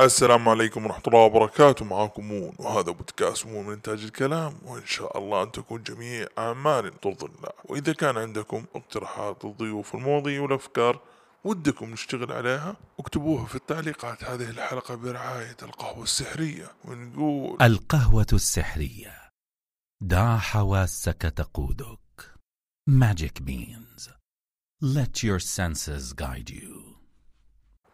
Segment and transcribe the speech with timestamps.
[0.00, 1.84] السلام عليكم ورحمة الله وبركاته.
[1.84, 7.00] معاكم مون وهذا بودكاست مون من إنتاج الكلام وإن شاء الله أن تكون جميع أعمال
[7.00, 7.50] ترضي الله.
[7.64, 11.00] وإذا كان عندكم اقتراحات الضيوف المواضيع والأفكار
[11.44, 14.24] ودكم نشتغل عليها اكتبوها في التعليقات.
[14.24, 19.28] هذه الحلقة برعاية القهوة السحرية ونقول القهوة السحرية.
[20.00, 21.98] دع حواسك تقودك.
[22.90, 24.08] Magic Beans.
[24.82, 26.91] Let your senses guide you.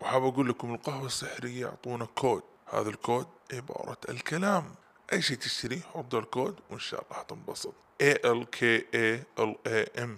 [0.01, 2.43] وحاب أقول لكم القهوة السحرية يعطونا كود.
[2.73, 4.65] هذا الكود عبارة الكلام.
[5.13, 7.73] أي شيء تشتريه حط الكود وإن شاء الله حتنبسط.
[8.03, 10.09] A L K A L A M.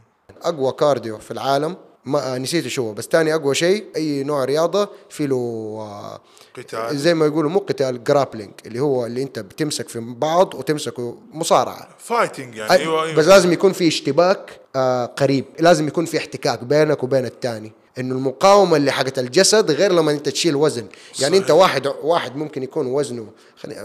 [0.43, 1.77] أقوى cardio في العالم.
[2.05, 5.37] ما آه، نسيت شو هو بس تاني أقوى شيء أي نوع رياضة في له
[5.80, 6.21] آه،
[6.57, 6.99] قتال.
[6.99, 11.88] زي ما يقولوا مو قتال grappling اللي هو اللي أنت بتمسك في بعض وتمسكوا مصارعة.
[11.98, 12.69] Fighting يعني.
[12.69, 13.16] أي- أيوه أيوه.
[13.16, 15.45] بس لازم يكون في اشتباك آه قريب.
[15.59, 20.29] لازم يكون في احتكاك بينك وبين الثاني إنه المقاومة اللي حقت الجسد غير لما أنت
[20.29, 20.87] تشيل وزن
[21.21, 21.61] يعني أنت صحيح.
[21.61, 23.27] واحد واحد ممكن يكون وزنه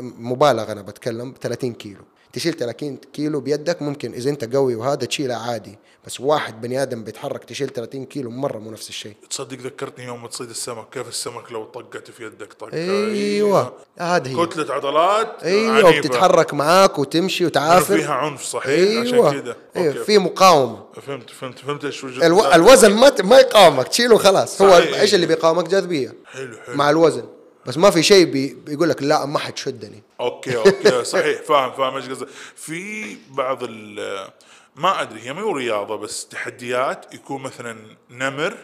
[0.01, 2.01] مبالغه أنا بتكلم 30 كيلو
[2.35, 5.77] تشيل 30 كيلو بيدك ممكن إذا أنت قوي وهذا تشيله عادي.
[6.05, 9.15] بس واحد بني آدم بيتحرك تشيل 30 كيلو مرة مو نفس الشيء.
[9.29, 12.73] تصدق ذكرتني يوم تصيد السمك كيف السمك لو طقت في يدك؟ طقة.
[12.73, 14.45] أيوه هذه هي.
[14.45, 15.97] كتلة عضلات أيوه عنيفة.
[15.97, 17.97] وبتتحرك معاك وتمشي وتعافر.
[17.97, 19.55] فيها عنف صحيح أيوه عشان كذا.
[19.75, 20.03] أيوه أوكي.
[20.03, 20.85] في مقاومة.
[21.07, 22.45] فهمت فهمت فهمت إيش ألو...
[22.45, 23.11] الوزن ما.
[23.23, 24.77] ما يقاومك تشيله خلاص هو.
[24.77, 26.13] إيش اللي بيقاومك؟ جاذبية.
[26.25, 26.75] حلو حلو.
[26.75, 27.25] مع الوزن.
[27.65, 28.53] بس ما في شيء بي...
[28.65, 30.03] بيقول لك لا ما حتشدني.
[30.19, 32.27] Okay okay صحيح فاهم فاهم إيش قصدك.
[32.55, 34.27] في بعض ال
[34.75, 37.77] ما أدري هي مو رياضة بس تحديات يكون مثلا
[38.09, 38.57] نمر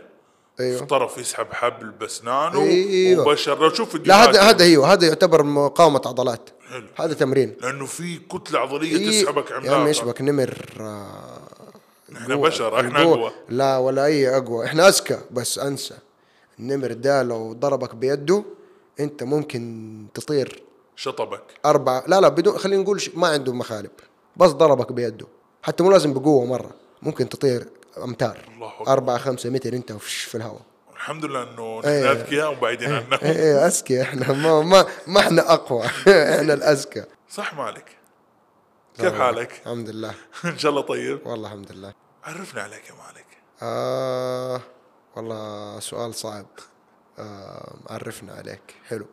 [0.57, 3.27] في أيوه طرف يسحب حبل باسنانه أيوه.
[3.27, 3.59] وبشر.
[3.59, 6.49] لو تشوف لا هذا هذا أيوه هذا يعتبر مقاومة عضلات.
[6.69, 6.87] حلو.
[6.95, 7.55] هذا تمرين.
[7.61, 9.89] لأنه في كتلة عضلية إيه، تسحبك يا عمي عملاقة.
[9.89, 11.41] يشبك نمر آه،
[12.17, 12.35] إحنا.
[12.35, 13.01] بشر إحنا.
[13.01, 13.31] أقوى.
[13.49, 14.65] لا ولا أي أقوى.
[14.65, 15.97] إحنا أذكى بس أنسى.
[16.59, 18.43] النمر ده لو ضربك بيده
[18.99, 20.63] انت ممكن تطير
[20.95, 21.43] شطبك.
[21.65, 23.91] أربعة لا لا بدون خلينا نقول ما عنده مخالب.
[24.37, 25.27] بس ضربك بيده.
[25.63, 26.71] حتى مو لازم بقوة مرة.
[27.01, 27.67] ممكن تطير
[28.03, 28.37] أمتار.
[28.55, 28.71] الله.
[28.87, 30.61] أربعة خمسة متر أنت في الهواء.
[30.93, 32.11] الحمد لله إنه نحن إيه.
[32.11, 33.13] أذكياء وبعيدين عنهم.
[33.13, 34.33] إيه إيه أذكى إحنا.
[34.33, 35.85] ما ما ما إحنا أقوى.
[36.35, 37.03] إحنا الأذكى.
[37.29, 37.97] صح مالك.
[38.97, 40.13] كيف حالك؟ الحمد لله.
[40.45, 41.27] إن شاء الله طيب.
[41.27, 41.93] والله الحمد لله.
[42.23, 43.25] عرفنا عليك يا مالك.
[43.61, 44.61] آه
[45.15, 46.45] والله سؤال صعب.
[47.89, 48.75] عرفنا عليك.
[48.87, 49.05] حلو.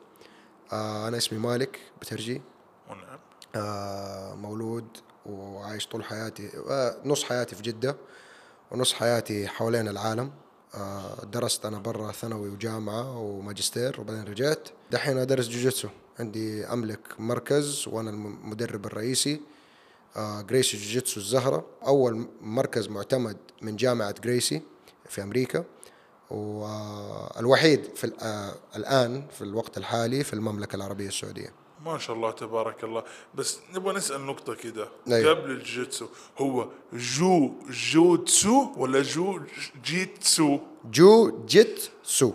[0.72, 2.42] آه أنا اسمي مالك بترجي.
[2.90, 3.18] ونعم.
[3.54, 4.86] آه مولود
[5.26, 7.96] وعايش طول حياتي آه نص حياتي في جدة
[8.70, 10.32] ونص حياتي حوالين العالم.
[10.74, 14.68] آه درست أنا برا ثانوي وجامعة وماجستير وبعدين رجعت.
[14.90, 15.88] دحين أدرس جوجيتسو.
[16.18, 19.40] عندي أملك مركز وأنا المدرب الرئيسي.
[20.16, 21.66] آه جريسي جوجيتسو الزهرة.
[21.86, 24.62] أول مركز معتمد من جامعة جريسي
[25.08, 25.64] في أمريكا.
[26.30, 31.52] والوحيد في آه الآن في الوقت الحالي في المملكة العربية السعودية.
[31.84, 33.02] ما شاء الله تبارك الله.
[33.34, 34.88] بس نبغى نسأل نقطة كده.
[35.08, 35.30] أيوة.
[35.30, 36.06] قبل الجيتسو
[36.38, 39.40] هو جو جوتسو ولا جو
[39.84, 40.58] جيتسو؟
[40.90, 42.32] جو جيتسو.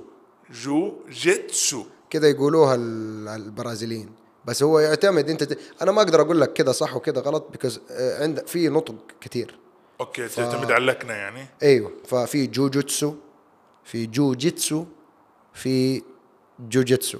[0.63, 1.83] جو جيتسو.
[2.09, 4.11] كده يقولوها ال- البرازيليين.
[4.45, 5.59] بس هو يعتمد انت ت...
[5.81, 9.59] أنا ما أقدر أقول لك كده صح وكده غلط because عند في نطق كتير.
[10.01, 11.47] Okay تعتمد على اللكنة يعني.
[11.63, 13.15] أيوه ففي جوجوتسو
[13.83, 14.85] في جوجيتسو
[15.53, 16.01] في
[16.59, 17.19] جوجيتسو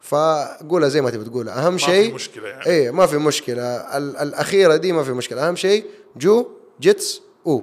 [0.00, 1.66] فقولها زي ما تبي تقولها.
[1.66, 2.66] أهم في شيء مشكلة يعني.
[2.66, 3.62] إيه ما في مشكلة.
[3.96, 5.48] ال- الأخيرة دي ما في مشكلة.
[5.48, 6.48] أهم شيء جو
[6.80, 7.62] جيتس أو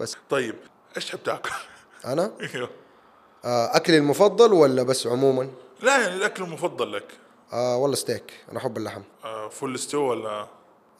[0.00, 0.16] بس.
[0.30, 0.54] طيب
[0.96, 1.50] إيش تحب تاكل؟
[2.04, 2.70] أنا؟ إيوه.
[3.44, 5.50] آه، أكلي المفضل ولا بس عموما؟
[5.82, 7.06] لا يعني الأكل المفضل لك.
[7.52, 8.32] آه والله ستيك.
[8.50, 9.02] أنا أحب اللحم.
[9.24, 10.46] آه full steak ولا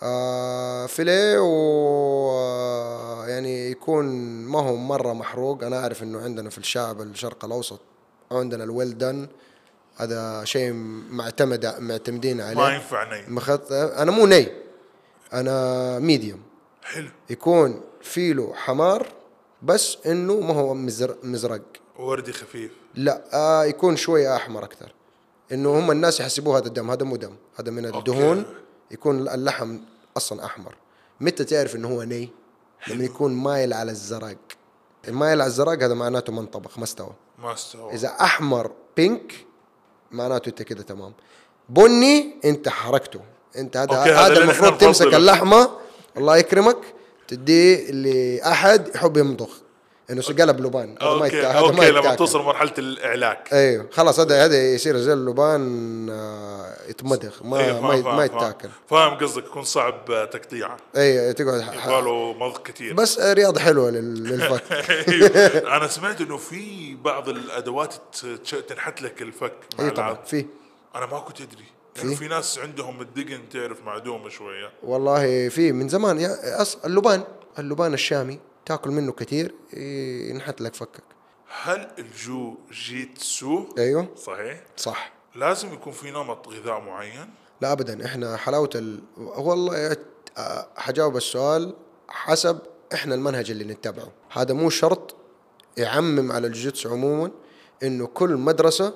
[0.02, 4.06] آه fillet و آه، يعني يكون
[4.44, 5.64] ما هو مرة محروق.
[5.64, 7.80] أنا أعرف إنه عندنا في الشعب الشرق الأوسط
[8.32, 9.28] عندنا ال well done
[9.96, 10.72] هذا شيء
[11.10, 12.56] معتمد معتمدين عليه.
[12.56, 13.34] ما ينفع ني.
[13.34, 13.72] مخط...
[13.72, 14.48] أنا مو ني
[15.32, 16.40] أنا medium.
[16.82, 17.08] حلو.
[17.30, 19.06] يكون فيه الحمار
[19.62, 21.16] بس إنه ما هو مزر...
[21.22, 21.62] مزرق.
[21.98, 22.70] وردي خفيف.
[22.94, 24.94] لا آه يكون شوية أحمر أكثر.
[25.52, 28.44] إنه هم الناس يحسبوه هذا دم هذا مو دم هذا من الدهون.
[28.90, 29.78] يكون اللحم
[30.20, 30.74] أصلا أحمر.
[31.20, 32.28] متى تعرف إنه هو ني؟
[32.88, 34.36] لما يكون مايل على الزرق.
[35.08, 37.12] المايل على الزرق هذا معناته ما انطبخ ما استوى.
[37.38, 37.94] ما استوى.
[37.94, 39.46] إذا أحمر pink
[40.10, 41.12] معناته أنت كده تمام.
[41.68, 43.20] بني أنت حركته.
[43.56, 45.14] أنت هذا هذا المفروض تمسك.
[45.14, 45.70] اللحمة.
[46.16, 46.78] الله يكرمك.
[47.28, 49.50] تديه لأحد يحب يمضغ.
[50.10, 51.36] إنه قلب لبان هذا ما أوكي.
[51.42, 52.16] يتا- هذا ما أوكي لما يتاكل.
[52.16, 53.52] توصل مرحلة الإعلاك.
[53.52, 58.24] أيوه خلاص هذا هذا يصير زي اللبان آه، يتمضغ ما أيوة، ما, فاهم- ما.
[58.24, 60.76] يتاكل فاهم قصدك يكون صعب تقطيعه.
[60.96, 64.72] اي تقعد يبغى مضغ كثير بس رياضة حلوة لل- للفك.
[64.72, 65.76] أيوة.
[65.76, 67.94] أنا سمعت إنه في بعض الأدوات
[68.68, 70.14] تنحت لك الفك اي طبعا.
[70.26, 70.46] في.
[70.94, 71.64] أنا ما كنت أدري.
[71.96, 74.70] يعني في؟ ناس عندهم الدقن تعرف معدومة شوية.
[74.82, 76.78] والله في من زمان أص...
[76.84, 77.22] اللبان
[77.58, 78.40] اللبان الشامي.
[78.66, 79.54] تاكل منه كثير
[80.30, 81.02] ينحت لك فكك.
[81.62, 84.08] هل الجو جيتسو أيوه.
[84.16, 84.62] صحيح.
[84.76, 85.12] صح.
[85.34, 87.30] لازم يكون في نمط غذاء معين؟
[87.60, 88.04] لا ابدا.
[88.04, 89.02] إحنا حلاوة ال...
[89.16, 89.96] والله
[90.76, 91.74] حجاوب السؤال
[92.08, 92.58] حسب
[92.94, 94.12] إحنا المنهج اللي نتبعه.
[94.32, 95.14] هذا مو شرط
[95.76, 97.30] يعمم على الجوجيتسو عموما
[97.82, 98.94] إنه كل مدرسة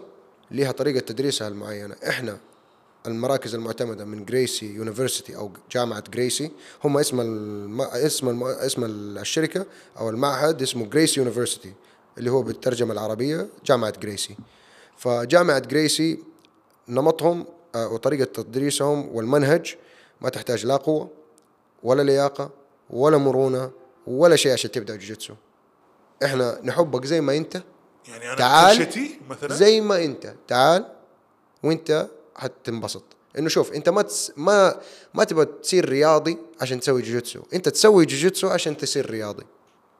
[0.50, 1.96] لها طريقة تدريسها المعينة.
[2.08, 2.38] إحنا
[3.06, 6.50] المراكز المعتمدة من Gracie University أو جامعة جريسي
[6.84, 7.80] هم اسم الم...
[7.80, 8.44] اسم الم...
[8.44, 9.66] اسم الشركة
[9.98, 11.72] أو المعهد اسمه Gracie University
[12.18, 14.36] اللي هو بالترجمة العربية جامعة جريسي
[14.96, 16.18] فجامعة جريسي
[16.88, 19.74] نمطهم آه، وطريقة تدريسهم والمنهج
[20.20, 21.10] ما تحتاج لا قوة
[21.82, 22.50] ولا لياقة
[22.90, 23.70] ولا مرونة
[24.06, 25.34] ولا شيء عشان تبدأ جوجيتسو.
[26.24, 27.62] إحنا نحبك زي ما أنت.
[28.08, 28.88] يعني أنا تعال
[29.30, 30.34] مثلا؟ زي ما أنت.
[30.48, 30.86] تعال
[31.62, 33.04] وأنت حتنبسط.
[33.38, 34.80] إنه شوف أنت ما تس ما
[35.14, 37.40] ما تبغى تصير رياضي عشان تسوي جوجيتسو.
[37.54, 39.44] أنت تسوي جوجيتسو عشان تصير رياضي.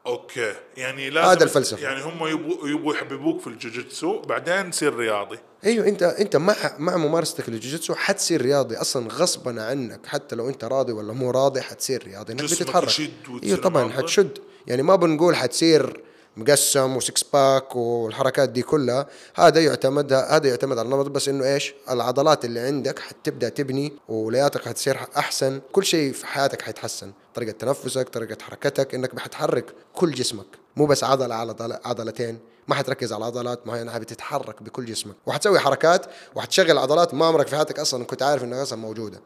[0.07, 0.55] أوكي.
[0.77, 1.83] يعني لازم هذا الفلسفة.
[1.83, 5.39] يعني هم يبغوا يبغوا يحببوك في الجوجيتسو بعدين تصير رياضي.
[5.65, 8.77] أيوه أنت أنت مع مع ممارستك للجوجيتسو حتصير رياضي.
[8.77, 12.33] أصلا غصبا عنك حتى لو أنت راضي ولا مو راضي حتصير رياضي.
[12.33, 13.11] إنك بتتحرك.
[13.43, 13.93] أيوه طبعا.
[13.93, 14.39] حتشد.
[14.67, 16.04] يعني ما بنقول حتصير
[16.37, 21.75] مقسم وسكس باك والحركات دي كلها هذا يعتمد هذا يعتمد على النمط بس إنه إيش؟
[21.91, 25.61] العضلات اللي عندك حتبدأ تبني ولياقتك حتصير أحسن.
[25.73, 27.13] كل شيء في حياتك حيتحسن.
[27.35, 30.47] طريقة تنفسك طريقة حركتك إنك حتحرك كل جسمك.
[30.77, 32.39] مو بس عضلة على عضلتين.
[32.69, 35.15] ما حتركز على عضلات معينه بتتحرك بكل جسمك.
[35.27, 39.21] وحتسوي حركات وحتشغل عضلات ما عمرك في حياتك أصلا كنت عارف إنها أصلا موجودة.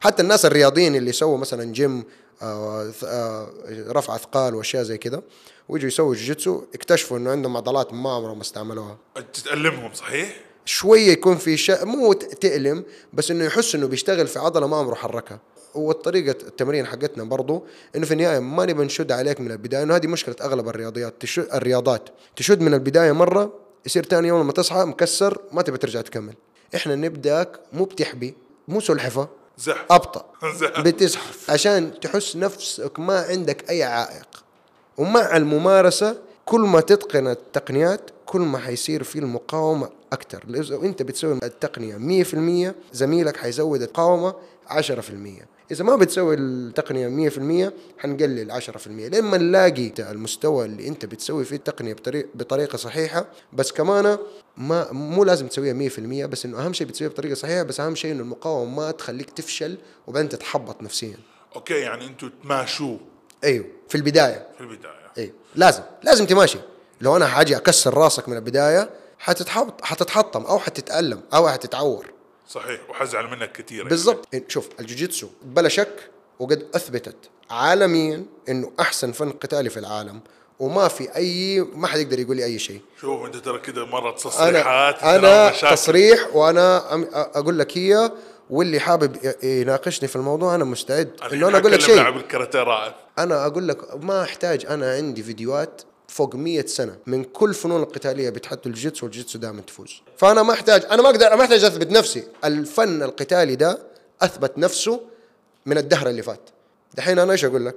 [0.00, 2.04] حتى الناس الرياضيين اللي يسووا مثلا جيم
[2.42, 3.48] آه، آه،
[3.88, 5.22] رفع أثقال وأشياء زي كذا
[5.70, 8.98] ويجوا يسووا جوجيتسو اكتشفوا إنه عندهم عضلات ما عمرهم ما استعملوها.
[9.32, 14.66] تتألمهم صحيح؟ شوية يكون في شيء مو تألم بس إنه يحس إنه بيشتغل في عضلة
[14.66, 15.40] ما عمره حركها.
[15.74, 17.64] والطريقة التمرين حقتنا برضو
[17.96, 21.48] إنه في النهاية ما نبي نشد عليك من البداية إنه هذه مشكلة أغلب الرياضيات تشد
[21.54, 22.08] الرياضات.
[22.36, 23.52] تشد من البداية مرة
[23.86, 26.34] يصير تاني يوم لما تصحى مكسر ما تبي ترجع تكمل.
[26.74, 28.34] إحنا نبدأك مو بتحبي
[28.68, 29.28] مو سلحفة
[29.58, 30.32] زحف أبطأ.
[30.60, 30.80] زحف.
[30.80, 34.44] بتزحف عشان تحس نفسك ما عندك أي عائق.
[34.98, 41.38] ومع الممارسة كل ما تتقن التقنيات كل ما حيصير في المقاومة أكثر لو أنت بتسوي
[41.42, 42.24] التقنية
[42.70, 44.34] 100% زميلك حيزود المقاومة
[44.68, 44.72] 10%
[45.70, 47.30] إذا ما بتسوي التقنية
[47.68, 53.72] 100% حنقلل 10% لما نلاقي المستوى اللي أنت بتسوي فيه التقنية بطريقة, بطريقة صحيحة بس
[53.72, 54.18] كمان
[54.56, 58.12] ما مو لازم تسويها 100% بس إنه أهم شيء بتسويها بطريقة صحيحة بس أهم شيء
[58.12, 61.16] إنه المقاومة ما تخليك تفشل وبعدين تتحبط نفسيا.
[61.56, 63.00] أوكي يعني أنتم تماشوه.
[63.44, 64.46] أيوه في البداية.
[64.58, 65.10] في البداية.
[65.18, 66.58] اي لازم لازم تماشي.
[67.00, 72.10] لو أنا حاجي أكسر راسك من البداية حتتحط حتتحطم أو حتتألم أو حتتعور.
[72.48, 74.28] صحيح وحزعل منك كثير بالضبط.
[74.36, 77.16] إن- شوف الجوجيتسو بلا شك وقد أثبتت
[77.50, 80.20] عالميا إنه أحسن فن قتالي في العالم
[80.58, 82.80] وما في أي ما حد يقدر يقول لي أي شيء.
[83.00, 85.76] شوف أنت ترى كده مرة تصريحات أنا مشاكل.
[85.76, 86.82] تصريح وأنا
[87.38, 88.12] أقول لك هي
[88.50, 91.10] واللي حابب يناقشني في الموضوع أنا مستعد.
[91.32, 91.96] إنه أنا أقول لك شيء.
[91.96, 97.24] لاعب الكاراتيه رائع أنا أقول لك ما أحتاج أنا عندي فيديوهات فوق مية سنة من
[97.24, 100.02] كل فنون القتالية بيتحدوا الجيتسو والجيتسو دائما تفوز.
[100.16, 102.24] فأنا ما أحتاج أنا ما أقدر ما أحتاج أثبت نفسي.
[102.44, 103.78] الفن القتالي ده
[104.22, 105.00] أثبت نفسه
[105.66, 106.50] من الدهر اللي فات.
[106.94, 107.76] دحين أنا إيش أقول لك؟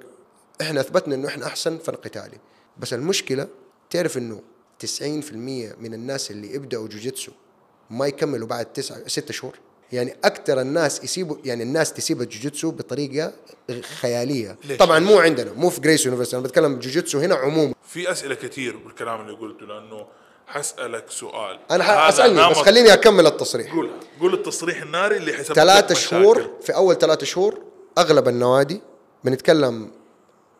[0.61, 2.37] إحنا أثبتنا إنه إحنا أحسن فن قتالي.
[2.77, 3.47] بس المشكلة
[3.89, 4.41] تعرف إنه
[4.79, 5.03] 90%
[5.79, 7.31] من الناس اللي يبدأوا جوجيتسو
[7.89, 9.59] ما يكملوا بعد تسعة ستة شهور.
[9.93, 13.33] يعني أكثر الناس يسيبوا يعني الناس تسيب الجوجيتسو بطريقة
[13.99, 14.57] خيالية.
[14.63, 17.73] ليش؟ طبعا مو عندنا مو في Gracie University أنا بتكلم جوجيتسو هنا عموما.
[17.87, 20.05] في أسئلة كثير بالكلام اللي قلته لأنه
[20.47, 21.59] حسألك سؤال.
[21.71, 23.73] أنا هذا حأسألني بس خليني أكمل التصريح.
[23.73, 23.89] قول
[24.21, 25.95] قول التصريح الناري اللي لك ثلاثة.
[25.95, 27.61] شهور في أول ثلاثة شهور
[27.97, 28.81] أغلب النوادي
[29.23, 29.91] بنتكلم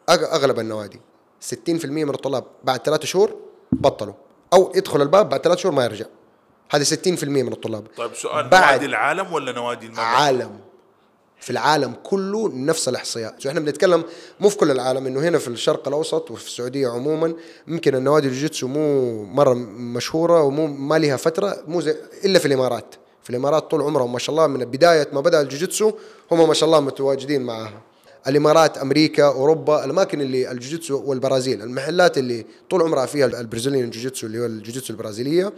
[0.09, 1.01] أغلب النوادي
[1.39, 3.35] 60% من الطلاب بعد ثلاثة شهور
[3.71, 4.13] بطلوا.
[4.53, 6.05] أو يدخل الباب بعد ثلاثة شهور ما يرجع.
[6.73, 7.87] هذه 60% من الطلاب.
[7.97, 10.59] طيب سؤال بعد نوادي العالم ولا نوادي المملكة؟ عالم.
[11.39, 13.45] في العالم كله نفس الأحصائيات.
[13.45, 14.03] إحنا بنتكلم
[14.39, 17.33] مو في كل العالم إنه هنا في الشرق الأوسط وفي السعودية عموما
[17.67, 22.95] ممكن النوادي الجوجيتسو مو مرة مشهورة ومو ما لها فترة مو زي إلا في الإمارات.
[23.23, 25.91] في الإمارات طول عمرهم ما شاء الله من بدايه ما بدأ الجوجيتسو
[26.31, 27.81] هم ما شاء الله متواجدين معها.
[28.27, 34.27] الإمارات أمريكا أوروبا الأماكن اللي الجوجيتسو والبرازيل المحلات اللي طول عمرها فيها ال Brazilian jiu-jitsu
[34.27, 35.53] اللي هو الجوجيتسو البرازيلية.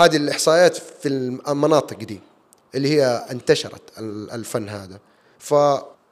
[0.00, 2.20] هذه الإحصائيات في المناطق دي
[2.74, 5.00] اللي هي انتشرت ال- الفن هذا.
[5.38, 5.54] ف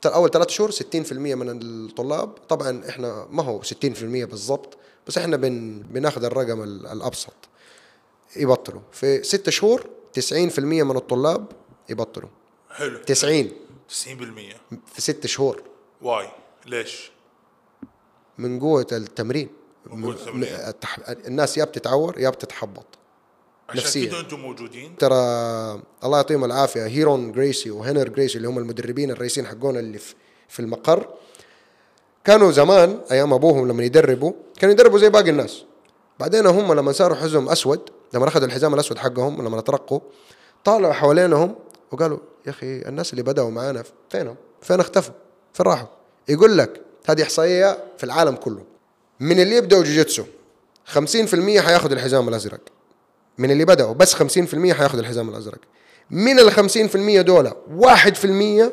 [0.07, 3.75] أول ثلاث شهور 60% من الطلاب طبعا إحنا ما هو 60%
[4.25, 7.33] بالضبط بس إحنا بن بناخذ الرقم ال- الأبسط
[8.37, 8.81] يبطلوا.
[8.93, 11.47] في ست شهور 90% من الطلاب
[11.89, 12.29] يبطلوا.
[12.71, 12.99] حلو.
[12.99, 13.51] 90
[13.89, 15.63] 90% في ست شهور.
[16.03, 16.29] واي؟
[16.67, 17.11] ليش؟
[18.39, 19.49] من قوة التمرين.
[19.87, 20.57] من قوة التمرين.
[21.27, 22.87] الناس يا بتتعور يا بتتحبط.
[23.69, 24.07] عشان نفسياً.
[24.07, 25.15] كده أنتم موجودين ترى
[26.05, 30.15] الله يعطيهم العافية هيرون جريسي وهنر جريسي اللي هم المدربين الرئيسيين حقونا اللي في,
[30.49, 31.09] في المقر
[32.25, 35.65] كانوا زمان أيام أبوهم لما يدربوا كانوا يدربوا زي باقي الناس
[36.21, 37.81] بعدين هم لما صاروا حزم أسود
[38.15, 40.01] لما أخذوا الحزام الأسود حقهم لما ترقوا
[40.65, 41.55] طالعوا حوالينهم
[41.93, 45.15] وقالوا يا أخي الناس اللي بدأوا معانا فينهم؟ فين اختفوا؟
[45.53, 45.87] فين راحوا؟
[46.29, 48.65] يقول لك هذه إحصائية في العالم كله
[49.21, 50.25] من اللي يبدأوا جوجيتسو
[50.95, 50.99] 50%
[51.59, 52.61] حياخذ الحزام الأزرق
[53.39, 53.95] من اللي بدأوا.
[53.95, 55.59] بس 50% حياخذ الحزام الأزرق.
[56.11, 58.73] من ال 50% دول 1%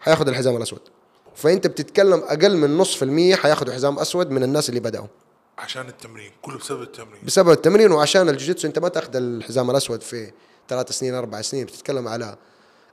[0.00, 0.80] حياخذ الحزام الأسود.
[1.34, 5.06] فأنت بتتكلم أقل من نص في المية حياخذوا حزام أسود من الناس اللي بدأوا.
[5.58, 6.32] عشان التمرين.
[6.42, 7.20] كله بسبب التمرين.
[7.24, 8.68] بسبب التمرين وعشان الجوجيتسو.
[8.68, 10.32] أنت ما تأخذ الحزام الأسود في
[10.68, 11.66] ثلاث سنين أربع سنين.
[11.66, 12.36] بتتكلم على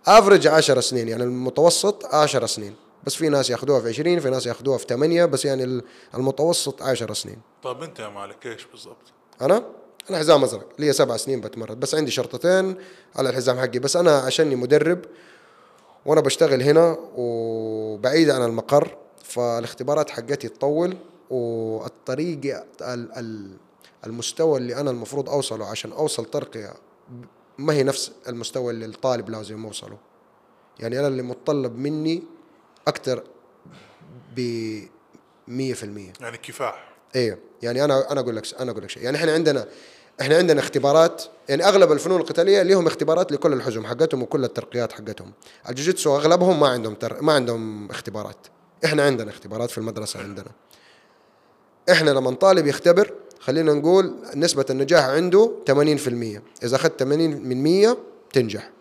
[0.08, 1.08] افرج 10 سنين.
[1.08, 2.76] يعني المتوسط 10 سنين.
[3.04, 5.82] بس في ناس يأخذوها في 20 في ناس يأخذوها في 8 بس يعني
[6.16, 7.38] المتوسط 10 سنين.
[7.64, 9.64] طيب أنت يا مالك إيش بالضبط؟ أنا؟
[10.10, 12.76] أنا حزام أزرق لي سبع سنين بتمرن بس عندي شرطتين
[13.16, 15.00] على الحزام حقي بس أنا عشاني مدرب
[16.06, 20.98] وأنا بشتغل هنا وبعيد عن المقر فالاختبارات حقتي تطول
[23.18, 23.58] ال-
[24.06, 26.74] المستوى اللي أنا المفروض أوصله عشان أوصل ترقيه
[27.58, 29.98] ما هي نفس المستوى اللي الطالب لازم يوصله.
[30.80, 32.24] يعني أنا اللي متطلب مني
[32.88, 33.24] أكثر
[34.36, 34.80] ب
[35.48, 35.52] 100%
[36.22, 36.90] يعني كفاح.
[37.16, 39.68] أيوه يعني أنا أنا أقول لك أنا أقول لك شيء يعني إحنا عندنا
[40.22, 45.32] إحنا عندنا اختبارات يعني أغلب الفنون القتالية لهم اختبارات لكل الحزم حقتهم وكل الترقيات حقتهم.
[45.70, 47.22] الجوجيتسو أغلبهم ما عندهم تر...
[47.22, 48.48] ما عندهم اختبارات.
[48.86, 50.52] إحنا عندنا اختبارات في المدرسة عندنا.
[51.92, 55.74] إحنا لما طالب يختبر خلينا نقول نسبة النجاح عنده 80%
[56.64, 57.98] إذا أخذت 80 من 100
[58.34, 58.72] تنجح.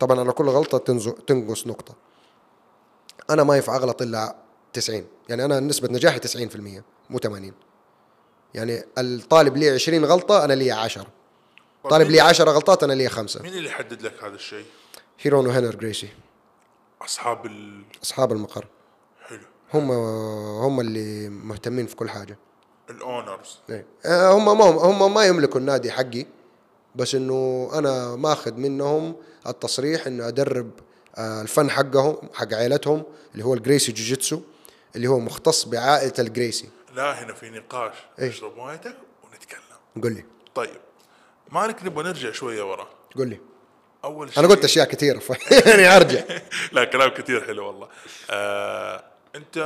[0.00, 0.78] طبعا على كل غلطة
[1.26, 1.94] تنقص نقطة.
[3.30, 4.36] أنا ما ينفع أغلط إلا
[4.72, 6.22] 90 يعني أنا نسبة نجاحي 90%
[7.10, 7.52] مو 80
[8.54, 11.06] يعني الطالب لي 20 غلطة أنا لي 10
[11.90, 13.42] طالب لي 10 غلطات أنا لي خمسة.
[13.42, 14.64] مين اللي يحدد لك هذا الشيء؟
[15.20, 16.08] هيرون وهنر جريسي.
[17.02, 18.66] أصحاب ال أصحاب المقر.
[19.26, 19.40] حلو.
[19.74, 19.90] هم
[20.60, 22.38] هم اللي مهتمين في كل حاجة.
[22.90, 23.58] الأونرز.
[23.70, 23.86] إيه.
[24.06, 26.26] آه، هم ما هم ما يملكوا النادي حقي
[26.94, 29.16] بس إنه أنا ماخذ منهم
[29.46, 30.70] التصريح إنه أدرب
[31.16, 33.02] آه، الفن حقهم حق عائلتهم
[33.32, 34.40] اللي هو الجريسي جوجيتسو
[34.96, 36.68] اللي هو مختص بعائلة الجريسي.
[36.94, 37.94] لا هنا في نقاش.
[38.20, 40.02] إيش؟ اشرب مويتك ونتكلم.
[40.02, 40.24] قل لي.
[40.54, 40.80] طيب.
[41.50, 42.88] مالك نبغى نرجع شوية ورا.
[43.16, 43.40] قل لي.
[44.04, 45.22] أول شيء أنا قلت أشياء كثيرة.
[45.66, 46.22] يعني أرجع.
[46.72, 47.88] لا كلام كثير حلو والله.
[48.30, 49.04] آه
[49.36, 49.58] أنت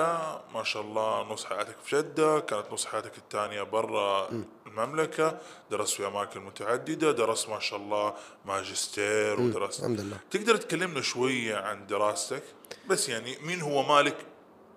[0.54, 4.28] ما شاء الله نص حياتك في جدة كانت نص حياتك الثانية برا
[4.66, 5.38] المملكة.
[5.70, 8.14] درست في أماكن متعددة درست ما شاء الله
[8.44, 9.80] ماجستير ودرست.
[9.80, 10.16] الحمد لله.
[10.30, 12.42] تقدر تكلمنا شوية عن دراستك؟
[12.88, 14.16] بس يعني مين هو مالك؟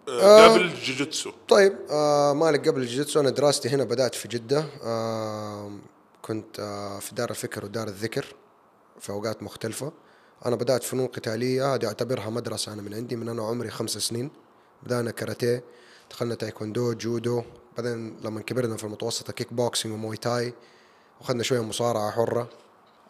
[0.08, 5.72] قبل جوجيتسو طيب آه مالك قبل الجيتسو أنا دراستي هنا بدأت في جدة آه
[6.22, 8.36] كنت آه في دار الفكر ودار الذكر
[9.00, 9.92] في أوقات مختلفة.
[10.46, 14.32] أنا بدأت فنون قتالية هذه أعتبرها مدرسة أنا من عندي من أنا عمري خمس سنين.
[14.84, 15.64] بدأنا كاراتيه
[16.12, 17.44] دخلنا تايكوندو جودو
[17.78, 20.54] بعدين لما كبرنا في المتوسطة كيك بوكسينج وموي تاي
[21.22, 22.50] وأخذنا شوية مصارعة حرة.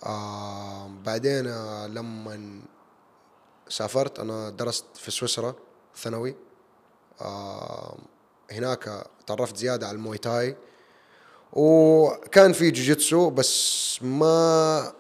[0.04, 2.62] آه بعدين آه لما
[3.70, 5.56] سافرت أنا درست في سويسرا
[5.96, 6.30] ثانوي.
[6.30, 6.47] آه
[8.52, 10.58] هناك تعرفت زيادة على الموي تاي.
[11.54, 14.94] وكان في جوجيتسو بس ما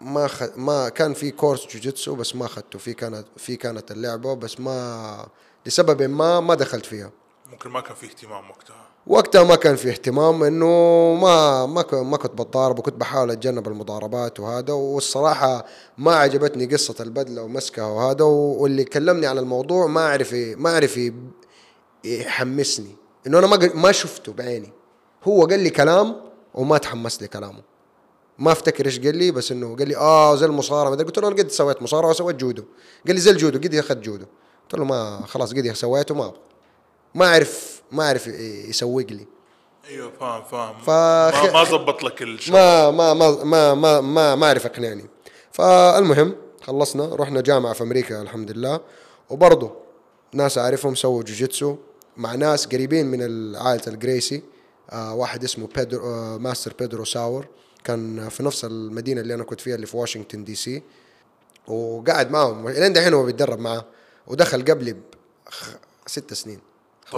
[0.00, 0.42] ما خ...
[0.56, 2.78] ما كان في course جوجيتسو بس ما أخذته.
[2.78, 5.28] في كانت في كانت اللعبة بس ما
[5.66, 7.10] لسبب ما ما دخلت فيها.
[7.50, 8.83] ممكن ما كان في اهتمام وقتها.
[9.06, 10.66] وقتها ما كان في اهتمام إنه
[11.22, 15.64] ما ما ما كنت بتضارب وكنت بحاول أتجنب المضاربات وهذا والصراحة
[15.98, 20.96] ما عجبتني قصة البدلة ومسكها وهذا واللي كلمني عن الموضوع ما عرف ي- ما عرف
[20.96, 21.12] ي-
[22.04, 22.96] يحمسني.
[23.26, 24.72] إنه أنا ما ما شفته بعيني.
[25.24, 26.16] هو قال لي كلام
[26.54, 27.62] وما تحمست لكلامه
[28.38, 31.36] ما أفتكر إيش قال لي بس إنه قال لي آه زي المصارعه قلت له أنا
[31.36, 32.62] قد سويت مصارعة وسويت جودو.
[33.06, 34.24] قال لي زي الجودو قد أخذت جودو.
[34.62, 36.32] قلت له ما خلاص قد سويته ما
[37.14, 39.26] ما أعرف ما أعرف ي- يسوق لي.
[39.88, 40.80] أيوه فاهم فاهم.
[40.80, 42.54] ف- ما زبط لك الشغل.
[42.54, 45.04] ما ما ما ما ما ما, ما أعرف أقنعني.
[45.52, 48.80] فالمهم خلصنا رحنا جامعة في أمريكا الحمد لله.
[49.30, 49.72] وبرضه
[50.32, 51.76] ناس أعرفهم سووا جوجيتسو
[52.16, 54.42] مع ناس قريبين من عائله الجريسي.
[54.90, 57.46] آه واحد اسمه بيدرو آه ماستر بيدرو ساور.
[57.84, 60.82] كان في نفس المدينة اللي أنا كنت فيها اللي في واشنطن دي سي.
[61.68, 63.84] وقعد معهم إلين دحين هو بيتدرب معاه.
[64.26, 64.96] ودخل قبلي
[65.46, 65.76] بخ-
[66.06, 66.60] ست سنين.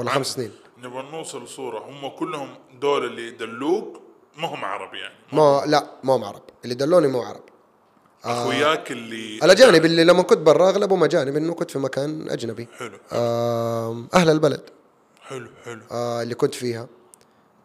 [0.00, 0.52] طبعاً خمس سنين.
[0.78, 1.78] نبغى نوصل صورة.
[1.78, 4.00] هم كلهم دول اللي دلوك
[4.36, 5.14] ما هم عرب يعني.
[5.32, 6.42] ما لا ما هم عرب.
[6.64, 7.40] اللي دلوني مو عرب.
[8.24, 12.68] أخوياك اللي الاجانب اللي لما كنت برا اغلبهم اجانب إنه كنت في مكان أجنبي.
[12.78, 12.98] حلو.
[13.12, 14.60] آم، أهل البلد.
[15.22, 15.82] حلو حلو.
[15.90, 16.86] آه، اللي كنت فيها.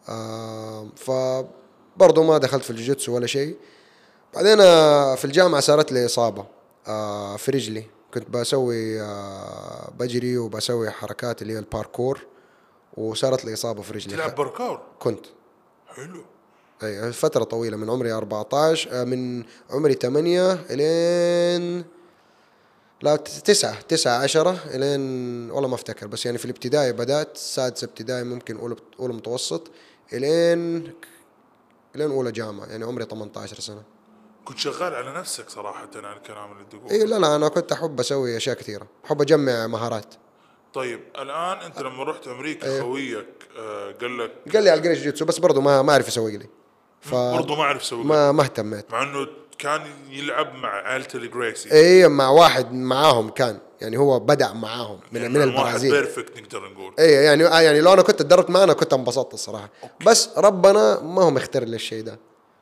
[0.09, 3.57] آه، فبرضه ما دخلت في الجوجيتسو ولا شيء.
[4.35, 6.45] بعدين آه، في الجامعة صارت لي إصابة
[6.87, 7.85] آه، في رجلي.
[8.13, 12.19] كنت بسوي آه، بجري وبسوي حركات اللي هي الباركور
[12.97, 14.13] وصارت لي إصابة في رجلي.
[14.15, 15.25] تلعب بركور كنت.
[15.87, 16.23] حلو.
[16.83, 21.85] أي فترة طويلة من عمري 14 آه، من عمري 8 إلين
[23.01, 28.23] لا تسعة تسعة عشرة إلين والله ما أفتكر بس يعني في الابتدائي بدأت سادسة ابتدائي
[28.23, 29.71] ممكن أولى أولى متوسط
[30.13, 30.93] إلين
[31.95, 33.83] إلين أولى جامعة يعني عمري 18 سنة.
[34.45, 36.91] كنت شغال على نفسك صراحة على الكلام اللي تقوله.
[36.91, 38.87] إي لا لا أنا كنت أحب أسوي أشياء كثيرة.
[39.05, 40.15] أحب أجمع مهارات.
[40.73, 43.27] طيب الآن أنت لما رحت أمريكا خويك
[43.59, 46.49] آه قال لك قال لي على الجريسي جوجيتسو بس برضه ما ما أعرف أسوي لي.
[47.01, 48.91] ف برضه ما أعرف أسوي ما ما اهتميت.
[48.91, 53.59] مع إنه كان يلعب مع عائلة الجريسي اي مع واحد معاهم كان.
[53.81, 55.91] يعني هو بدأ معاهم من من واحد البرازيل.
[55.91, 56.93] perfect نقدر نقول.
[56.99, 59.69] اي يعني آه يعني لو أنا كنت تدربت معاه أنا كنت انبسطت الصراحة.
[60.05, 62.19] بس ربنا ما هو مختار لي الشيء ده.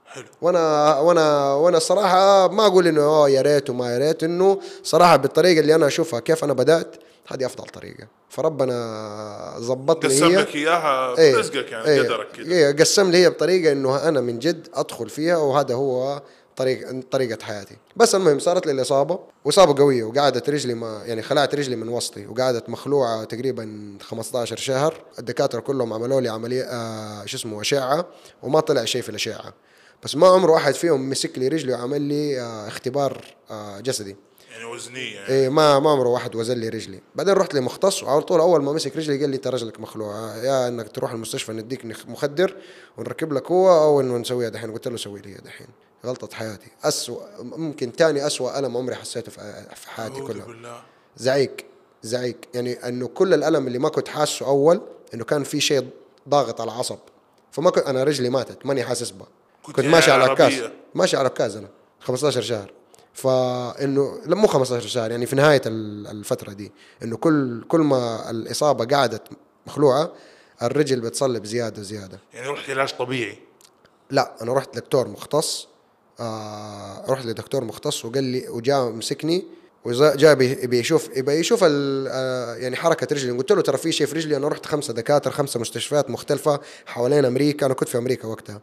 [0.09, 0.23] حلو.
[0.41, 4.23] وأنا وأنا وأنا الصراحه ما أقول إنه آه يا ريت وما يا ريت.
[4.23, 6.95] إنه صراحة بالطريقة اللي أنا أشوفها كيف أنا بدأت
[7.27, 8.07] هذه أفضل طريقة.
[8.29, 13.29] فربنا ظبطني قسم لك إياها إيه، برزقك يعني إيه، قدرك كذا إيه قسم لي هي
[13.29, 16.21] بطريقة إنه أنا من جد أدخل فيها وهذا هو
[16.55, 17.77] طريق طريقة حياتي.
[17.95, 22.27] بس المهم صارت لي الإصابة وإصابة قوية وقعدت رجلي ما يعني خلعت رجلي من وسطي
[22.27, 24.93] وقعدت مخلوعة تقريبا 15 شهر.
[25.19, 28.05] الدكاترة كلهم عملوا لي عملية آه شو اسمه أشعة
[28.43, 29.53] وما طلع شيء في الأشعة.
[30.03, 34.15] بس ما عمره أحد فيهم مسك لي رجلي وعمل لي آه اختبار آه جسدي.
[34.51, 35.27] يعني وزنية يعني.
[35.29, 36.99] إيه ما ما عمره واحد وزن لي رجلي.
[37.15, 40.67] بعدين رحت لمختص وعلى طول أول ما مسك رجلي قال لي انت رجلك مخلوعة يا
[40.67, 42.55] إنك تروح المستشفى نديك مخدر
[42.97, 44.71] ونركب لك هو أو إنه نسويها دحين.
[44.71, 45.67] قلت له سوي لي دحين.
[46.05, 46.67] غلطة حياتي.
[46.83, 50.45] أسوأ ممكن تاني أسوأ ألم عمري حسيته في حياتي كلها.
[50.45, 50.81] بالله.
[51.17, 51.55] زعيق
[52.03, 52.37] زعيق.
[52.53, 54.81] يعني إنه كل الألم اللي ما كنت حاسه أول
[55.13, 55.87] إنه كان في شيء
[56.29, 56.97] ضاغط على العصب.
[57.51, 59.27] فما كنت أنا رجلي ماتت ماني حاسس بها.
[59.71, 60.73] كنت كنت ماشي على عكاز عربية.
[60.95, 61.67] ماشي على عكاز أنا.
[61.99, 62.71] 15 شهر.
[63.13, 66.71] فانه لا مو 15 شهر يعني في نهاية ال- الفترة دي.
[67.03, 69.21] إنه كل كل ما الإصابة قعدت
[69.67, 70.11] مخلوعة
[70.61, 73.37] الرجل بتصلب زياده زياده يعني رحت علاج طبيعي؟
[74.11, 75.67] لا أنا رحت دكتور مختص
[76.19, 79.45] آه رحت لدكتور مختص وقال لي وجاء مسكني
[79.85, 83.31] وجاء بي- بيشوف يبي يشوف ال- آه يعني حركة رجلي.
[83.31, 87.25] قلت له ترى في شيء في رجلي؟ أنا رحت خمسة دكاترة خمسة مستشفيات مختلفة حوالين
[87.25, 87.65] أمريكا.
[87.65, 88.61] أنا كنت في أمريكا وقتها.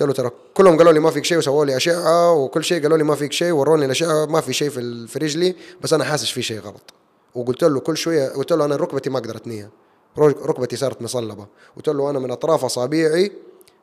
[0.00, 2.98] قلت له ترى كلهم قالوا لي ما فيك شيء وسووا لي اشعه وكل شيء قالوا
[2.98, 4.70] لي ما فيك شيء وروني الاشعه ما في شيء
[5.06, 6.94] في رجلي بس أنا حاسس في شيء غلط.
[7.34, 9.70] وقلت له كل شوية قلت له أنا ركبتي ما أقدر اتنيها
[10.18, 11.46] رك- ركبتي صارت مصلبة.
[11.76, 13.32] قلت له أنا من أطراف أصابعي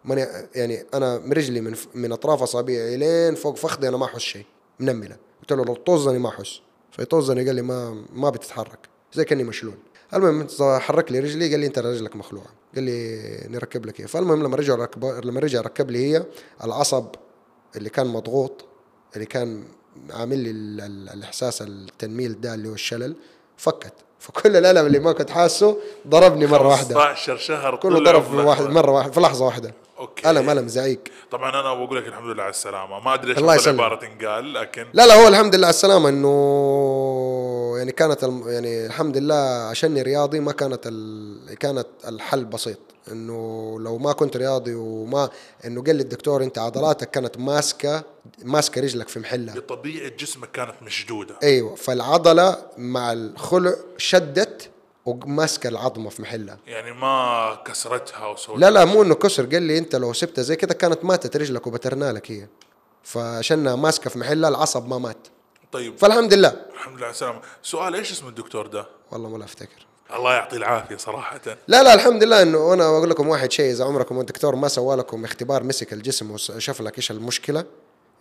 [0.06, 4.20] ماني يعني أنا من رجلي من من أطراف أصابعي لين فوق فخذي أنا ما أحس
[4.22, 4.46] شيء
[4.80, 5.18] منملة.
[5.42, 6.60] قلت له لو طزني ما أحس.
[6.92, 8.80] فيطزني قال لي ما ما بتتحرك.
[9.14, 9.74] زي كأني مشلول.
[10.14, 10.48] المهم
[10.80, 12.48] حرك لي رجلي قال لي انت رجلك مخلوعة.
[12.76, 16.26] قال لي نركب لك هي فالمهم لما رجع ركب لما رجع ركب لي هي
[16.64, 17.06] العصب
[17.76, 18.66] اللي كان مضغوط
[19.16, 19.64] اللي كان
[20.12, 23.16] عامل لي ال- ال- الإحساس التنميل ده اللي هو الشلل
[23.58, 23.94] فكت.
[24.20, 26.96] فكل الألم اللي ما كنت حاسه ضربني مرة واحدة.
[26.96, 28.64] 15 شهر كله ضرب واحد.
[28.70, 29.74] مرة واحدة في لحظة واحدة.
[30.04, 30.30] أوكي.
[30.30, 31.00] ألم ألم زعيق.
[31.32, 33.00] طبعا أنا بقول لك الحمد لله على السلامة.
[33.00, 33.80] ما أدري إيش الله أفضل يسلمك.
[33.80, 38.86] عباره تنقال لكن لا لا هو الحمد لله على السلامة إنه يعني كانت الم يعني
[38.86, 39.36] الحمد لله
[39.70, 41.58] عشاني رياضي ما كانت ال...
[41.60, 42.80] كانت الحل بسيط.
[43.12, 45.30] إنه لو ما كنت رياضي وما
[45.66, 48.04] إنه قال لي الدكتور أنت عضلاتك كانت ماسكة
[48.44, 49.56] ماسكة رجلك في محلها.
[49.56, 51.36] بطبيعة جسمك كانت مشدودة.
[51.44, 54.70] أيوه فالعضلة مع الخلع شدت
[55.06, 56.58] وماسكة العظمة في محلها.
[56.68, 60.56] يعني ما كسرتها وسوت لا لا مو إنه كسر قال لي أنت لو سبتها زي
[60.56, 62.48] كده كانت ماتت رجلك وبترنا لك هي.
[63.04, 65.28] فعشانها ماسكة في محلها العصب ما مات.
[65.72, 65.98] طيب.
[65.98, 66.56] فالحمد لله.
[66.74, 69.86] الحمد لله على السلامه سؤال إيش اسم الدكتور ده؟ والله ما أفتكر.
[70.14, 71.42] الله يعطيه العافية صراحة.
[71.68, 74.96] لا لا الحمد لله إنه أنا أقول لكم واحد شيء إذا عمركم الدكتور ما سوى
[74.96, 77.66] لكم اختبار مسك الجسم وشاف لك إيش المشكلة.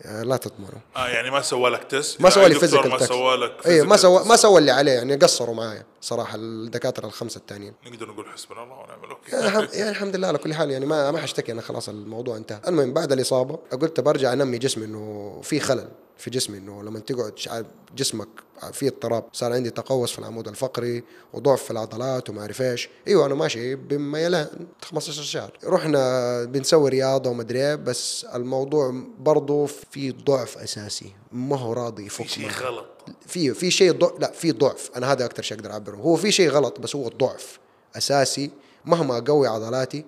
[0.04, 3.66] لا تضمنوا آه يعني ما سوى لك test؟ ما سوى لي physical ما سوى لك
[3.66, 4.24] اي ما سوى.
[4.24, 8.74] ما سوى اللي عليه يعني قصروا معايا صراحة الدكاترة الخمسة الثانيين نقدر نقول حسبنا الله
[8.74, 11.60] ونعم يعني الوكيل الحمد- يعني الحمد لله على كل حال يعني ما ما حشتكي أنا
[11.62, 12.60] خلاص الموضوع انتهى.
[12.68, 15.88] المهم بعد الإصابة قلت برجع أنمي جسمي إنه في خلل.
[16.18, 18.28] في جسمي إنه لما تقعد جسمك
[18.72, 22.88] فيه اضطراب صار عندي تقوس في العمود الفقري وضعف في العضلات وما أعرف إيش.
[23.08, 30.10] أيوه أنا ماشي بميلان 15 شهر رحنا بنسوي رياضة ومدري إيه بس الموضوع برضه في
[30.10, 31.12] ضعف أساسي.
[31.32, 32.50] ما هو راضي يفك في شيء.
[32.50, 32.86] غلط.
[33.26, 34.10] في في شيء ضع...
[34.18, 34.90] لا في ضعف.
[34.96, 35.96] أنا هذا أكثر شيء أقدر أعبره.
[35.96, 37.58] هو في شيء غلط بس هو ضعف
[37.96, 38.50] أساسي.
[38.84, 40.04] مهما أقوي عضلاتي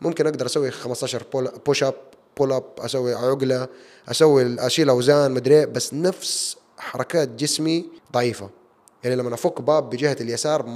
[0.00, 1.50] ممكن أقدر أسوي 15 pull...
[1.66, 1.94] push up
[2.38, 3.68] pull up أسوي عقله
[4.08, 8.50] أسوي أشيل أوزان مدري إيه، بس نفس حركات جسمي ضعيفة.
[9.04, 10.66] يعني لما أفك باب بجهة اليسار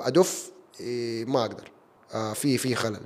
[0.00, 1.70] أدف إيه، ما أقدر.
[2.14, 3.00] آه في في خلل.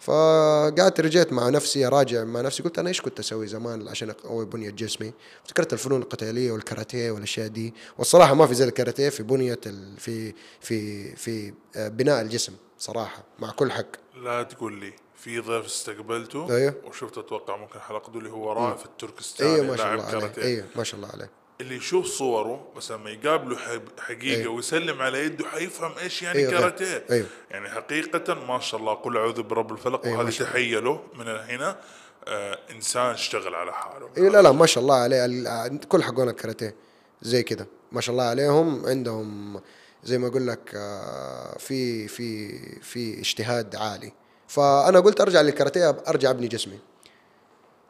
[0.00, 4.46] فقعدت رجعت مع نفسي أراجع مع نفسي قلت أنا إيش كنت أسوي زمان عشان أقوي
[4.46, 5.12] بنية جسمي؟
[5.44, 7.74] افتكرت الفنون القتالية والكاراتيه والأشياء دي.
[7.98, 9.96] والصراحة ما في زي الكاراتيه في بنية ال...
[9.96, 13.86] في في في آه، بناء الجسم صراحة مع كل حق.
[14.24, 14.92] لا تقول لي.
[15.18, 16.74] في ضيف استقبلته أيوه.
[16.84, 20.42] وشفت أتوقع ممكن حلقته اللي هو رائع في التركستان أيوه ما شاء الله عليه.
[20.42, 21.30] أيوه ما شاء الله عليه.
[21.60, 23.56] اللي يشوف صوره بس لما يقابله
[23.98, 24.52] حقيقة أيوه.
[24.52, 27.04] ويسلم على يده حيفهم إيش يعني أيوه، كاراتيه.
[27.10, 27.26] أيوه.
[27.50, 31.80] يعني حقيقة ما شاء الله قل أعوذ برب الفلق أيوه، وهذه تحية له من هنا.
[32.28, 34.10] آه إنسان اشتغل على حاله.
[34.16, 35.68] أيوه لا لا ما شاء الله عليه.
[35.88, 36.74] كل حقون الكاراتيه
[37.22, 37.66] زي كده.
[37.92, 38.86] ما شاء الله عليهم.
[38.86, 39.60] عندهم
[40.04, 44.12] زي ما أقول لك آه، في في في اجتهاد عالي.
[44.48, 46.78] فأنا قلت أرجع للكاراتيه أرجع أبني جسمي.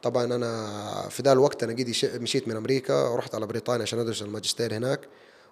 [0.02, 3.98] طبعا أنا في ذا الوقت أنا قيدي ش- مشيت من أمريكا ورحت على بريطانيا عشان
[3.98, 5.00] أدرس الماجستير هناك.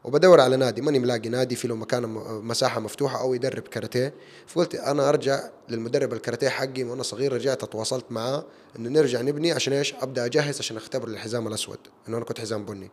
[0.05, 2.03] وبدور على نادي ماني ملاقي نادي في له مكان
[2.42, 4.14] مساحة مفتوحة أو يدرب كاراتيه.
[4.47, 8.45] فقلت أنا أرجع للمدرب الكاراتيه حقي وأنا صغير رجعت تواصلت معاه
[8.79, 12.64] انه نرجع نبني عشان إيش؟ أبدأ أجهز عشان أختبر الحزام الأسود إنه أنا كنت حزام
[12.64, 12.90] بني.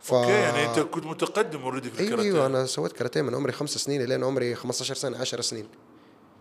[0.00, 0.14] ف...
[0.14, 2.24] أوكي يعني أنت كنت متقدم already في الكاراتيه.
[2.28, 5.68] أيوه أنا سويت كاراتيه من عمري خمس سنين لين عمري 15 سنة 10 سنين.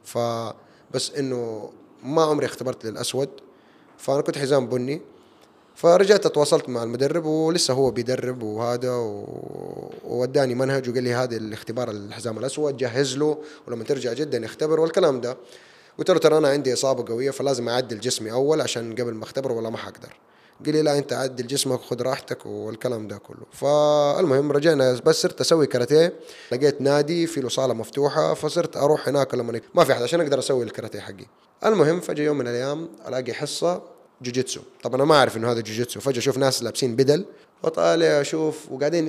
[0.04, 0.17] ف
[0.93, 1.69] بس إنه
[2.03, 3.29] ما عمري اختبرت للأسود
[3.97, 5.01] فأنا كنت حزام بني
[5.75, 8.91] فرجعت تواصلت مع المدرب ولسه هو بيدرب وهذا.
[10.06, 15.21] ووداني منهج وقال لي هذا الاختبار الحزام الأسود جهز له ولما ترجع جدا نختبر والكلام
[15.21, 15.38] ده
[15.97, 19.51] قلت له ترى أنا عندي إصابة قوية فلازم أعدل جسمي أول عشان قبل ما أختبر
[19.51, 20.13] ولا ما حقدر
[20.65, 23.45] قال لي لا أنت عدل جسمك خذ راحتك والكلام ده كله.
[23.52, 26.13] فالمهم رجعنا بس صرت أسوي كاراتيه.
[26.52, 30.39] لقيت نادي في له صاله مفتوحة فصرت أروح هناك لما ما في أحد عشان أقدر
[30.39, 31.26] أسوي الكاراتيه حقي.
[31.65, 33.82] المهم فجأة يوم من الأيام ألاقي حصة
[34.21, 34.62] جوجيتسو.
[34.84, 35.99] طبعا أنا ما أعرف إنه هذا جوجيتسو.
[35.99, 37.26] فجأة أشوف ناس لابسين بدل.
[37.63, 39.08] وطالع أشوف وقاعدين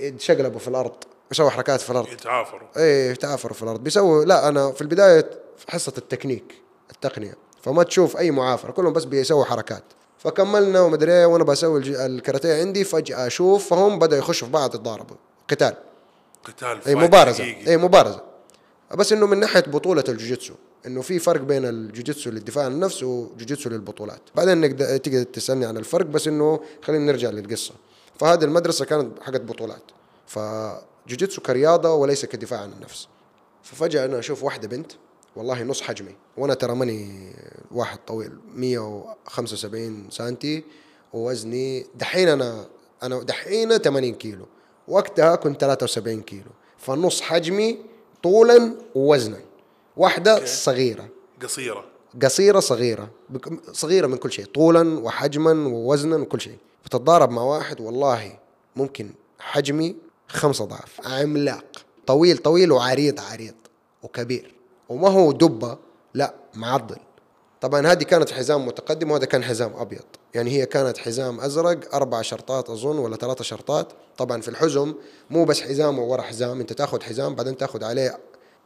[0.00, 0.92] يتشقلبوا في الأرض.
[1.32, 2.08] يسووا حركات في الأرض.
[2.12, 2.68] يتعافروا.
[2.76, 3.84] إيه تعافروا في الأرض.
[3.84, 6.54] بيسووا لا أنا في البداية في حصة التكنيك
[6.90, 7.34] التقنية.
[7.62, 9.84] فما تشوف أي معافرة كلهم بس بيسووا حركات.
[10.20, 15.16] فكملنا ومدري إيه وأنا بسوي الكاراتيه عندي فجأة أشوف فهم بدأوا يخشوا في بعض يتضاربوا
[15.48, 15.74] قتال.
[16.44, 17.44] قتال أي مبارزة.
[17.44, 18.22] أي مبارزة.
[18.94, 20.54] بس إنه من ناحية بطولة الجوجيتسو
[20.86, 24.20] إنه في فرق بين الجوجيتسو للدفاع عن النفس وجوجيتسو للبطولات.
[24.34, 27.74] بعدين نقدر تقدر تسألني عن الفرق بس إنه خلينا نرجع للقصة.
[28.18, 29.82] فهذه المدرسة كانت حقت بطولات.
[30.26, 33.08] فجوجيتسو كرياضة وليس كدفاع عن النفس.
[33.62, 34.92] ففجأة أنا أشوف واحدة بنت
[35.36, 36.16] والله نص حجمي.
[36.36, 37.32] وأنا ترى ماني
[37.70, 40.64] واحد طويل 175 سنتي
[41.12, 42.66] ووزني دحين أنا
[43.02, 44.46] أنا دحين 80 كيلو.
[44.88, 46.50] وقتها كنت 73 كيلو.
[46.78, 47.78] فنص حجمي
[48.22, 49.40] طولا ووزنا.
[49.96, 51.08] واحدة صغيرة.
[51.42, 51.84] قصيرة.
[52.22, 53.10] قصيرة صغيرة.
[53.30, 54.44] بك- صغيرة من كل شيء.
[54.44, 56.58] طولا وحجما ووزنا وكل شيء.
[56.84, 58.38] بتتضارب مع واحد والله
[58.76, 59.96] ممكن حجمي
[60.28, 61.64] خمسة ضعف عملاق.
[62.06, 63.54] طويل طويل وعريض عريض
[64.02, 64.54] وكبير.
[64.90, 65.78] وما هو دبة
[66.14, 66.96] لا معضل.
[67.60, 70.04] طبعا هذه كانت حزام متقدم وهذا كان حزام أبيض.
[70.34, 73.92] يعني هي كانت حزام أزرق أربع شرطات أظن ولا ثلاثة شرطات.
[74.18, 74.94] طبعا في الحزم
[75.30, 78.18] مو بس حزام ورا حزام أنت تأخذ حزام بعدين تأخذ عليه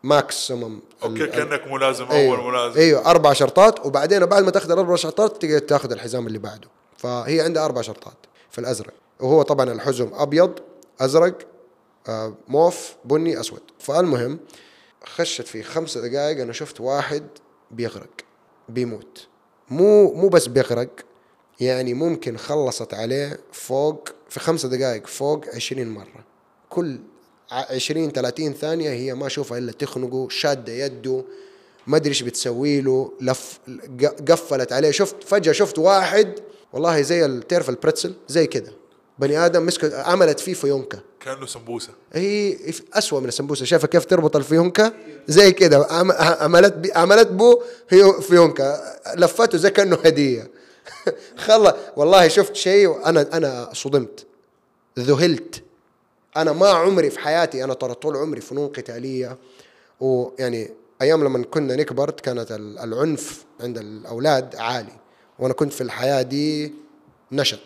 [0.02, 2.80] maximum أوكي كأنك ملازم أيوه أول ملازم.
[2.80, 3.86] أيوه أربع شرطات.
[3.86, 6.68] وبعدين بعد ما تأخذ الأربع شرطات تقدر تأخذ الحزام اللي بعده.
[6.96, 8.16] فهي عندها أربع شرطات
[8.50, 8.92] في الأزرق.
[9.20, 10.52] وهو طبعا الحزم أبيض
[11.00, 11.38] أزرق
[12.08, 13.60] آه، موف بني أسود.
[13.78, 14.38] فالمهم
[15.06, 17.26] خشت في خمسة دقائق أنا شفت واحد
[17.70, 18.10] بيغرق
[18.68, 19.26] بيموت.
[19.70, 20.88] مو مو بس بيغرق
[21.60, 26.24] يعني ممكن خلصت عليه فوق في خمسة دقائق فوق عشرين مرة.
[26.70, 27.00] كل
[27.50, 31.24] عشرين ثلاثين ثانية هي ما أشوفها إلا تخنقه شادة يده
[31.86, 33.58] ما أدري إيش بتسوي له لف
[34.28, 34.90] قفلت عليه.
[34.90, 36.34] شفت فجأة شفت واحد
[36.72, 38.72] والله زي ال- تعرف البريتزل زي كده.
[39.18, 40.98] بني آدم مسك عملت فيه فيونكة.
[41.20, 41.90] كأنه سمبوسة.
[42.12, 42.56] هي
[42.94, 43.64] أسوأ من السمبوسة.
[43.64, 44.92] شايفة كيف تربط الفيونكة؟
[45.28, 45.86] زي كده.
[45.90, 48.80] عم- عملت بي عملت بو هي فيونكة.
[49.16, 50.50] لفته زي كأنه هدية.
[51.44, 54.26] خلا والله شفت شيء وأنا أنا صدمت.
[54.98, 55.62] ذهلت.
[56.36, 59.36] أنا ما عمري في حياتي أنا ترى طول عمري فنون قتالية.
[60.00, 60.70] ويعني
[61.02, 64.92] أيام لما كنا نكبر كانت ال- العنف عند الأولاد عالي.
[65.38, 66.72] وأنا كنت في الحياة دي
[67.32, 67.58] نشط.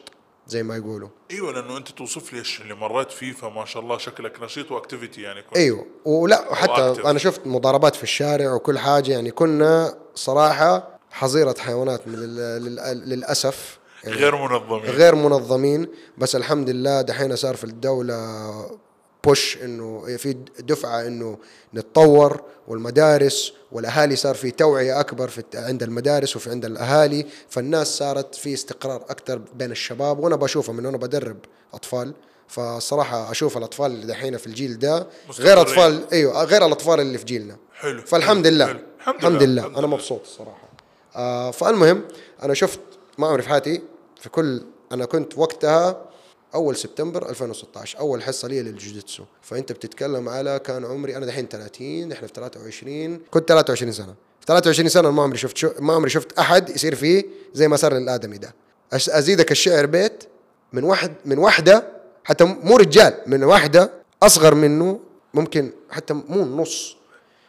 [0.49, 1.09] زي ما يقولوا.
[1.31, 5.43] أيوه لأنه أنت توصف لي اللي مريت فيه فما شاء الله شكلك نشيط واكتيفيتي يعني
[5.43, 5.87] كنت أيوه.
[6.05, 7.07] ولا حتى active.
[7.07, 13.09] أنا شفت مضاربات في الشارع وكل حاجة يعني كنا صراحة حظيرة حيوانات من لل- لل-
[13.09, 13.79] للأسف.
[14.05, 14.85] يعني غير منظمين.
[14.91, 15.89] غير منظمين.
[16.19, 18.17] بس الحمد لله دحين صار في الدولة
[19.25, 21.39] بوش إنه في دفعة إنه
[21.75, 28.35] نتطور والمدارس والأهالي صار في توعية أكبر في عند المدارس وفي عند الأهالي فالناس صارت
[28.35, 31.37] في استقرار أكثر بين الشباب وأنا بشوفها من وأنا بدرب
[31.75, 32.15] أطفال.
[32.49, 35.07] فصراحة أشوف الأطفال اللي دحين في الجيل ده
[35.39, 35.61] غير.
[35.61, 37.57] أطفال أيوه غير الأطفال اللي في جيلنا.
[37.75, 38.03] حلو.
[38.03, 38.67] فالحمد لله.
[38.67, 38.79] حلو.
[38.99, 39.67] الحمد لله.
[39.67, 40.69] أنا مبسوط الصراحه
[41.17, 42.05] آه فالمهم
[42.43, 42.81] أنا شفت
[43.19, 43.83] ما عمري في حياتي
[44.21, 46.08] في كل أنا كنت وقتها
[46.55, 49.25] أول سبتمبر 2016 أول حصة لي للجوجيتسو.
[49.43, 54.15] فأنت بتتكلم على كان عمري أنا دحين 30 إحنا في 23 كنت 23 سنة.
[54.41, 57.77] في 23 سنة ما عمري شفت شو ما عمري شفت أحد يصير فيه زي ما
[57.77, 58.55] صار للآدمي ده.
[58.93, 60.25] أزيدك الشعر بيت
[60.73, 61.87] من واحد من واحدة
[62.25, 63.91] حتى مو رجال من واحدة
[64.23, 65.01] أصغر منه
[65.35, 66.97] ممكن حتى مو نص.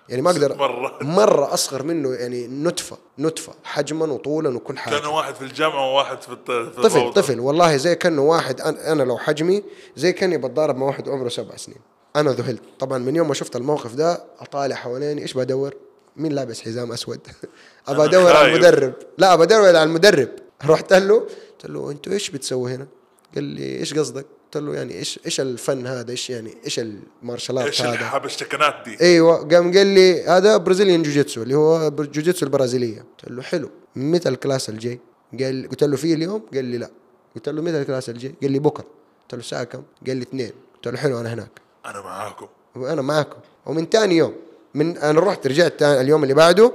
[0.09, 1.03] يعني ما أقدر مرات.
[1.03, 4.97] مرة أصغر منه يعني نتفه نتفه حجما وطولا وكل حاجة.
[4.99, 7.21] كان واحد في الجامعة وواحد في في طفل الروضة.
[7.21, 7.39] طفل.
[7.39, 9.63] والله زي كأنه واحد أنا لو حجمي
[9.95, 11.77] زي كأني بتضارب مع واحد عمره سبع سنين.
[12.15, 12.61] أنا ذهلت.
[12.79, 15.73] طبعا من يوم ما شفت الموقف ده أطالع حواليني إيش بدور؟
[16.15, 17.19] مين لابس حزام أسود؟
[17.87, 18.53] ابى أدور على.
[18.53, 18.93] المدرب.
[19.17, 20.29] لا ابى أدور على المدرب.
[20.65, 22.87] رحت له قلت له أنتوا إيش بتسووا هنا؟
[23.35, 26.89] قال لي إيش قصدك؟ قلت له يعني إيش إيش الفن هذا؟ إيش يعني إيش ال
[26.89, 31.89] martial art إيش هذا؟ الحبشتكنات دي؟ أيوه قام قال لي هذا Brazilian jiu-jitsu اللي هو
[31.89, 32.99] جوجيتسو البرازيلية.
[32.99, 34.99] قلت له حلو متى ال class الجاي؟
[35.39, 36.89] قال قلت له في اليوم؟ قال لي لا.
[37.35, 38.85] قلت له متى ال class الجاي؟ قال لي بكرة.
[39.21, 40.51] قلت له الساعة كم؟ قال لي اثنين.
[40.75, 41.51] قلت له حلو أنا هناك.
[41.85, 42.47] أنا معاكم.
[42.75, 43.38] وأنا معاكم.
[43.65, 44.35] ومن ثاني يوم
[44.73, 46.71] من أنا رحت رجعت تاني اليوم اللي بعده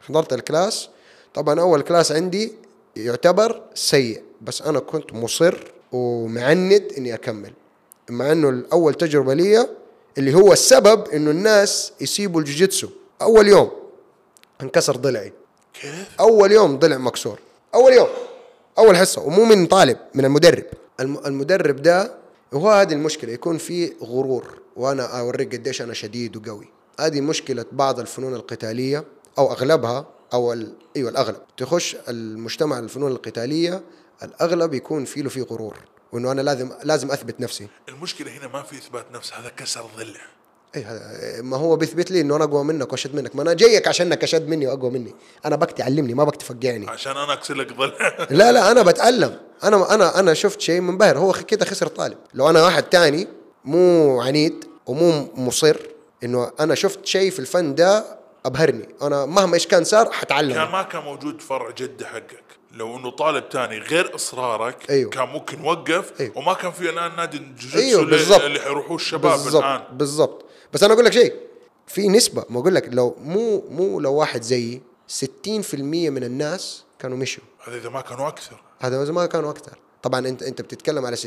[0.00, 0.88] حضرت ال class.
[1.34, 2.52] طبعا أول class عندي
[2.96, 5.58] يعتبر سيء بس أنا كنت مصر
[5.92, 7.52] ومعند إني أكمل.
[8.10, 9.68] مع إنه الأول تجربة لي
[10.18, 12.88] اللي هو السبب إنه الناس يسيبوا الجوجيتسو.
[13.22, 13.70] أول يوم
[14.62, 15.32] انكسر ضلعي.
[15.80, 17.38] كيف؟ أول يوم ضلع مكسور.
[17.74, 18.08] أول يوم.
[18.78, 19.22] أول حصة.
[19.22, 20.64] ومو من طالب من المدرب.
[21.00, 22.14] الم- المدرب ده
[22.54, 23.32] هو هذه المشكلة.
[23.32, 24.44] يكون في غرور.
[24.76, 26.68] وأنا أوريك قديش أنا شديد وقوي.
[27.00, 29.04] هذه مشكلة بعض الفنون القتالية
[29.38, 30.52] أو أغلبها أو.
[30.96, 31.36] أيوه الأغلب.
[31.56, 33.82] تخش المجتمع الفنون القتالية
[34.24, 35.76] الأغلب يكون فيه له فيه غرور
[36.12, 37.68] وإنه أنا لازم لازم أثبت نفسي.
[37.88, 40.20] المشكلة هنا ما في إثبات نفس هذا كسر ضلع.
[40.76, 43.36] اي هذا ما هو بيثبت لي إنه أنا أقوى منك وأشد منك.
[43.36, 45.14] ما أنا جايك عشانك أشد مني وأقوى مني.
[45.44, 48.16] أنا بكتي علمني ما بكتي فقعني عشان أنا أكسر لك ضلع.
[48.30, 52.18] لا لا أنا بتعلم أنا أنا أنا شفت شيء منبهر هو كده خسر طالب.
[52.34, 53.28] لو أنا واحد تاني
[53.64, 55.76] مو عنيد ومو مصر
[56.24, 58.04] إنه أنا شفت شيء في الفن ده
[58.46, 58.88] أبهرني.
[59.02, 62.44] أنا مهما إيش كان صار كان حتعلم ما كان موجود فرع جده حقك.
[62.72, 65.10] لو إنه طالب تاني غير إصرارك أيوه.
[65.10, 66.38] كان ممكن وقف أيوه.
[66.38, 68.40] وما كان في الآن نادي الجوجيتسو أيوه اللي, بالضبط.
[68.40, 69.64] اللي حيروحوه الشباب بالضبط.
[69.64, 69.82] الآن.
[69.92, 70.44] بالضبط.
[70.72, 71.34] بس أنا أقول لك شيء
[71.86, 75.20] في نسبة ما أقول لك لو مو مو لو واحد زيي 60%
[76.10, 77.44] من الناس كانوا مشوا.
[77.64, 78.62] هذا إذا ما كانوا أكثر.
[78.78, 79.78] هذا زمان كانوا أكثر.
[80.02, 81.20] طبعا أنت أنت بتتكلم على 60%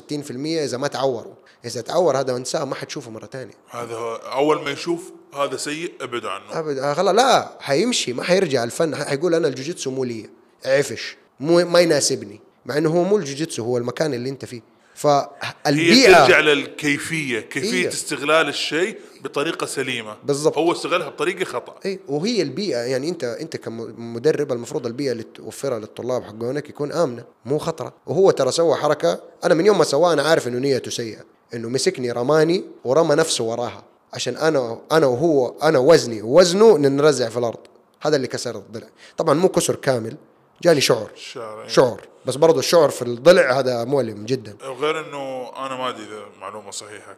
[0.63, 1.33] إذا ما تعوروا.
[1.65, 6.25] إذا تعور هذا انساه ما حتشوفه مرة ثانية هذا أول ما يشوف هذا سيء أبعد
[6.25, 6.59] عنه.
[6.59, 8.95] ابدا خلاص لا حيمشي ما حيرجع الفن.
[8.95, 10.29] حيقول أنا الجوجيتسو مو لي
[10.65, 11.17] عفش.
[11.39, 14.57] مو ما يناسبني مع إنه هو مو الجوجيتسو هو المكان اللي أنت فيه.
[14.57, 14.61] هي
[14.95, 17.87] فالبيئة ترجع للكيفية كيفية هي.
[17.87, 20.17] استغلال الشيء بطريقة سليمة.
[20.23, 20.57] بالضبط.
[20.57, 21.75] هو استغلها بطريقة خطأ.
[21.85, 27.23] إي وهي البيئة يعني أنت أنت كمدرب المفروض البيئة اللي توفرها للطلاب حقونك يكون آمنة
[27.45, 27.93] مو خطرة.
[28.05, 31.21] وهو ترى سوى حركة أنا من يوم ما سواها أنا عارف إنه نيته سيئة
[31.53, 37.37] إنه مسكني رماني ورمى نفسه وراها عشان أنا أنا وهو أنا وزني ووزنه ننرزع في
[37.37, 37.59] الأرض.
[38.01, 38.87] هذا اللي كسر الضلع.
[39.17, 40.15] طبعا مو كسر كامل
[40.63, 44.57] جاني شعر الشعر شعر بس برضه الشعر في الضلع هذا مؤلم جدا.
[44.69, 47.17] وغير إنه أنا ما أدري إذا معلومة صحيحة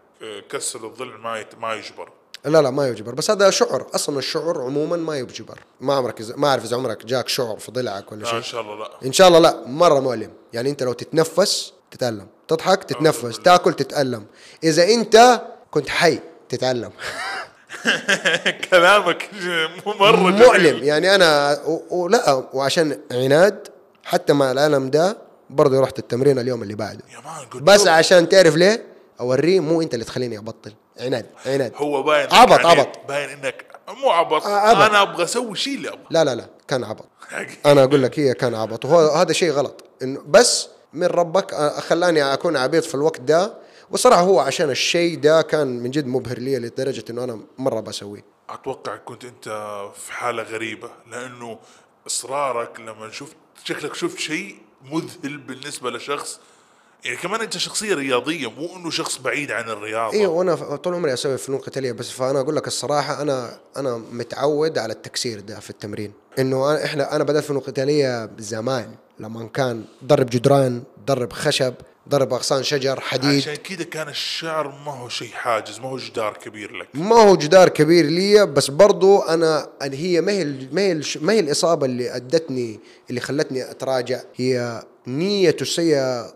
[0.49, 2.09] كسر الضلع ما يت- ما يجبر.
[2.45, 3.13] لا لا ما يجبر.
[3.15, 3.87] بس هذا شعر.
[3.95, 5.59] أصلا الشعر عموما ما يجبر.
[5.81, 8.37] ما عمرك ما أعرف إذا عمرك جاك شعر في ضلعك ولا لا شيء.
[8.37, 8.91] إن شاء الله لا.
[9.05, 9.63] إن شاء الله لا.
[9.67, 10.31] مرة مؤلم.
[10.53, 12.27] يعني أنت لو تتنفس تتألم.
[12.47, 13.39] تضحك تتنفس.
[13.39, 14.25] تاكل تتألم.
[14.63, 16.19] إذا أنت كنت حي
[16.49, 16.91] تتألم.
[18.71, 19.29] كلامك
[19.85, 20.45] مو مرة جميل.
[20.45, 21.59] مؤلم يعني أنا
[21.89, 23.67] ولا وعشان عناد
[24.03, 25.17] حتى مع الالم ده
[25.49, 26.99] برضه رحت التمرين اليوم اللي بعده.
[27.55, 28.83] بس عشان تعرف ليه
[29.19, 30.73] أوريه مو أنت اللي تخليني أبطل.
[30.99, 31.71] عناد عناد.
[31.75, 32.89] هو باين عبط- يعني عبط.
[33.07, 33.65] باين إنك
[34.03, 34.45] مو عبط.
[34.45, 34.81] آه، عبط.
[34.89, 36.01] أنا أبغى أسوي شيء اللي أبغى.
[36.09, 37.05] لا لا لا كان عبط.
[37.65, 38.85] أنا أقول لك هي كان عبط.
[38.85, 39.83] وهو هذا شيء غلط.
[40.01, 43.53] انه بس من ربك آه، خلاني أكون عبيط في الوقت ده
[43.91, 48.25] وصراحة هو عشان الشيء ده كان من جد مبهر لي لدرجة إنه أنا مرة بسويه.
[48.49, 49.49] أتوقع كنت أنت
[49.95, 51.59] في حالة غريبة لأنه
[52.07, 54.55] إصرارك لما شفت شكلك شفت شيء
[54.91, 56.39] مذهل بالنسبة لشخص.
[57.05, 60.13] يعني كمان أنت شخصية رياضية مو إنه شخص بعيد عن الرياضة.
[60.13, 64.77] أيوه وأنا طول عمري أسوي فنون قتاليه بس فأنا أقول لك الصراحة أنا أنا متعود
[64.77, 66.13] على التكسير ده في التمرين.
[66.39, 71.73] إنه إحنا أنا بدأت فنون قتاليه زمان لما كان ضرب جدران ضرب خشب
[72.07, 73.37] ضرب أغصان شجر حديد.
[73.37, 76.87] عشان كذا كان الشعر ما هو شيء حاجز ما هو جدار كبير لك.
[76.93, 81.33] ما هو جدار كبير لي بس برضو أنا أن هي ما هي ما هي ما
[81.33, 84.21] هي الإصابة اللي أدتني اللي خلتني أتراجع.
[84.35, 86.33] هي نية السيئه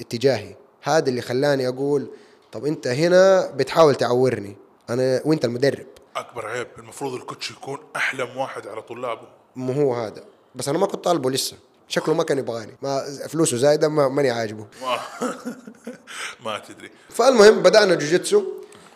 [0.00, 2.10] اتجاهي هذا اللي خلاني أقول
[2.52, 4.56] طب أنت هنا بتحاول تعورني.
[4.90, 5.86] أنا وأنت المدرب.
[6.16, 9.28] أكبر عيب المفروض الكوتش يكون أحلم واحد على طلابه.
[9.56, 10.24] مو هو هذا.
[10.54, 11.56] بس أنا ما كنت طالبه لسه.
[11.92, 12.76] شكله ما كان يبغاني.
[12.82, 14.66] ما فلوسه زايدة ما ماني عاجبه.
[16.44, 16.90] ما, تدري.
[17.10, 18.44] فالمهم بدأنا جوجيتسو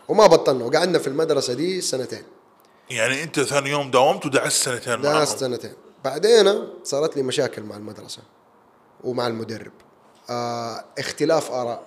[0.09, 0.65] وما بطلنا.
[0.65, 2.23] وقعدنا في المدرسة دي سنتين.
[2.91, 5.25] يعني انت ثاني يوم داومت ودعست سنتين معاهم.
[5.25, 5.73] سنتين.
[6.05, 8.23] بعدين صارت لي مشاكل مع المدرسة
[9.05, 9.73] ومع المدرب.
[10.31, 11.83] آه اختلاف آراء.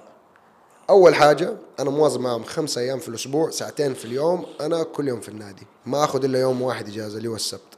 [0.89, 5.21] أول حاجة أنا مواظب معهم خمسة أيام في الأسبوع ساعتين في اليوم أنا كل يوم
[5.21, 5.67] في النادي.
[5.85, 7.68] ما أخذ إلا يوم واحد إجازة اللي هو السبت.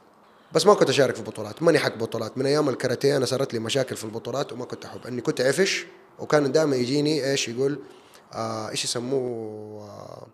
[0.54, 2.38] بس ما كنت أشارك في بطولات ماني حق بطولات.
[2.38, 5.86] من أيام الكاراتيه أنا صارت لي مشاكل في البطولات وما كنت أحب إني كنت عفش
[6.18, 7.78] وكان دائما يجيني إيش يقول
[8.32, 10.26] آه إيش يسموه آه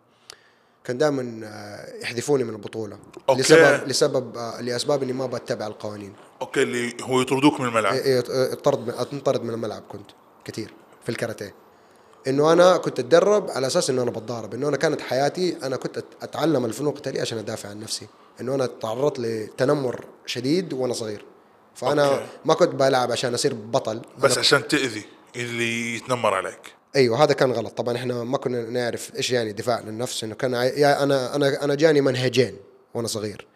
[0.84, 3.40] كان دائما آه يحذفوني من البطولة أوكي.
[3.40, 6.12] لسبب لسبب آه لأسباب إني ما بتبع القوانين.
[6.40, 7.94] أوكي اللي هو يطردوك من الملعب.
[7.94, 10.10] إيه، إيه، من انطرد من الملعب كنت
[10.44, 11.54] كثير في الكاراتيه.
[12.26, 16.04] إنه أنا كنت أتدرب على أساس إنه أنا بتضارب إنه أنا كانت حياتي أنا كنت
[16.22, 18.06] أتعلم الفنون القتالية عشان أدافع عن نفسي.
[18.40, 21.24] انه أنا تعرضت لتنمر شديد وأنا صغير.
[21.74, 22.26] فأنا أوكي.
[22.44, 24.02] ما كنت بلعب عشان أصير بطل.
[24.18, 25.04] بس أنا عشان تأذي
[25.36, 26.74] اللي يتنمر عليك.
[26.96, 27.78] أيوه هذا كان غلط.
[27.78, 31.64] طبعا إحنا ما كنا نعرف إيش يعني دفاع عن النفس إنه كان يا أنا أنا
[31.64, 32.56] أنا جاني منهجين
[32.94, 33.46] وأنا صغير.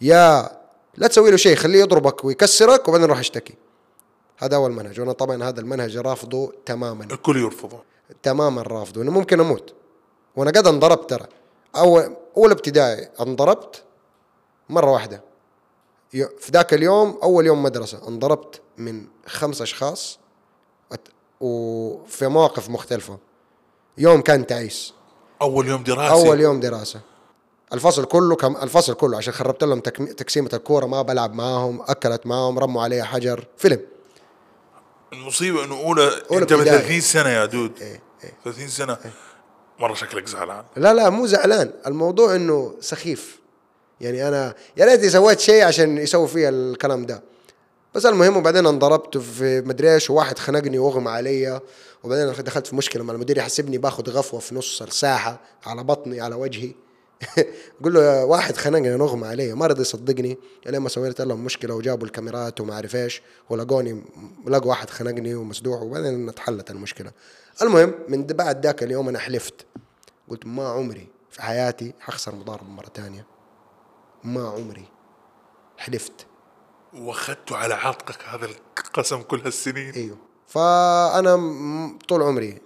[0.00, 0.50] يا
[0.96, 3.54] لا تسوي له شيء خليه يضربك ويكسرك وبعدين روح اشتكي
[4.38, 5.00] هذا أول منهج.
[5.00, 7.04] وأنا طبعا هذا المنهج رافضه تماما.
[7.04, 7.82] الكل يرفضه.
[8.22, 9.02] تماما رافضه.
[9.02, 9.74] إنه ممكن أموت.
[10.36, 11.26] وأنا قد انضربت ترى.
[11.76, 13.82] أول أول ابتدائي انضربت.
[14.68, 15.22] مرة واحدة.
[16.12, 20.18] في ذاك اليوم أول يوم مدرسة انضربت من خمس أشخاص
[21.40, 23.18] وفي مواقف مختلفة.
[23.98, 24.94] يوم كان تعيس.
[25.42, 27.00] أول يوم دراسي أول يوم دراسة.
[27.72, 32.26] الفصل كله كم الفصل كله عشان خربت لهم تكم- تقسيمة الكورة ما بلعب معاهم أكلت
[32.26, 33.80] معاهم رموا علي حجر فيلم.
[35.12, 36.78] المصيبة إنه أولى, أولى أنت ابتدائي.
[36.78, 37.72] 30 سنة يا دود.
[37.80, 38.32] إيه إيه.
[38.44, 38.98] 30 سنة.
[39.78, 40.64] مرة شكلك زعلان.
[40.76, 41.72] لا لا مو زعلان.
[41.86, 43.40] الموضوع إنه سخيف.
[44.00, 47.22] يعني أنا يا ريتني سويت شيء عشان يسوي فيها الكلام ده.
[47.94, 51.60] بس المهم وبعدين انضربت في مدري إيش وواحد خنقني وأغمى علي
[52.04, 56.34] وبعدين دخلت في مشكلة مع المدير يحسبني باخذ غفوة في نص الساحه على بطني على
[56.34, 56.72] وجهي.
[57.82, 60.38] قول له واحد خنقني أنا أغمى علي ما رضي يصدقني.
[60.66, 64.02] لين ما سويت لهم مشكلة وجابوا الكاميرات وما أعرف إيش ولقوني
[64.46, 67.10] لقوا واحد خنقني ومسدوح وبعدين اتحلت المشكلة.
[67.62, 69.54] المهم من بعد ذاك اليوم أنا حلفت.
[70.28, 73.35] قلت ما عمري في حياتي حخسر مضاربه مرة ثانية
[74.26, 74.84] ما عمري
[75.78, 76.26] حلفت.
[76.94, 79.90] واخذته على عاتقك هذا القسم كل هالسنين.
[79.90, 80.16] إيوه.
[80.46, 81.36] فأنا
[82.08, 82.58] طول عمري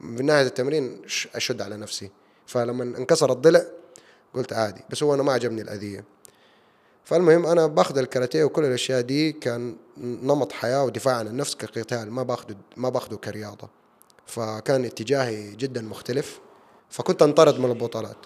[0.00, 1.02] من ناحية التمرين
[1.34, 2.10] أشد على نفسي.
[2.46, 3.64] فلما انكسر الضلع
[4.34, 6.04] قلت عادي بس هو أنا ما عجبني الأذية.
[7.04, 12.22] فالمهم أنا باخذ الكاراتيه وكل الأشياء دي كان نمط حياة ودفاع عن النفس كقتال ما
[12.22, 13.68] باخذه ما باخذه كرياضة.
[14.26, 16.40] فكان اتجاهي جدا مختلف
[16.90, 18.16] فكنت أنطرد من البطولات.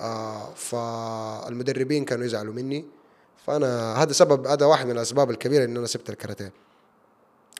[0.00, 2.84] آه فالمدربين كانوا يزعلوا مني.
[3.46, 6.52] فأنا هذا سبب هذا واحد من الأسباب الكبيرة إن أنا سبت الكاراتيه.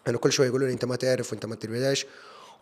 [0.08, 2.06] انه كل شوية يقولوا لي أنت ما تعرف وأنت ما تدري إيش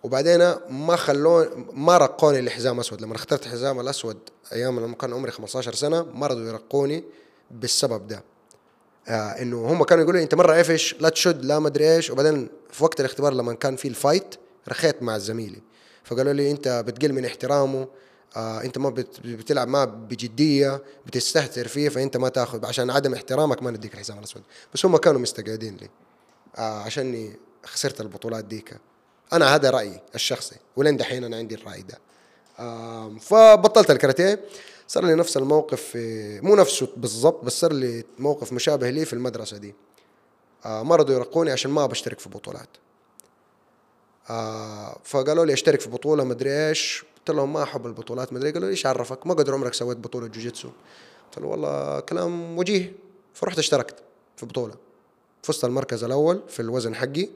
[0.03, 3.01] وبعدين ما خلون ما رقوني لحزام أسود.
[3.01, 4.19] لما اخترت الحزام الأسود
[4.53, 7.05] أيام لما كان عمري 15 سنة ما رضوا يرقوني
[7.51, 8.25] بالسبب ده.
[9.09, 12.11] آه إنه هم كانوا يقولوا لي أنت مرة عفش لا تشد لا مدري إيش.
[12.11, 14.35] وبعدين في وقت الاختبار لما كان في الفايت
[14.69, 15.63] رخيت مع زميلي
[16.05, 17.89] فقالوا لي أنت بتقل من احترامه.
[18.37, 23.63] آه انت ما بت- بتلعب معه بجدية بتستهتر فيه فانت ما تاخذ عشان عدم احترامك
[23.63, 24.43] ما نديك الحزام الأسود.
[24.75, 25.89] بس هم كانوا مستقعدين لي
[26.59, 28.77] آه عشاني خسرت البطولات ديك.
[29.33, 31.99] أنا هذا رأيي الشخصي ولين دحين أنا عندي الرأي ده.
[32.61, 34.41] آم، فبطلت الكاراتيه.
[34.89, 39.13] صار لي نفس الموقف في مو نفسه بالضبط بس صار لي موقف مشابه لي في
[39.13, 39.75] المدرسة دي.
[40.65, 42.69] آه ما رضوا يرقوني عشان ما بشترك في بطولات.
[44.31, 47.05] آه فقالوا لي اشترك في بطولة مدري إيش.
[47.29, 50.27] قلت لهم ما أحب البطولات مدري قالوا لي إيش عرفك؟ ما قدر عمرك سويت بطولة
[50.27, 50.69] جوجيتسو.
[51.25, 52.93] قلت له والله كلام وجيه.
[53.35, 53.95] فرحت اشتركت
[54.37, 54.75] في بطولة.
[55.43, 57.29] فزت المركز الأول في الوزن حقي.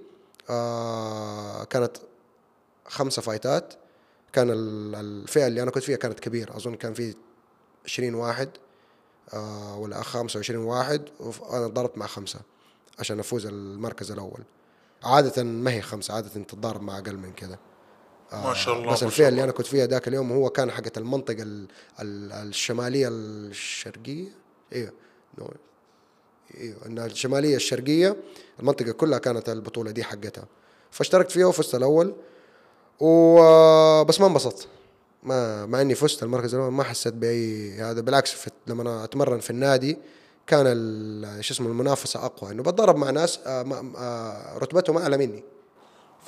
[0.51, 1.97] آه كانت
[2.87, 3.75] خمسة فايتات.
[4.33, 6.57] كان ال- الفئة اللي أنا كنت فيها كانت كبيرة.
[6.57, 7.15] أظن كان في
[7.85, 8.49] 20 واحد
[9.35, 12.41] آه ولا 25 واحد وأنا ضربت مع خمسة
[12.99, 14.41] عشان أفوز المركز الأول.
[15.05, 17.59] عادة ما هي خمسة عادة تتضارب مع أقل من كذا
[18.33, 19.45] ما شاء الله بس ما الفئه اللي.
[19.45, 21.67] أنا كنت فيها ذاك اليوم هو كان حقة المنطقة ال
[22.01, 24.29] ال الشمالية الشرقية.
[24.73, 24.93] أيوه
[26.61, 28.17] أيوه انها الشمالية الشرقية
[28.61, 30.45] المنطقة كلها كانت البطولة دي حقتها.
[30.91, 32.15] فاشتركت فيها وفزت الأول.
[33.01, 34.69] و بس ما انبسطت.
[35.23, 39.39] ما مع إني فزت المركز الأول ما حسيت بأي هذا بالعكس في لما أنا أتمرن
[39.41, 39.99] في النادي
[40.47, 40.67] كان
[41.41, 42.51] شو اسمه المنافسة أقوى.
[42.51, 45.45] إنه بتضارب مع ناس آه، آه، رتبتهم أعلى مني.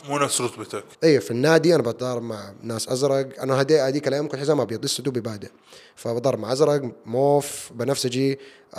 [0.08, 0.84] مو نفس رتبتك.
[1.04, 3.42] إيه في النادي أنا بتضارب مع ناس أزرق.
[3.42, 5.48] أنا هدي هذيك الأيام كنت حزام أبيض لسه دوبي بادئ.
[5.96, 8.38] فبضارب مع أزرق موف بنفسجي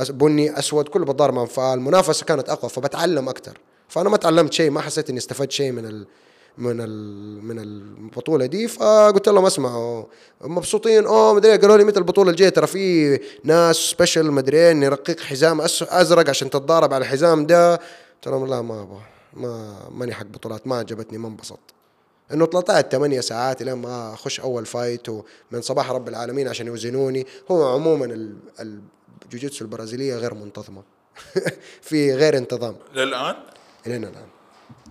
[0.10, 3.58] بني أسود كله بتضارب مع فالمنافسه كانت أقوى فبتعلم أكثر
[3.88, 6.08] فأنا ما تعلمت شيء ما حسيت إني استفدت شيء من ال
[6.58, 8.68] من ال من البطولة دي.
[8.68, 10.06] فقلت لهم اسمعوا
[10.42, 11.06] مبسوطين.
[11.06, 16.30] أوه مدري قالوا لي متى البطولة الجاية؟ ترى في ناس سبيشل مدري نرقيك حزام أزرق
[16.30, 17.76] عشان تتضارب على الحزام ده.
[17.76, 19.02] قلت لهم لا ما أبغى.
[19.34, 21.60] ما ماني حق بطولات ما عجبتني ما انبسطت.
[22.34, 27.28] إنه طلعت ثمانية ساعات لين ما أخش أول fight ومن صباح رب العالمين عشان يوزنوني.
[27.52, 28.38] هو عموما ال-
[29.26, 30.84] الجوجيتسو البرازيلية غير منتظمة.
[31.82, 32.76] في غير انتظام.
[32.94, 33.36] للآن؟
[33.88, 34.28] الين الآن.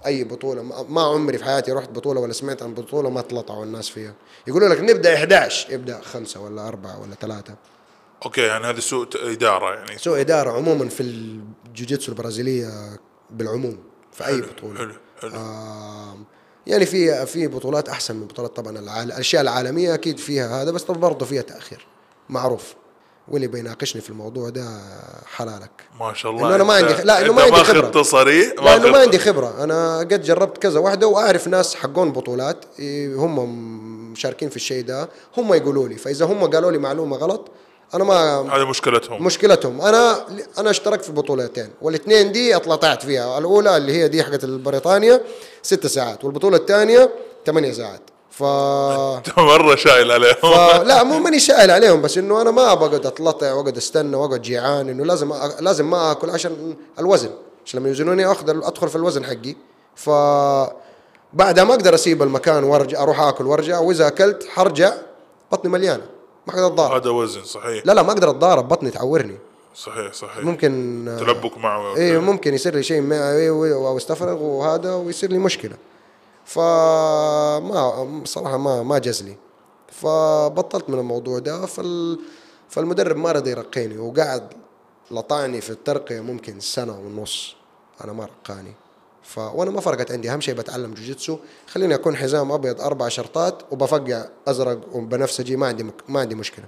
[0.07, 3.89] أي بطولة ما عمري في حياتي رحت بطولة ولا سمعت عن بطولة ما تلطعوا الناس
[3.89, 4.15] فيها.
[4.47, 7.55] يقولوا لك نبدأ 11 ابدا خمسة ولا أربعة ولا ثلاثة.
[8.25, 9.99] أوكي يعني هذه سوء إدارة يعني.
[9.99, 12.69] سوء إدارة عموما في الجوجيتسو البرازيلية
[13.31, 13.79] بالعموم.
[14.13, 14.79] في أي بطولة.
[14.79, 14.93] حلو
[15.23, 15.31] حلو.
[15.37, 16.25] آم،
[16.67, 21.27] يعني في في بطولات أحسن من بطولات طبعا الأشياء العالمية أكيد فيها هذا بس برضه
[21.27, 21.87] فيها تأخير.
[22.29, 22.75] معروف.
[23.29, 24.81] واللي بيناقشني في الموضوع ده
[25.37, 25.71] حلالك.
[26.01, 26.47] ما شاء الله.
[26.47, 27.89] إنه أنا ما عندي- لا، أنت ما عندي ماخذ خبرة.
[28.03, 29.65] تصريح لأنه ما عندي خبرة.
[29.65, 33.49] أنا قد جربت كذا واحدة وأعرف ناس حقون بطولات إيه، هم
[34.13, 35.09] مشاركين في الشيء ده.
[35.37, 37.49] هم يقولوا لي فإذا هم قالوا لي معلومة غلط
[37.95, 39.25] أنا ما هذه مشكلتهم.
[39.25, 39.81] مشكلتهم.
[39.81, 40.27] أنا
[40.59, 43.39] أنا اشتركت في بطولتين والاثنين دي اطلعت فيها.
[43.39, 45.21] الأولى اللي هي دي حقت بريطانيا
[45.63, 47.11] ست ساعات والبطولة الثانية
[47.47, 48.01] ثمانية ساعات.
[48.31, 48.43] ف
[49.39, 50.35] مرة شايل عليهم.
[50.43, 54.89] فلا مو ماني شايل عليهم بس إنه أنا ما بقعد اتلطع واقعد أستنى واقعد جيعان
[54.89, 55.51] إنه لازم أ...
[55.61, 57.31] لازم ما آكل عشان الوزن.
[57.67, 59.57] عشان لما يوزنوني أخذ أدخل في الوزن حقي.
[59.95, 60.11] ف
[61.33, 64.93] بعدها ما أقدر أسيب المكان وأرجع أروح آكل وأرجع وإذا أكلت حرجع
[65.53, 66.03] بطني مليانة.
[66.47, 67.01] ما أقدر أتضارب.
[67.03, 67.87] هذا وزن صحيح.
[67.87, 69.39] لا لا ما أقدر أتضارب بطني تعورني.
[69.75, 70.45] صحيح صحيح.
[70.45, 71.97] ممكن تلبك معه.
[71.97, 75.77] إيه ممكن يصير لي شيء معوي أو استفرغ وهذا ويصير لي مشكلة.
[76.45, 79.37] فما صراحة ما ما جاز لي.
[79.93, 81.67] فبطلت من الموضوع ده.
[81.67, 82.19] فال
[82.69, 84.53] فالمدرب ما رضى يرقيني وقعد
[85.11, 87.57] لطعني في الترقية ممكن سنة ونص.
[88.05, 88.75] أنا ما رقاني.
[89.31, 90.33] ف وأنا ما فرقت عندي.
[90.33, 91.39] أهم شيء بتعلم جوجيتسو.
[91.67, 95.57] خليني أكون حزام أبيض أربع شرطات وبفقع أزرق وبنفسجي.
[95.57, 95.95] ما عندي مك...
[96.09, 96.65] ما عندي مشكلة.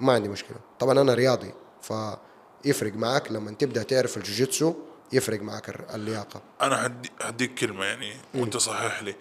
[0.00, 0.56] ما عندي مشكلة.
[0.78, 4.74] طبعا أنا رياضي فيفرق معك لما تبدأ تعرف الجوجيتسو
[5.12, 6.40] يفرق معك اللياقة.
[6.62, 9.14] أنا حدي هديك كلمة يعني وأنت صحح لي.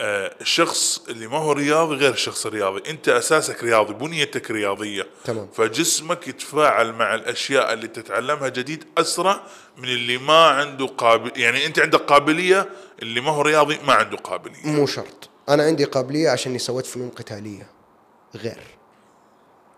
[0.00, 5.06] الشخص اللي ما هو رياضي غير الشخص الرياضي انت اساسك رياضي بنيتك رياضية.
[5.24, 5.48] تمام.
[5.54, 9.40] فجسمك يتفاعل مع الأشياء اللي تتعلمها جديد أسرع
[9.76, 12.68] من اللي ما عنده قابل يعني انت عندك قابلية
[13.02, 14.66] اللي ما هو رياضي ما عنده قابلية.
[14.66, 15.30] مو شرط.
[15.48, 17.70] أنا عندي قابلية عشان سويت فنون قتالية.
[18.34, 18.60] غير.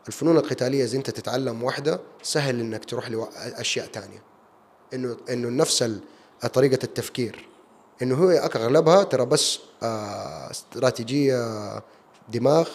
[0.09, 4.23] الفنون القتالية إذا أنت تتعلم واحدة سهل إنك تروح لاشياء تانية.
[4.95, 5.99] انه إنه نفس
[6.53, 7.47] طريقة التفكير.
[8.03, 11.83] إنه هو أغلبها ترى بس آه، استراتيجية
[12.33, 12.69] دماغ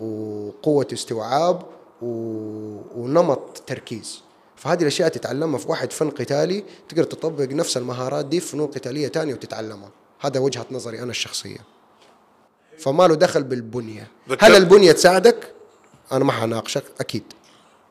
[0.00, 1.62] وقوة استوعاب
[2.02, 4.22] ونمط تركيز.
[4.56, 9.08] فهذه الأشياء تتعلمها في واحد فن قتالي تقدر تطبق نفس المهارات دي في فنون قتالية
[9.08, 9.90] تانية وتتعلمها.
[10.20, 11.58] هذا وجهة نظري أنا الشخصية.
[12.78, 14.08] فما له دخل بالبنية.
[14.40, 15.52] هل البنية تساعدك؟
[16.12, 17.22] أنا ما حناقشك أكيد.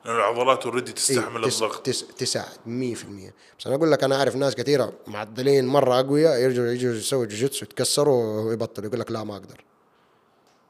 [0.07, 1.85] لأن العضلات already تستحمل إيه، تس- الضغط.
[1.85, 6.67] تس تساعد 100% بس أنا أقول لك أنا أعرف ناس كثيرة معدلين مرة أقوياء يرجعوا
[6.67, 9.63] يجوا يسووا جوجيتسو يتكسروا ويبطلوا يقول لك لا ما أقدر.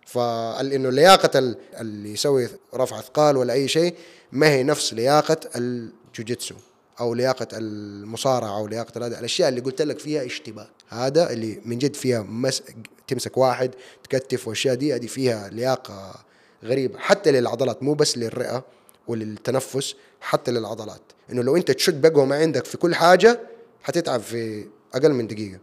[0.06, 3.96] فانه لياقة ال- اللي يسوي رفع أثقال ولا أي شيء
[4.32, 6.56] ما هي نفس لياقة الجوجيتسو
[7.00, 10.70] أو لياقة المصارعة أو لياقة هذا الأشياء اللي قلت لك فيها اشتباك.
[10.90, 12.64] هذا اللي من جد فيها مس...
[13.08, 13.72] تمسك واحد
[14.04, 16.16] تكتف والأشياء دي هذه فيها لياقة
[16.64, 18.64] غريبة حتى للعضلات مو بس للرئة.
[19.08, 21.02] وللتنفس حتى للعضلات.
[21.32, 23.40] إنه لو أنت تشد بقوه ما عندك في كل حاجة
[23.84, 25.60] حتتعب في أقل من دقيقة.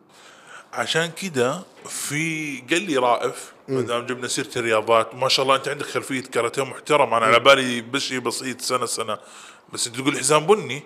[0.72, 5.68] عشان كده في قال لي رائف ما دام جبنا سيرة الرياضات ما شاء الله أنت
[5.68, 9.18] عندك خلفية كاراتيه محترمه أنا على بالي بس شيء بسيط سنة سنة.
[9.72, 10.82] بس أنت تقول حزام بني؟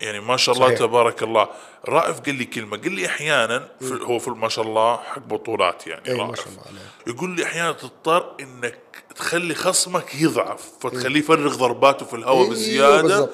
[0.00, 0.78] يعني ما شاء الله صحيح.
[0.78, 1.48] تبارك الله.
[1.88, 5.86] رائف قال لي كلمة قال لي أحيانا في هو في ما شاء الله حق بطولات
[5.86, 6.36] يعني إيه، ما رائف.
[6.36, 6.80] شاء الله.
[7.06, 8.78] يقول لي أحيانا تضطر إنك
[9.16, 13.30] تخلي خصمك يضعف فتخليه يفرغ ضرباته في الهواء إيه، بزيادة بالضبط.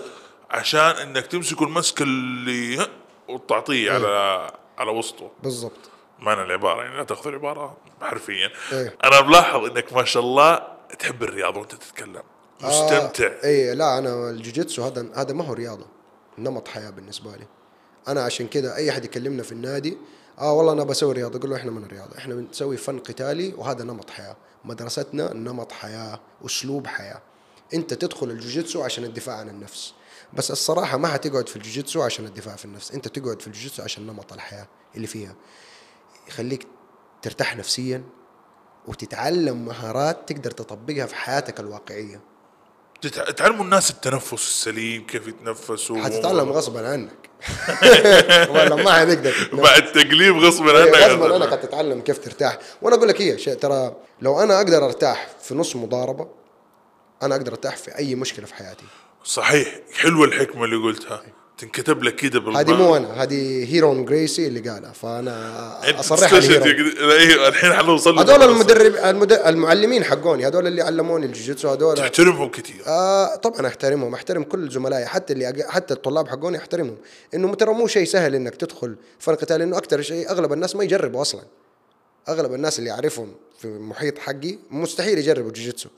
[0.50, 2.86] عشان إنك تمسك المسك اللي
[3.28, 5.30] وتعطيه على على وسطه.
[5.42, 5.90] بالضبط.
[6.18, 8.50] معنى العبارة يعني لا تأخذ العبارة حرفيا.
[8.72, 8.96] إيه.
[9.04, 10.62] أنا ملاحظ إنك ما شاء الله
[10.98, 12.22] تحب الرياضة وأنت تتكلم.
[12.60, 13.26] مستمتع.
[13.26, 15.86] آه اي لا أنا الجوجيتسو هذا هذا ما هو رياضة.
[16.38, 17.46] نمط حياة بالنسبة لي.
[18.08, 19.98] أنا عشان كذا أي أحد يكلمنا في النادي
[20.38, 23.84] آه والله أنا بسوي رياضة أقول له إحنا من الرياضة إحنا بنسوي فن قتالي وهذا
[23.84, 24.36] نمط حياة.
[24.64, 27.22] مدرستنا نمط حياة أسلوب حياة.
[27.74, 29.94] أنت تدخل الجوجيتسو عشان الدفاع عن النفس.
[30.32, 34.06] بس الصراحة ما حتقعد في الجوجيتسو عشان الدفاع في النفس أنت تقعد في الجوجيتسو عشان
[34.06, 34.66] نمط الحياة
[34.96, 35.34] اللي فيها.
[36.28, 36.66] يخليك
[37.22, 38.04] ترتاح نفسيا
[38.88, 42.20] وتتعلم مهارات تقدر تطبقها في حياتك الواقعية.
[43.08, 45.98] تعلموا الناس التنفس السليم كيف يتنفسوا.
[45.98, 47.30] حتتعلم غصبا عنك.
[48.54, 52.58] ولا ما حتقدر مع التقليب غصبا إيه، عنك غصبا عنك حتتعلم كيف ترتاح.
[52.82, 56.28] وأنا أقول لك هي شيء ترى لو أنا أقدر أرتاح في نص مضاربة
[57.22, 58.84] أنا أقدر أرتاح في أي مشكلة في حياتي.
[59.24, 61.22] صحيح حلوة الحكمة اللي قلتها.
[61.60, 66.32] تنكتب لك كده بالماء هذه مو أنا هذه هيرون جريسي اللي قالها فأنا انت أصرح
[66.32, 68.22] يا- إيه الحين حنوصل له.
[68.22, 69.32] هذول المدرب المد...
[69.32, 75.06] المعلمين حقوني هذول اللي علموني الجوجيتسو هذول تحترمهم كثير آه طبعا أحترمهم أحترم كل زملائي
[75.06, 75.62] حتى اللي أج...
[75.62, 76.96] حتى الطلاب حقوني أحترمهم.
[77.34, 80.84] إنه ترى مو شيء سهل إنك تدخل فن قتال إنه أكثر شيء أغلب الناس ما
[80.84, 81.42] يجربوا أصلا.
[82.28, 85.88] أغلب الناس اللي أعرفهم في المحيط حقي مستحيل يجربوا جوجيتسو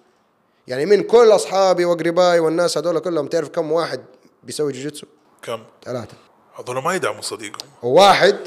[0.68, 4.00] يعني من كل أصحابي وأقربائي والناس هذول كلهم تعرف كم واحد
[4.44, 5.06] بيسوي جوجيتسو
[5.42, 6.16] كم؟ ثلاثة.
[6.58, 7.68] هذول ما يدعموا صديقهم.
[7.82, 8.38] وواحد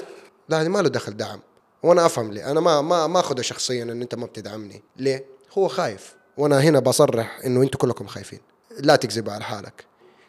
[0.50, 1.40] لا ما له دخل دعم.
[1.84, 2.52] وأنا أفهم ليه.
[2.52, 4.84] أنا ما ما ما أخذه شخصيا إن أنت ما بتدعمني.
[4.98, 5.26] ليه؟
[5.58, 6.16] هو خايف.
[6.38, 8.40] وأنا هنا بصرح إنه أنتم كلكم خايفين.
[8.80, 9.86] لا تكذب على حالك.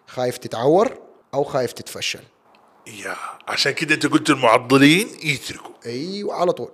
[0.07, 0.99] خايف تتعور
[1.35, 2.21] أو خايف تتفشل.
[2.87, 3.17] يا
[3.49, 5.75] عشان كده انت قلت المعضلين يتركوا.
[5.87, 6.69] أيوه على طول.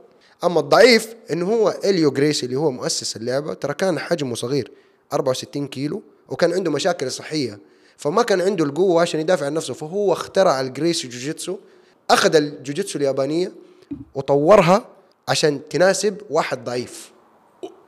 [0.44, 4.72] أما الضعيف إنه هو إليو جريسي اللي هو مؤسس اللعبة ترى كان حجمه صغير
[5.12, 7.71] 64 كيلو وكان عنده مشاكل صحية.
[7.96, 11.58] فما كان عنده القوة عشان يدافع عن نفسه فهو اخترع الجريسي جوجيتسو
[12.10, 13.52] أخذ الجوجيتسو اليابانية
[14.14, 14.84] وطورها
[15.28, 17.12] عشان تناسب واحد ضعيف.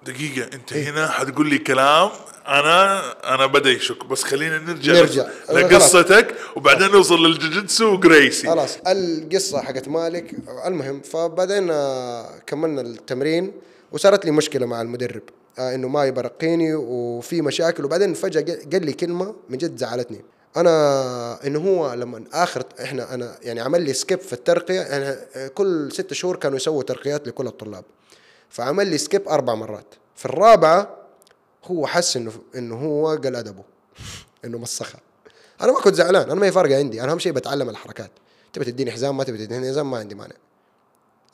[0.07, 0.91] دقيقة أنت إيه.
[0.91, 2.11] هنا حتقول لي كلام
[2.49, 3.01] أنا
[3.35, 5.27] أنا بدأ يشك بس خلينا نرجع نرجع.
[5.53, 8.49] لقصتك وبعدين نوصل للجوجيتسو وجريسي.
[8.49, 10.35] خلاص القصة حقت مالك.
[10.67, 13.53] المهم فبعدين آه، كملنا التمرين
[13.93, 15.23] وصارت لي مشكلة مع المدرب.
[15.59, 17.85] إنه ما يبغى يرقيني وفي مشاكل.
[17.85, 18.41] وبعدين فجأة
[18.73, 20.25] قال- لي كلمة من جد زعلتني.
[20.57, 24.81] أنا إنه هو لما آخر إحنا أنا يعني عمل لي skip في الترقية.
[24.81, 25.05] يعني
[25.37, 27.85] آه، كل ست شهور كانوا يسووا ترقيات لكل الطلاب.
[28.51, 29.87] فعمل لي skip أربع مرات.
[30.17, 30.97] في الرابعة
[31.65, 33.63] هو حس إنه إنه هو قل أدبه.
[34.45, 35.01] إنه مسخها.
[35.61, 36.23] أنا ما كنت زعلان.
[36.31, 37.03] أنا ما هي فارقة عندي.
[37.03, 38.11] أنا أهم شيء بتعلم الحركات.
[38.53, 40.35] تبي تديني حزام؟ ما تبي تديني حزام؟ ما عندي مانع.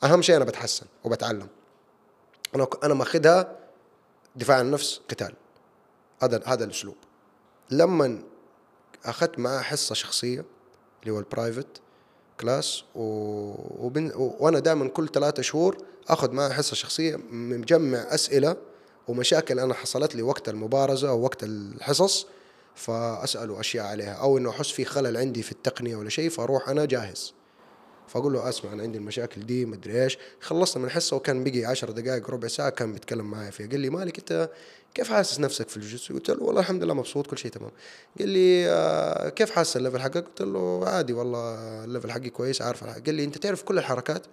[0.03, 1.47] أهم شيء أنا بتحسن وبتعلم.
[2.55, 3.55] أنا أنا ماخذها
[4.35, 5.33] دفاع عن النفس قتال.
[6.23, 6.95] هذا هذا الأسلوب.
[7.71, 8.23] لما
[9.05, 10.45] أخذت معاه حصة شخصية
[11.01, 11.67] اللي هو ال private
[12.39, 13.01] class و...
[13.85, 14.11] وبن...
[14.15, 14.35] و...
[14.39, 15.77] وأنا دائما كل ثلاثة شهور
[16.07, 18.57] أخذ معاه حصة شخصية مجمع أسئلة
[19.07, 22.27] ومشاكل أنا حصلت لي وقت المبارزة أو وقت الحصص
[22.75, 24.13] فأسأله أشياء عليها.
[24.13, 27.33] أو إنه أحس في خلل عندي في التقنية ولا شيء فأروح أنا جاهز.
[28.07, 31.91] فأقول له أسمع أنا عندي المشاكل دي مدري إيش خلصنا من الحصه وكان بقي عشر
[31.91, 34.49] دقائق ربع ساعة كان بيتكلم معايا فيها قال لي مالك أنت
[34.93, 37.71] كيف حاسس نفسك في الجوجيتسو؟ قلت له والله الحمد لله مبسوط كل شيء تمام
[38.19, 42.29] قال لي آه كيف حاسس ال level حقك؟ قلت له عادي والله ال level حقي
[42.29, 44.25] كويس عارف قال لي أنت تعرف كل الحركات؟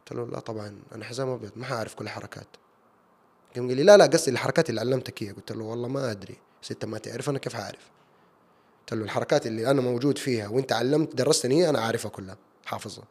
[0.00, 2.46] قلت له لا طبعا أنا حزام أبيض ما حعرف كل الحركات
[3.56, 6.36] قام قال لي لا لا قصدي الحركات اللي علمتك إياها قلت له والله ما أدري
[6.62, 7.90] بس إنت ما تعرف أنا كيف حعرف؟
[8.80, 12.36] قلت له الحركات اللي أنا موجود فيها وأنت علمت درستني أنا عارفها كلها
[12.70, 13.04] حافظها.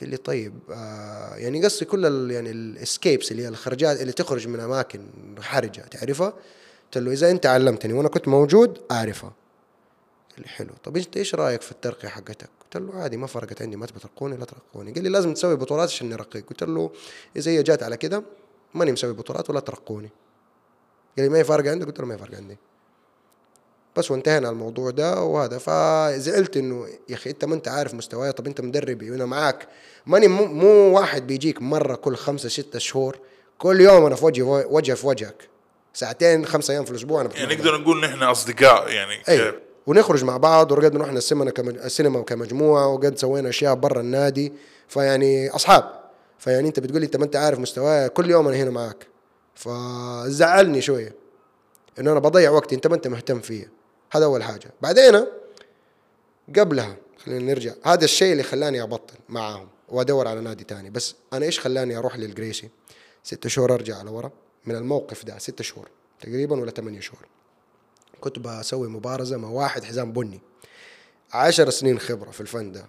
[0.00, 4.12] قال لي طيب آه يعني قصدي كل ال يعني ال escapes اللي هي الخرجات اللي
[4.12, 5.06] تخرج من أماكن
[5.40, 6.32] حرجة تعرفها؟
[6.84, 9.32] قلت له إذا أنت علمتني وأنا كنت موجود أعرفها.
[10.30, 10.70] قال لي حلو.
[10.84, 14.36] طب إنت إيش رأيك في الترقية حقتك؟ قلت له عادي ما فرقت عندي ما ترقوني؟
[14.36, 14.92] لا ترقوني.
[14.92, 16.46] قال لي لازم تسوي بطولات عشان نرقيك.
[16.46, 16.90] قلت له
[17.36, 18.22] إذا هي جات على كده
[18.74, 20.10] ماني مسوي بطولات ولا ترقوني.
[21.16, 22.58] قال لي ما هي فارقة عندك؟ قلت له ما هي فارقة عندي.
[23.98, 25.58] بس وانتهينا الموضوع ده وهذا.
[25.58, 28.32] فزعلت إنه يا أخي أنت ما أنت عارف مستواي.
[28.32, 29.68] طب أنت مدربي وأنا معاك.
[30.06, 33.18] ماني مو, مو واحد بيجيك مرة كل خمسة ستة شهور.
[33.58, 35.48] كل يوم أنا في وجهي وجه في وجهك.
[35.94, 37.54] ساعتين خمسة أيام في الأسبوع أنا يعني.
[37.54, 39.54] نقدر نقول نحن أصدقاء يعني كيف؟
[39.86, 41.52] ونخرج مع بعض وقد رحنا السينما.
[41.58, 44.52] السينما كمجموعة وقد سوينا أشياء برا النادي.
[44.88, 45.84] فيعني أصحاب.
[46.38, 48.08] فيعني أنت بتقول لي أنت ما أنت عارف مستواي.
[48.08, 49.06] كل يوم أنا هنا معك
[49.54, 51.14] فزعلني شوية.
[51.98, 52.74] إنه أنا بضيع وقتي.
[52.74, 53.77] أنت ما أنت مهتم فيا.
[54.10, 54.70] هذا أول حاجة.
[54.82, 55.26] بعدين
[56.56, 57.72] قبلها خلينا نرجع.
[57.84, 60.90] هذا الشيء اللي خلاني أبطل معاهم وأدور على نادي تاني.
[60.90, 62.70] بس أنا إيش خلاني أروح للجريسي؟
[63.22, 64.30] ستة شهور أرجع لورا
[64.66, 65.88] من الموقف ده ستة شهور
[66.20, 67.26] تقريبا ولا ثمانية شهور.
[68.20, 70.40] كنت بسوي مبارزة مع واحد حزام بني.
[71.32, 72.86] عشر سنين خبرة في الفن ده.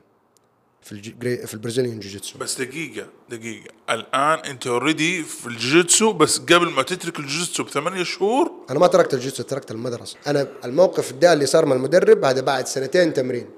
[0.81, 1.01] في.
[1.47, 2.39] في ال Brazilian جوجيتسو.
[2.39, 3.69] بس دقيقة دقيقة.
[3.89, 8.51] الآن أنت already في الجوجيتسو بس قبل ما تترك الجوجيتسو بثمانية شهور.
[8.69, 10.17] أنا ما تركت الجوجيتسو تركت المدرسة.
[10.27, 13.49] أنا الموقف ده اللي صار مع المدرب هذا بعد سنتين تمرين.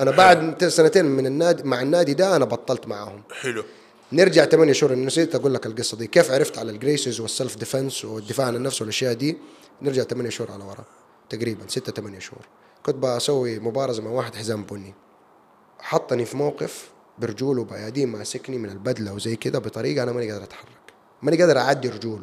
[0.00, 3.22] أنا بعد سنتين من النادي مع النادي ده أنا بطلت معاهم.
[3.40, 3.64] حلو.
[4.12, 6.06] نرجع ثمانية شهور أنا نسيت أقول لك القصة دي.
[6.06, 9.38] كيف عرفت على الجريسز وال self defense والدفاع عن النفس والأشياء دي؟
[9.82, 10.84] نرجع ثمانية شهور على ورا
[11.30, 12.46] تقريبا ستة ثمانية شهور.
[12.82, 14.94] كنت بسوي مبارزه مع واحد حزام بني.
[15.78, 20.68] حطني في موقف برجوله بأيادين ماسكني من البدلة وزي كده بطريقة أنا ماني قادر أتحرك.
[21.22, 22.22] ماني قادر أعدي رجوله.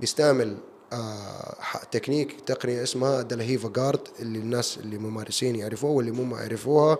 [0.00, 0.56] بيستعمل
[0.92, 1.54] آه
[1.90, 6.40] تكنيك تقنية اسمها De La Riva guard اللي الناس اللي ممارسين يعرفوها واللي مو ما
[6.40, 6.98] يعرفوها.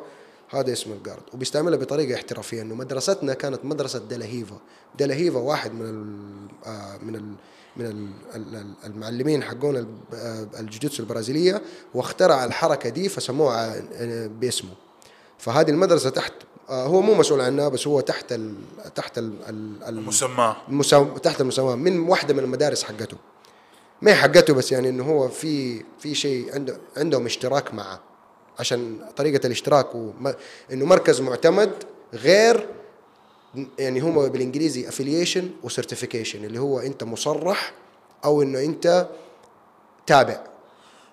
[0.50, 1.22] هذا اسمه الجارد.
[1.34, 4.56] وبيستعملها بطريقة احترافية إنه مدرستنا كانت مدرسة دلهيفا
[4.98, 7.34] دلهيفا واحد من ال آه من ال
[7.76, 9.76] من ال- ال- ال- المعلمين حقون
[10.14, 11.62] آه، الجوجيتسو البرازيلية
[11.94, 14.70] واخترع الحركة دي فسموها آه، باسمه.
[15.38, 16.32] فهذه المدرسة تحت
[16.68, 18.54] آه، هو مو مسؤول عنها بس هو تحت ال
[18.94, 21.04] تحت ال ال- ال- مسماه المساو...
[21.18, 21.74] تحت المساواة.
[21.74, 23.16] من واحدة من المدارس حقته.
[24.02, 28.00] ما هي حقته بس يعني إنه هو في في شيء عنده عندهم اشتراك معه.
[28.58, 30.34] عشان طريقة الاشتراك وما
[30.72, 31.72] إنه مركز معتمد
[32.14, 32.68] غير
[33.78, 37.72] يعني هو بالإنجليزي affiliation و certification اللي هو أنت مصرح
[38.24, 39.08] أو إنه أنت
[40.06, 40.40] تابع.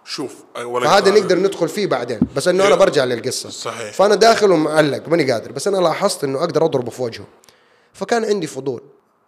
[0.05, 0.35] شوف
[0.65, 2.19] ولا فهذا نقدر ندخل فيه بعدين.
[2.35, 3.49] بس إنه أنا برجع للقصة.
[3.49, 3.93] صحيح.
[3.93, 5.51] فأنا داخل ومعلق ماني قادر.
[5.51, 7.27] بس أنا لاحظت إنه أقدر اضربه في وجهه.
[7.93, 8.81] فكان عندي فضول.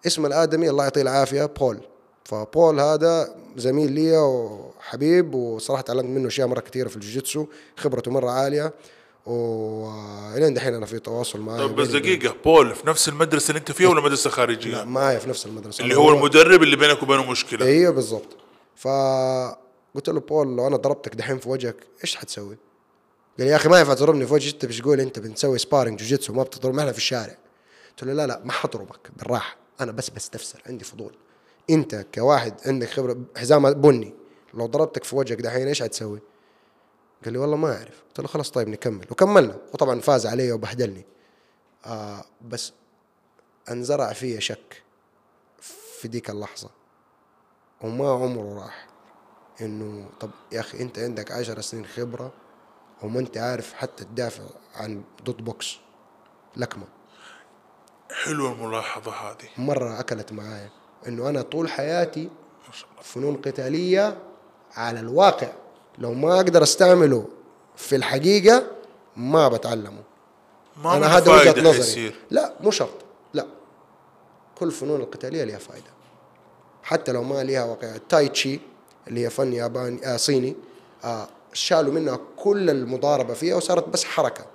[0.07, 1.80] اسم الآدمي الله يعطيه العافية بول.
[2.26, 7.45] فبول هذا زميل لي وحبيب وصراحة تعلمت منه أشياء مرة كثيرة في الجوجيتسو
[7.78, 8.74] خبرته مرة عالية.
[9.26, 13.71] وإلين دحين أنا في تواصل معاه طب بس دقيقة بول في نفس المدرسة اللي أنت
[13.71, 15.84] فيها ولا مدرسة لا خارجية؟ معايا في نفس المدرسة.
[15.84, 17.65] اللي هو المدرب اللي بينك وبينه مشكلة.
[17.65, 18.38] أيوه بالضبط.
[19.94, 22.58] فقلت له بول لو أنا ضربتك دحين في وجهك إيش حتسوي؟
[23.39, 26.44] قال يا أخي ما ينفع تضربني في وجهي أنت بتقول أنت بنسوي sparring جوجيتسو ما
[26.44, 27.38] بتضرب إحنا في الشارع.
[27.89, 29.58] قلت له لا لا ما حضربك بالراحة.
[29.82, 31.16] أنا بس بستفسر عندي فضول.
[31.70, 34.14] أنت كواحد عندك خبرة حزام بني
[34.54, 36.20] لو ضربتك في وجهك دحين إيش حتسوي؟
[37.24, 38.04] قال لي والله ما أعرف.
[38.08, 39.06] قلت له خلاص طيب نكمل.
[39.12, 39.58] وكملنا.
[39.74, 41.06] وطبعا فاز علي وبهدلني.
[41.86, 42.74] آه بس
[43.72, 44.84] انزرع فيا شك
[46.00, 46.70] في ديك اللحظة.
[47.82, 48.93] وما عمره راح.
[49.62, 52.32] إنه طب يا أخي أنت عندك عشر سنين خبرة
[53.04, 54.43] وما أنت عارف حتى تدافع
[54.76, 55.78] عن ضد بوكس
[56.58, 56.86] لكمة.
[58.24, 59.49] حلوة الملاحظة هذه.
[59.58, 60.70] مرة أكلت معايا
[61.08, 62.30] إنه أنا طول حياتي
[63.01, 64.18] فنون قتالية
[64.76, 65.51] على الواقع.
[65.97, 67.28] لو ما أقدر أستعمله
[67.76, 68.68] في الحقيقة
[69.18, 70.04] ما بتعلمه.
[70.84, 71.74] ما أنا هذا وجهة نظري.
[71.74, 72.16] حيصير.
[72.32, 73.06] لا مو شرط.
[73.34, 73.47] لا.
[74.56, 75.89] كل فنون القتالية لها فائده
[76.84, 77.95] حتى لو ما لها واقع.
[77.95, 78.60] التاي تشي
[79.08, 80.56] اللي هي فن ياباني آه صيني.
[81.04, 84.45] آه شالوا منها كل المضاربة فيها وصارت بس حركة.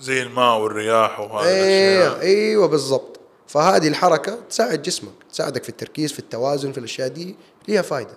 [0.00, 3.20] زي الماء والرياح وهذه أيوه إيوه بالضبط.
[3.46, 7.36] فهذه الحركة تساعد جسمك تساعدك في التركيز في التوازن في الأشياء دي
[7.68, 8.14] ليها فائده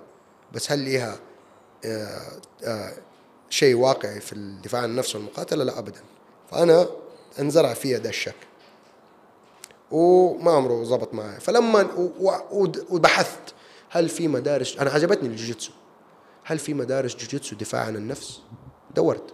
[0.53, 1.19] بس هل ليها
[1.85, 2.21] آه
[2.63, 2.93] آه
[3.49, 6.01] شيء واقعي في الدفاع عن النفس والمقاتلة؟ لا ابدا.
[6.51, 6.87] فأنا
[7.39, 8.35] انزرع فيها ده الشك.
[9.91, 11.39] وما عمره ظبط معي.
[11.39, 11.87] فلما
[12.89, 13.53] وبحثت
[13.89, 15.71] هل في مدارس أنا عجبتني الجوجيتسو.
[16.43, 18.41] هل في مدارس جوجيتسو دفاع عن النفس؟
[18.95, 19.33] دورت.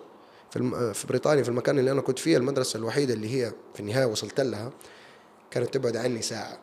[0.49, 0.93] في الم...
[0.93, 4.39] في بريطانيا في المكان اللي أنا كنت فيه المدرسة الوحيدة اللي هي في النهاية وصلت
[4.41, 4.72] لها
[5.52, 6.58] كانت تبعد عني ساعة.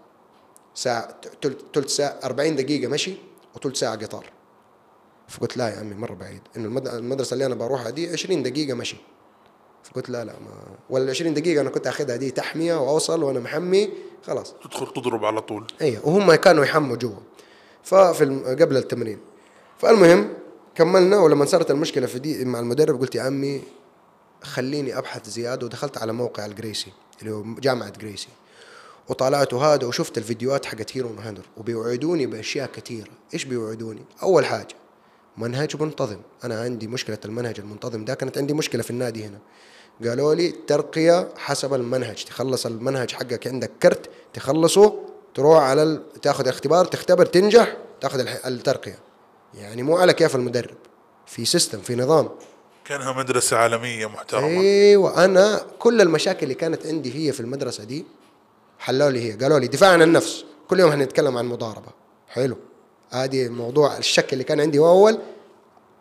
[0.75, 1.21] ساعة
[1.73, 3.15] تلت ساعة 40 دقيقة مشي
[3.57, 4.27] وثلث ساعة قطار.
[5.29, 6.43] فقلت لا يا عمي مرة بعيد.
[6.57, 8.97] إنه المد- المدرسة اللي أنا بروحها دي 20 دقيقة مشي.
[9.85, 10.51] فقلت لا لا ما
[10.91, 13.91] ولا 20 دقيقة أنا كنت أخذها دي تحمية وأوصل وأنا محمي
[14.27, 14.55] خلاص.
[14.65, 15.67] تدخل تضرب على طول.
[15.81, 17.17] أيوه وهم كانوا يحموا جوا.
[17.83, 18.25] ففي.
[18.61, 19.19] قبل التمرين.
[19.79, 20.29] فالمهم
[20.75, 23.63] كملنا ولما صارت المشكلة في دي مع المدرب قلت يا عمي
[24.43, 28.29] خليني أبحث زيادة ودخلت على موقع الجريسي اللي هو جامعة جريسي.
[29.09, 33.11] وطلعت هذا وشفت الفيديوهات حقت هيرو هندر وبيوعدوني بأشياء كثيرة.
[33.35, 34.75] إيش بيوعدوني؟ أول حاجة
[35.37, 36.21] منهج منتظم.
[36.45, 39.39] أنا عندي مشكلة المنهج المنتظم ده كانت عندي مشكلة في النادي هنا.
[40.05, 45.09] قالوا لي ترقية حسب المنهج تخلص المنهج حقك عندك كرت تخلصه
[45.39, 46.21] تروح على ال...
[46.23, 48.27] تاخذ اختبار تختبر تنجح تاخذ.
[48.47, 48.99] الترقية.
[49.55, 50.77] يعني مو على كيف المدرب
[51.27, 52.29] في سيستم في نظام.
[52.85, 54.47] كأنها مدرسة عالمية محترمة.
[54.47, 58.05] أيوه أنا كل المشاكل اللي كانت عندي هي في المدرسة دي
[58.79, 60.45] حلوا لي هي قالوا لي دفاع عن النفس.
[60.69, 61.89] كل يوم هنتكلم عن مضاربة.
[62.29, 62.57] حلو.
[63.11, 65.19] هذه موضوع الشك اللي كان عندي أول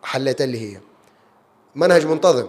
[0.02, 0.80] حليت لي هي.
[1.74, 2.46] منهج منتظم.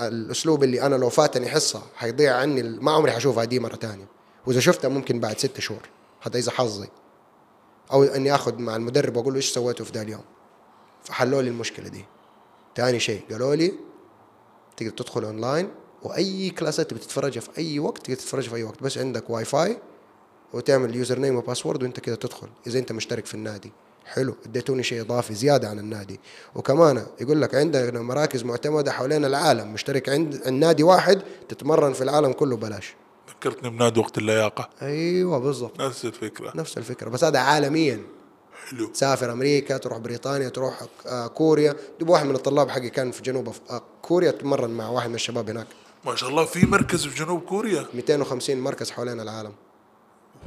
[0.00, 4.06] الأسلوب اللي أنا لو فاتني حصة حيضيع عني ما عمري حشوفها دي مرة تانية.
[4.46, 5.82] وإذا شفتها ممكن بعد ست شهور.
[6.22, 6.88] هذا إذا حظي.
[7.92, 10.24] أو إني آخذ مع المدرب وأقول له إيش سويته في ذا اليوم؟
[11.04, 12.04] فحلوا لي المشكلة دي.
[12.76, 13.72] ثاني شيء قالوا لي
[14.76, 15.68] تقدر تدخل أونلاين
[16.02, 18.82] وأي class ات تبي تتفرجها في أي وقت تقدر تتفرجها في أي وقت.
[18.82, 19.78] بس عندك واي فاي
[20.52, 22.48] وتعمل username و password وأنت كده تدخل.
[22.66, 23.72] إذا أنت مشترك في النادي.
[24.04, 24.34] حلو.
[24.46, 26.20] اديتوني شيء إضافي زيادة عن النادي.
[26.54, 29.72] وكمان يقول لك عندنا مراكز معتمدة حوالين العالم.
[29.72, 32.94] مشترك عند النادي واحد تتمرن في العالم كله بلاش
[33.42, 34.68] ذكرتني بنادي وقت اللياقة.
[34.82, 35.80] أيوه بالضبط.
[35.80, 36.52] نفس الفكرة.
[36.54, 37.08] نفس الفكرة.
[37.08, 38.02] بس هذا عالميا.
[38.70, 38.86] حلو.
[38.86, 41.76] تسافر أمريكا تروح بريطانيا تروح آه، كوريا.
[42.00, 45.50] دوب واحد من الطلاب حقي كان في جنوب آه، كوريا تمرن مع واحد من الشباب
[45.50, 45.66] هناك.
[46.04, 49.52] ما شاء الله في مركز في جنوب كوريا؟ 250 مركز حوالين العالم.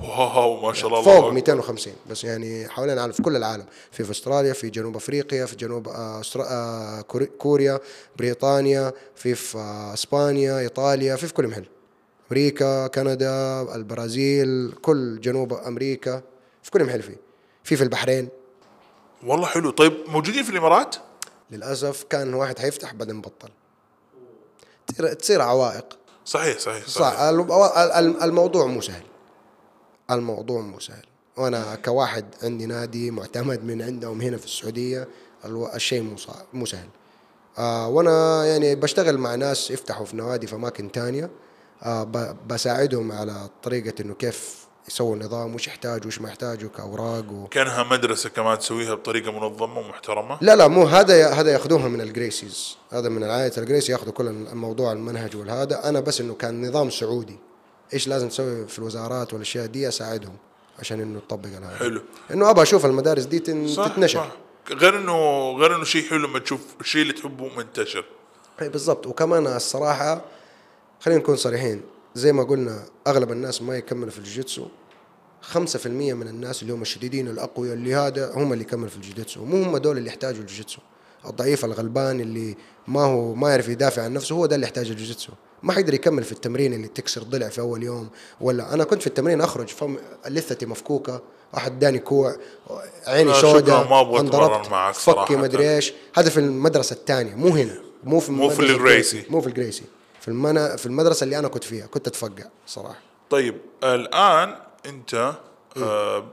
[0.01, 1.01] واو ما شاء الله.
[1.01, 1.33] فوق الله أكبر.
[1.33, 3.65] 250 بس يعني حوالين العالم في كل العالم.
[3.91, 7.01] في في أستراليا في جنوب أفريقيا في جنوب آه،
[7.37, 7.79] كوريا
[8.17, 9.57] بريطانيا في في
[9.93, 11.65] إسبانيا إيطاليا في في كل محل.
[12.31, 16.21] أمريكا كندا البرازيل كل جنوب أمريكا
[16.63, 17.17] في كل محل فيه.
[17.63, 18.29] في في البحرين.
[19.23, 19.69] والله حلو.
[19.69, 20.95] طيب موجودين في الإمارات؟
[21.51, 23.49] للأسف كان واحد حيفتح بعدين بطل.
[25.19, 25.97] تصير- عوائق.
[26.25, 27.01] صحيح صحيح صح.
[27.01, 27.19] صحيح.
[27.19, 29.03] الم- الموضوع مو سهل.
[30.11, 31.05] الموضوع مو سهل.
[31.37, 35.07] وأنا كواحد عندي نادي معتمد من عندهم هنا في السعودية
[35.75, 36.87] الشيء مو صعب مو سهل.
[37.57, 41.25] آه وأنا يعني بشتغل مع ناس يفتحوا في نوادي في أماكن تانية.
[41.25, 41.29] ب-
[42.47, 47.47] بساعدهم على طريقة إنه كيف يسووا نظام وش يحتاجوا وش ما يحتاجوا كاوراق و...
[47.47, 52.77] كأنها مدرسة كمان تسويها بطريقة منظمة ومحترمة؟ لا لا مو هذا هذا ياخذوها من الجريسيز
[52.91, 55.89] هذا من العائله الجريسي ياخذوا كل الموضوع المنهج والهذا.
[55.89, 57.39] أنا بس إنه كان نظام سعودي.
[57.93, 60.37] إيش لازم تسوي في الوزارات والأشياء دي؟ أساعدهم
[60.79, 62.01] عشان إنه تطبق على هذا حلو.
[62.31, 63.67] إنه أبى أشوف المدارس دي تن...
[63.67, 64.19] صح تتنشر.
[64.19, 64.31] صح.
[64.75, 68.05] غير انه غير إنه شيء حلو لما تشوف الشيء اللي تحبه منتشر.
[68.61, 69.07] إي بالضبط.
[69.07, 70.21] وكمان الصراحة
[70.99, 71.81] خلينا نكون صريحين.
[72.15, 74.65] زي ما قلنا أغلب الناس ما يكملوا في الجوجيتسو
[75.53, 79.63] 5% من الناس اللي هم الشديدين الأقوياء اللي هذا هم اللي يكملوا في الجوجيتسو مو
[79.63, 80.79] هم دول اللي يحتاجوا الجوجيتسو
[81.29, 85.33] الضعيف الغلبان اللي ما هو ما يعرف يدافع عن نفسه هو ده اللي يحتاج الجوجيتسو
[85.63, 88.09] ما حيقدر يكمل في التمرين اللي تكسر ضلع في أول يوم.
[88.41, 91.21] ولا أنا كنت في التمرين أخرج فم لثتي مفكوكة
[91.53, 92.35] واحد اداني كوع
[93.07, 95.35] عيني سوداء انضربت فكي.
[95.35, 95.93] مدري إيش.
[96.15, 97.77] هذا في المدرسة الثانية مو هنا.
[98.03, 99.23] مو في مو في الجريسي.
[99.29, 99.83] مو في الجريسي.
[100.25, 102.99] في المنا في المدرسة اللي أنا كنت فيها كنت اتفقع صراحة.
[103.29, 104.55] طيب الآن
[104.85, 105.33] أنت
[105.77, 106.25] آه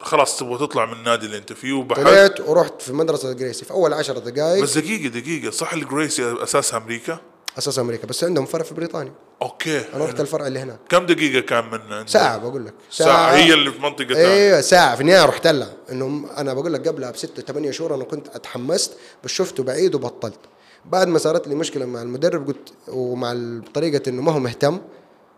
[0.00, 3.70] خلاص تبغى تطلع من النادي اللي انت فيه وبحثت طلعت ورحت في مدرسة الجريسي في
[3.70, 5.50] أول عشر دقائق بس دقيقة دقيقة.
[5.50, 7.18] صح الجريسي أساسها أمريكا؟
[7.58, 9.12] أساس أمريكا بس عندهم فرع في بريطانيا.
[9.42, 9.84] أوكي.
[9.94, 10.78] أنا رحت الفرع اللي هناك.
[10.88, 12.74] كم دقيقة كان من؟ ساعة بقول لك.
[12.90, 13.32] ساعة.
[13.32, 14.94] هي اللي في منطقة ثانية أيوه ساعة.
[14.94, 15.72] في النهاية رحت لها.
[15.92, 20.40] إنه أنا بقول لك قبلها بست ثمانية شهور أنا كنت أتحمست بس شفته بعيد وبطلت.
[20.84, 23.36] بعد ما صارت لي مشكلة مع المدرب قلت ومع
[23.74, 24.78] طريقة إنه ما هو مهتم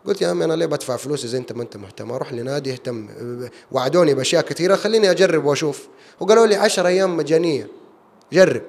[0.05, 3.07] قلت يا عمي أنا ليه بدفع فلوس اذا أنت ما أنت مهتم؟ أروح لنادي يهتم
[3.71, 5.87] وعدوني بأشياء كثيرة خليني أجرب وأشوف.
[6.19, 7.67] وقالوا لي 10 أيام مجانية.
[8.33, 8.63] جرب.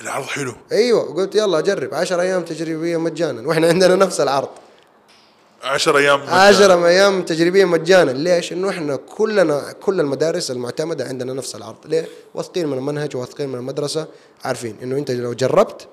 [0.00, 0.54] العرض حلو.
[0.72, 4.48] أيوه قلت يلا جرب 10 أيام تجريبية مجانا وإحنا عندنا نفس العرض.
[5.62, 6.36] 10 أيام مجانا.
[6.36, 8.10] 10 أيام تجريبية مجانا.
[8.10, 11.76] ليش؟ إنه إحنا كلنا كل المدارس المعتمدة عندنا نفس العرض.
[11.84, 14.06] ليه؟ واثقين من المنهج واثقين من المدرسة
[14.44, 15.88] عارفين إنه أنت لو جربت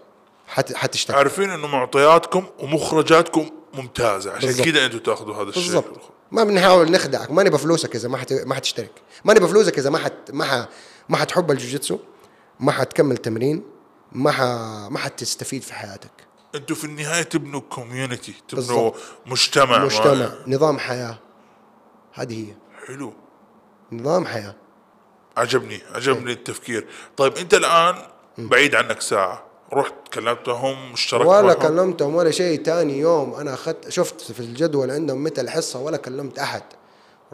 [0.47, 1.17] حت حتشتغل.
[1.17, 4.31] عارفين إنه معطياتكم ومخرجاتكم ممتازة.
[4.31, 4.53] عشان.
[4.53, 5.63] كذا أنتم تاخذوا هذا الشيء.
[5.63, 6.01] بالضبط.
[6.31, 7.31] ما بنحاول نخدعك.
[7.31, 8.33] ما نبى فلوسك إذا ما حت...
[8.33, 8.91] ما حتشترك.
[9.25, 10.13] ما نبى فلوسك إذا ما حت...
[10.33, 10.67] ما ح...
[11.09, 11.97] ما حتحب الجوجيتسو
[12.59, 13.63] ما حتكمل تمرين
[14.11, 14.41] ما ح...
[14.91, 16.11] ما حتستفيد في حياتك.
[16.55, 18.91] أنتم في النهاية تبنوا community تبنوا.
[19.25, 21.17] مجتمع مجتمع نظام حياة.
[22.13, 22.55] هذه هي.
[22.87, 23.13] حلو.
[23.91, 24.55] نظام حياة.
[25.37, 26.87] عجبني عجبني التفكير.
[27.17, 27.95] طيب انت الآن
[28.37, 29.45] بعيد عنك ساعة.
[29.73, 31.59] رحت كلمتهم اشتركت ولا معهم.
[31.59, 32.63] كلمتهم ولا شيء.
[32.63, 36.63] تاني يوم أنا أخذت شفت في الجدول عندهم متى الحصه ولا كلمت أحد.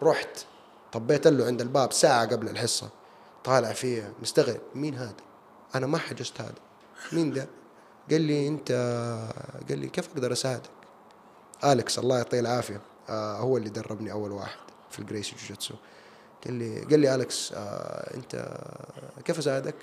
[0.04, 0.46] رحت
[0.92, 2.90] طبيت له عند الباب ساعة قبل الحصة.
[3.44, 5.16] طالع فيها مستغرب مين هذا؟
[5.76, 6.54] أنا ما حجزت هذا.
[7.12, 7.48] مين ده؟
[8.12, 8.72] قال لي أنت
[9.70, 10.70] قال لي كيف أقدر اساعدك
[11.66, 14.58] اليكس الله يعطيه العافية آه هو اللي دربني أول واحد
[14.92, 15.74] في الجريسي جوجيتسو
[16.46, 18.48] قال لي قال لي أليكس آه أنت
[19.26, 19.76] كيف اساعدك؟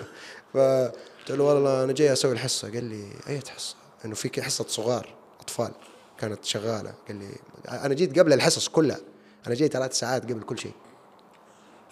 [0.54, 2.72] فقلت له والله أنا جاي أسوي الحصة.
[2.72, 3.74] قال لي أي حصة؟
[4.04, 5.08] انه في حصة صغار
[5.40, 5.70] أطفال
[6.18, 6.94] كانت شغالة.
[7.08, 7.28] قال لي
[7.68, 8.98] أنا جيت قبل الحصص كلها
[9.46, 10.72] أنا جاي ثلاث ساعات قبل كل شيء.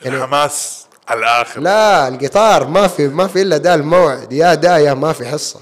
[0.03, 1.61] يعني- الحماس على الآخر.
[1.61, 4.33] لا القطار ما في ما في إلا ده الموعد.
[4.33, 5.61] يا ده يا ما في حصة.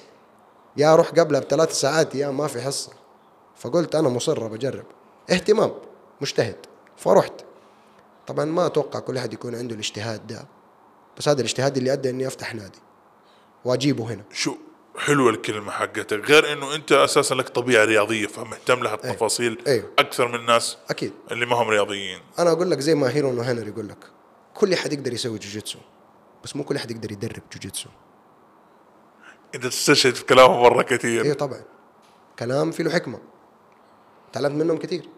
[0.77, 2.93] يا أروح قبلها بثلاث ساعات يا ما في حصة.
[3.57, 4.85] فقلت أنا مصر بجرب.
[5.31, 5.73] اهتمام
[6.20, 6.57] مجتهد.
[6.97, 7.33] فرحت
[8.27, 10.47] طبعا ما أتوقع كل أحد يكون عنده الاجتهاد ده.
[11.18, 12.79] بس هذا الاجتهاد اللي أدى إني أفتح نادي.
[13.64, 14.25] وأجيبه هنا.
[14.33, 14.57] شو؟
[14.97, 16.31] حلوة الكلمة حقتك.
[16.31, 19.91] غير إنه أنت أساسا لك طبيعة رياضية فمهتم لها التفاصيل أيوه.
[19.99, 21.12] أكثر من الناس أكيد.
[21.31, 22.20] اللي ما هم رياضيين.
[22.39, 23.99] أنا أقول لك زي ما هيرو هنري يقول لك
[24.55, 25.79] كل أحد يقدر يسوي جوجيتسو
[26.45, 27.89] بس مو كل أحد يقدر يدرب جوجيتسو.
[29.55, 31.25] انت تستشهد في كلامه مرة كثير.
[31.25, 31.63] أيوه طبعا.
[32.39, 33.19] كلام فيه له حكمة.
[34.33, 35.09] تعلمت منهم كثير.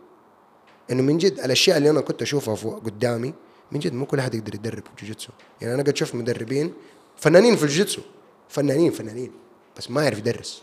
[0.91, 3.35] إنه من جد الأشياء اللي أنا كنت أشوفها فوق قدامي
[3.73, 6.75] من جد مو كل احد يقدر يدرب جوجيتسو يعني أنا قد شفت مدربين
[7.17, 8.03] فنانين في الجوجيتسو.
[8.49, 9.33] فنانين فنانين.
[9.77, 10.63] بس ما يعرف يدرس.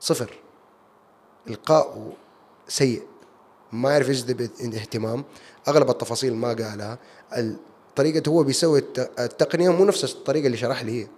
[0.00, 0.30] صفر.
[1.48, 2.12] إلقاء
[2.68, 3.02] سيء.
[3.72, 4.40] ما يعرف يجذب
[4.74, 5.24] اهتمام.
[5.68, 6.98] أغلب التفاصيل ما قالها.
[7.96, 11.08] طريقة هو بيسوي الت- التقنية مو نفس الطريقة اللي شرح لي هي.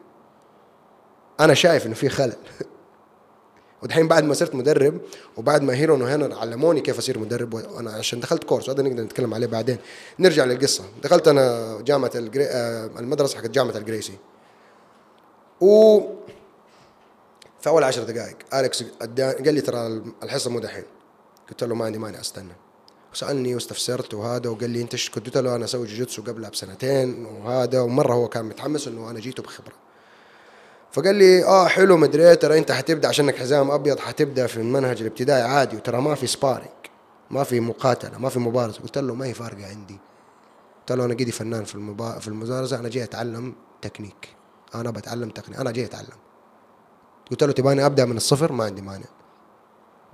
[1.41, 2.37] أنا شايف إنه في خلل.
[3.83, 5.01] ودحين بعد ما صرت مدرب
[5.37, 9.35] وبعد ما هيرون وهينر علموني كيف أصير مدرب وأنا عشان دخلت كورس وهذا نقدر نتكلم
[9.35, 9.79] عليه بعدين.
[10.19, 10.85] نرجع للقصة.
[11.03, 12.45] دخلت أنا جامعة الجري...
[12.45, 14.19] آه، المدرسة حقت جامعة ال Gracie.
[15.61, 16.01] و
[17.61, 18.85] في أول عشر دقائق أليكس
[19.17, 20.85] قال لي ترى الحصة مو دحين.
[21.51, 22.53] قلت له ما عندي مانع أستنى.
[23.13, 27.27] سالني واستفسرت وهذا وقال لي أنت إيش كنت؟ قلت له أنا أسوي جوجيتسو قبلها بسنتين
[27.27, 29.75] وهذا ومرة هو كان متحمس إنه أنا جيته بخبرة.
[30.93, 35.01] فقال لي آه حلو مدري إيه، ترى أنت حتبدأ عشانك حزام أبيض حتبدأ في المنهج
[35.01, 36.71] الابتدائي عادي وترى ما في sparring
[37.31, 39.99] ما في مقاتلة ما في مبارزه قلت له ما هي فارقة عندي.
[40.81, 42.19] قلت له أنا قدي فنان في المبا...
[42.19, 44.29] في المبارزه أنا جاي أتعلم تكنيك.
[44.75, 46.17] أنا بتعلم تقنيه أنا جاي أتعلم.
[47.31, 49.07] قلت له تباني أبدأ من الصفر؟ ما عندي مانع.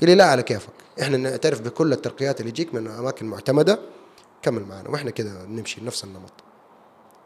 [0.00, 0.72] قال لي لا على كيفك.
[1.02, 3.78] إحنا نعترف بكل الترقيات اللي تجيك من أماكن معتمدة.
[4.42, 6.32] كمل معنا وإحنا كده نمشي نفس النمط.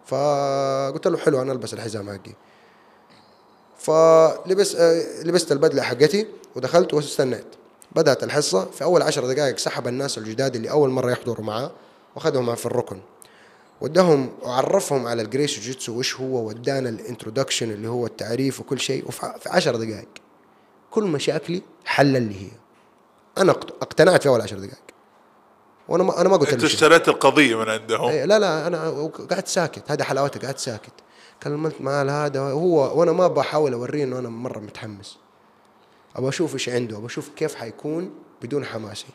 [0.06, 2.32] فقلت له حلو أنا ألبس الحزام حقي.
[3.86, 6.26] فلبس آه، لبست البدلة حقتي
[6.56, 7.46] ودخلت واستنيت.
[7.92, 8.64] بدأت الحصة.
[8.64, 11.70] في أول عشر دقائق سحب الناس الجداد اللي أول مرة يحضروا معاه
[12.16, 13.00] وأخذهم في الركن.
[13.80, 18.80] ودهم وعرفهم على ال Gracie جوجيتسو وش هو ودانا ال introduction اللي هو التعريف وكل
[18.80, 19.08] شيء.
[19.08, 20.08] وفي في عشر دقائق
[20.90, 22.50] كل مشاكلي حل اللي هي.
[23.38, 24.82] أنا اقت- اقتنعت في أول عشر دقائق.
[25.88, 26.64] وأنا ما أنا ما قلت أنت.
[26.64, 28.08] اشتريت القضية من عندهم.
[28.08, 29.90] إيه لا لا أنا قعدت ساكت.
[29.90, 30.92] هذا حلاوته قعدت ساكت.
[31.42, 35.18] كلمت مع هذا هو وأنا ما بحاول أوريه إنه أنا مرة متحمس.
[36.16, 39.06] أبغى أشوف إيش عنده أبغى أشوف كيف حيكون بدون حماسي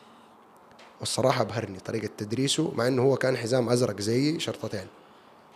[1.00, 4.86] والصراحة ابهرني طريقة تدريسه مع إنه هو كان حزام أزرق زيي شرطتين.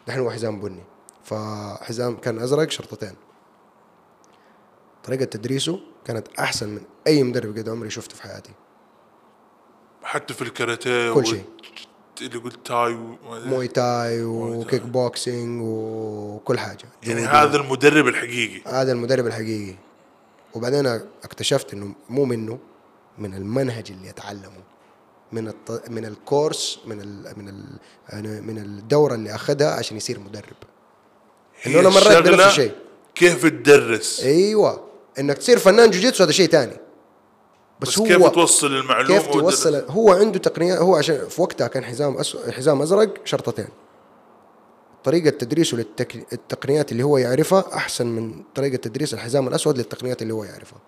[0.09, 0.83] نحن هو حزام بني.
[1.25, 3.15] فحزام كان أزرق شرطتين.
[5.05, 8.53] طريقة تدريسه كانت أحسن من أي مدرب قد عمري شفته في حياتي.
[10.03, 11.45] حتى في الكاراتيه كل شيء.
[12.23, 13.19] اللي قلت تاي و...
[13.25, 16.89] موي تاي وكيك بوكسينج وكل حاجة.
[17.03, 17.21] يعني.
[17.21, 18.63] هذا المدرب الحقيقي.
[18.67, 19.75] هذا المدرب الحقيقي.
[20.55, 20.87] وبعدين
[21.25, 22.59] اكتشفت إنه مو منه
[23.19, 24.63] من المنهج اللي اتعلمه
[25.33, 25.83] من الط...
[25.91, 27.33] من الكورس من ال...
[27.37, 27.65] من ال...
[28.09, 30.57] يعني من الدورة اللي أخذها عشان يصير مدرب.
[31.67, 32.73] إنه أنا مريت بنفس الشيء.
[33.15, 34.87] كيف تدرس؟ أيوه.
[35.19, 36.77] إنك تصير فنان جوجيتسو هذا شيء ثاني
[37.81, 41.67] بس, بس هو كيف توصل المعلومة كيف توصل؟ هو عنده تقنيات هو عشان في وقتها
[41.67, 42.37] كان حزام أس...
[42.51, 43.69] حزام أزرق شرطتين.
[45.05, 50.45] طريقة تدريسه للتقنيات اللي هو يعرفها أحسن من طريقة تدريس الحزام الأسود للتقنيات اللي هو
[50.45, 50.79] يعرفها.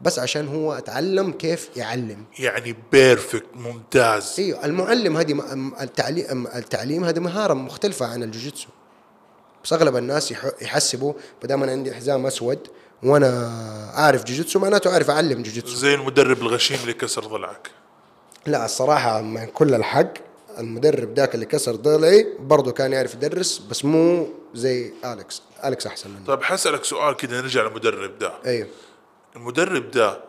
[0.00, 2.24] بس عشان هو اتعلم كيف يعلم.
[2.38, 4.34] يعني perfect ممتاز.
[4.38, 8.68] أيوه المعلم هذه م- التعليم التعليم هذه مهارة مختلفة عن الجوجيتسو.
[9.64, 11.12] بس أغلب الناس يح- يحسبوا
[11.42, 12.58] ما دام أنا عندي حزام أسود
[13.02, 15.74] وأنا اعرف جوجيتسو معناته اعرف اعلم جوجيتسو.
[15.74, 17.70] زي المدرب الغشيم اللي كسر ضلعك.
[18.46, 20.12] لا الصراحة مع كل الحق
[20.58, 25.42] المدرب ذاك اللي كسر ضلعي برضه كان يعرف يدرس بس مو زي أليكس.
[25.64, 26.26] أليكس أحسن منه.
[26.26, 28.32] طيب حسألك سؤال كده نرجع للمدرب ده.
[28.46, 28.68] أيوه
[29.36, 30.20] المدرب ده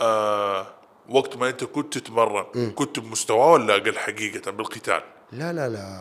[0.00, 0.66] آه
[1.08, 5.02] وقت ما انت كنت تتمرن كنت بمستواه ولا أقل حقيقة بالقتال؟
[5.32, 6.00] لا لا لا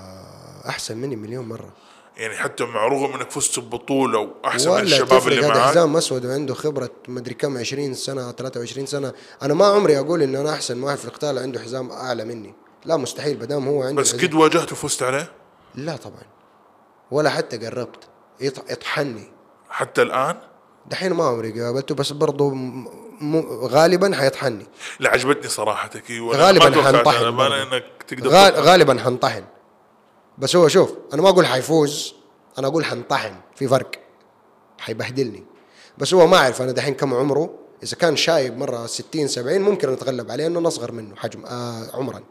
[0.69, 1.73] أحسن مني مليون مرة.
[2.19, 5.69] يعني حتى مع رغم إنك فزت ببطولة وأحسن من الشباب اللي هذا معاك.
[5.71, 9.13] حزام أسود وعنده خبرة مدري كم 20 سنة 23 سنة.
[9.41, 12.53] أنا ما عمري أقول ان أنا أحسن واحد في القتال عنده حزام أعلى مني.
[12.85, 15.31] لا مستحيل بدام هو عنده بس قد واجهته وفزت عليه؟
[15.75, 16.21] لا طبعا.
[17.11, 18.03] ولا حتى قربت.
[18.41, 19.31] يط- يطحني.
[19.69, 20.37] حتى الآن؟
[20.85, 22.55] دحين ما عمري قابلته بس برضه
[23.61, 24.65] غالبا حيطحني.
[24.99, 27.23] لا عجبتني صراحتك أيوه غالباً حنطحن.
[28.59, 29.43] غالبا حنطحن.
[30.39, 32.15] بس هو شوف أنا ما أقول حيفوز
[32.57, 33.91] أنا أقول حنطحن في فرق.
[34.77, 35.43] حيبهدلني.
[35.97, 39.89] بس هو ما أعرف أنا دحين كم عمره إذا كان شايب مرة 60 70 ممكن
[39.89, 42.23] أتغلب عليه إنه أصغر منه حجم آه عمرا.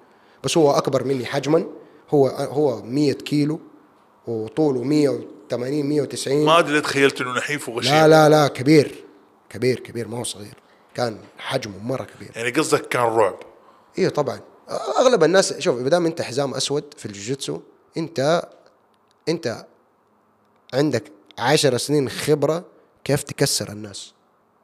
[0.45, 1.67] بس هو أكبر مني حجما
[2.11, 3.61] هو هو 100 كيلو
[4.27, 7.93] وطوله 180 190 ما أدري تخيلت إنه نحيف وغشيم.
[7.93, 9.05] لا لا لا كبير
[9.51, 10.57] كبير كبير ما هو صغير.
[10.95, 12.33] كان حجمه مرة كبير.
[12.37, 13.37] يعني قصدك كان رعب.
[13.99, 14.41] أيوه طبعا.
[14.99, 17.61] أغلب الناس شوف ما دام أنت حزام أسود في الجوجيتسو
[17.99, 18.49] انت
[19.29, 19.67] انت
[20.75, 22.65] عندك عشر سنين خبرة
[23.05, 24.13] كيف تكسر الناس.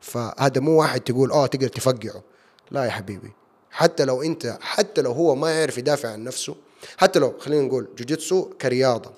[0.00, 2.22] فهذا مو واحد تقول آه تقدر تفقعه.
[2.70, 3.32] لا يا حبيبي.
[3.70, 6.56] حتى لو انت حتى لو هو ما يعرف يدافع عن نفسه
[6.96, 9.10] حتى لو خلينا نقول جوجيتسو كرياضة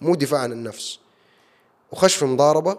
[0.00, 0.98] مو دفاع عن النفس
[1.92, 2.78] وخش في مضاربة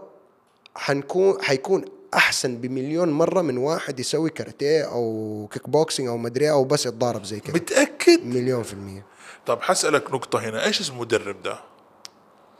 [0.75, 6.51] حنكون حيكون أحسن بمليون مرة من واحد يسوي كاراتيه أو كيك بوكسينج أو مدري إيه
[6.51, 9.05] أو بس يتضارب زي كذا متاكد مليون في المية.
[9.45, 11.59] طب حسألك نقطة هنا إيش اسم المدرب ده؟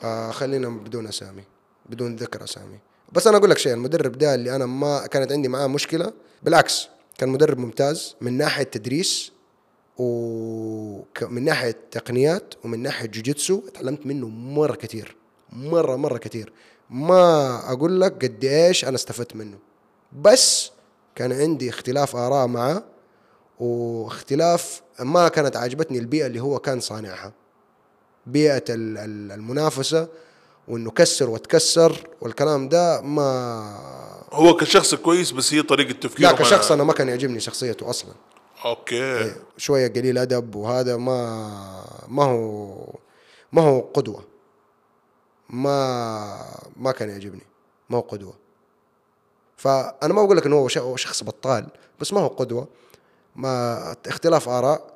[0.03, 1.43] آه خلينا بدون أسامي
[1.89, 2.79] بدون ذكر أسامي.
[3.11, 6.13] بس أنا أقول لك شيء المدرب ده اللي أنا ما كانت عندي معاه مشكلة
[6.43, 9.31] بالعكس كان مدرب ممتاز من ناحية تدريس
[9.97, 15.15] ومن ناحية تقنيات ومن ناحية جوجيتسو تعلمت منه مرة كثير
[15.49, 16.53] مرة مرة كثير
[16.89, 19.57] ما أقول لك قد إيش أنا استفدت منه.
[20.21, 20.71] بس
[21.15, 22.83] كان عندي اختلاف آراء معه
[23.60, 27.34] واختلاف ما كانت عاجبتني البيئة اللي هو كان صانعها.
[28.26, 30.08] بيئة ال- ال- المنافسة
[30.68, 36.72] وإنه كسر وتكسر والكلام ده ما هو كشخص كويس بس هي طريقة تفكيره لا كشخص
[36.72, 38.14] أنا ما كان يعجبني شخصيته أصلا.
[38.66, 39.36] أوكي.
[39.58, 41.49] شوية قليل أدب وهذا ما
[42.08, 42.76] ما هو
[43.51, 44.24] ما هو قدوة.
[45.49, 46.45] ما
[46.78, 47.41] ما كان يعجبني.
[47.89, 48.34] ما هو قدوة.
[49.58, 51.68] فأنا ما بقول لك إنه هو شخص بطال
[51.99, 52.68] بس ما هو قدوة.
[53.36, 54.95] ما اختلاف آراء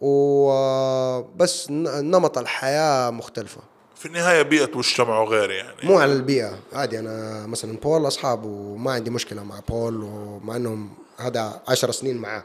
[0.00, 3.60] وبس نمط الحياة مختلفة.
[3.96, 5.76] في النهاية بيئة مجتمع وغير يعني.
[5.84, 6.98] مو على البيئة عادي.
[6.98, 12.42] أنا مثلا بول أصحاب وما عندي مشكلة مع بول ومع إنهم هذا عشر سنين معاه.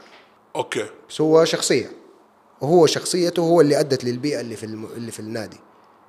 [0.56, 0.86] أوكي.
[1.08, 1.92] بس هو شخصية.
[2.60, 4.84] وهو شخصيته هو اللي أدت للبيئة اللي في الم...
[4.84, 5.60] اللي في النادي.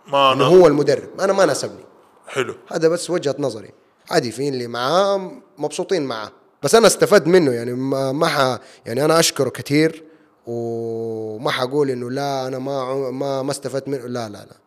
[0.08, 1.22] ما أنا هو المدرب.
[1.22, 1.86] أنا ما ناسبني.
[2.28, 2.56] حلو.
[2.72, 3.70] هذا بس وجهة نظري.
[4.12, 6.32] عادي في اللي معاه مبسوطين معاه.
[6.64, 8.60] بس أنا استفدت منه يعني ما ما ح...
[8.86, 10.04] يعني أنا أشكره كثير
[10.48, 14.58] وما حقول إنه لا أنا ما ما ما استفدت منه لا لا لا.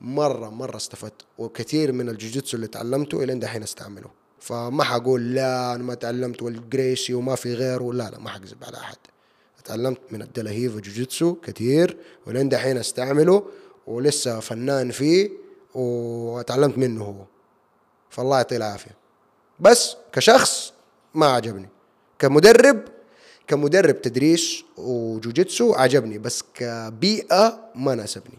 [0.00, 4.10] مرة مرة استفدت وكثير من الجوجيتسو اللي تعلمته إلى دحين استعمله.
[4.40, 8.76] فما حقول لا أنا ما تعلمت والجريسي وما في غيره لا لا ما حكذب على
[8.76, 8.96] أحد.
[9.64, 11.96] تعلمت من الدلاهيفا جوجيتسو كثير
[12.26, 13.42] ولين دحين استعمله
[13.86, 15.30] ولسه فنان فيه
[15.74, 17.24] وتعلمت منه هو.
[18.10, 18.96] فالله يعطيه العافية.
[19.60, 20.72] بس كشخص
[21.14, 21.68] ما عجبني.
[22.18, 22.80] كمدرب
[23.46, 28.38] كمدرب تدريس وجوجيتسو عجبني بس كبيئة ما ناسبني.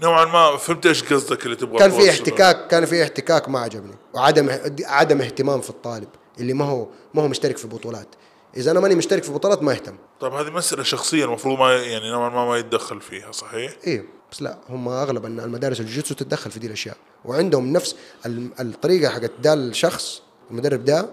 [0.00, 2.10] نوعا ما فهمت إيش قصدك اللي تبغى كان في.
[2.10, 3.94] احتكاك كان في احتكاك ما عجبني.
[4.14, 4.50] وعدم
[4.84, 6.08] عدم اهتمام في الطالب
[6.40, 8.08] اللي ما هو ما هو مشترك في بطولات.
[8.56, 9.96] إذا أنا ماني مشترك في بطولات ما أهتم.
[10.20, 14.42] طيب هذه مسألة شخصية المفروض ما يعني نوعا ما ما يتدخل فيها صحيح؟ إيه بس
[14.42, 16.96] لا هم أغلب أن المدارس الجوجيتسو تتدخل في دي الأشياء.
[17.24, 17.96] وعندهم نفس
[18.26, 21.08] ال- الطريقة حقت ده الشخص المدرب ده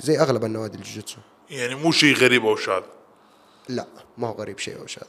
[0.00, 1.16] زي أغلب النوادي الجوجيتسو.
[1.50, 2.82] يعني مو شيء غريب أو شاذ؟
[3.68, 3.86] لا
[4.18, 5.02] ما هو غريب شيء أو شيء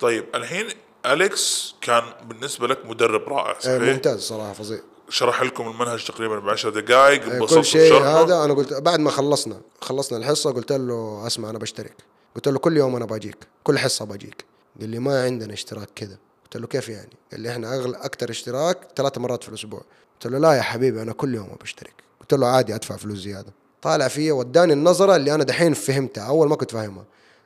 [0.00, 0.66] طيب الحين
[1.06, 4.80] أليكس كان بالنسبة لك مدرب رائع إيه، صحيح؟ ممتاز صراحة فظيع.
[5.08, 8.22] شرح لكم المنهج تقريبا ب 10 دقائق انبسطت كل شيء بشرحه.
[8.22, 11.94] هذا أنا قلت بعد ما خلصنا خلصنا الحصة قلت له أسمع أنا بشترك.
[12.34, 14.44] قلت له كل يوم أنا باجيك كل حصة باجيك.
[14.80, 16.18] قال لي ما عندنا اشتراك كذا.
[16.44, 19.82] قلت له كيف يعني؟ قال لي إحنا اغلى أكثر اشتراك ثلاث مرات في الأسبوع.
[20.14, 23.52] قلت له لا يا حبيبي أنا كل يوم بشترك قلت له عادي أدفع فلوس زيادة.
[23.82, 27.04] طالع فيا واداني النظرة اللي أنا دحين فهمتها أول ما كنت فاهمها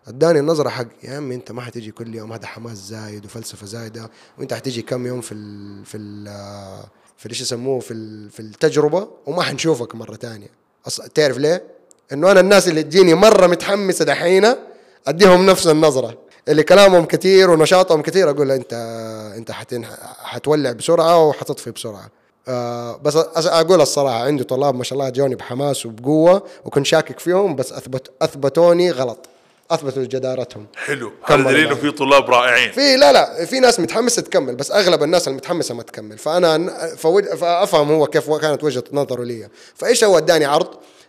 [0.09, 4.11] اداني النظرة حق يا عمي أنت ما حتيجي كل يوم هذا حماس زايد وفلسفة زايدة
[4.39, 6.25] وأنت حتيجي كم يوم في ال في ال
[7.17, 7.95] في إيش يسموه في
[8.31, 10.19] في التجربة وما حنشوفك مرة
[10.87, 10.97] أص...
[10.97, 11.63] تعرف ليه؟
[12.13, 14.55] إنه أنا الناس اللي تجيني مرة متحمسة دحين
[15.07, 16.19] أديهم نفس النظرة
[16.49, 18.73] اللي كلامهم كثير ونشاطهم كثير أقول له أنت
[19.37, 19.53] أنت.
[20.23, 22.11] حتولع بسرعة وحتطفي بسرعة
[22.49, 23.17] آه بس
[23.47, 28.11] أقول الصراحة عندي طلاب ما شاء الله جوني بحماس وبقوة وكنت شاكك فيهم بس اثبت
[28.23, 29.29] أثبتوني غلط.
[29.71, 30.67] أثبتوا جدارتهم.
[30.75, 31.13] حلو.
[31.25, 31.75] هذا دليل إنه.
[31.75, 32.73] في طلاب رائعين.
[32.73, 36.19] في لا لا في ناس متحمسة تكمل بس أغلب الناس المتحمسة ما تكمل.
[36.19, 39.49] فأنا فوج فأفهم هو كيف كانت وجهة نظره لي.
[39.75, 40.69] فإيش هو اداني عرض؟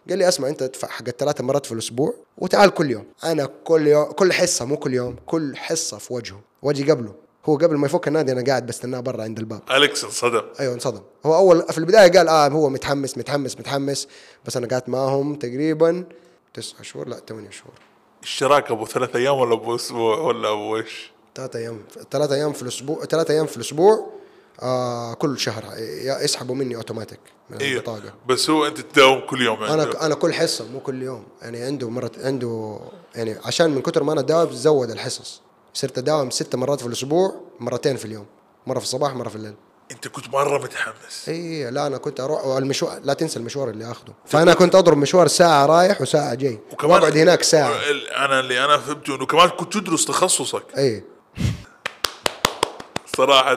[0.10, 3.06] قال لي أسمع أنت ادفع حق ثلاث مرات في الأسبوع وتعال كل يوم.
[3.24, 6.40] أنا كل يوم كل حصة مو كل يوم كل حصة في وجهه.
[6.62, 7.23] واجي قبله.
[7.46, 9.62] هو قبل ما يفك النادي أنا قاعد بستناه برا عند الباب.
[9.72, 10.42] أليكس انصدم.
[10.60, 11.02] أيوه انصدم.
[11.26, 14.08] هو أول في البداية قال آه هو متحمس متحمس متحمس.
[14.46, 16.06] بس أنا قعدت معاهم تقريبا
[16.54, 17.74] تسعة شهور لا ثمانية شهور.
[18.24, 21.82] اشتراك أبو ثلاث أيام ولا أبو أسبوع ولا أبو إيش؟ ثلاثة أيام
[22.12, 24.10] ثلاثة أيام في الأسبوع ثلاثة أيام في الأسبوع
[24.62, 25.64] آه كل شهر.
[26.24, 27.20] يسحبوا مني أوتوماتيك
[27.50, 28.14] من أيوه البطاقة.
[28.28, 31.24] بس هو أنت تداوم كل يوم عنده أنا أنا كل حصة مو كل يوم.
[31.42, 32.80] يعني عنده مرة عنده
[33.16, 35.42] يعني عشان من كثر ما أنا داوم زود الحصص.
[35.74, 38.26] صرت أداوم ست مرات في الأسبوع مرتين في اليوم
[38.68, 39.54] مرة في الصباح مرة في الليل.
[39.92, 41.30] أنت كنت مرة متحمس.
[41.30, 45.28] اي لا أنا كنت أروح المشوار لا تنسى المشوار اللي اخذه فأنا كنت أضرب مشوار
[45.28, 47.72] ساعة رايح وساعة جاي واقعد هناك ساعة.
[47.90, 50.64] ال- أنا اللي أنا فهمته إنه كمان كنت تدرس تخصصك.
[50.78, 51.04] اي
[53.18, 53.54] صراحة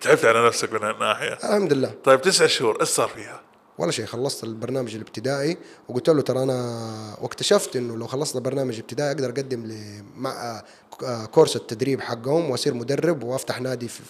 [0.00, 1.32] تعبت على نفسك من هالناحية.
[1.32, 1.94] الحمد لله.
[2.04, 3.40] طيب تسع شهور إيش صار فيها؟
[3.78, 5.56] ولا شيء خلصت البرنامج الابتدائي
[5.88, 9.74] وقلت له ترى أنا واكتشفت إنه لو خلصت البرنامج الابتدائي أقدر أقدم ل
[10.16, 10.62] مع
[11.04, 14.00] آه، كورس التدريب حقهم وأصير مدرب وأفتح نادي في,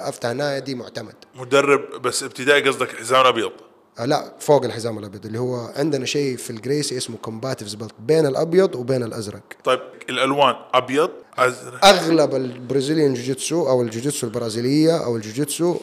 [0.00, 1.14] أفتح نادي معتمد.
[1.34, 3.52] مدرب بس ابتدائي قصدك حزام أبيض؟
[3.98, 7.92] آه لا فوق الحزام الأبيض اللي هو عندنا شيء في ال Gracie اسمه combative belt
[7.98, 9.42] بين الأبيض وبين الأزرق.
[9.64, 15.76] طيب الألوان أبيض أزرق؟ أغلب البرازيليان جوجيتسو أو الجوجيتسو البرازيلية أو الجوجيتسو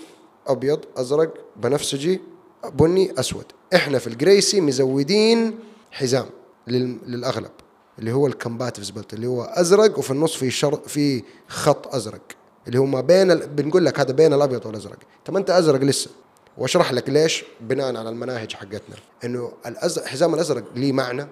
[0.48, 2.22] أبيض أزرق بنفسجي
[2.70, 3.45] بني أسود.
[3.76, 5.59] إحنا في ال Gracie مزودين
[5.91, 6.26] حزام
[6.68, 7.51] لل- للأغلب
[7.99, 12.22] اللي هو ال combative belt اللي هو أزرق وفي النص في شر في خط أزرق
[12.68, 13.47] اللي هو ما بين ال...
[13.47, 14.97] بنقول لك هذا بين الأبيض والأزرق.
[15.26, 16.09] طب أنت أزرق لسه؟
[16.57, 18.95] وأشرح لك ليش؟ بناء على المناهج حقتنا.
[19.24, 19.99] إنه الأز...
[19.99, 21.28] الحزام الأزرق ليه معنى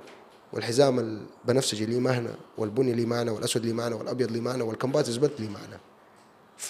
[0.54, 5.18] والحزام البنفسجي ليه معنى والبني ليه معنى والأسود ليه معنى والأبيض ليه معنى وال combative
[5.18, 5.80] belt ليه معنى.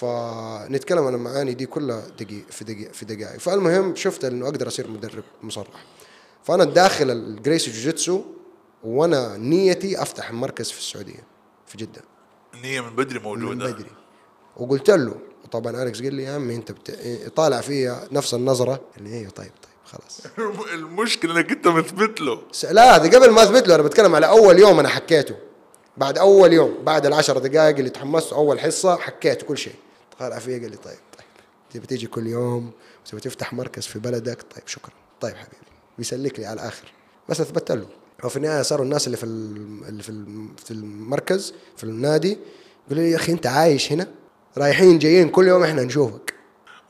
[0.00, 3.38] فنتكلم عن المعاني دي كلها دقيقة في دقيقة في دقائق.
[3.40, 5.84] فالمهم شفت إنه أقدر أصير مدرب مصرح.
[6.44, 8.22] فأنا داخل ال Gracie جوجيتسو
[8.84, 11.24] وأنا نيتي أفتح مركز في السعودية
[11.66, 12.00] في جدة.
[12.54, 13.90] النية من بدري من موجودة بدري.
[14.56, 15.14] وقلت له
[15.44, 16.90] وطبعا أليكس قال لي يا عمي أنت بت...
[17.36, 18.80] طالع فيها نفس النظرة.
[18.98, 20.20] اللي أيوه طيب طيب خلاص.
[20.74, 22.42] المشكلة إنك أنت مثبت له.
[22.52, 25.34] س- لا ده قبل ما أثبت له أنا بتكلم على أول يوم أنا حكيته.
[25.96, 29.74] بعد أول يوم بعد العشر دقائق اللي تحمست أول حصة حكيت كل شيء.
[30.18, 31.26] طالع فيها قال لي طيب طيب
[31.74, 32.70] تبي تيجي كل يوم
[33.06, 34.92] وتبي تفتح مركز في بلدك؟ طيب شكرا.
[35.20, 35.56] طيب حبيبي.
[35.98, 36.92] بيسلك لي على الآخر.
[37.28, 37.86] بس اثبت له.
[38.24, 42.38] وفي النهاية صاروا الناس اللي في ال- اللي في ال- في المركز في النادي
[42.86, 44.06] يقولوا لي يا أخي أنت عايش هنا؟
[44.58, 46.34] رايحين جايين كل يوم إحنا نشوفك.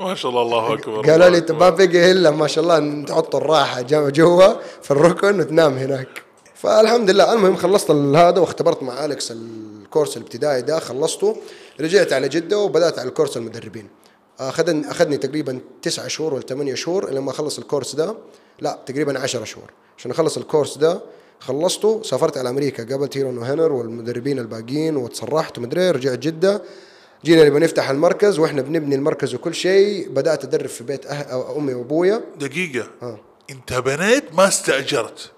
[0.01, 1.53] ما شاء الله الله أكبر قالوا لي.
[1.55, 6.23] ما بقي إلا ما شاء الله تحط الراحة جو- جوا في الركن وتنام هناك.
[6.55, 7.33] فالحمد لله.
[7.33, 11.37] المهم خلصت هذا واختبرت مع أليكس الكورس الابتدائي ده خلصته.
[11.81, 13.89] رجعت على جدة وبدأت على الكورس المدربين.
[14.41, 18.17] اخذني أخذني تقريبا تسعة شهور ولا ثمانية شهور لما اخلص الكورس ده.
[18.61, 19.71] لا تقريبا عشرة شهور.
[19.99, 21.01] عشان أخلص الكورس ده
[21.41, 22.85] خلصته سافرت على أمريكا.
[22.85, 26.63] قابلت هيرون وهنر والمدربين الباقيين وتصرحت ومدري رجعت جدة.
[27.25, 30.09] جينا نبغى نفتح المركز وإحنا بنبني المركز وكل شيء.
[30.09, 31.59] بدأت أدرب في بيت أه...
[31.59, 32.21] أمي وأبويا.
[32.41, 32.87] دقيقة.
[33.03, 33.21] آه.
[33.51, 35.31] أنت بنيت ما استأجرت.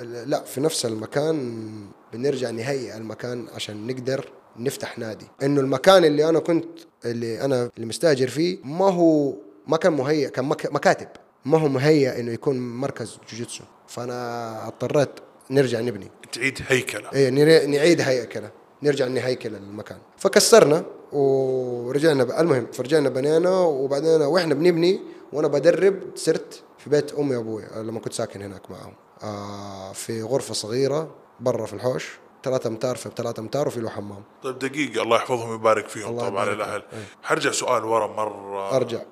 [0.00, 1.66] لا في نفس المكان
[2.12, 5.26] بنرجع نهيئ المكان عشان نقدر نفتح نادي.
[5.42, 6.68] إنه المكان اللي أنا كنت
[7.04, 9.34] اللي أنا اللي مستأجر فيه ما هو
[9.66, 10.72] ما كان مهيئ كان مك...
[10.72, 11.08] مكاتب.
[11.44, 13.64] ما هو مهيئ إنه يكون مركز جوجيتسو.
[13.88, 15.10] فأنا اضطريت
[15.50, 16.10] نرجع نبني.
[16.32, 17.12] تعيد هيكلة.
[17.12, 18.50] إيه نري- نعيد هيكلة.
[18.82, 19.98] نرجع نهيكل المكان.
[20.16, 22.30] فكسرنا ورجعنا ب...
[22.30, 25.00] المهم فرجعنا بنينا وبعدين وإحنا بنبني
[25.32, 28.92] وأنا بدرب صرت في بيت أمي وأبوي لما كنت ساكن هناك معهم.
[29.22, 32.18] آه في غرفة صغيرة برا في الحوش.
[32.44, 34.22] ثلاثة أمتار في ثلاثة أمتار وفي له حمام.
[34.42, 37.00] طيب دقيقة الله يحفظهم ويبارك فيهم الله طبعا الأهل فيهم.
[37.00, 37.06] أي.
[37.22, 38.76] حرجع سؤال ورا مرة.
[38.76, 39.02] أرجع.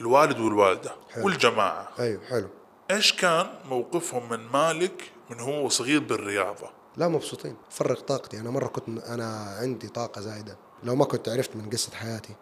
[0.00, 1.24] الوالد والوالدة حلو.
[1.24, 1.88] والجماعة.
[1.98, 2.48] أيوه حلو.
[2.90, 7.56] إيش كان موقفهم من مالك من هو صغير بالرياضة؟ لا مبسوطين.
[7.70, 8.40] فرغ طاقتي.
[8.40, 10.56] أنا مرة كنت أنا عندي طاقة زايدة.
[10.82, 12.34] لو ما كنت عرفت من قصة حياتي.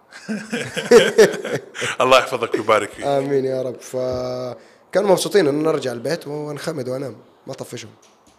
[2.01, 3.05] الله يحفظك ويبارك فيك.
[3.05, 3.81] آمين يا رب.
[3.81, 7.17] فكانوا مبسوطين انه نرجع البيت ونخمد وأنام.
[7.47, 7.91] ما طفشهم.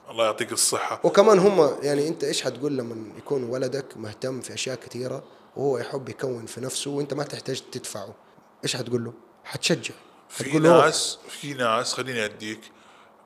[0.10, 1.02] الله يعطيك الصحة.
[1.04, 5.24] وكمان هم يعني أنت إيش حتقول لما يكون ولدك مهتم في أشياء كثيرة
[5.56, 8.16] وهو يحب يكون في نفسه وأنت ما تحتاج تدفعه؟
[8.64, 9.94] إيش حتقول له؟ حتشجع.
[10.30, 12.60] في ناس في ناس خليني أديك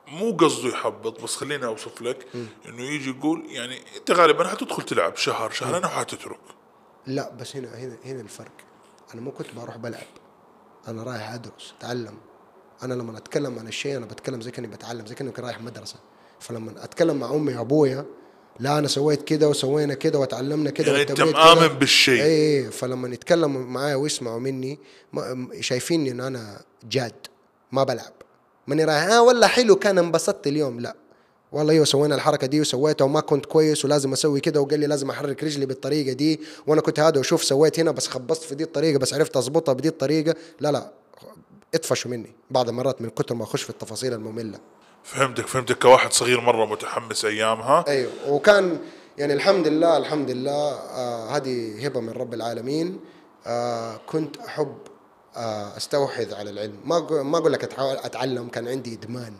[0.08, 2.26] مو قصده يحبط بس خليني أوصف لك
[2.68, 6.40] إنه يجي يقول يعني أنت غالبا حتدخل تلعب شهر شهرين وحتترك.
[7.06, 8.52] لا بس هنا هنا هنا الفرق.
[9.14, 10.06] أنا مو كنت بروح بلعب.
[10.88, 12.18] أنا رايح أدرس أتعلم.
[12.82, 15.96] أنا لما أتكلم عن الشيء أنا بتكلم زي كأني بتعلم زي كاني رايح مدرسة.
[16.44, 18.04] فلما أتكلم مع أمي وأبويا
[18.60, 21.68] لا أنا سويت كده وسوينا كده وتعلمنا كده يعني أنت مآمن.
[21.68, 22.22] بالشيء.
[22.22, 24.78] اي اي فلما يتكلموا معايا ويسمعوا مني
[25.12, 27.14] ما شايفيني إن أنا جاد
[27.72, 28.12] ما بلعب.
[28.66, 30.80] ماني رايح آه والله حلو كان انبسطت اليوم.
[30.80, 30.96] لا.
[31.52, 35.10] والله أيوه سوينا الحركة دي وسويتها وما كنت كويس ولازم أسوي كده وقال لي لازم
[35.10, 36.40] أحرك رجلي بالطريقة دي.
[36.66, 39.88] وأنا كنت هذا وشوف سويت هنا بس خبصت في دي الطريقة بس عرفت أضبطها بدي
[39.88, 40.34] الطريقة.
[40.60, 40.92] لا لا.
[41.74, 44.58] اطفشوا مني بعض المرات من كتر ما أخش في التفاصيل المملة.
[45.04, 47.84] فهمتك فهمتك كواحد صغير مرة متحمس أيامها.
[47.88, 48.78] أيوه وكان
[49.18, 53.00] يعني الحمد لله الحمد لله آه هذه هبة من رب العالمين.
[53.46, 54.78] آه كنت أحب
[55.36, 56.80] آه استوحذ على العلم.
[56.84, 57.64] ما ما أقول لك
[58.04, 59.34] أتعلم كان عندي إدمان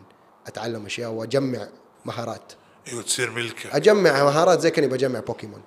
[0.47, 1.69] أتعلم أشياء وأجمع
[2.05, 2.53] مهارات.
[2.89, 3.71] أيوه تصير ملكة.
[3.77, 5.63] أجمع مهارات زي كأني بجمع بوكيمون.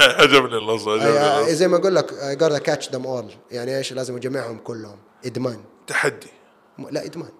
[0.00, 1.54] عجبني اللفظ عجبني.
[1.54, 4.98] زي ما أقول لك I gotta catch them all يعني إيش لازم أجمعهم كلهم.
[5.26, 5.64] إدمان.
[5.86, 6.30] تحدي.
[6.90, 7.30] لا إدمان.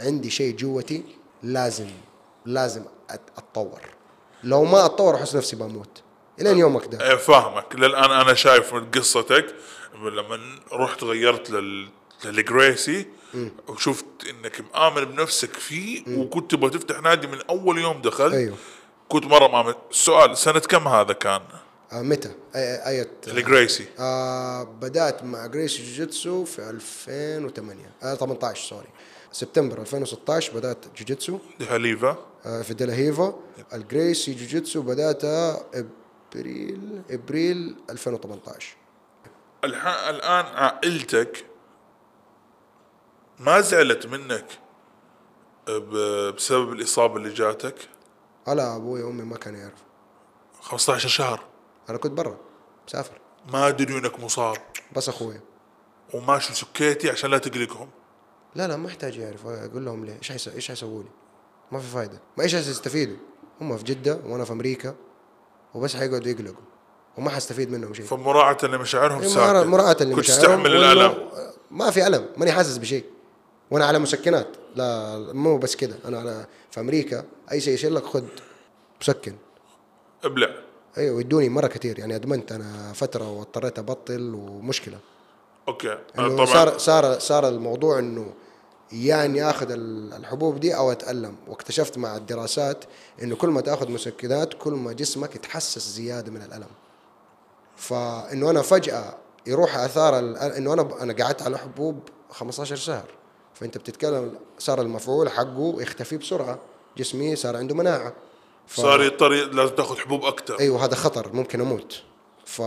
[0.00, 1.04] عندي شيء جواتي
[1.42, 1.88] لازم
[2.46, 3.80] لازم أتطور.
[4.44, 6.02] لو ما أتطور أحس نفسي بموت.
[6.40, 7.76] الين يومك ده إيه، فاهمك.
[7.76, 9.54] للآن أنا شايف من قصتك.
[9.94, 10.40] لما
[10.72, 11.88] رحت غيرت لل
[12.24, 13.06] لل Gracie
[13.68, 18.34] وشفت إنك مآمن بنفسك فيه وكنت تبغى تفتح نادي من أول يوم دخلت.
[18.34, 18.56] أيوه.
[19.08, 19.74] كنت مرة مآمن.
[19.90, 21.40] السؤال سنة كم هذا كان؟
[21.92, 28.68] آه متى؟ أي أية ال Gracie آه بدأت مع Gracie جوجيتسو في 2008 آه 18
[28.68, 28.88] sorry.
[29.32, 31.38] سبتمبر 2016 بدأت جوجيتسو.
[31.58, 32.16] دي لاهيفا.
[32.46, 33.38] آه في ديلاهيفا
[33.72, 38.76] الجريسي جوجيتسو بدأتها أبريل أبريل 2018
[39.64, 39.86] الح...
[39.86, 41.46] الآن عائلتك
[43.38, 44.46] ما زعلت منك.
[46.36, 47.74] بسبب الإصابة اللي جاتك؟
[48.48, 49.86] لا أبوي وأمي ما كانوا يعرفوا.
[50.60, 51.44] 15 شهر.
[51.90, 52.36] أنا كنت برا
[52.88, 53.20] مسافر.
[53.52, 54.56] ما أدري انك مصاب.
[54.96, 55.40] بس أخوي.
[56.14, 57.90] وماشي سكيتي عشان لا تقلقهم.
[58.54, 59.46] لا لا ما يحتاج يعرف.
[59.46, 60.48] أقول لهم ليه؟ إيش حيس...
[60.48, 61.08] إيش حيسووا لي
[61.72, 62.18] ما في فايدة.
[62.36, 63.16] ما إيش حيستفيدوا
[63.60, 64.94] هم في جدة وأنا في أمريكا
[65.74, 66.64] وبس حيقعدوا يقلقوا.
[67.18, 68.06] وما حستفيد منهم شيء.
[68.06, 71.28] فمراعاة لمشاعرهم إيه، ساكت مراعاة مراعاة اللي كنت مشاعرهم تستحمل الألم.
[71.70, 72.26] ما في ألم.
[72.36, 73.04] ماني حاسس بشيء.
[73.70, 74.48] وأنا على مسكنات.
[74.76, 75.94] لا مو بس كده.
[76.04, 78.24] أنا على في أمريكا أي شيء يشيل لك خذ
[79.00, 79.34] مسكن.
[80.24, 80.48] إبلع.
[80.98, 84.98] أيوه يدوني مرة كثير يعني أدمنت أنا فترة واضطريت أبطل ومشكلة.
[85.68, 85.98] أوكي.
[86.18, 86.46] انه طبعا.
[86.46, 88.32] صار صار صار الموضوع إنه
[88.92, 91.36] يعني آخذ ال- الحبوب دي أو أتألم.
[91.48, 92.84] واكتشفت مع الدراسات
[93.22, 96.66] إنه كل ما تأخذ مسكنات كل ما جسمك يتحسس زيادة من الألم.
[97.76, 99.14] فإنه أنا فجأة
[99.46, 100.18] يروح آثار
[100.56, 102.00] إنه أنا أنا قعدت على حبوب
[102.30, 103.04] 15 شهر.
[103.54, 106.58] فأنت بتتكلم صار المفعول حقه يختفي بسرعة.
[106.96, 108.12] جسمي صار عنده مناعة.
[108.66, 108.76] ف...
[108.80, 111.32] صار يضطر لازم تأخذ حبوب أكثر أيوه هذا خطر.
[111.32, 112.02] ممكن أموت.
[112.44, 112.60] ف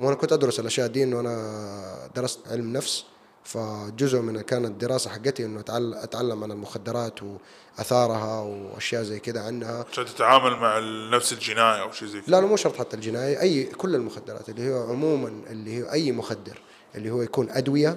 [0.00, 3.04] وأنا كنت أدرس الأشياء دي إنه أنا درست علم نفس.
[3.46, 5.60] فجزء من كانت الدراسة حقتي إنه
[5.94, 7.18] أتعلم عن المخدرات
[7.78, 9.84] وأثارها وأشياء زي كده عنها.
[9.92, 10.78] عشان تتعامل مع
[11.16, 14.48] نفس الجناية أو شيء زي كذا؟ لا لا مو شرط حتى الجناية أي كل المخدرات
[14.48, 16.58] اللي هو عموما اللي هو أي مخدر
[16.94, 17.96] اللي هو يكون أدوية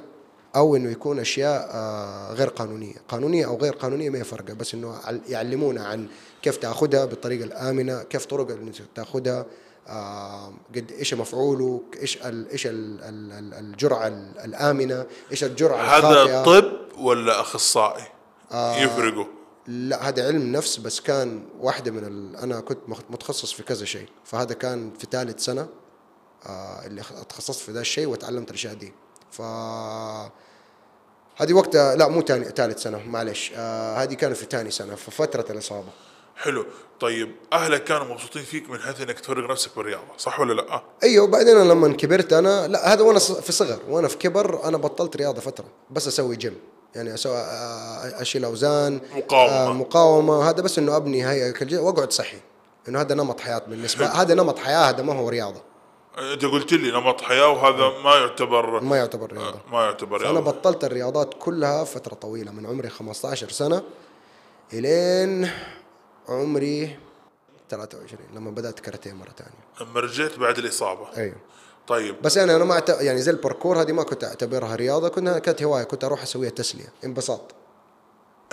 [0.56, 2.96] أو إنه يكون أشياء آه، غير قانونية.
[3.08, 6.08] قانونية أو غير قانونية ما هي فرقة بس عل- يعلمونا عن
[6.42, 8.66] كيف تأخذها بالطريقة الآمنة كيف طرق اللي
[9.28, 9.46] آه،
[10.76, 16.44] قد إيش مفعوله إيش ال إيش ال ال ال الجرعة ال- الآمنة إيش الجرعة هذا
[16.44, 18.04] طب ولا أخصائي؟
[18.52, 18.76] آه.
[18.78, 19.26] يفرقوا.
[19.68, 22.36] لا هذا علم نفس بس كان واحدة من ال...
[22.38, 22.80] أنا كنت
[23.10, 25.68] متخصص في كذا شيء فهذا كان في ثالث سنة
[26.46, 28.94] آه اللي خ- تخصصت في ذا الشيء وتعلمت الأشياء دي.
[29.32, 29.42] ف
[31.38, 35.46] هذه وقتها لا مو ثالث سنة معلش آه هذه كانت في ثاني سنة في فترة
[35.52, 35.88] الإصابة.
[36.40, 36.66] حلو.
[37.00, 41.24] طيب أهلك كانوا مبسوطين فيك من حيث إنك تفرغ نفسك بالرياضة صح ولا لا؟ أيوه
[41.24, 45.16] وبعدين أنا لما كبرت أنا لا هذا وأنا في صغر وأنا في كبر أنا بطلت
[45.16, 46.58] رياضة فترة بس أسوي جيم
[46.96, 49.54] يعني أسوي آه، أشيل أوزان مقاومة.
[49.54, 52.38] آه مقاومة هذا بس إنه أبني جسم وأقعد صحي.
[52.88, 55.62] إنه هذا نمط حياة بالنسبة هذا نمط حياة هذا ما هو رياضة.
[56.34, 59.60] أنت قلت لي نمط حياة وهذا ما يعتبر ما يعتبر رياضة.
[59.72, 60.40] ما يعتبر رياضة.
[60.40, 63.84] بطلت الرياضات كلها فترة طويلة من عمري 15 سنة
[64.74, 65.50] إلين
[66.30, 66.98] عمري
[67.70, 71.08] 23 لما بدأت كاراتيه مرة ثانية لما رجعت بعد الإصابة.
[71.18, 71.36] أيوه.
[71.88, 72.22] طيب.
[72.22, 75.64] بس يعني أنا ما أعت- يعني زي الباركور هذه ما كنت أعتبرها رياضة كنت كانت
[75.64, 77.42] هواية كنت أروح أسويها تسلية انبساط.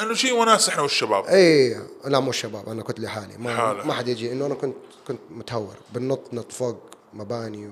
[0.00, 1.24] إنه شيء وناس إحنا والشباب.
[1.24, 3.36] اي لا مو الشباب أنا كنت لحالي.
[3.36, 3.86] ما لحالك.
[3.86, 4.76] ما حد يجي إنه أنا كنت
[5.08, 5.74] كنت متهور.
[5.92, 6.80] بنط نط فوق
[7.14, 7.70] مباني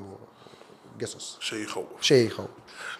[1.00, 1.36] وقصص.
[1.40, 1.86] شيء يخوف.
[2.00, 2.46] شيء يخوف.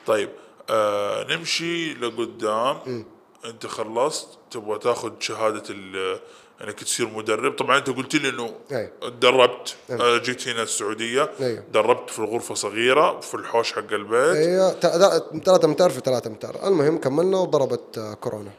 [0.07, 0.31] طيب
[0.71, 3.05] آه نمشي لقدام.
[3.45, 6.21] أنت خلصت تبغى تاخذ شهادة ال
[6.61, 7.57] انك تصير مدرب.
[7.57, 8.91] طبعا أنت قلت لي إنه أي.
[9.03, 9.77] تدربت.
[9.91, 11.31] آه جيت هنا السعودية.
[11.41, 11.63] أيوه.
[11.73, 14.37] دربت في غرفه صغيرة في الحوش حق البيت.
[14.37, 18.51] أيوه ثلاثة امتار في ثلاثة امتار المهم كملنا وضربت آه، كورونا.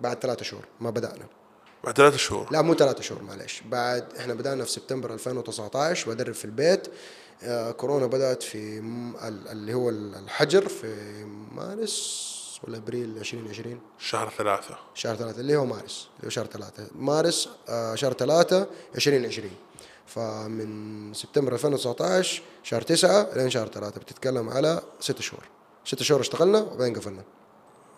[0.00, 1.26] بعد ثلاثة شهور ما بدأنا.
[1.84, 6.34] بعد ثلاثة شهور؟ لا مو ثلاثة شهور معلش بعد إحنا بدأنا في سبتمبر 2019 بدرب
[6.34, 6.88] في البيت.
[7.42, 8.78] آه كورونا بدأت في
[9.52, 10.94] اللي هو ال- الحجر في
[11.54, 14.76] مارس ولا أبريل 2020 شهر ثلاثة.
[14.94, 16.86] شهر ثلاثة اللي هو مارس اللي هو شهر ثلاثة.
[16.94, 19.50] مارس آه شهر ثلاثة 2020
[20.06, 25.44] فمن سبتمبر 2019 شهر تسعة لين شهر ثلاثة بتتكلم على ست شهور.
[25.84, 27.22] ست شهور اشتغلنا وبعدين قفلنا.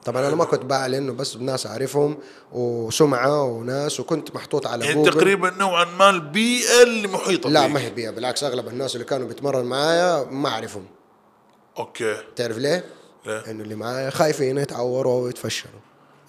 [0.05, 2.19] طبعا أنا ما كنت بعلن انه بس ناس أعرفهم
[2.53, 7.69] وسمعة وناس وكنت محطوط على يعني جوجل تقريبا نوعا ما البيئة اللي محيطة لا.
[7.69, 10.87] ما هي بيئة بالعكس أغلب الناس اللي كانوا بيتمرن معايا ما أعرفهم.
[11.79, 12.17] أوكي.
[12.37, 12.85] تعرف ليه؟
[13.29, 15.73] ليه؟ انه اللي معايا خايفين يتعوروا ويتفشلوا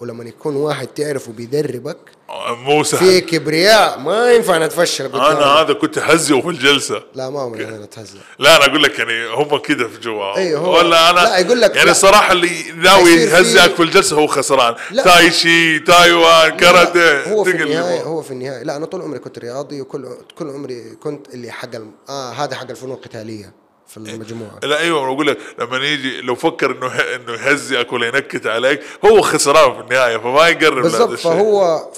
[0.00, 1.96] ولما يكون واحد تعرفه بيدربك
[2.30, 5.30] آه، مو سهل في كبرياء ما ينفع نتفشل قدامه.
[5.32, 8.98] أنا هذا كنت أهزئه في الجلسة لا ما عمري أنا أتهزأ لا أنا أقول لك
[8.98, 11.90] يعني هم كده في جوا هو- ولا أنا لا، يقول لك يعني.
[11.90, 14.74] الصراحه اللي ناوي يهزئك في الجلسة هو خسران.
[15.04, 18.02] تايشي تايوان كاراتيه هو في النهاية.
[18.02, 20.08] هو في النهاية لا أنا طول عمري كنت رياضي وكل
[20.38, 21.90] كل عمري كنت اللي حق الم...
[22.08, 23.52] آه هذا حق الفنون القتالية
[23.90, 24.58] في المجموعة.
[24.62, 29.20] لا أيوه أقول لك لما يجي لو فكر إنه إنه يهزئك ولا ينكت عليك هو
[29.20, 31.18] خسران في النهاية فما يقرب بالضبط.
[31.18, 31.90] فهو.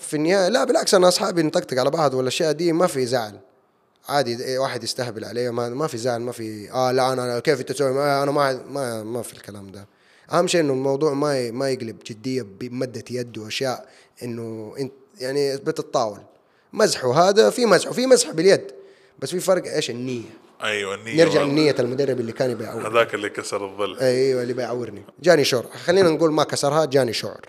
[0.00, 3.38] في النهاية لا بالعكس أنا أصحابي نطقطق على بعض والأشياء دي ما في زعل.
[4.08, 7.60] عادي إيه واحد يستهبل عليه ما, ما في زعل ما في آه لا أنا كيف
[7.60, 7.90] أنت تسوي؟
[8.22, 9.86] أنا ما ما ما في الكلام ده.
[10.32, 13.88] أهم شيء إنه الموضوع ما ما يقلب جدية بمدة يد وأشياء
[14.22, 16.20] إنه انت يعني بتتطاول
[16.72, 18.64] مزح وهذا في مزح وفي مزح باليد
[19.18, 20.40] بس في فرق إيش؟ النية.
[20.62, 21.42] أيوه النية نرجع.
[21.42, 23.98] لنية المدرب اللي كان يبي يعورني هذاك اللي كسر الظل.
[23.98, 25.64] أيوه اللي بيعورني جاني شعور.
[25.84, 27.40] خلينا نقول ما كسرها جاني شعور.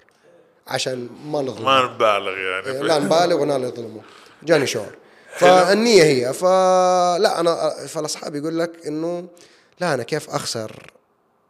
[0.67, 2.87] عشان ما نظلم ما نبالغ يعني.
[2.87, 4.01] لا نبالغ ولا نظلمه.
[4.43, 4.95] جاني شعور.
[5.35, 6.33] فالنية هي.
[6.33, 9.27] فلا أنا فالأصحاب يقول لك إنه
[9.79, 10.91] لا أنا كيف أخسر؟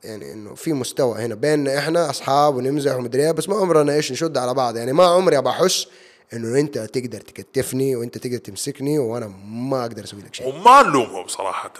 [0.04, 4.12] يعني إنه في مستوى هنا بيننا إحنا أصحاب ونمزح ومدري إيه، بس ما عمرنا إيش
[4.12, 4.78] نشد على بعض.
[4.78, 5.88] يعني ما عمري أبى أحس
[6.34, 10.48] إنه أنت تقدر تكتفني وأنت تقدر تمسكني وأنا ما أقدر أسوي لك شيء.
[10.48, 11.74] وما نلومهم صراحة.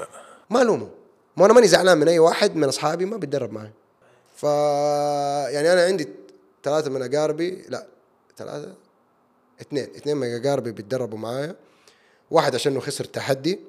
[0.50, 0.90] ما الومه
[1.38, 3.72] ما أنا ماني زعلان من أي واحد من أصحابي ما بيتدرب معي.
[4.36, 4.44] ف
[5.54, 6.08] يعني أنا عندي
[6.64, 7.88] ثلاثة من أقاربي لا
[8.38, 8.74] ثلاثة
[9.62, 9.84] اثنين.
[9.84, 11.56] اثنين من أقاربي بيتدربوا معايا.
[12.32, 13.60] واحد عشان خسر تحدي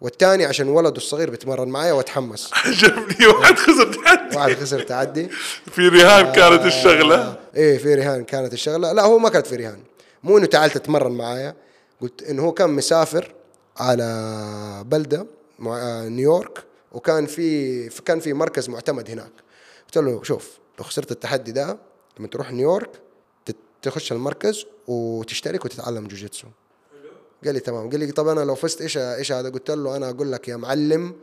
[0.00, 2.50] والثاني عشان ولده الصغير بيتمرن معايا وأتحمس.
[2.64, 4.36] عجبني واحد خسر تحدي.
[4.36, 5.28] واحد خسر تعدي
[5.74, 7.36] في رهان كانت الشغلة.
[7.56, 8.92] إيه في رهان كانت الشغلة.
[8.92, 9.78] لا هو ما كانت في رهان.
[10.26, 11.56] مو إنه تعال تتمرن معايا.
[12.00, 13.34] قلت إنه هو كان مسافر
[13.76, 15.26] على بلدة
[15.58, 19.32] مع نيويورك وكان في كان في مركز معتمد هناك.
[19.86, 21.78] قلت له شوف لو خسرت التحدي ده
[22.18, 22.90] لما تروح نيويورك
[23.82, 26.46] تخش المركز وتشترك وتتعلم جوجيتسو.
[27.44, 27.90] قال لي تمام.
[27.90, 30.56] قال لي طب أنا لو فزت إيش إيش هذا؟ قلت له أنا أقول لك يا
[30.56, 31.14] معلم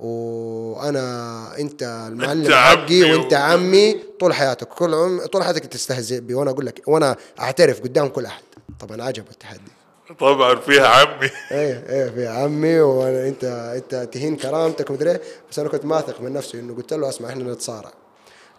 [0.00, 4.68] وأنا أنت المعلم حقي وأنت عمي طول حياتك.
[4.68, 6.34] كل عم طول حياتك تستهزئ بي.
[6.34, 8.42] وأنا أقول لك وأنا أعترف قدام كل أحد.
[8.80, 9.70] طبعا عجبه التحدي.
[10.18, 11.30] طبعا فيها عمي.
[11.52, 12.80] إيه إيه في عمي.
[12.80, 13.44] وأنا أنت
[13.76, 15.20] أنت تهين كرامتك ومدري إيه.
[15.50, 17.92] بس أنا كنت واثق من نفسي إنه قلت له أسمع إحنا نتصارع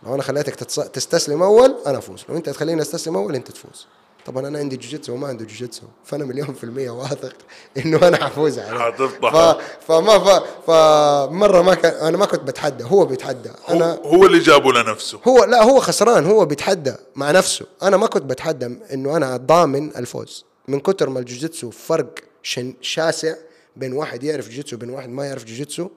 [0.03, 0.55] لو أنا خليتك
[0.93, 2.23] تستسلم أول أنا أفوز.
[2.29, 3.87] لو أنت تخليني أستسلم أول أنت تفوز.
[4.25, 7.33] طبعا أنا عندي جوجيتسو وما عنده جوجيتسو فأنا مليون في المية واثق
[7.77, 8.79] إنه أنا حفوز عليه.
[8.91, 9.31] حتفضح.
[9.31, 9.57] ف...
[9.87, 10.43] فما ف...
[10.67, 13.51] فمرة ما كان أنا ما كنت بتحدى هو بيتحدى.
[13.69, 15.19] أنا هو اللي جابه لنفسه.
[15.27, 17.65] هو لا هو خسران هو بيتحدى مع نفسه.
[17.83, 20.45] أنا ما كنت بتحدى إنه أنا ضامن الفوز.
[20.67, 23.35] من كتر ما الجوجيتسو فرق شن شاسع
[23.75, 25.89] بين واحد يعرف جوجيتسو وبين واحد ما يعرف جوجيتسو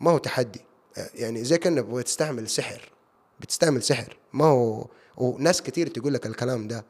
[0.00, 0.60] ما هو تحدي.
[1.14, 2.80] يعني زي كانك بتستعمل سحر
[3.40, 4.16] بتستعمل سحر.
[4.32, 4.86] ما هو
[5.16, 6.84] وناس كتير تقول لك الكلام ده.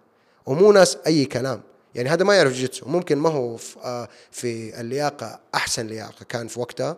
[0.51, 1.63] ومو ناس أي كلام.
[1.95, 6.49] يعني هذا ما يعرف جوجيتسو ممكن ما هو في, آه في اللياقة أحسن لياقة كان
[6.49, 6.97] في وقتها.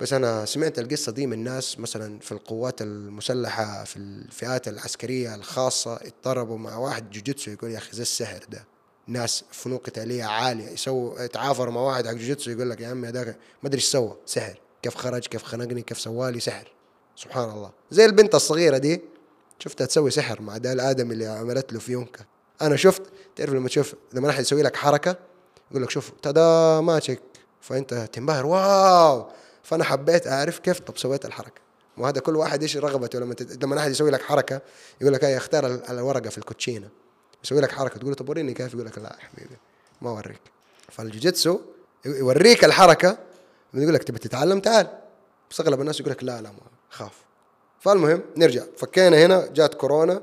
[0.00, 5.94] بس أنا سمعت القصة دي من ناس مثلا في القوات المسلحة في الفئات العسكرية الخاصة
[5.96, 8.64] اتضربوا مع واحد جوجيتسو يقول يا أخي زي السحر ده.
[9.06, 10.68] ناس فنون قتالية عالية.
[10.68, 13.26] يسووا يتعافروا مع واحد حق جوجيتسو يقول لك يا عمي هذاك
[13.62, 14.16] ما أدري إيش سوى.
[14.26, 14.60] سحر.
[14.82, 16.72] كيف خرج كيف خنقني كيف سوالي سحر.
[17.16, 17.70] سبحان الله.
[17.90, 19.00] زي البنت الصغيرة دي
[19.58, 23.02] شفتها تسوي سحر مع ده الادمي اللي عملت له فيونكه أنا شفت
[23.36, 25.16] تعرف لما تشوف لما أحد يسوي لك حركة
[25.70, 27.20] يقول لك شوف تادا magic
[27.60, 29.26] فأنت تنبهر wow!
[29.62, 31.60] فأنا حبيت أعرف كيف طب سويت الحركة.
[31.98, 33.34] وهذا كل واحد إيش رغبته لما.
[33.62, 34.60] لما أحد يسوي لك حركة
[35.00, 36.88] يقول لك هاي اختار ال- الورقة في الكوتشينة.
[37.44, 38.74] يسوي لك حركة تقول له طب وريني كيف.
[38.74, 39.56] يقول لك لا يا حبيبي
[40.02, 40.40] ما أوريك.
[40.88, 41.60] فالجوجيتسو
[42.06, 43.18] يوريك الحركة
[43.74, 44.86] يقول لك تبي تتعلم؟ تعال.
[45.50, 46.58] بس أغلب الناس يقول لك لا لا ما
[46.90, 47.12] خاف
[47.80, 48.62] فالمهم نرجع.
[48.76, 50.22] فكينا هنا جات كورونا.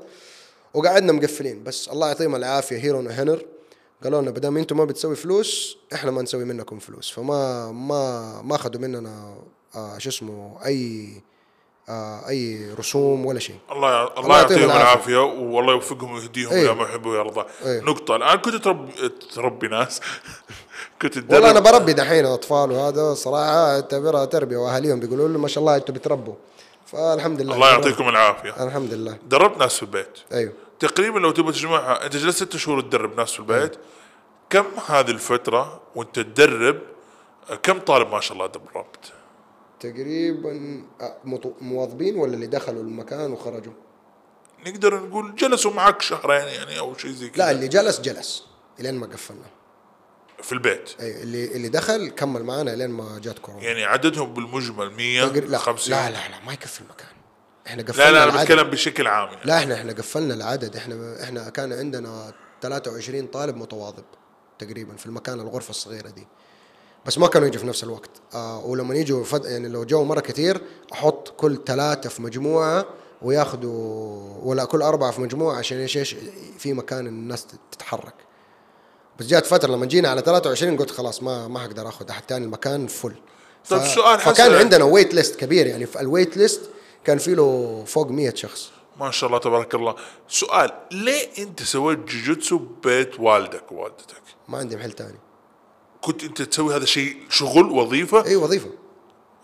[0.74, 1.64] وقعدنا مقفلين.
[1.64, 2.76] بس الله يعطيهم العافية.
[2.76, 3.42] هيرون وهنر
[4.04, 7.10] قالوا لنا بدام أنتم ما بتسوي فلوس إحنا ما نسوي منكم فلوس.
[7.10, 9.34] فما ما ما أخذوا مننا
[9.76, 11.08] آه شو اسمه أي
[11.88, 13.56] آه أي رسوم ولا شيء.
[13.72, 14.02] الله.
[14.02, 14.70] الله الله يعطيهم.
[14.70, 15.18] العافية.
[15.18, 16.72] والله يوفقهم ويهديهم أيوه.
[16.72, 17.84] إلى ما يحب ويرضى أيوه.
[17.84, 18.16] نقطة.
[18.16, 18.92] الآن كنت تربي
[19.34, 20.00] تربي ناس.
[21.02, 21.32] كنت تدرب.
[21.32, 24.56] والله أنا بربي دحين أطفال وهذا صراحة أعتبرها تربية.
[24.56, 26.34] وأهاليهم بيقولوا لي ما شاء الله أنتم بتربوا.
[26.86, 27.54] فالحمد لله.
[27.54, 28.64] الله يعطيكم العافية.
[28.64, 29.18] الحمد لله.
[29.28, 30.18] دربت ناس في البيت.
[30.32, 30.52] أيوه.
[30.80, 33.76] تقريبا لو تبغى تجمعها أنت جلست ست شهور تدرب ناس في البيت.
[34.50, 36.80] كم هذه الفترة وأنت تدرب
[37.62, 39.12] كم طالب ما شاء الله دربت
[39.80, 40.84] تقريبا
[41.60, 43.72] مواظبين ولا اللي دخلوا المكان وخرجوا؟
[44.66, 47.44] نقدر نقول جلسوا معك شهرين يعني أو شيء زي كذا.
[47.44, 48.44] لا اللي جلس جلس
[48.78, 49.46] لين ما قفلنا.
[50.42, 53.62] في البيت؟ أي اللي اللي دخل كمل معنا لين ما جات كورونا.
[53.64, 57.13] يعني عددهم بالمجمل 100 تقري- لا 50 لا لا لا ما يكفي المكان.
[57.66, 58.42] إحنا قفلنا لا لا أنا.
[58.42, 59.40] بتكلم بشكل عام يعني.
[59.44, 62.32] لا إحنا إحنا قفلنا العدد إحنا إحنا كان عندنا
[62.62, 64.04] 23 طالب متواظب
[64.58, 66.26] تقريبا في المكان الغرفة الصغيرة دي
[67.06, 70.20] بس ما كانوا يجوا في نفس الوقت آه ولما يجوا فد يعني لو جو مرة
[70.20, 70.60] كثير
[70.92, 72.86] أحط كل ثلاثة في مجموعة
[73.22, 76.16] وياخذوا ولا كل أربعة في مجموعة عشان إيش إيش
[76.58, 78.14] في مكان الناس تتحرك
[79.18, 82.44] بس جات فترة لما جينا على 23 قلت خلاص ما ما حقدر آخذ أحد ثاني
[82.44, 83.14] المكان فل
[83.70, 84.54] طب سؤال فكان حسن.
[84.54, 86.60] عندنا wait list كبير يعني في ال wait list
[87.04, 88.70] كان في له فوق 100 شخص.
[89.00, 89.94] ما شاء الله تبارك الله.
[90.28, 95.18] سؤال ليه انت سويت جوجيتسو ببيت والدك ووالدتك؟ ما عندي محل ثاني
[96.00, 98.70] كنت انت تسوي هذا الشيء شغل وظيفة؟ اي وظيفة.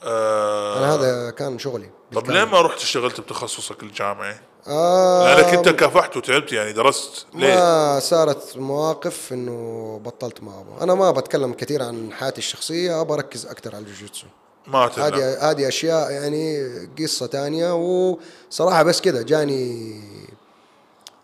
[0.02, 0.78] آه.
[0.78, 2.30] أنا هذا كان شغلي طب.
[2.30, 5.34] ليه ما رحت اشتغلت بتخصصك الجامعي؟ آه.
[5.34, 7.26] لأنك انت كافحت وتعبت يعني درست.
[7.34, 10.82] ليه؟ ما صارت مواقف إنه بطلت ما أبغى.
[10.82, 14.26] أنا ما بتكلم كثير عن حياتي الشخصية أبغى أركز أكثر على الجوجيتسو.
[14.66, 16.68] ما هذه هذه أشياء يعني
[16.98, 20.00] قصة تانية وصراحة بس كذا جاني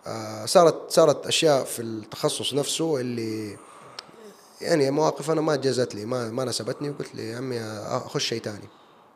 [0.06, 3.56] آه صارت صارت أشياء في التخصص نفسه اللي
[4.60, 8.40] يعني مواقف أنا ما جازت لي ما ما ناسبتني وقلت لي يا عمي أخش شيء
[8.40, 8.68] تاني.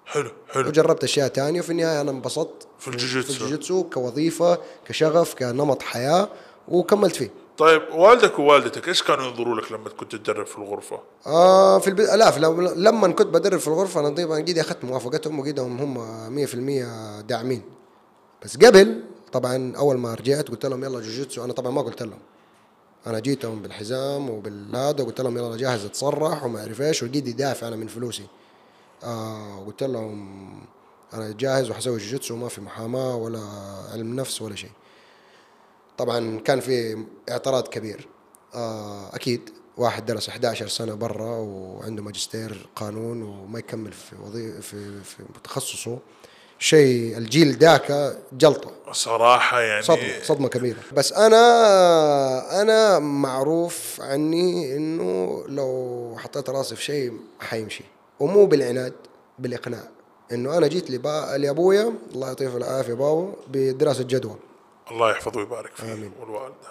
[0.06, 0.68] حلو حلو.
[0.68, 3.32] وجربت أشياء تانية وفي النهاية أنا انبسطت في الجوجيتسو.
[3.32, 6.28] في الجوجيتسو كوظيفة كشغف كنمط حياة
[6.68, 7.30] وكملت فيه.
[7.60, 12.00] طيب والدك ووالدتك إيش كانوا ينظروا لك لما كنت تدرب في الغرفة؟ آه في الب...
[12.00, 12.40] لا في
[12.76, 17.62] لما كنت بدرب في الغرفة أنا طبعا أخذت موافقتهم وقيدهم هم 100% داعمين.
[18.44, 22.18] بس قبل طبعا أول ما رجعت قلت لهم يلا جوجيتسو أنا طبعا ما قلت لهم.
[23.06, 27.76] أنا جيتهم بالحزام وبالهذا وقلت لهم يلا جاهز أتصرح وما أعرف إيش وقيدي دافع أنا
[27.76, 28.26] من فلوسي.
[29.04, 30.50] آه قلت لهم
[31.14, 33.42] أنا جاهز وحسوي جوجيتسو وما في محاماة ولا
[33.92, 34.70] علم نفس ولا شيء.
[36.01, 38.09] طبعا كان في اعتراض كبير.
[38.55, 45.02] آه أكيد واحد درس 11 سنة برا وعنده ماجستير قانون وما يكمل في وظيفه في,
[45.05, 45.98] في تخصصه.
[46.59, 48.70] شيء الجيل ذاك جلطة.
[48.93, 50.78] صراحة يعني صدمة صدمة كبيرة.
[50.93, 57.85] بس أنا أنا معروف عني إنه لو حطيت راسي في شيء حيمشي.
[58.20, 58.93] ومو بالعناد
[59.39, 59.89] بالإقناع.
[60.32, 60.90] إنه أنا جيت.
[61.36, 64.36] لأبويا الله يعطيه العافية بابا بدراسة جدوى.
[64.90, 66.12] الله يحفظه ويبارك فيه آمين.
[66.20, 66.70] والوالدة.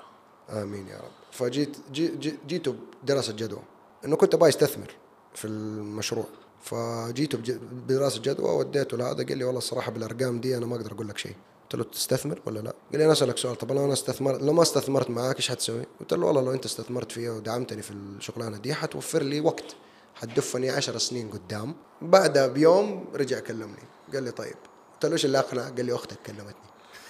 [0.50, 1.12] آمين يا رب.
[1.32, 3.62] فجيت جي جي جيته بدراسة جدوى.
[4.06, 4.92] إنه كنت أبغى استثمر
[5.36, 6.26] في المشروع.
[6.64, 9.24] فجيته بج- بدراسة جدوى وديته لهذا.
[9.26, 11.36] قال لي والله الصراحة بالأرقام دي أنا ما أقدر أقول لك شيء.
[11.64, 13.56] قلت له تستثمر ولا لا؟ قال لي أنا أسألك سؤال.
[13.56, 16.66] طب لو أنا استثمرت لو ما استثمرت معاك إيش حتسوي؟ قلت له والله لو أنت
[16.66, 19.76] استثمرت فيها ودعمتني في الشغلانة دي حتوفر لي وقت.
[20.16, 21.76] حتدفني عشر سنين قدام.
[22.02, 23.84] بعدها بيوم رجع كلمني.
[24.14, 24.56] قال لي طيب.
[24.94, 26.54] قلت له إيش اللي اقنع؟ قال لي أختك كلمتني.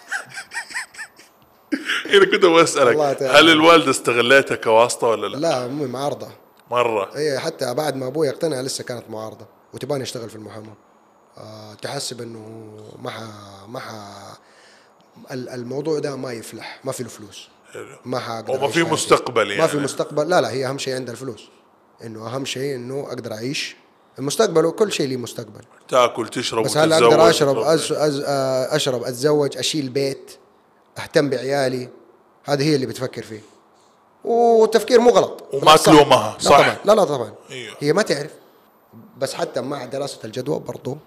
[2.14, 3.24] أنا كنت أبغى أسألك.
[3.24, 6.28] هل الوالده استغلتها كواسطة ولا لا؟ لا أمي معارضة
[6.72, 10.78] مرة هي حتى بعد ما أبوي اقتنع لسه كانت معارضة وتباني اشتغل في المحاماة
[11.38, 12.70] آه تحسب إنه
[13.02, 13.20] ما ح
[13.68, 13.92] ما ح
[15.32, 17.48] الموضوع ده ما يفلح ما في له فلوس.
[18.06, 18.84] ما حقدر وما في.
[18.84, 19.68] مستقبل ما يعني.
[19.68, 21.44] في مستقبل لا لا هي أهم شيء عندها الفلوس
[22.04, 23.76] إنه أهم شيء إنه أقدر أعيش
[24.20, 27.58] المستقبل وكل شيء له مستقبل تاكل تشرب بس هل أقدر أشرب.
[27.58, 30.32] as as آه، أشرب أتزوج أشيل بيت
[31.04, 31.90] أهتم بعيالي.
[32.44, 33.42] هذه هي اللي بتفكر فيه.
[34.24, 35.44] وتفكير مو غلط.
[35.54, 35.92] وما بالعكس صح.
[35.92, 36.78] تلومها، لا؟ طبعا.
[36.86, 37.34] لا لا طبعا.
[37.52, 37.76] أيوه.
[37.80, 38.32] هي ما تعرف.
[39.18, 40.98] بس حتى مع دراسة الجدوى برضو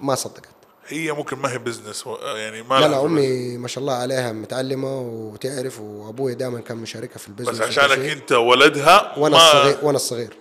[0.00, 0.48] ما صدقت.
[0.86, 3.00] هي ممكن ما هي business يعني ما لا لا.
[3.00, 7.78] أمي ما شاء الله عليها متعلمة وتعرف وأبوي دائما كان مشاركها في ال business بس
[7.78, 7.98] عشانك.
[7.98, 10.36] أنت ولدها وأنا ما الصغير وأنا الصغير.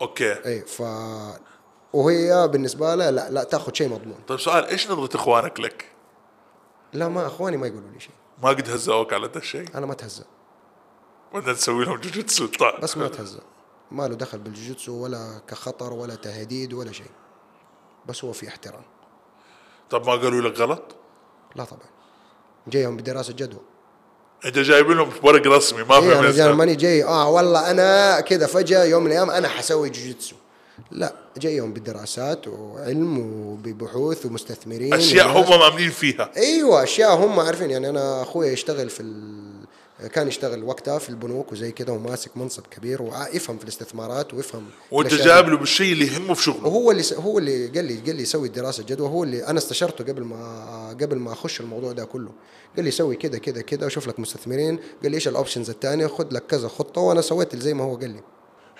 [0.00, 0.32] أوكي.
[0.32, 0.82] اي ف
[1.92, 4.18] وهي بالنسبة لها لا لا تاخذ شيء مضمون.
[4.28, 5.84] طيب سؤال إيش نظرة إخوانك لك؟
[6.92, 8.12] لا ما إخواني ما يقولوا لي شيء.
[8.42, 10.24] ما قد هزأوك على ذا الشيء؟ أنا ما اتهزأ
[11.32, 13.40] وانت تسوي لهم جوجيتسو طيب بس ما اتهزأ
[13.90, 17.10] ما له دخل بالجوجيتسو ولا كخطر ولا تهديد ولا شيء.
[18.06, 18.82] بس هو في احترام.
[19.90, 20.82] طب ما قالوا لك غلط؟
[21.56, 21.86] لا طبعا.
[22.66, 23.60] جايهم بدراسة جدوى
[24.44, 26.54] انت جايب لهم ورق رسمي ما إيه أنا.
[26.54, 27.04] ماني جاي.
[27.04, 30.36] آه والله أنا كذا فجأة يوم من الأيام أنا حسوي جوجيتسو
[30.90, 35.26] لا جايهم بدراسات وعلم وببحوث ومستثمرين أشياء.
[35.26, 36.30] هم مامنين فيها.
[36.36, 37.70] أيوه أشياء هم عارفين.
[37.70, 39.42] يعني أنا أخوي يشتغل في ال...
[40.12, 45.14] كان يشتغل وقتها في البنوك وزي كذا وماسك منصب كبير ويفهم في الاستثمارات ويفهم وأنت
[45.14, 45.48] جايب.
[45.48, 46.66] له بالشيء اللي يهمه في شغله.
[46.66, 47.12] وهو اللي س...
[47.12, 49.08] هو اللي قال لي قال لي سوي دراسة جدوى.
[49.08, 52.30] هو اللي أنا استشرته قبل ما قبل ما أخش الموضوع ده كله.
[52.76, 54.78] قال لي سوي كذا كذا كذا وشوف لك مستثمرين.
[55.02, 57.96] قال لي إيش ال options الثانية خذ لك كذا خطة وأنا سويت زي ما هو
[57.96, 58.20] قال لي.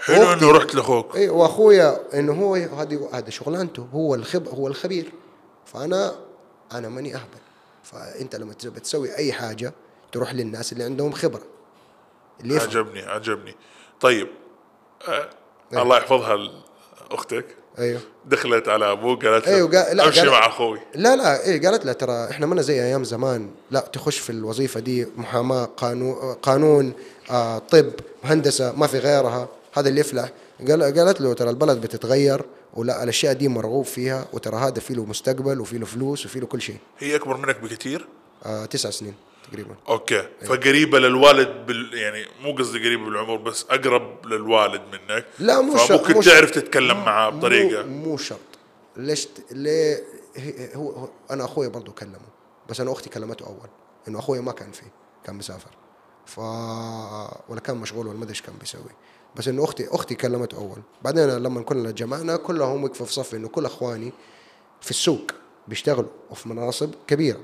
[0.04, 1.16] حلو إنه رحت لأخوك.
[1.16, 5.12] اي وأخويا إنه هو هذه هذه شغلانته هو الخب هو الخبير.
[5.66, 6.14] فانا
[6.72, 7.38] أنا ماني أهبل.
[7.82, 9.72] فأنت لما بتسوي أي حاجة
[10.12, 11.42] تروح للناس اللي عندهم خبرة.
[12.40, 12.68] اللي يفهم.
[12.68, 13.54] عجبني عجبني.
[14.00, 14.28] طيب
[15.08, 15.30] آه
[15.72, 15.82] إيه.
[15.82, 16.50] الله يحفظها
[17.10, 17.46] أختك.
[17.78, 18.00] أيوه.
[18.24, 20.80] دخلت على أبوه قالت له أيوه لا أمشي مع أخوي.
[20.94, 23.50] لا لا إيه قالت له ترى إحنا منا زي أيام زمان.
[23.70, 26.92] لا تخش في الوظيفة دي محاماة قانون قانون
[27.30, 27.90] آه طب
[28.24, 29.48] هندسه ما في غيرها.
[29.72, 30.32] هذا اللي يفلح.
[30.68, 32.42] قال قالت له ترى البلد بتتغير
[32.74, 36.46] ولا الأشياء دي مرغوب فيها وترى هذا في له مستقبل وفي له فلوس وفي له
[36.46, 36.76] كل شيء.
[36.98, 38.06] هي أكبر منك بكثير
[38.44, 39.14] آه تسع سنين
[39.50, 39.74] تقريبا.
[39.88, 40.28] أوكي.
[40.46, 45.26] فقريبة للوالد بال يعني مو قصدي قريبة بالعمر بس أقرب للوالد منك.
[45.38, 46.50] لا مو شرط فممكن مو تعرف.
[46.50, 47.82] تتكلم معاه مو- بطريقة.
[47.82, 48.38] مو شرط.
[48.96, 50.02] ليش ت- ليه
[50.74, 52.18] هو, هو أنا أخوي برضو كلمه
[52.68, 53.68] بس أنا أختي كلمته أول
[54.08, 54.92] إنه أخوي ما كان فيه
[55.24, 55.70] كان مسافر.
[56.26, 56.38] ف
[57.48, 58.80] ولا كان مشغول ولا ما أدري إيش كان بيسوي.
[59.36, 60.78] بس إنه أختي أختي كلمته أول.
[61.02, 64.12] بعدين لما كنا جمعنا كلهم وقفوا في صف إنه كل إخواني
[64.80, 65.30] في السوق
[65.68, 67.40] بيشتغلوا وفي مناصب كبيرة.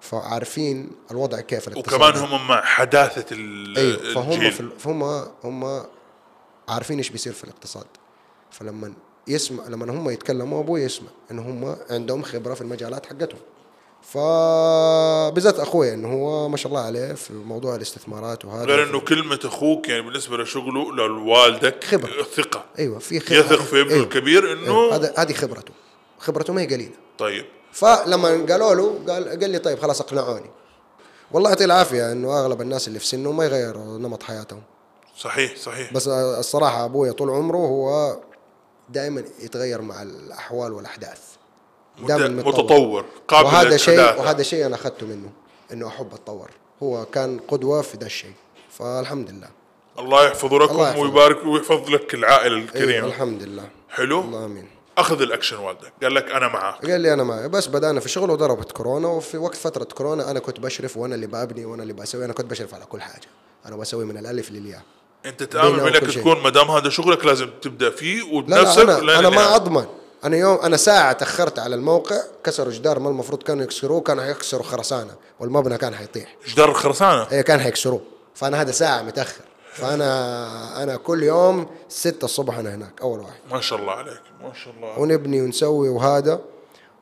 [0.00, 1.68] فعارفين الوضع كيف.
[1.76, 5.02] وكمان هم مع حداثة ال- أيوه فهم في فهم
[5.44, 5.84] هم
[6.68, 7.86] عارفين إيش بيصير في الاقتصاد.
[8.50, 8.92] فلما
[9.28, 13.40] يسمع لما هم يتكلموا أبوي يسمع انه هم عندهم خبرة في المجالات حقتهم.
[14.12, 18.64] فبالذات أخوي إنه هو ما شاء الله عليه في موضوع الاستثمارات وهذا.
[18.64, 22.22] غير إنه كلمة أخوك يعني بالنسبة لشغله لوالدك خبرة.
[22.36, 22.64] ثقة.
[22.78, 23.38] أيوه في خبرة.
[23.38, 24.04] يثق في ابنه أيوة.
[24.04, 24.94] الكبير إنه أيوة.
[24.94, 25.72] هذا هذه خبرته.
[26.18, 26.94] خبرته ما هي قليلة.
[27.18, 27.44] طيب.
[27.72, 30.50] فلما قالوا له قال قال لي طيب خلاص اقنعوني.
[31.32, 34.62] والله يعطيه العافية إنه أغلب الناس اللي في سنه ما يغيروا نمط حياتهم.
[35.18, 35.92] صحيح صحيح.
[35.92, 38.16] بس الصراحة أبوي طول عمره هو
[38.88, 41.29] دائما يتغير مع الأحوال والأحداث.
[42.06, 43.04] دائما مت- متطور.
[43.28, 43.98] قابل وهذا شيء.
[44.00, 45.30] وهذا شيء أنا أخذته منه
[45.72, 46.50] إنه أحب اتطور
[46.82, 48.32] هو كان قدوة في ذا الشيء.
[48.70, 49.48] فالحمد لله
[49.98, 50.98] الله يحفظ لكم الله.
[50.98, 53.06] ويبارك ويحفظ لك العائلة أيوة الكريمة.
[53.06, 54.68] الحمد لله حلو؟ الله آمين.
[54.98, 55.92] أخذ الأكشن والدك.
[56.02, 56.90] قال لك أنا معاك.
[56.90, 60.40] قال لي أنا معي بس بدأنا في شغل وضربت كورونا وفي وقت فترة كورونا أنا
[60.40, 62.24] كنت بشرف وأنا اللي ببني وأنا اللي بسوي.
[62.24, 63.26] أنا كنت بشرف على كل حاجة.
[63.66, 64.82] أنا بسوي من الألف للياء.
[65.26, 66.08] أنت تأمن شيء.
[66.08, 69.28] تكون ما دام هذا شغلك لازم تبدأ فيه لا وبنفسك لا أنا لين أنا ما
[69.28, 69.56] النهاية.
[69.56, 69.86] أضمن.
[70.24, 74.62] أنا يوم أنا ساعة تأخرت على الموقع كسروا جدار ما المفروض كانوا يكسروه كانوا حيكسروا
[74.62, 78.00] خرسانة والمبنى كان حيطيح جدار الخرسانه إيه كان حيكسروه
[78.34, 79.44] فأنا هذا ساعة متأخر.
[79.72, 83.40] فانا أنا كل يوم ستة الصبح أنا هناك أول واحد.
[83.50, 86.40] ما شاء الله عليك ما شاء الله ونبني ونسوي وهذا.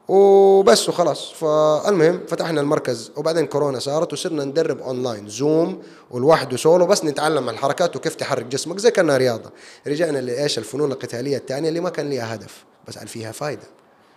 [0.08, 1.32] وبس وخلاص.
[1.32, 7.96] فالمهم فتحنا المركز وبعدين كورونا صارت وصرنا ندرب أونلاين زوم والواحد وسولو بس نتعلم الحركات
[7.96, 9.50] وكيف تحرك جسمك زي كأنها رياضة.
[9.86, 12.64] رجعنا لإيش؟ الفنون القتالية الثانية اللي ما كان لها هدف.
[12.88, 13.66] بس قال فيها فايدة.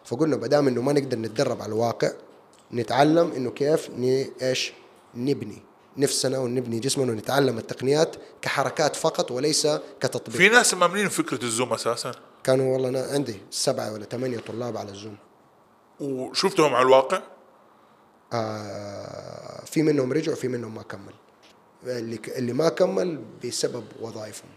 [0.05, 2.11] فقلنا بدام إنه ما نقدر نتدرب على الواقع
[2.73, 4.25] نتعلم إنه كيف ن...
[4.41, 4.73] إيش؟
[5.15, 5.61] نبني
[5.97, 9.67] نفسنا ونبني جسمنا ونتعلم التقنيات كحركات فقط وليس
[9.99, 10.37] كتطبيق.
[10.37, 12.11] في ناس مامنين فكرة الزوم أساسا؟
[12.43, 15.17] كانوا والله أنا عندي سبعة ولا ثمانية طلاب على الزوم.
[15.99, 17.21] وشفتهم على الواقع؟
[18.33, 21.13] آه في منهم رجعوا في منهم ما كمل.
[21.85, 24.49] اللي اللي ما كمل بسبب وظائفهم.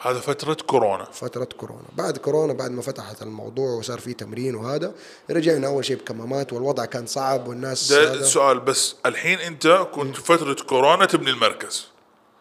[0.00, 1.04] هذا فترة كورونا.
[1.04, 1.88] فترة كورونا.
[1.92, 4.94] بعد كورونا بعد ما فتحت الموضوع وصار في تمرين وهذا
[5.30, 10.16] رجعنا أول شيء بكمامات والوضع كان صعب والناس ده هذا- سؤال بس الحين أنت كنت
[10.16, 11.88] فترة كورونا تبني المركز.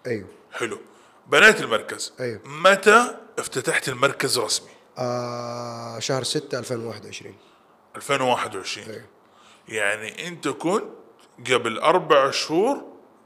[0.07, 0.27] أيوه.
[0.51, 0.79] حلو.
[1.27, 2.13] بنيت المركز.
[2.19, 2.39] أيوه.
[2.45, 7.35] متى افتتحت المركز رسمي؟ آه شهر 6 2021
[7.95, 9.05] 2021 أيوه.
[9.67, 10.83] يعني أنت كنت
[11.51, 12.81] قبل أربع شهور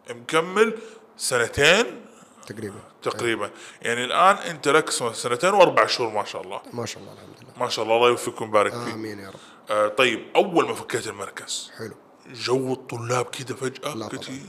[0.10, 0.78] مكمل
[1.18, 2.06] سنتين
[2.48, 2.80] تقريبا.
[3.02, 3.52] تقريبا.
[3.82, 6.62] يعني الآن أنت لك سنتين وأربع شهور ما شاء الله.
[6.74, 7.54] ما شاء الله الحمد لله.
[7.64, 8.94] ما شاء الله الله يوفقكم ويبارك فيك.
[8.94, 9.40] آمين يا رب.
[9.70, 11.72] آه طيب أول ما فكيت المركز.
[11.78, 11.96] حلو.
[12.34, 14.40] جو الطلاب كده فجأة لا طبعاً.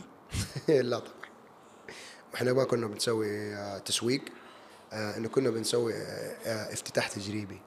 [0.82, 1.12] لا طبعا.
[2.34, 4.22] إحنا ما كنا بنسوي آه، تسويق.
[4.92, 7.60] آه، إنه كنا بنسوي آه، آه، افتتاح تجريبي.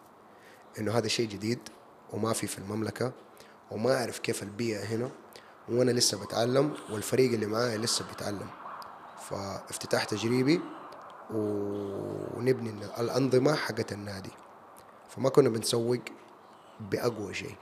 [0.79, 1.59] إنه هذا شيء جديد
[2.13, 3.11] وما في في المملكة
[3.71, 5.09] وما أعرف كيف البيئة هنا
[5.69, 8.47] وأنا لسه بتعلم والفريق اللي معايا لسه بيتعلم.
[9.29, 10.61] فافتتاح تجريبي
[11.33, 14.31] ونبني الأنظمة حقت النادي.
[15.09, 15.99] فما كنا بنسوق
[16.79, 17.55] بأقوى شيء.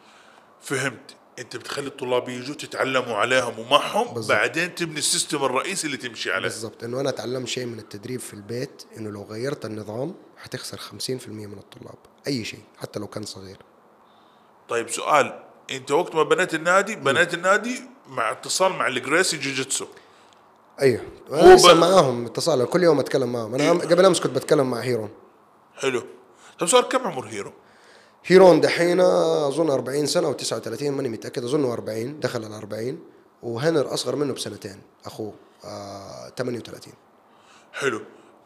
[0.61, 1.15] فهمت.
[1.39, 4.37] انت بتخلي الطلاب يجوا تتعلموا عليهم ومعهم بالضبط.
[4.37, 6.47] بعدين تبني ال system الرئيسي اللي تمشي عليه.
[6.47, 6.83] بالضبط.
[6.83, 11.57] إنه أنا اتعلمت شيء من التدريب في البيت إنه لو غيرت النظام حتخسر 50% من
[11.57, 11.97] الطلاب.
[12.27, 13.57] أي شيء حتى لو كان صغير.
[14.69, 15.43] طيب سؤال.
[15.71, 19.87] أنت وقت ما بنيت النادي بنيت النادي مع اتصال مع الجريسي جوجيتسو.
[20.81, 21.01] أيوه.
[21.31, 23.55] أنا لسه ب- معاهم اتصال كل يوم اتكلم معاهم.
[23.55, 25.09] أنا قبل أمس كنت بتكلم مع هيرون.
[25.75, 26.03] حلو.
[26.59, 27.51] طيب سؤال كم عمر هيرو؟
[28.25, 32.99] هيرون دحين أظن 40 سنة أو 39 ماني متأكد اظنه 40 دخل ال 40
[33.43, 35.33] وهنر أصغر منه بسنتين أخوه
[35.65, 36.93] آه 38
[37.73, 38.01] حلو.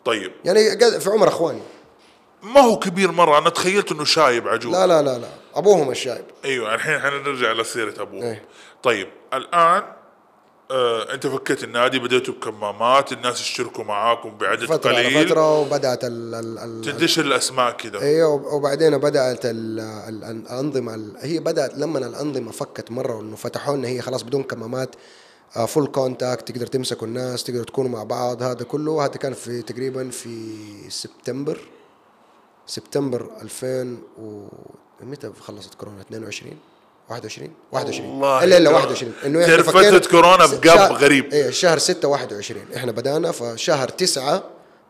[0.06, 0.32] طيب.
[0.46, 0.60] يعني
[1.00, 1.62] في عمر أخواني.
[2.44, 4.74] ما هو كبير مرة؟ أنا تخيلت إنه شايب عجوز.
[4.74, 5.28] لا لا لا لا.
[5.56, 6.26] أبوهم الشايب.
[6.46, 8.24] أيوه الحين حنرجع لسيرة أبوه.
[8.24, 8.46] إيه.
[8.84, 9.84] طيب الآن
[10.72, 15.28] آه أنت فكيت النادي بديتوا بكمامات الناس اشتركوا معاكم بعدد على قليل.
[15.28, 21.16] فتره وبدأت ال ال ال تنتشر الأسماء كذا أيوه وبعدين بدأت ال- ال- الأنظمة ال-
[21.20, 24.96] هي بدأت لما الأنظمة فكت مرة انه فتحوا لنا هي خلاص بدون كمامات
[25.68, 29.06] full contact تقدر تمسكوا الناس تقدروا تكونوا مع بعض هذا كله.
[29.06, 30.56] هذا كان في تقريبا في
[30.90, 31.58] سبتمبر
[32.66, 34.48] سبتمبر 2000 و
[35.02, 36.58] متى خلصت كورونا؟ 22
[37.10, 38.86] 21 21 والله إلا إلا كورونا.
[38.86, 41.34] 21 إنه إحنا فترة كورونا شهر- غريب.
[41.34, 44.44] إيه شهر 6 21 إحنا بدأنا فشهر 9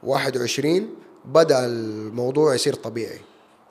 [0.03, 0.89] 21
[1.25, 3.19] بدأ الموضوع يصير طبيعي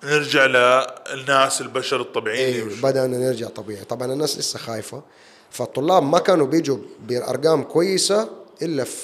[0.04, 2.80] نرجع للناس البشر الطبيعيين إيه.
[2.82, 5.02] بدأنا نرجع طبيعي طبعا الناس لسه خايفة
[5.50, 6.78] فالطلاب ما كانوا بيجوا
[7.08, 8.28] بأرقام كويسة
[8.62, 8.96] إلا في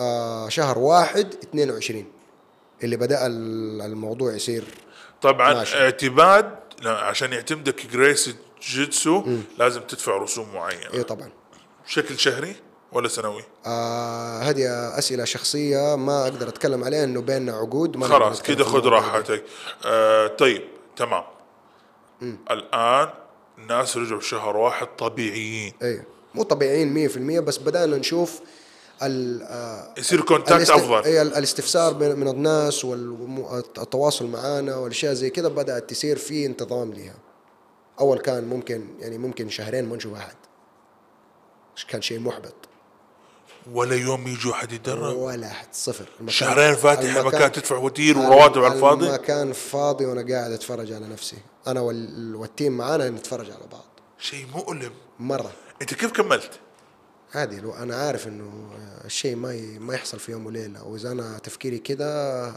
[0.00, 2.04] آه شهر واحد 22
[2.84, 4.64] اللي بدأ ال- الموضوع يصير
[5.22, 5.76] طبعا ماشي.
[5.76, 6.50] اعتماد
[6.82, 8.30] لا، عشان يعتمدك جريس
[8.62, 9.22] جيتسو
[9.58, 10.92] لازم تدفع رسوم معينة.
[10.94, 11.30] إيه طبعا.
[11.86, 12.56] بشكل شهري
[12.92, 18.42] ولا سنوي؟ آه هذه أسئلة شخصية ما أقدر أتكلم عليها إنه بيننا عقود ما خلاص
[18.42, 18.86] كده خذ.
[18.86, 19.44] راحتك.
[19.86, 20.62] آه طيب
[20.96, 21.22] تمام.
[22.50, 23.08] الآن
[23.58, 25.72] الناس رجعوا شهر واحد طبيعيين.
[25.82, 26.06] إيه.
[26.34, 27.08] مو طبيعيين
[27.38, 28.40] 100% بس بدأنا نشوف
[29.02, 30.98] ال آه، يصير كونتاكت أفضل.
[30.98, 37.14] ال- الاستفسار من من الناس والتواصل معانا والأشياء زي كذا بدأت تصير في انتظام لها
[38.00, 40.34] أول كان ممكن يعني ممكن شهرين ما نشوف أحد.
[41.88, 42.54] كان شيء محبط.
[43.72, 46.08] ولا يوم يجي واحد يتدرب؟ ولا أحد صفر.
[46.28, 51.06] شهرين فاتح المكان- المكان تدفع وتير ورواتب على الفاضي؟ المكان فاضي وأنا قاعد أتفرج على
[51.08, 51.36] نفسي.
[51.66, 53.84] أنا وال- والتيم معانا نتفرج على بعض.
[54.18, 54.92] شيء مؤلم.
[55.18, 55.52] مرة.
[55.82, 56.50] أنت كيف كملت؟
[57.34, 58.70] عادي لو أنا عارف إنه
[59.04, 60.84] الشيء ما ي- ما يحصل في يوم وليلة.
[60.84, 62.06] وإذا أنا تفكيري كده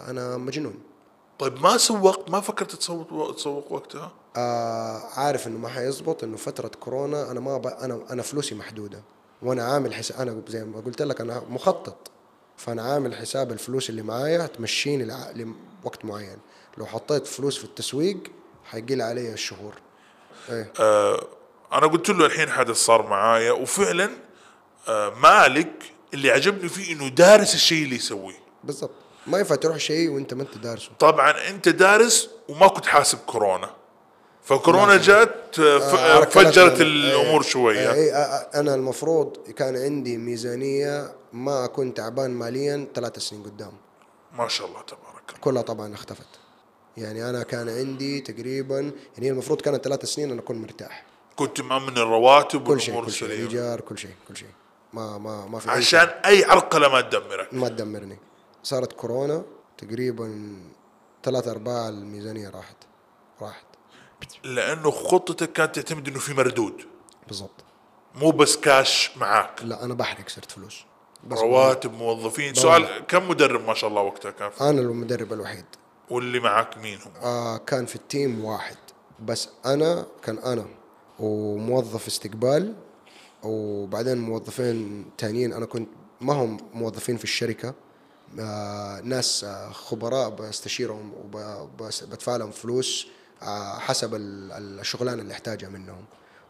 [0.09, 0.79] أنا مجنون.
[1.39, 6.67] طيب ما سوقت ما فكرت تسوق تسوق وقتها؟ آه عارف إنه ما حيزبط إنه فترة
[6.67, 7.67] كورونا أنا ما ب...
[7.67, 9.03] أنا أنا فلوسي محدودة
[9.41, 12.11] وأنا عامل حساب أنا زي ما قلت لك أنا مخطط.
[12.57, 15.31] فأنا عامل حساب الفلوس اللي معايا تمشيني لع...
[15.83, 16.37] لوقت معين.
[16.77, 18.17] لو حطيت فلوس في التسويق
[18.65, 19.73] حيقل علي الشهور.
[20.49, 20.73] إيه.
[20.79, 21.27] آه
[21.73, 24.09] أنا قلت له الحين حدث صار معايا وفعلا
[24.87, 25.83] آه مالك
[26.13, 28.39] اللي عجبني فيه إنه دارس الشيء اللي يسويه.
[28.63, 28.91] بالضبط.
[29.27, 30.89] ما ينفع تروح شيء وانت ما انت دارسه.
[30.99, 33.69] طبعا انت دارس وما كنت حاسب كورونا.
[34.43, 36.25] فكورونا جات آه، ف- آه،.
[36.25, 37.93] فجرت الأمور إيه، شوية.
[37.93, 43.71] إيه، آه، أنا المفروض كان عندي ميزانية ما اكون تعبان ماليا ثلاث سنين قدام.
[44.33, 45.39] ما شاء الله تبارك الله.
[45.41, 46.27] كلها طبعا اختفت.
[46.97, 51.05] يعني أنا كان عندي تقريبا يعني المفروض كانت ثلاث سنين أنا أكون مرتاح.
[51.35, 54.47] كنت مأمن الرواتب كل شيء كل شيء السليمه إيجار كل شيء كل شيء.
[54.93, 57.53] ما ما ما في عشان أي عرقله ما تدمرك.
[57.53, 58.17] ما تدمرني.
[58.63, 59.43] صارت كورونا
[59.77, 60.57] تقريبا
[61.23, 62.77] ثلاث أرباع الميزانية راحت.
[63.41, 63.65] راحت.
[64.43, 66.81] لأنه خطتك كانت تعتمد إنه في مردود.
[67.27, 67.63] بالضبط.
[68.15, 69.63] مو بس كاش معاك.
[69.63, 70.83] لا أنا بحرق صرت فلوس.
[71.27, 72.53] بس رواتب موظفين.
[72.53, 75.65] سؤال كم مدرب ما شاء الله وقتها كان في؟ أنا المدرب الوحيد.
[76.09, 78.77] واللي معك مين هم؟ آه كان في التيم واحد.
[79.19, 80.65] بس أنا كان أنا
[81.19, 82.75] وموظف استقبال
[83.43, 85.53] وبعدين موظفين تانيين.
[85.53, 85.89] أنا كنت
[86.21, 87.73] ما هم موظفين في الشركة.
[89.03, 93.07] ناس آه خبراء بستشيرهم وبدفع لهم فلوس
[93.41, 96.05] آه حسب ال- ال- الشغلانه اللي احتاجها منهم.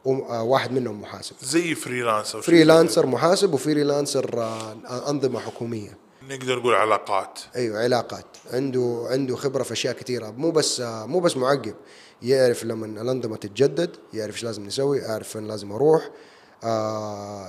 [0.06, 1.36] وواحد منهم محاسب.
[1.44, 5.98] زي freelancer freelancer محاسب و freelancer آه أنظمة حكومية.
[6.30, 7.40] نقدر نقول علاقات.
[7.56, 8.26] أيوه علاقات.
[8.54, 10.30] عنده عنده خبرة في أشياء كثيرة.
[10.32, 11.76] مو بس مو بس معقب.
[12.22, 16.04] يعرف لما الأنظمة تتجدد يعرف إيش لازم نسوي يعرف فين لازم أروح.
[16.06, 16.12] آه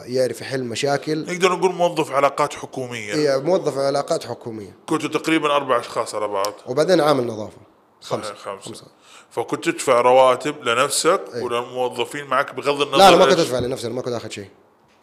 [0.06, 1.20] يعرف يحل مشاكل.
[1.32, 3.14] نقدر نقول موظف علاقات حكومية.
[3.14, 4.76] هي موظف علاقات حكومية.
[4.86, 6.52] كنتوا تقريبا أربع أشخاص على بعض.
[6.66, 7.58] وبعدين عامل نظافة.
[8.00, 8.34] خمسة.
[8.34, 8.60] خمسة.
[8.60, 8.86] خمسة.
[9.30, 13.94] فكنت تدفع رواتب لنفسك وللموظفين معك بغض النظر لا أنا ما كنت أدفع لنفسي أنا
[13.94, 14.48] ما كنت آخذ شيء.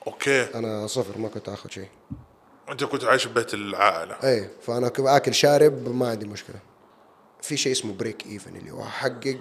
[0.07, 0.41] أوكي.
[0.41, 1.87] أنا صفر ما كنت آخذ شيء.
[2.69, 4.15] أنت كنت عايش ببيت العائلة.
[4.23, 6.59] اي فأنا كنت آكل شارب ما عندي مشكلة.
[7.41, 9.37] في شيء اسمه break even اللي هو أحقق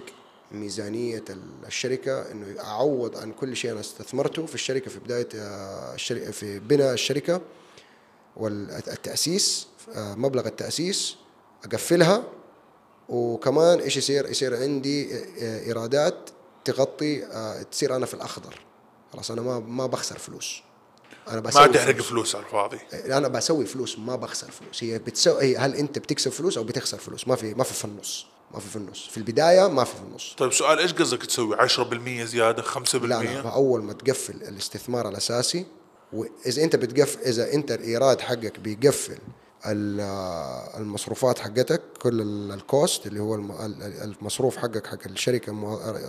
[0.53, 5.93] ميزانية ال- الشركة إنه أعوض عن كل شيء أنا استثمرته في الشركة في بداية آه،
[5.95, 7.41] الشركة في بناء الشركة
[8.37, 11.15] والتأسيس آه، مبلغ التأسيس
[11.65, 12.23] أقفلها
[13.09, 16.29] وكمان إيش يصير؟ يصير عندي آه، إيرادات
[16.65, 17.19] تغطي
[17.71, 18.59] تصير أنا في الأخضر.
[19.13, 20.61] خلاص أنا ما ما بخسر فلوس.
[21.27, 22.07] أنا ما بسوي تحرق فلوس.
[22.07, 22.77] فلوس على الفاضي.
[22.93, 24.83] أنا بسوي فلوس ما بخسر فلوس.
[24.83, 28.25] هي بتسوي هل أنت بتكسب فلوس أو بتخسر فلوس؟ ما في ما في في النص.
[28.53, 29.07] ما في في النص.
[29.07, 30.35] في البداية ما في في النص.
[30.37, 35.65] طيب سؤال إيش قصدك تسوي؟ 10% زيادة 5% لا لا أول ما تقفل الاستثمار الأساسي
[36.13, 39.17] وإذا أنت بتقفل إذا انت الايراد حقك بيقفل
[39.65, 39.99] ال-
[40.81, 45.53] المصروفات حقتك كل ال- الكوست اللي هو الم- ال- ال- المصروف حقك حق الشركة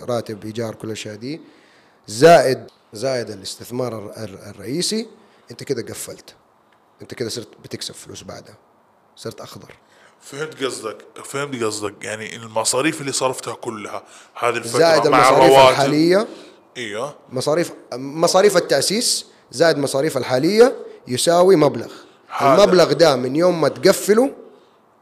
[0.05, 1.41] راتب إيجار كل الأشياء دي
[2.07, 5.07] زائد زائد الاستثمار الر- الر- الرئيسي
[5.51, 6.35] أنت كده قفلت.
[7.01, 8.57] أنت كده صرت بتكسب فلوس بعدها
[9.15, 9.75] صرت أخضر.
[10.25, 11.93] فهمت قصدك فهمت قصدك.
[12.01, 16.27] يعني المصاريف اللي صرفتها كلها هذه الفترة زائد مع المصاريف الرواتب الحالية.
[16.77, 17.15] إيوه.
[17.29, 20.75] مصاريف مصاريف التأسيس زائد مصاريف الحالية
[21.07, 21.91] يساوي مبلغ.
[22.27, 22.63] هذا.
[22.63, 24.33] المبلغ ده من يوم ما تقفله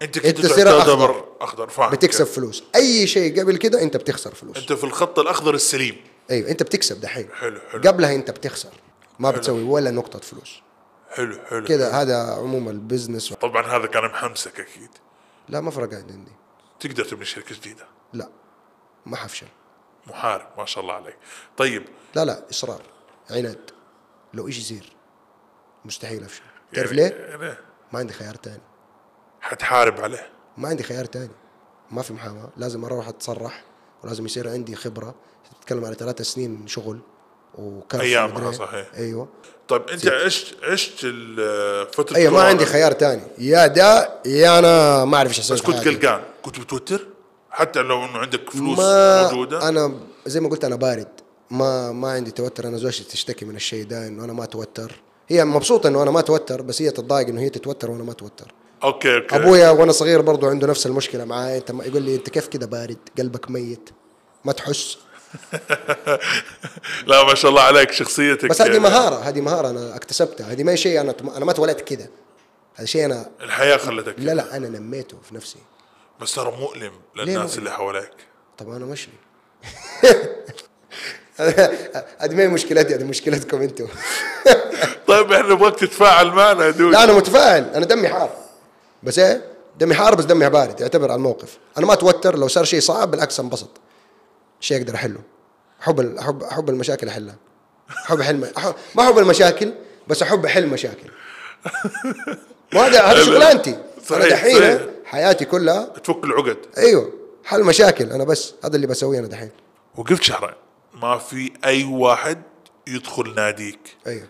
[0.01, 1.25] أنت كنت تعتبر أخضر.
[1.41, 1.69] أخضر.
[1.69, 1.91] فاهم.
[1.91, 2.35] بتكسب كيف.
[2.35, 2.63] فلوس.
[2.75, 4.57] أي شيء قبل كده أنت بتخسر فلوس.
[4.57, 5.95] أنت في الخط الأخضر السليم.
[6.31, 7.29] أيوه أنت بتكسب دحين.
[7.39, 7.81] حلو حلو.
[7.81, 8.69] قبلها أنت بتخسر.
[9.19, 10.61] ما بتسوي ولا نقطة فلوس.
[11.09, 13.33] حلو حلو كده هذا عموم البزنس.
[13.33, 14.89] طبعا هذا كان محمسك أكيد.
[15.51, 16.31] لا ما فرق عندي.
[16.79, 18.29] تقدر تبني شركة جديدة؟ لا
[19.05, 19.47] ما حفشل
[20.07, 21.17] محارب ما شاء الله عليك.
[21.57, 21.83] طيب.
[22.15, 22.81] لا لا إصرار
[23.29, 23.71] عناد.
[24.33, 24.93] لو إيش يصير؟
[25.85, 26.43] مستحيل أفشل.
[26.73, 27.57] تعرف ليه؟ يعني
[27.93, 28.61] ما عندي خيار تاني.
[29.41, 31.33] حتحارب عليه؟ ما عندي خيار تاني.
[31.91, 33.63] ما في محاماه لازم أروح أتصرح
[34.03, 35.15] ولازم يصير عندي خبرة.
[35.61, 36.99] تتكلم على ثلاث سنين شغل.
[37.57, 38.51] ومدري إيه.
[38.51, 38.87] صحيح.
[38.97, 39.27] أيوه.
[39.67, 43.21] طيب أنت عشت عشت ال- فترة أيوه ما عندي خيار تاني.
[43.37, 45.87] يا ده يا أنا ما أعرف إيش أسوي بس كنت.
[45.87, 46.21] قلقان.
[46.41, 47.07] كنت متوتر
[47.49, 49.93] حتى لو إنه عندك فلوس ما موجودة؟ أنا
[50.25, 51.07] زي ما قلت أنا بارد.
[51.51, 52.67] ما ما عندي توتر.
[52.67, 54.91] أنا زوجتي تشتكي من الشيء ده إنه أنا ما أتوتر.
[55.27, 58.53] هي مبسوطة إنه أنا ما أتوتر بس هي تتضايق إنه هي تتوتر وأنا ما أتوتر.
[58.83, 59.35] أوكي أوكي.
[59.35, 62.97] أبويا وأنا صغير برضو عنده نفس المشكلة معاي أنت يقول لي أنت كيف كده بارد؟
[63.17, 63.89] قلبك ميت.
[64.45, 64.97] ما تحس.
[67.07, 68.49] لا ما شاء الله عليك شخصيتك.
[68.49, 70.51] بس هذه مهارة هذه مهارة أنا اكتسبتها.
[70.51, 72.09] هذه ما هي شيء أنا أنا ما اتولدت كده.
[72.75, 75.59] هذا شيء أنا الحياة خلتك لا لا أنا نميته في نفسي.
[76.21, 78.13] بس ترى مؤلم للناس؟ اللي حواليك.
[78.57, 79.13] طب أنا مشلي
[82.19, 83.87] هذه ما هي مشكلتي هذه مشكلتكم أنتم
[85.07, 86.93] طيب إحنا نبغاك تتفاعل معنا يا دود.
[86.93, 88.29] لا أنا متفائل أنا دمي حار.
[89.03, 89.45] بس إيه؟
[89.79, 91.57] دمي حار بس دمي بارد يعتبر على الموقف.
[91.77, 93.69] أنا ما أتوتر لو صار شيء صعب بالعكس أنبسط.
[94.61, 95.19] شيء أقدر أحله.
[95.81, 97.35] احب احب احب المشاكل أحلها.
[98.05, 98.37] احب احل
[98.95, 99.73] ما احب المشاكل
[100.07, 101.09] بس أحب أحل مشاكل.
[102.75, 103.71] وهذا هذا شغلانتي.
[103.71, 104.79] أنا صحيح، دحين.
[105.05, 106.57] حياتي كلها تفك العقد.
[106.77, 107.13] أيوه.
[107.43, 108.53] حل مشاكل أنا بس.
[108.63, 109.49] هذا اللي بسويه أنا دحين.
[109.95, 110.55] وقفت شهرين.
[110.93, 112.41] ما في أي واحد
[112.87, 113.79] يدخل ناديك.
[114.07, 114.27] أيوه.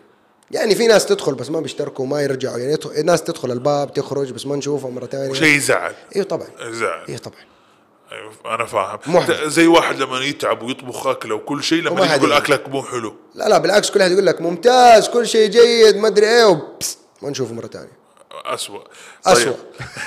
[0.52, 2.58] يعني في ناس تدخل بس ما بيشتركوا ما يرجعوا.
[2.58, 5.30] يعني ناس تدخل الباب تخرج بس ما نشوفها مرة ثانية.
[5.30, 5.94] وشيء يزعل.
[6.16, 6.48] أيوه طبعا.
[6.62, 7.06] يزعل.
[7.10, 7.38] أيوه طبعا.
[7.40, 7.51] أيوة
[8.46, 9.32] أنا فاهم محبط.
[9.32, 12.34] زي واحد لما يتعب ويطبخ أكلة وكل شيء لما يقول.
[12.34, 16.08] أكلك مو حلو لا لا بالعكس كل واحد يقول لك ممتاز كل شيء جيد ما
[16.08, 18.01] أدري إيه وبس ما نشوفه مرة ثانية
[18.34, 18.82] اسوء
[19.26, 19.54] أسوأ.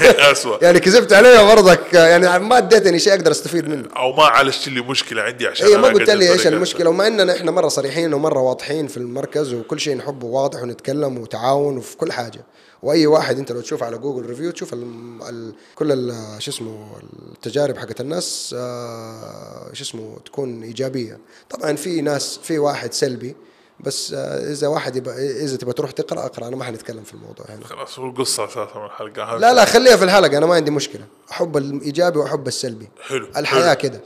[0.01, 3.89] اسوء يعني كذبت علي برضك يعني ما اديتني شيء أقدر أستفيد منه.
[3.97, 6.47] أو ما عالجت لي مشكلة عندي عشان اي ما قلت لي إيش.
[6.47, 11.19] المشكلة؟ ومع إننا إحنا مرة صريحين ومرة واضحين في المركز وكل شيء نحبه واضح ونتكلم
[11.19, 12.45] وتعاون وفي كل حاجة.
[12.83, 14.83] وأي واحد أنت لو تشوف على جوجل review تشوف ال
[15.29, 16.97] ال كل ال- شو اسمه
[17.33, 21.19] التجارب حقت الناس آه شو اسمه تكون إيجابية.
[21.51, 23.37] طبعا في ناس في واحد سلبي
[23.81, 25.15] بس آه إذا واحد يبقى
[25.45, 26.49] إذا تبغى تروح تقرأ اقرأ.
[26.49, 27.65] أنا ما حنتكلم في الموضوع هنا.
[27.65, 29.37] خلاص هو القصة أساسا من الحلقة.
[29.37, 30.39] لا لا خليها في الحلقة.
[30.39, 31.07] أنا ما عندي مشكلة.
[31.31, 32.89] أحب الإيجابي وأحب السلبي.
[33.01, 33.75] حلو، الحياة.
[33.75, 34.01] كده.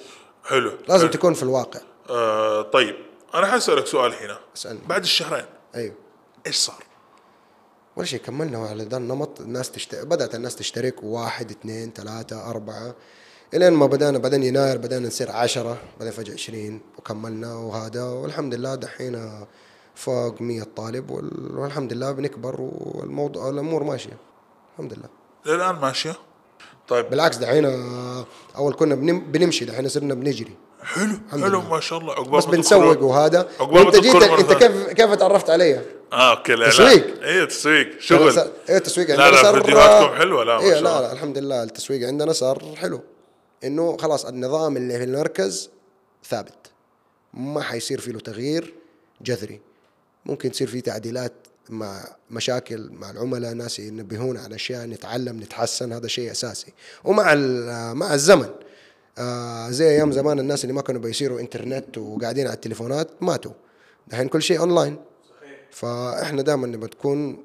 [0.45, 1.13] حلو لازم حلو.
[1.13, 1.81] تكون في الواقع.
[2.11, 2.97] آه طيب.
[3.35, 4.39] أنا حسألك سؤال هنا.
[4.57, 4.81] اسألني.
[4.87, 5.45] بعد الشهرين.
[5.75, 5.95] أيوه.
[6.47, 6.85] إيش صار؟
[7.97, 9.41] ولا شيء كملنا على ذا النمط.
[9.41, 9.95] الناس تشت...
[9.95, 11.03] بدأت الناس تشترك.
[11.03, 12.95] واحد اثنين ثلاثة أربعة.
[13.55, 18.75] إلين ما بدأنا بعدين يناير بدأنا نصير عشرة بعدين فجأة عشرين وكملنا وهذا والحمد لله
[18.75, 19.47] دحين
[19.95, 21.59] فوق مية طالب وال...
[21.59, 24.17] والحمد لله بنكبر والموضوع الأمور ماشية.
[24.73, 25.09] الحمد لله.
[25.47, 26.17] للآن ماشية؟
[26.89, 27.11] طيب.
[27.11, 27.65] بالعكس دحين
[28.57, 29.21] أول كنا بنم...
[29.21, 30.57] بنمشي دحين صرنا بنجري.
[30.83, 31.61] حلو حلو.
[31.61, 32.13] ما شاء الله.
[32.13, 33.49] عقبال بس بنسوق وهذا.
[33.61, 34.53] وأنت جيت أنت.
[34.53, 35.81] كيف كيف تعرفت علي؟
[36.13, 37.23] آه أوكي لا تسويق.
[37.23, 38.01] إيه تسويق.
[38.01, 38.39] شغل.
[38.69, 40.45] إيه التسويق لا عندنا لا صار فيديوهاتكم حلوة.
[40.45, 41.01] لا ما إيه شاء لا الله.
[41.01, 43.01] لا الحمد لله التسويق عندنا صار حلو.
[43.65, 45.71] إنه خلاص النظام اللي في المركز
[46.25, 46.71] ثابت.
[47.35, 48.75] ما حيصير فيه له تغيير
[49.21, 49.61] جذري.
[50.27, 51.33] ممكن تصير فيه تعديلات
[51.71, 56.73] مع مشاكل مع العملاء ناس ينبهونا على أشياء نتعلم نتحسن هذا شيء أساسي.
[57.05, 57.35] ومع
[57.93, 58.51] مع الزمن.
[59.19, 63.53] آه زي أيام زمان الناس اللي ما كانوا بيصيروا إنترنت وقاعدين على التليفونات ماتوا.
[64.09, 64.97] دحين كل شيء اونلاين
[65.71, 67.45] فإحنا دائما نبغى تكون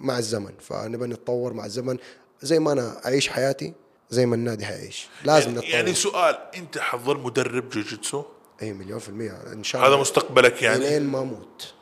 [0.00, 0.52] مع الزمن.
[0.60, 1.98] فنبغى نتطور مع الزمن.
[2.42, 3.74] زي ما أنا أعيش حياتي
[4.10, 5.64] زي ما النادي حيعيش لازم نتطور.
[5.64, 8.22] يعني سؤال أنت حتظل مدرب جوجيتسو؟
[8.62, 9.30] إي مليون في المية.
[9.52, 9.94] إن شاء الله.
[9.94, 10.88] هذا مستقبلك يعني.
[10.88, 11.72] إلين ما أموت.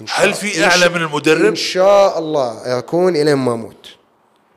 [0.00, 3.88] إن شاء- هل في أعلى من المدرب؟ إن شاء الله أكون إلين ما أموت.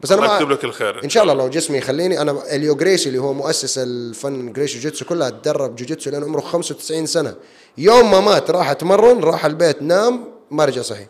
[0.02, 1.04] بس أنا يكتب لك الخير.
[1.04, 5.06] إن شاء الله لو جسمي يخليني أنا هيليو جريسي اللي هو مؤسس الفن جريسي جوجيتسو
[5.06, 7.36] كلها تدرب جوجيتسو لين عمره 95 سنة.
[7.78, 11.08] يوم ما مات راح أتمرن راح البيت نام ما رجع صحي.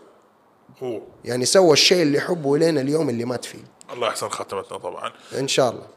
[0.83, 1.01] هو.
[1.25, 3.74] يعني سوى الشيء اللي يحبه لين اليوم اللي مات فيه.
[3.93, 5.11] الله يحسن ختمتنا طبعا.
[5.37, 5.87] إن شاء الله.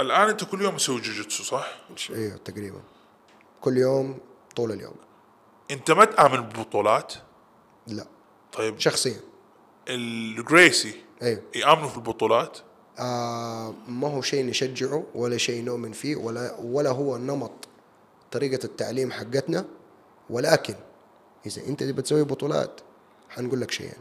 [0.00, 1.66] الآن أنت كل يوم تسوي جوجيتسو صح؟
[2.10, 2.80] أيوه تقريبا.
[3.60, 4.18] كل يوم
[4.56, 4.94] طول اليوم.
[5.70, 7.14] أنت ما تآمن ببطولات
[7.86, 8.06] لا.
[8.52, 8.78] طيب.
[8.78, 9.20] شخصيا.
[9.88, 12.58] الجريسي أيوه يآمنوا في البطولات؟
[12.98, 17.68] آه ما هو شيء نشجعه ولا شيء نؤمن فيه ولا ولا هو نمط
[18.32, 19.64] طريقة التعليم حقتنا
[20.30, 20.74] ولكن
[21.46, 22.80] إذا أنت تبي تسوي بطولات
[23.30, 23.98] حنقول لك شيئين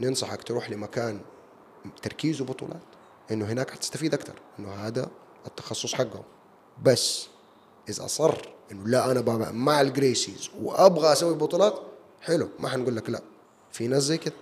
[0.00, 1.20] ننصحك تروح لمكان
[2.02, 2.82] تركيزه بطولات
[3.30, 5.10] إنه هناك حتستفيد أكثر إنه هذا
[5.46, 6.24] التخصص حقه
[6.82, 7.26] بس
[7.88, 8.34] إذا أصر
[8.72, 11.80] إنه لا بقى مع الجريسيز وأبغى أسوي بطولات
[12.20, 13.22] حلو ما حنقول لك لا.
[13.72, 14.34] في ناس زي كده.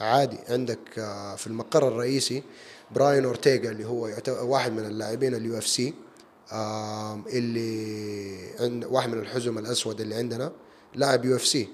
[0.00, 2.42] عادي عندك آه، في المقر الرئيسي
[2.90, 5.94] براين اورتيغا اللي هو واحد من اللاعبين اليو إف سي
[7.26, 10.52] اللي عند واحد من الحزم الأسود اللي عندنا
[10.94, 11.68] لاعب يو إف سي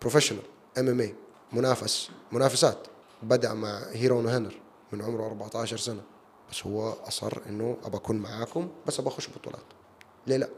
[0.00, 0.42] professional
[0.78, 1.14] MMA
[1.52, 2.78] منافس منافسات.
[3.24, 4.54] بدأ مع هيرون وهنر
[4.92, 6.02] من عمره 14 سنة.
[6.50, 9.64] بس هو أصر إنه أبى أكون معاكم بس أبى أخش بطولات.
[10.26, 10.48] ليه لا؟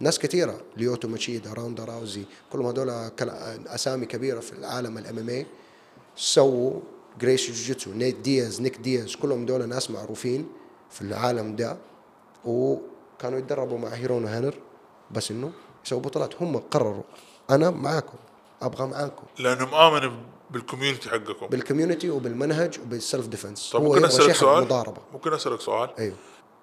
[0.00, 2.90] ناس كثيره ليوتو ماتشيدا روندا راوزي كلهم هذول
[3.66, 5.46] أسامي كبيرة في العالم ال MMA
[6.16, 6.80] سووا
[7.20, 10.48] جريسي جوجيتسو نيت دياز نيك دياز كلهم دول ناس معروفين
[10.90, 11.76] في العالم ده.
[12.44, 14.54] وكانوا يتدربوا مع هيرون وهنر
[15.10, 15.52] بس إنه
[15.86, 16.42] يسووا بطولات.
[16.42, 17.02] هم قرروا
[17.50, 18.18] أنا معاكم
[18.62, 19.24] أبغى معاكم.
[19.38, 20.18] لأنه مآمن
[20.50, 21.46] بال community حقكم.
[21.46, 26.14] بال community وبالمنهج وبال self defense طب ممكن أسألك سؤال؟ مضاربه ممكن أسألك سؤال؟ أيوه.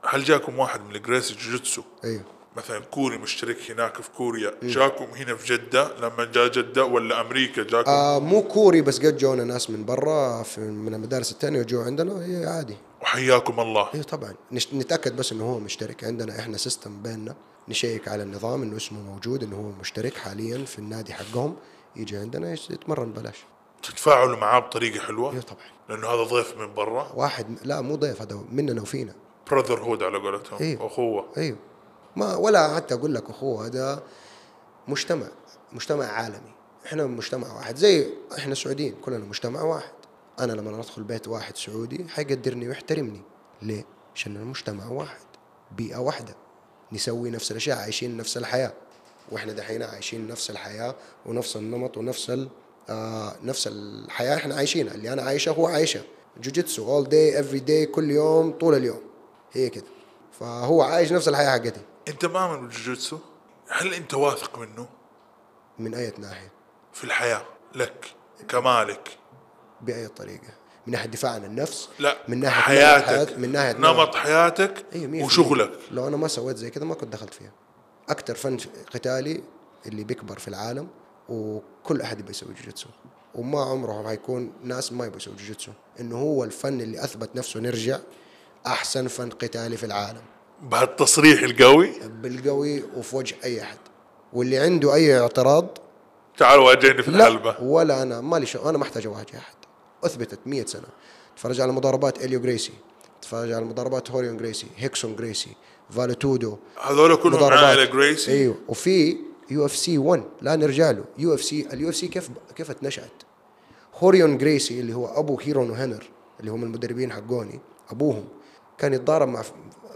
[0.08, 2.22] هل جاكم واحد من الجريسي جوجيتسو أيوه.
[2.58, 7.64] مثلا كوري مشترك هناك في كوريا جاكم هنا في جدة؟ لما جاء جدة ولا أمريكا
[7.64, 11.82] جاكم؟ آه مو كوري بس قد جونا ناس من برا في من المدارس الثانية وجو
[11.82, 12.78] عندنا هي عادي.
[13.02, 13.90] وحياكم الله.
[13.94, 14.34] أيوه طبعا.
[14.52, 16.04] نش- نتأكد بس إنه هو مشترك.
[16.04, 17.36] عندنا إحنا system بيننا.
[17.70, 21.56] نشيك على النظام إنه اسمه موجود إنه هو مشترك حاليا في النادي حقهم.
[21.96, 23.38] يجي عندنا يتمرن بلاش
[23.88, 25.62] تتفاعلوا معاه بطريقة حلوة؟ أيوه طبعا.
[25.90, 27.12] لأنه هذا ضيف من برا.
[27.16, 29.16] واحد لا مو ضيف هذا مننا وفينا.
[29.52, 30.60] براذر هود على قولتهم.
[30.62, 30.86] أيوه.
[30.86, 31.26] أخوة.
[31.38, 31.58] أيوه
[32.16, 34.04] ما ولا حتى أقول لك أخوة هذا
[34.88, 35.28] مجتمع
[35.74, 36.56] مجتمع عالمي.
[36.86, 37.76] إحنا مجتمع واحد.
[37.76, 39.94] زي إحنا سعوديين كلنا مجتمع واحد.
[40.40, 43.22] أنا لما ادخل بيت واحد سعودي حيقدرني ويحترمني.
[43.62, 43.86] ليه؟
[44.16, 45.26] عشان المجتمع واحد
[45.72, 46.36] بيئة واحدة.
[46.92, 48.74] نسوي نفس الأشياء عايشين نفس الحياة.
[49.32, 50.96] وإحنا دحين عايشين نفس الحياة
[51.26, 52.50] ونفس النمط ونفس ال
[53.44, 56.02] نفس الحياة إحنا عايشينها اللي أنا عايشة هو عايشة.
[56.42, 59.02] جوجيتسو all day every day كل يوم طول اليوم.
[59.52, 59.86] هي كده.
[60.40, 61.82] فهو عايش نفس الحياة حقتي.
[62.08, 63.18] أنت مؤمن بالجوجيتسو
[63.70, 64.88] هل أنت واثق منه؟
[65.80, 66.52] من أي ناحية؟
[66.94, 67.42] في الحياة
[67.76, 68.06] لك
[68.48, 69.10] كمالك؟
[69.82, 70.54] بأي طريقة؟
[70.88, 74.16] من ناحية دفاع عن النفس؟ لا من ناحية حياتك نمط- من ناحية نمط.
[74.16, 75.72] حياتك أيوة، وشغلك.
[75.92, 77.52] لو أنا ما سويت زي كذا ما كنت دخلت فيها.
[78.10, 78.58] أكثر فن
[78.94, 79.44] قتالي
[79.86, 80.88] اللي بيكبر في العالم
[81.30, 82.88] وكل أحد يبي يسوي جوجيتسو.
[83.36, 85.72] وما عمره حيكون ناس ما يبغوا يسوي جوجيتسو.
[86.00, 88.00] إنه هو الفن اللي أثبت نفسه نرجع
[88.68, 90.22] أحسن فن قتالي في العالم.
[90.62, 91.92] بهالتصريح القوي؟
[92.22, 93.78] بالقوي وفي وجه أي أحد.
[94.34, 95.68] واللي عنده أي اعتراض
[96.38, 97.56] تعال واجهني في الحلبة.
[97.62, 98.22] ولا أنا.
[98.22, 98.68] مالي شغل.
[98.70, 99.56] أنا ما أحتاج أواجه أحد.
[100.04, 100.88] أثبتت 100 سنة.
[101.38, 102.74] تفرج على مضاربات إليو جريسي.
[103.22, 105.56] تفرج على مضاربات هوريون جريسي هيكسون جريسي
[105.90, 108.56] Vale Tudo هذول كلهم عائلة جريسي؟ إيوه.
[108.68, 109.18] وفي
[109.52, 111.04] UFC 1 لا نرجع له.
[111.18, 113.24] UFC ال UFC كيف كيف اتنشأت؟
[113.96, 116.10] هوريون جريسي اللي هو أبو هيرون وهنر
[116.40, 117.60] اللي هم المدربين حقوني
[117.90, 118.26] أبوهم
[118.78, 119.44] كان يتضارب مع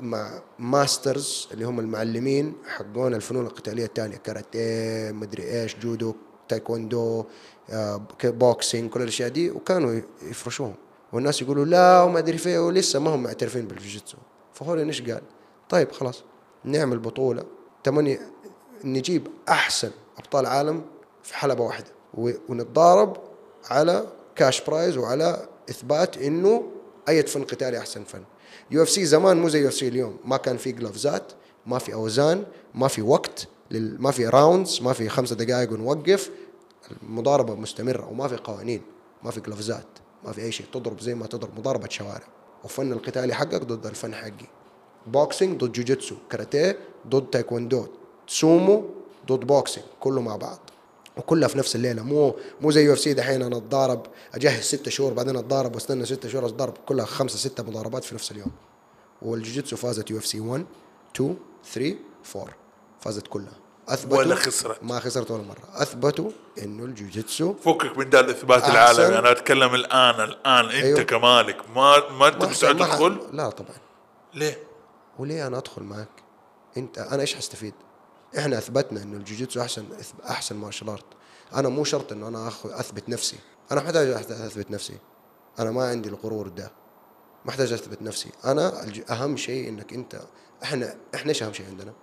[0.02, 6.16] مع masters اللي هم المعلمين حقون الفنون القتالية الثانية كاراتيه مدري إيش جودو
[6.50, 7.26] تايكوندو
[7.70, 10.76] آه، boxing كل الأشياء دي وكانوا يفرشوهم.
[11.14, 14.18] والناس يقولوا لا وما أدري فيه ولسه ما هم معترفين بالجوجيتسو.
[14.54, 15.22] فهوريون إيش قال؟
[15.70, 16.24] طيب خلاص
[16.64, 17.44] نعمل بطولة.
[17.84, 18.20] تمن
[18.84, 20.86] نجيب أحسن أبطال عالم
[21.24, 21.92] في حلبة واحدة
[22.50, 23.18] ونتضارب
[23.66, 26.72] على cash prize وعلى إثبات إنه
[27.10, 28.24] أي فن قتالي أحسن فن.
[28.72, 31.32] UFC زمان مو زي UFC اليوم ما كان في gloves ات
[31.66, 32.44] ما في أوزان
[32.76, 34.02] ما في وقت لل...
[34.02, 36.30] ما في rounds ما في خمسة دقائق ونوقف
[37.04, 38.82] المضاربة مستمرة وما في قوانين
[39.24, 39.88] ما في gloves ات
[40.26, 42.28] ما في أي شيء تضرب زي ما تضرب مضاربة شوارع.
[42.64, 44.48] وفن القتالي حقك ضد الفن حقي.
[45.08, 46.78] boxing ضد جوجيتسو كاراتيه
[47.08, 47.88] ضد تايكوندو.
[48.30, 48.86] سومو
[49.28, 50.60] ضد boxing كله مع بعض
[51.18, 55.38] وكلها في نفس الليلة مو مو زي UFC دحين أنا أتضارب أجهز ستة شهور بعدين
[55.38, 58.52] أتضارب وأستنى ستة شهور أتضارب كلها خمسة ستة مضاربات في نفس اليوم
[59.22, 60.66] والجوجيتسو فازت UFC 1
[61.16, 61.38] 2
[61.74, 61.96] 3
[62.36, 62.54] 4
[63.02, 63.54] فازت كلها
[63.90, 64.84] أثبتوا ولا خسرت.
[64.84, 66.32] ما خسرت ولا مرة أثبتوا
[66.64, 68.64] إنه الجوجيتسو فكك من ده الاثبات.
[68.64, 71.02] العالمي أنا أتكلم الآن الآن أنت أيوه.
[71.02, 73.78] كمالك ما ما أنت مستعد تدخل لا طبعا
[74.34, 74.60] ليه؟
[75.20, 76.10] وليه أنا أدخل معك؟
[76.78, 77.74] أنت أنا إيش حستفيد؟
[78.38, 79.86] إحنا أثبتنا إنه الجوجيتسو أحسن
[80.30, 81.06] أحسن martial art.
[81.56, 83.38] أنا مو شرط إنه أنا أثبت نفسي.
[83.72, 84.98] أنا أحت- أثبت نفسي.
[85.60, 86.72] أنا ما عندي الغرور ده.
[87.46, 88.30] ما أحتاج أثبت نفسي.
[88.46, 88.88] أنا.
[89.10, 90.22] أهم شيء إنك أنت
[90.64, 91.94] إحنا إحنا إيش أهم شيء عندنا؟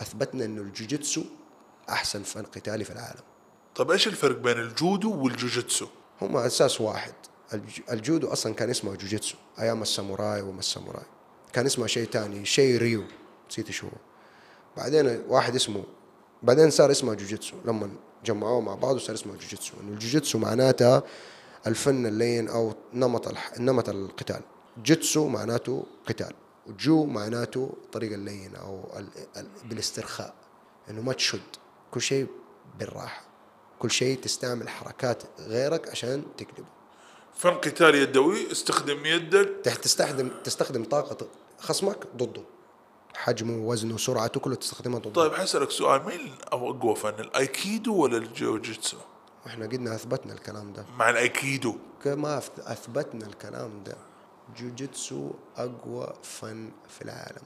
[0.00, 1.24] أثبتنا إنه الجوجيتسو
[1.88, 3.22] أحسن فن قتالي في العالم.
[3.74, 5.86] طب إيش الفرق بين الجودو والجوجيتسو؟
[6.22, 7.14] هم أساس واحد.
[7.54, 11.04] الج- الجودو أصلا كان اسمه جوجيتسو أيام الساموراي وما الساموراي.
[11.52, 13.04] كان اسمه شيء تاني شيء ريو.
[13.50, 13.92] نسيت شو هو.
[14.76, 15.84] بعدين واحد اسمه
[16.42, 17.56] بعدين صار اسمه جوجيتسو.
[17.64, 17.90] لما
[18.24, 19.74] جمعوه مع بعض وصار اسمه جوجيتسو.
[19.80, 21.02] إنه الجوجيتسو معناتها
[21.66, 23.58] الفن اللين أو نمط الح...
[23.58, 24.40] نمط القتال.
[24.82, 26.32] جيتسو معناته قتال.
[26.66, 29.08] وجو معناته الطريقة اللينه أو ال...
[29.36, 29.46] ال...
[29.64, 30.34] بالاسترخاء.
[30.90, 31.40] إنه ما تشد.
[31.90, 32.26] كل شيء
[32.78, 33.24] بالراحة.
[33.78, 36.68] كل شيء تستعمل حركات غيرك عشان تقلبه
[37.34, 39.48] فن قتال يدوي استخدم يدك.
[39.64, 41.26] تستخدم تستخدم طاقة
[41.58, 42.42] خصمك ضده.
[43.16, 48.96] حجمه وزنه سرعته كله تستخدمها ضده طيب حسألك سؤال مين اقوى فن الأيكيدو ولا الجوجيتسو؟
[49.46, 50.84] إحنا قدنا أثبتنا الكلام ده.
[50.98, 51.74] مع الأيكيدو.
[52.04, 53.96] أث- أثبتنا الكلام ده.
[54.60, 57.42] جوجيتسو أقوى فن في العالم.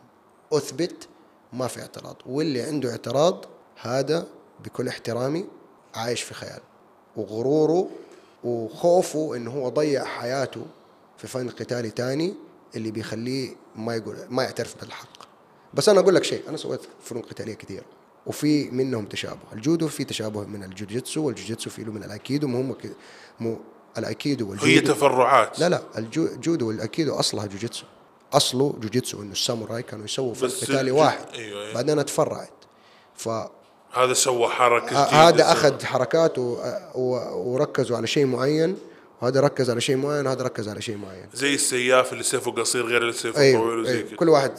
[0.53, 1.09] أثبت
[1.53, 2.17] ما في اعتراض.
[2.27, 3.45] واللي عنده اعتراض
[3.81, 4.27] هذا
[4.65, 5.47] بكل احترامي
[5.95, 6.61] عايش في خيال
[7.17, 7.89] وغروره
[8.45, 10.67] وخوفه انه هو ضيع حياته
[11.19, 12.35] في فن قتالي تاني
[12.77, 15.28] اللي بيخليه ما يقول ما يعترف بالحق.
[15.75, 17.83] بس أنا أقول لك شيء أنا سويت فنون قتالية كثير
[18.27, 19.39] وفي منهم تشابه.
[19.53, 22.93] الجودو في تشابه من الجوجيتسو والجوجيتسو في له من الأيكيدو هم ك-
[23.41, 23.59] مو
[23.99, 25.59] الأيكيدو هي والجودو تفرعات.
[25.59, 27.85] لا لا الجودو والأيكيدو أصلها جوجيتسو.
[28.33, 31.25] أصله جوجيتسو إنه الساموراي كانوا يسووا فن قتالي واحد.
[31.35, 31.75] أيوة، أيوة.
[31.75, 32.51] بعدين تفرعت
[33.17, 33.29] ف
[33.93, 36.57] هذا سوى حركة آه، هذا أخذ حركات و-
[36.95, 38.77] و- وركزوا على شيء معين
[39.23, 41.29] وهذا ركز على شيء معين وهذا ركز على شيء معين.
[41.35, 44.17] زي السياف اللي سيفه قصير غير اللي سيفه طويل أيوه, وزي أيوه.
[44.17, 44.53] كل واحد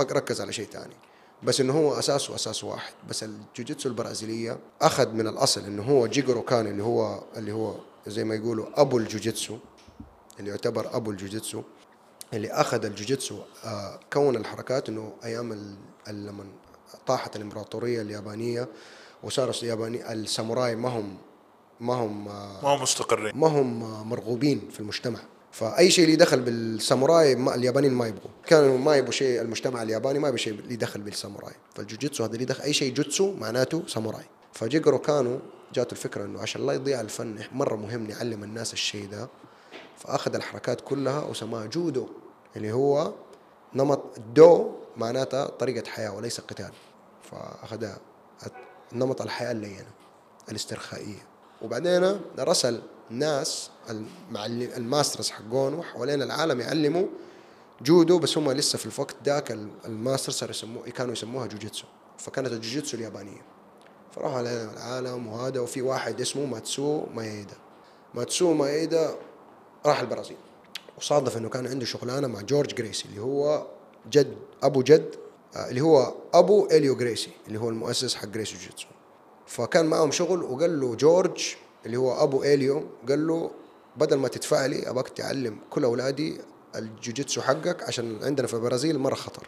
[0.00, 0.94] ركز على شيء ثاني
[1.42, 2.92] بس إنه هو اساسه أساس واحد.
[3.08, 7.74] بس الجوجيتسو البرازيلية أخذ من الأصل إنه هو جيغورو كان اللي هو اللي هو
[8.06, 9.58] زي ما يقولوا أبو الجوجيتسو
[10.40, 11.62] اللي يعتبر أبو الجوجيتسو
[12.34, 15.76] اللي أخذ الجوجيتسو آه كون الحركات إنه أيام
[16.08, 16.44] لما
[17.06, 18.68] طاحت الإمبراطورية اليابانية
[19.22, 21.18] وصاروا الياباني الساموراي ما هم
[21.80, 23.32] ما هم ما هو مستقرين.
[23.36, 25.20] ما هم مرغوبين في المجتمع.
[25.52, 30.28] فأي شيء اللي دخل بالساموراي اليابانيين ما يبغوا كانوا ما يبغوا شيء المجتمع الياباني ما
[30.28, 31.52] يبغى شيء اللي دخل بالساموراي.
[31.74, 34.24] فالجوجيتسو هذا اللي دخل أي شيء جوتسو معناته ساموراي.
[34.52, 35.38] فجيغورو كانوا
[35.74, 39.28] جاته الفكرة إنه عشان لا يضيع الفن مرة مهم نعلم الناس الشيء ده.
[39.98, 42.08] فأخذ الحركات كلها وسماها جودو
[42.56, 43.12] اللي هو
[43.74, 46.72] نمط الدو معناتها طريقة حياة وليس قتال.
[47.30, 47.98] فأخذها
[48.92, 49.86] نمط الحياة اللينة
[50.48, 51.29] الاسترخائية.
[51.62, 57.06] وبعدين رسل ناس المعلم ال masters حقونه حوالين العالم يعلموا
[57.82, 59.52] جودو بس هم لسه في الوقت ذاك
[59.84, 61.84] الماستر صاروا يسموه كانوا يسموها جوجيتسو.
[62.18, 63.42] فكانت الجوجيتسو اليابانية.
[64.12, 67.56] فراحوا على العالم وهذا وفي واحد اسمه ماتسو مايدا.
[68.14, 69.14] ماتسو مايدا
[69.86, 70.36] راح البرازيل.
[70.98, 73.66] وصادف إنه كان عنده شغلانة مع جورج جريسي اللي هو
[74.10, 75.14] جد أبو جد
[75.56, 78.86] آه، اللي هو أبو إليو جريسي اللي هو المؤسس حق جريسي جوجيتسو.
[79.50, 81.54] فكان معهم شغل وقال له جورج
[81.86, 83.50] اللي هو أبو اليو قال له
[83.96, 86.40] بدل ما تدفع لي ابغاك تعلم كل أولادي
[86.76, 89.46] الجوجيتسو حقك عشان عندنا في البرازيل مرة خطر.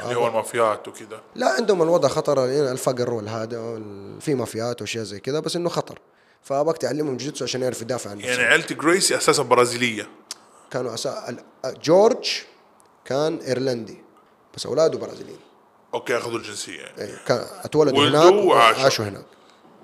[0.00, 5.04] اللي هو المافيات وكذا لا عندهم الوضع خطر يعني الفقر والهذا وال- في مافيات وأشياء
[5.04, 5.98] زي كذا بس إنه خطر.
[6.42, 8.28] فابغاك تعلمهم جوجيتسو عشان يعرف يدافع عن نفسه.
[8.30, 10.08] يعني عيلة جريسي أساسا برازيلية.
[10.70, 11.28] كانوا أسا...
[11.28, 12.42] ال- جورج
[13.04, 13.98] كان إيرلندي
[14.56, 15.38] بس أولاده برازيليين.
[15.94, 18.80] okay أخذوا الجنسية إيه، كان ولدوا هناك وعاشوا.
[18.80, 19.24] وعاشوا هناك.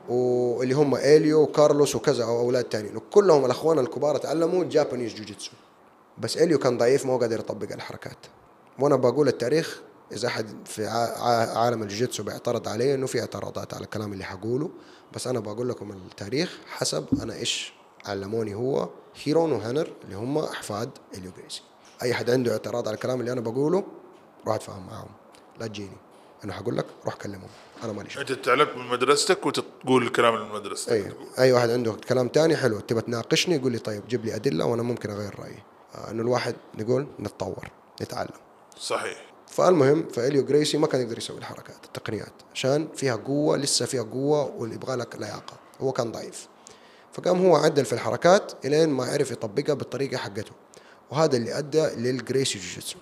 [0.08, 2.96] واللي هم إليو وكارلوس وكذا أو أولاد تانيين.
[2.96, 5.50] وكلهم الأخوان الكبار تعلموا Japanese جوجيتسو
[6.18, 8.16] بس إليو كان ضعيف ما هو قادر يطبق الحركات.
[8.78, 9.80] وأنا بقول التاريخ
[10.12, 10.86] إذا أحد في
[11.56, 14.70] عالم الجوجيتسو بيعترض علي إنه في اعتراضات على الكلام اللي حقوله.
[15.12, 17.72] بس أنا بقول لكم التاريخ حسب أنا إيش
[18.06, 18.88] علموني هو
[19.24, 21.62] هيرون وهنر اللي هم أحفاد إليو جريسي.
[22.02, 23.84] أي حد عنده اعتراض على الكلام اللي أنا بقوله
[24.46, 25.08] روح اتفاهم معاهم.
[25.60, 25.96] لا تجيني.
[26.44, 27.48] أنا حقول لك روح كلمهم.
[27.84, 30.92] أنا مالي شغل أنت تعلمت من مدرستك وتقول الكلام اللي من مدرستك.
[30.92, 32.80] اي أي واحد عنده كلام تاني حلو.
[32.80, 35.62] تبى تناقشني؟ يقول لي طيب جيب لي أدلة وأنا ممكن أغير رأيي.
[35.94, 37.70] آه إنه الواحد نقول نتطور
[38.02, 38.28] نتعلم.
[38.78, 39.24] صحيح.
[39.48, 44.44] فالمهم فإليو جريسي ما كان يقدر يسوي الحركات التقنيات عشان فيها قوة لسه فيها قوة
[44.44, 45.56] واللي يبغى لك لياقة.
[45.80, 46.48] هو كان ضعيف.
[47.12, 50.52] فقام هو عدل في الحركات إلين ما عرف يطبقها بالطريقة حقته.
[51.10, 52.98] وهذا اللي أدى للجريسي جوجيتسو.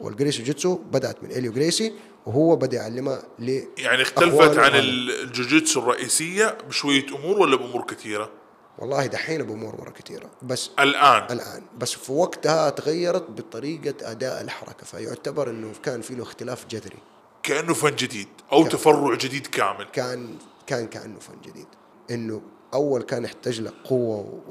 [0.00, 1.92] والجريسي جوجيتسو بدأت من إليو جريسي
[2.26, 4.70] وهو بدأ يعلمها ل يعني اختلفت عن.
[4.74, 8.30] الجوجيتسو الرئيسية بشوية أمور ولا بأمور كثيرة؟
[8.78, 14.84] والله دحين بأمور مره كثيرة بس الآن؟ الآن بس في وقتها تغيرت بطريقة أداء الحركة
[14.84, 16.98] فيعتبر إنه كان في له اختلاف جذري.
[17.42, 19.84] كأنه فن جديد أو تفرع جديد كامل.
[19.92, 21.66] كان كان كأنه فن جديد.
[22.10, 22.42] إنه
[22.74, 24.42] أول كان يحتاج لك قوة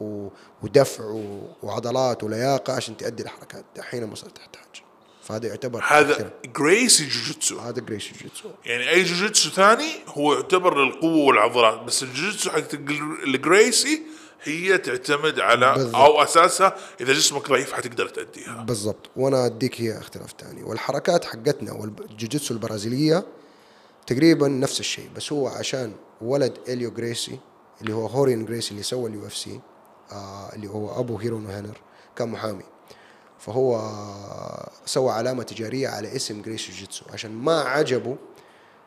[0.63, 1.03] ودفع
[1.63, 4.82] وعضلات ولياقة عشان تؤدي الحركات دحين ما صرت تحتاج.
[5.23, 6.33] فهذا يعتبر هذا.
[6.57, 12.49] جريسي جوجيتسو هذا جريسي جوجيتسو يعني أي جوجيتسو ثاني هو يعتبر للقوة والعضلات بس الجوجيتسو
[12.49, 12.63] حق
[13.27, 14.01] الجريسي
[14.43, 15.95] هي تعتمد على بالضبط.
[15.95, 18.63] أو أساسها إذا جسمك ضعيف حتقدر تأديها.
[18.63, 19.09] بالضبط.
[19.15, 20.63] وأنا أديك هي أختلاف ثاني.
[20.63, 23.25] والحركات حقتنا والجوجيتسو البرازيلية
[24.07, 27.39] تقريبا نفس الشيء بس هو عشان ولد إليو جريسي
[27.81, 29.59] اللي هو هورين جريسي اللي سوى ال UFC
[30.11, 31.77] آه اللي هو أبو هيرون هنر
[32.15, 32.63] كان محامي.
[33.45, 33.81] فهو
[34.85, 38.15] سوى علامة تجارية على اسم جريسي جوجيتسو عشان ما عجبه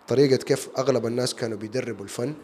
[0.08, 2.34] طريقة كيف أغلب الناس كانوا بيدربوا الفن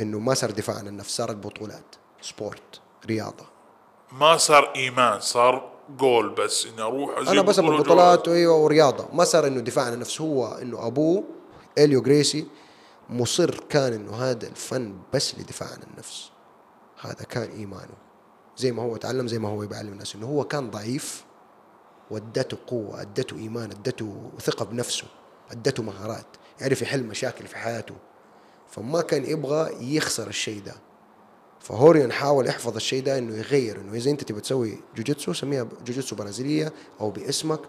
[0.00, 3.46] إنه ما صار دفاع عن النفس صارت بطولات sport رياضة.
[4.12, 8.28] ما صار إيمان صار جول بس إني أروح أجيب أنا بس بطولة بطولات.
[8.28, 9.08] أيوه ورياضة.
[9.12, 11.24] ما صار إنه دفاع عن النفس هو إنه أبوه
[11.78, 12.46] إليو جريسي
[13.10, 16.30] مصر كان إنه هذا الفن بس لدفاع عن النفس.
[17.00, 17.94] هذا كان إيمانه.
[18.56, 21.27] زي ما هو تعلم زي ما هو يعلم الناس إنه هو كان ضعيف.
[22.10, 25.06] وادته قوة أدته إيمان أدته ثقة بنفسه
[25.50, 26.26] أدته مهارات
[26.60, 27.94] يعرف يحل مشاكل في حياته.
[28.70, 30.74] فما كان يبغى يخسر الشيء ده.
[31.60, 36.16] فهوريون حاول يحفظ الشيء ده إنه يغير إنه إذا أنت تبغى تسوي جوجيتسو سميها جوجيتسو
[36.16, 37.60] برازيلية أو باسمك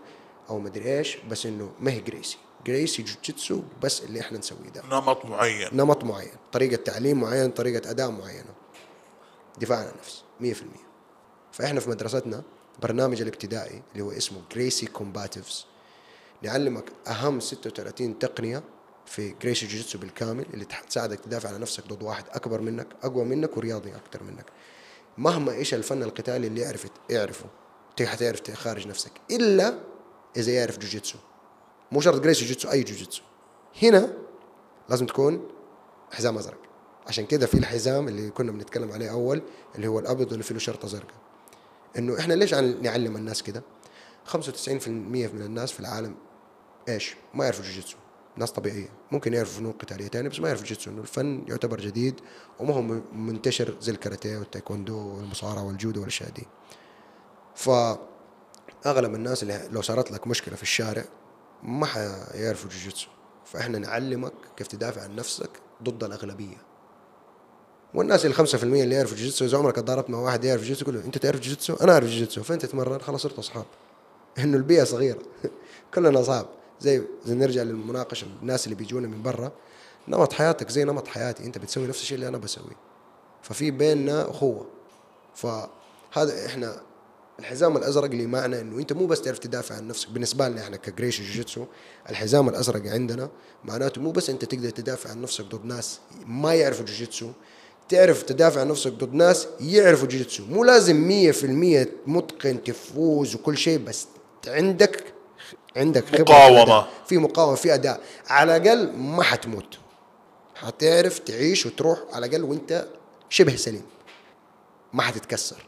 [0.50, 2.38] أو مدري إيش بس إنه ما هي جريسي.
[2.66, 4.82] جريسي جوجيتسو بس اللي إحنا نسويه ده.
[4.86, 5.70] نمط معين.
[5.74, 6.32] نمط معين.
[6.52, 8.54] طريقة تعليم معين طريقة أداء معينة.
[9.58, 10.64] دفاع عن النفس 100%
[11.52, 12.44] فإحنا في مدرستنا
[12.82, 15.66] برنامج الابتدائي اللي هو اسمه جريسي Combatives
[16.42, 18.64] نعلمك أهم 36 تقنية
[19.06, 23.58] في جريسي جوجيتسو بالكامل اللي تساعدك تدافع عن نفسك ضد واحد أكبر منك أقوى منك
[23.58, 24.46] ورياضي أكثر منك.
[25.18, 27.46] مهما إيش الفن القتالي اللي يعرف يعرفه
[28.06, 29.12] حتعرف تخارج نفسك.
[29.32, 29.80] إلا
[30.38, 31.18] إذا يعرف جوجيتسو
[31.92, 33.22] مو شرط جريسي جوجيتسو أي جوجيتسو
[33.84, 34.14] هنا
[34.90, 35.48] لازم تكون
[36.12, 36.60] حزام أزرق.
[37.08, 39.42] عشان كده في الحزام اللي كنا بنتكلم عليه أول
[39.76, 41.29] اللي هو الأبيض اللي فيه شرطه زرقاء.
[41.98, 43.64] إنه إحنا ليش نعلم الناس كده؟
[44.26, 44.38] 95%
[44.88, 46.16] من الناس في العالم
[46.90, 47.98] إيش؟ ما يعرفوا جوجيتسو.
[48.38, 48.90] ناس طبيعية.
[49.12, 50.92] ممكن يعرفوا فنون قتالية تانية بس ما يعرفوا جوجيتسو.
[50.92, 52.20] إنه الفن يعتبر جديد
[52.60, 52.82] وما هو
[53.14, 56.48] منتشر زي الكاراتيه والتايكوندو والمصارعة والجودو والأشياء دي.
[57.56, 61.04] فأغلب الناس اللي لو صارت لك مشكلة في الشارع
[61.64, 63.08] ما حيعرفوا جوجيتسو.
[63.46, 65.50] فإحنا نعلمك كيف تدافع عن نفسك
[65.84, 66.69] ضد الأغلبية.
[67.94, 71.18] والناس ال 5% اللي يعرفوا جوجيتسو إذا عمرك تضاربت مع واحد يعرف جوجيتسو كله أنت
[71.18, 72.44] تعرف جوجيتسو؟ أنا أعرف جوجيتسو.
[72.44, 73.66] فين تتمرن خلاص صرت أصحاب.
[74.40, 75.20] إنه البيئة صغيرة.
[75.94, 76.46] كلنا أصحاب.
[76.82, 79.52] زي زي نرجع للمناقشة الناس اللي بيجونا من برا
[80.08, 81.44] نمط حياتك زي نمط حياتي.
[81.44, 82.76] أنت بتسوي نفس الشيء اللي أنا بسويه.
[83.42, 84.66] ففي بيننا أخوة.
[85.36, 86.82] فهذا إحنا
[87.40, 90.10] الحزام الأزرق اللي معنى إنه أنت مو بس تعرف تدافع عن نفسك.
[90.10, 91.66] بالنسبة لنا إحنا كجريش جوجيتسو
[92.10, 93.30] الحزام الأزرق عندنا
[93.66, 97.32] معناته مو بس أنت تقدر تدافع عن نفسك ضد ناس ما يعرفوا جوجيتسو.
[97.90, 103.36] تعرف تدافع عن نفسك ضد ناس يعرفوا جوجيتسو مو لازم مية في المية متقن تفوز
[103.36, 104.08] وكل شيء بس
[104.48, 105.14] عندك
[105.76, 106.88] عندك خبرة مقاومة.
[107.08, 108.02] في مقاومة في أداء.
[108.28, 109.78] على الأقل ما حتموت.
[110.56, 112.88] حتعرف تعيش وتروح على الأقل وأنت
[113.30, 113.86] شبه سليم.
[114.94, 115.68] ما حتتكسر.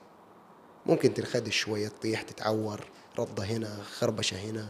[0.85, 2.85] ممكن تنخدش شوية تطيح تتعور
[3.19, 4.69] رضة هنا خربشة هنا.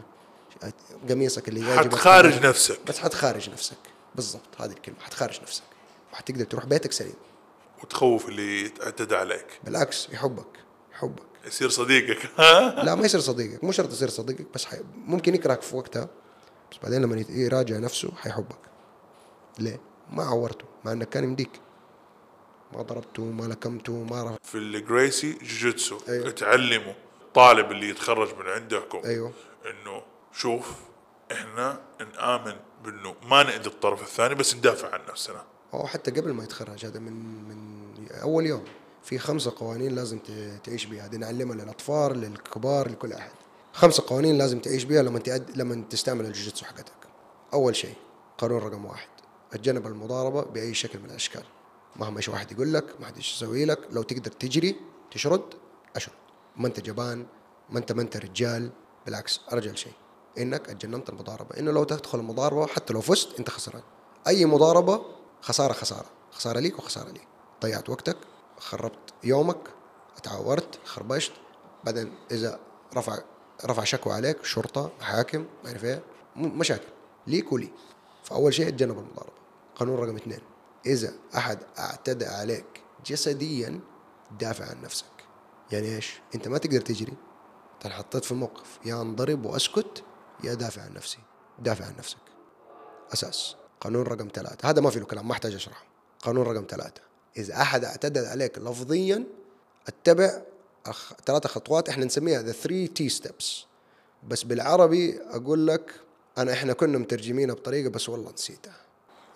[1.10, 2.46] قميصك اللي جاي حتخارج.
[2.46, 2.80] نفسك.
[2.88, 3.78] بس حتخارج نفسك.
[4.16, 5.64] بالضبط هذه الكلمة حتخارج نفسك.
[6.14, 7.14] وحتقدر تروح بيتك سليم.
[7.84, 9.60] وتخوف اللي اعتدى عليك.
[9.64, 10.60] بالعكس يحبك
[10.92, 11.24] يحبك.
[11.48, 12.30] يصير صديقك.
[12.86, 14.78] لا ما يصير صديقك مو شرط يصير صديقك بس حي...
[14.96, 16.10] ممكن يكرهك في وقتها
[16.72, 18.60] بس بعدين لما يراجع نفسه حيحبك.
[19.60, 19.82] ليه؟
[20.12, 21.52] ما عورته مع انك كان يمديك.
[22.74, 25.98] ما ضربته ما لكمته ما رفع في الجريسي جوجيتسو.
[26.10, 26.32] أيوه.
[26.32, 29.02] تعلموا الطالب اللي يتخرج من عندكم.
[29.06, 29.34] أيوه.
[29.66, 30.02] إنه
[30.34, 30.72] شوف
[31.32, 35.44] إحنا نآمن بإنه ما نأذي الطرف الثاني بس ندافع عن نفسنا.
[35.72, 37.14] هو حتى قبل ما يتخرج هذا من
[37.50, 38.64] من أول يوم.
[39.04, 40.20] في خمسة قوانين لازم
[40.64, 43.32] تعيش بها هذه نعلمها للأطفال للكبار لكل أحد.
[43.74, 45.58] خمسة قوانين لازم تعيش بها لما تأد...
[45.58, 46.94] لما تستعمل الجوجيتسو حقتك.
[47.54, 47.96] أول شيء
[48.38, 49.10] قانون رقم واحد.
[49.54, 51.44] اتجنب المضاربة بأي شكل من الأشكال.
[51.96, 54.76] مهما إيش واحد يقول لك ما حد إيش يسوي لك لو تقدر تجري
[55.12, 55.44] تشرد
[55.96, 56.14] اشرد
[56.58, 57.26] ما أنت جبان
[57.70, 58.70] ما أنت ما أنت رجال.
[59.06, 59.94] بالعكس أرجل شيء.
[60.38, 61.60] إنك اتجنبت المضاربة.
[61.60, 63.82] إنه لو تدخل المضاربة حتى لو فزت أنت خسران.
[64.28, 66.06] أي مضاربة خسارة خسارة.
[66.32, 67.22] خسارة ليك وخسارة لي
[67.62, 68.18] ضيعت وقتك
[68.60, 69.70] خربت يومك
[70.24, 71.32] تعورت خربشت.
[71.84, 72.60] بعدين إذا
[72.96, 73.20] رفع
[73.66, 76.04] رفع شكوى عليك شرطة حاكم ما أعرف إيه
[76.36, 76.88] مشاكل.
[77.28, 77.72] ليك ولي.
[78.24, 79.34] فأول شيء اتجنب المضاربة.
[79.76, 80.40] قانون رقم اثنين.
[80.86, 83.80] إذا أحد اعتدى عليك جسديا
[84.40, 85.06] دافع عن نفسك.
[85.72, 87.14] يعني إيش؟ أنت ما تقدر تجري.
[87.86, 88.80] انت في موقف.
[88.86, 90.04] يا أنضرب وأسكت
[90.44, 91.20] يا دافع عن نفسي.
[91.60, 92.18] دافع عن نفسك.
[93.14, 93.56] أساس.
[93.82, 94.70] قانون رقم ثلاثة.
[94.70, 95.86] هذا ما في له كلام ما احتاج أشرحه.
[96.22, 97.02] قانون رقم ثلاثة.
[97.38, 99.24] إذا أحد اعتدى عليك لفظيا
[99.88, 100.42] اتبع.
[101.26, 103.66] ثلاثة خطوات إحنا نسميها the 3 T steps
[104.28, 105.92] بس بالعربي أقول لك
[106.38, 108.76] أنا إحنا كنا مترجمينها بطريقة بس والله نسيتها.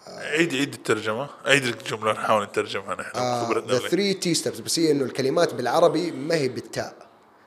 [0.08, 1.30] عيد عيد الترجمة.
[1.46, 3.46] عيد الجملة نحاول نترجمها نحن.
[3.46, 3.88] خبرتنا the.
[3.88, 7.05] 3 T steps بس هي إنه الكلمات بالعربي ما هي بالتاء.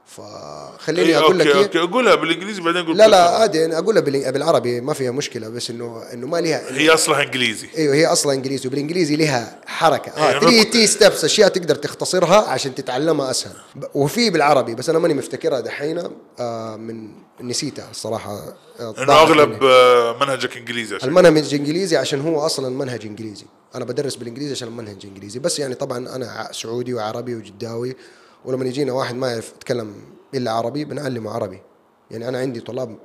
[0.09, 1.65] فخليني إيه، أقول لك okay إيه.
[1.65, 3.29] okay قولها بالإنجليزي بعدين قول لا لا.
[3.29, 7.69] عادي أنا أقولها بالعربي ما فيها مشكلة بس إنه إنه ما لها هي اصلها إنجليزي
[7.77, 10.41] إيوه هي أصلا إنجليزي وبالإنجليزي لها حركة آه أيوة.
[10.41, 13.55] 3 T steps أشياء تقدر تختصرها عشان تتعلمها أسهل
[13.95, 16.03] وفي بالعربي بس أنا ماني مفتكرها دحين
[16.41, 17.09] آه من
[17.41, 19.65] نسيتها الصراحه آه، إنه أغلب.
[19.65, 24.69] آه، منهجك إنجليزي عشان المنهج إنجليزي عشان هو أصلا منهج إنجليزي أنا بدرس بالإنجليزي عشان
[24.69, 27.97] المنهج إنجليزي بس يعني طبعا أنا سعودي وعربي وجداوي
[28.45, 29.95] ولما يجينا واحد ما يعرف يتكلم
[30.35, 31.63] إلا عربي بنعلمه عربي.
[32.11, 32.99] يعني أنا عندي طلاب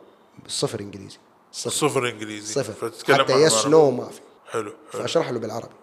[0.47, 1.17] صفر إنجليزي.
[1.51, 1.69] صفر.
[1.69, 2.53] صفر إنجليزي.
[2.53, 2.91] صفر.
[3.13, 3.65] حتى يس.
[3.67, 4.19] نو ما في.
[4.51, 5.01] حلو حلو.
[5.01, 5.73] فأشرح له بالعربي.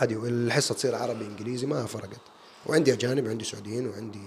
[0.00, 2.20] عادي والحصة تصير عربي إنجليزي ما فرقت.
[2.66, 4.18] وعندي أجانب وعندي سعوديين وعندي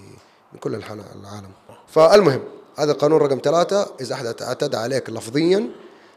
[0.53, 1.51] من كل أنحاء العالم.
[1.87, 2.43] فالمهم
[2.77, 3.91] هذا القانون رقم ثلاثة.
[4.01, 5.69] إذا أحد اعتدى عليك لفظيا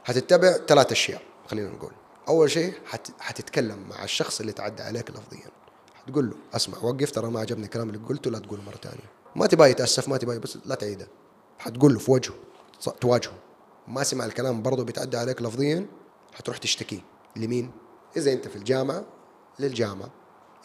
[0.04, 1.92] حتتبع ثلاث أشياء خلينا نقول.
[2.28, 3.08] أول شيء حت...
[3.20, 5.50] حتتكلم مع الشخص اللي تعدى عليك لفظيا.
[6.08, 9.04] حتقول له أسمع وقف ترى ما عجبني الكلام اللي قلته لا تقوله مرة ثانية
[9.36, 11.08] ما تبغى يتأسف ما تبغى بس لا تعيده.
[11.58, 12.34] حتقول له في وجهه
[13.00, 13.34] تواجهه
[13.88, 15.86] ما سمع الكلام برضه بيتعدى عليك لفظيا
[16.34, 17.00] حتروح تشتكيه.
[17.36, 17.70] لمين؟
[18.16, 19.04] إذا أنت في الجامعة
[19.58, 20.10] للجامعة.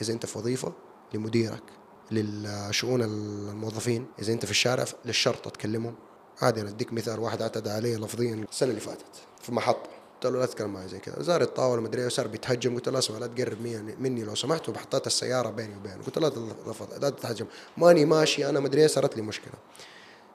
[0.01, 0.73] إذا أنت في وظيفة
[1.13, 1.63] لمديرك.
[2.11, 4.07] للشؤون الموظفين.
[4.19, 5.95] إذا أنت في الشارع للشرطة تكلمهم.
[6.41, 9.89] عادي أنا أديك مثال واحد اعتدى علي لفظيا السنة اللي فاتت في محطة.
[10.23, 11.21] قلت له لا تتكلم معي زي كذا.
[11.21, 13.61] زار الطاوله مدري إيه وصار بيتهجم قلت له اسمع لا تقرب
[13.99, 16.03] مني, لو سمحت وحطيت السيارة بيني وبينه.
[16.03, 17.45] قلت له لا لا تتهجم.
[17.77, 19.53] ماني ماشي أنا مدري إيه صارت لي مشكلة.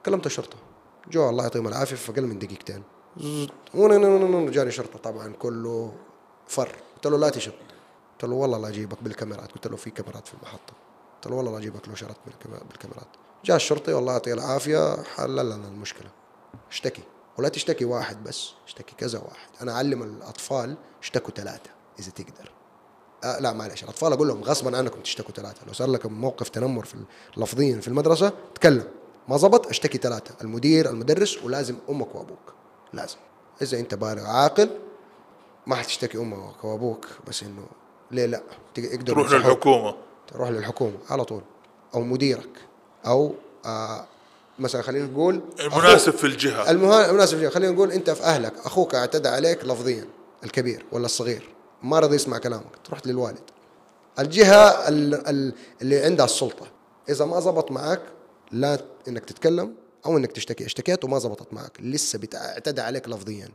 [0.06, 0.56] كلمت الشرطة.
[1.10, 2.82] جو الله يعطيهم العافية في أقل من دقيقتين.
[4.50, 5.94] جاني شرطة طبعا كله
[6.46, 6.72] فر.
[6.96, 7.52] قلت له لا تشط
[8.12, 9.52] قلت له والله لا أجيبك بالكاميرات.
[9.52, 10.72] قلت له في كاميرات في المحطة.
[11.14, 13.08] قلت له والله لا أجيبك لو شرطت بالكاميرا- بالكاميرات.
[13.44, 16.10] جاء الشرطي والله يعطيه العافية حل لنا المشكلة.
[16.70, 17.02] اشتكي.
[17.38, 19.48] ولا تشتكي واحد بس اشتكي كذا واحد.
[19.62, 22.52] أنا أعلم الأطفال اشتكوا ثلاثة إذا تقدر.
[23.24, 25.66] آه لا معلش الأطفال أقول لهم غصبا عنكم تشتكوا ثلاثة.
[25.66, 26.96] لو صار لكم موقف تنمر في
[27.36, 28.84] لفظيا في المدرسة تكلم.
[29.28, 30.34] ما زبط اشتكي ثلاثة.
[30.42, 32.54] المدير المدرس ولازم أمك وأبوك.
[32.92, 33.16] لازم.
[33.62, 34.70] إذا أنت بالغ عاقل
[35.66, 37.66] ما حتشتكي أمك وأبوك بس إنه
[38.10, 38.42] ليه لا؟
[38.78, 39.46] يقدروا تروح.
[39.46, 39.94] للحكومة.
[40.26, 41.42] تروح للحكومة على طول.
[41.94, 42.60] أو مديرك.
[43.06, 43.34] أو
[43.66, 44.06] آه
[44.58, 46.12] مثلا خلينا نقول المناسب.
[46.12, 46.70] في الجهة.
[46.70, 50.04] المها- المناسب جدا خلينا نقول أنت في أهلك أخوك اعتدى عليك لفظيا
[50.44, 51.48] الكبير ولا الصغير
[51.82, 53.38] ما رضي يسمع كلامك تروح للوالد.
[54.18, 55.52] الجهة ال- ال-
[55.82, 56.66] اللي عندها السلطة
[57.08, 58.00] إذا ما زبط معك
[58.52, 59.74] لا إنك تتكلم
[60.06, 60.66] أو إنك تشتكي.
[60.66, 63.48] اشتكيت وما زبطت معك لسه اعتدى عليك لفظيا.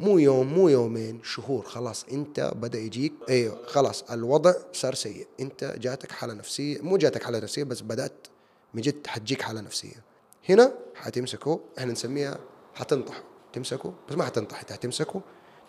[0.00, 5.26] مو يوم مو يومين شهور خلاص أنت بدأ يجيك أيوه خلاص الوضع صار سيء.
[5.40, 8.26] أنت جاتك حالة نفسية مو جاتك حالة نفسية بس بدأت
[8.74, 10.04] من جد حتجيك حالة نفسية.
[10.48, 12.38] هنا حتمسكه إحنا نسميها
[12.74, 15.20] حتنطحه تمسكه بس ما حتنطح انت حتمسكه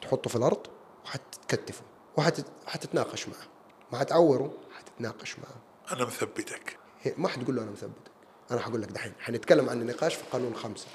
[0.01, 0.67] تحطه في الأرض
[1.05, 1.83] وحتكتفه
[2.17, 3.47] وحتتناقش معه.
[3.91, 5.95] ما حتعوره حتتناقش معه.
[5.95, 6.77] أنا مثبتك.
[7.17, 8.11] ما حتقول له أنا مثبتك.
[8.51, 9.13] أنا حقول لك دحين.
[9.19, 10.87] حنتكلم عن النقاش في قانون خمسة.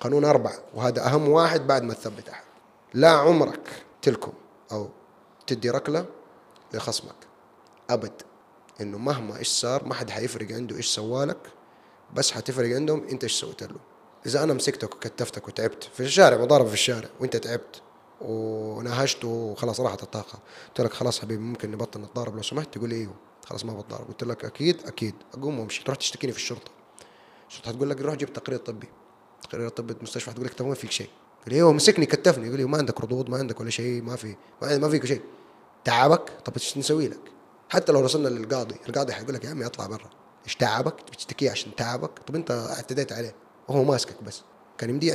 [0.00, 0.58] قانون أربعة.
[0.74, 2.44] وهذا أهم واحد بعد ما تثبت أحد.
[2.94, 4.32] لا عمرك تلكم
[4.72, 4.88] أو
[5.46, 6.06] تدي ركلة
[6.74, 7.16] لخصمك.
[7.90, 8.22] أبد.
[8.80, 11.52] إنه مهما إيش صار ما حد حيفرق عنده إيش سوالك.
[12.12, 13.76] بس حتفرق عندهم انت إيش سويت له
[14.26, 17.82] إذا أنا مسكتك وكتفتك وتعبت في الشارع مضاربه في الشارع وانت تعبت
[18.20, 20.38] ونهشت وخلاص راحت الطاقة.
[20.68, 23.14] قلت لك خلاص حبيبي ممكن نبطل نتضارب لو سمحت تقول لي إيوه
[23.44, 24.08] خلاص ما بتضارب.
[24.08, 25.14] قلت لك أكيد أكيد.
[25.34, 25.84] أقوم وأمشي.
[25.84, 26.70] تروح تشتكيني في الشرطة.
[27.48, 28.88] الشرطة هتقول لك روح جيب تقرير طبي.
[29.42, 31.08] تقرير طبي المستشفى هتقول لك ما فيك شيء.
[31.46, 32.46] لي إيوه مسكني كتفني.
[32.46, 35.22] يقول لي ما عندك ردود ما عندك ولا شيء ما في ما, فيك شيء.
[35.84, 37.20] تعبك؟ طب إيش نسوي لك؟
[37.68, 40.10] حتى لو وصلنا للقاضي القاضي حيقول لك يا عمي اطلع برا.
[40.44, 43.34] إيش تعبك؟ بتشتكيه عشان تعبك؟ طب أنت اعتديت عليه.
[43.68, 44.42] وهو ماسكك بس.
[44.78, 45.08] كان يمدي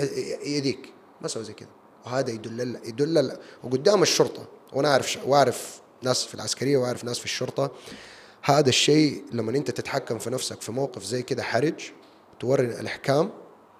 [0.45, 1.69] يديك ما سوى زي كذا
[2.05, 4.47] وهذا يدل يدل وقدام الشرطة.
[4.73, 7.71] وأنا أعرف وأعرف ناس في العسكرية وأعرف ناس في الشرطة.
[8.41, 11.91] هذا الشيء لما أنت تتحكم في نفسك في موقف زي كذا حرج
[12.39, 13.31] توري الأحكام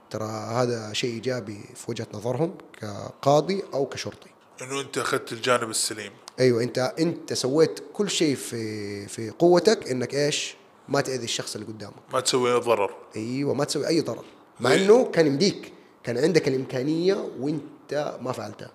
[0.09, 4.29] ترى هذا شيء إيجابي في وجهة نظرهم كقاضي أو كشرطي.
[4.61, 6.11] انه أنت أخذت الجانب السليم.
[6.39, 6.63] أيوه.
[6.63, 10.55] أنت أنت سويت كل شيء في في قوتك إنك إيش؟
[10.89, 11.93] ما تأذي الشخص اللي قدامك.
[12.13, 12.95] ما تسوي ضرر.
[13.15, 14.23] أيوه ما تسوي أي ضرر.
[14.59, 15.73] مع زي- إنه كان يمديك
[16.03, 18.71] كان عندك الإمكانية وإنت ما فعلتها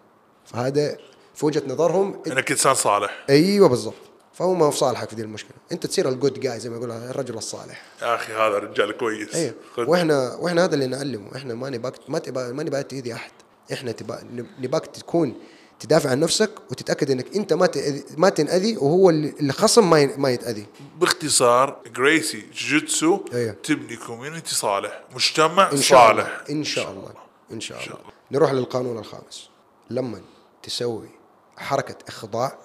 [0.46, 0.96] فهذا
[1.34, 3.24] في وجهة نظرهم إنك إنسان صالح.
[3.30, 3.94] أيوه بالضبط.
[4.32, 5.56] فهو ما هو في صالحك في دي المشكلة.
[5.72, 7.82] إنت تصير الجود جاي زي ما يقول الرجل الصالح.
[8.02, 9.34] يا أخي هذا رجال كويس.
[9.34, 9.54] أيوه.
[9.78, 11.36] وإحنا وإحنا هذا اللي نعلمه.
[11.36, 13.30] إحنا ما نباك ما تبقى ما نبغى تأذي أحد.
[13.72, 14.22] إحنا نبغى
[14.60, 15.34] نباك تكون
[15.82, 17.68] تدافع عن نفسك وتتأكد إنك أنت ما
[18.16, 20.66] ما تنأذي وهو اللي اللي خصم ما ما يتأذي.
[20.98, 23.52] باختصار جريسي جوجيتسو أيوه.
[23.52, 26.26] تبني community صالح مجتمع إن شاء صالح.
[26.26, 27.12] الله إن شاء الله.
[27.52, 27.98] إن شاء الله.
[28.30, 29.48] نروح للقانون الخامس.
[29.90, 30.20] لما
[30.62, 31.08] تسوي
[31.56, 32.58] حركة إخضاع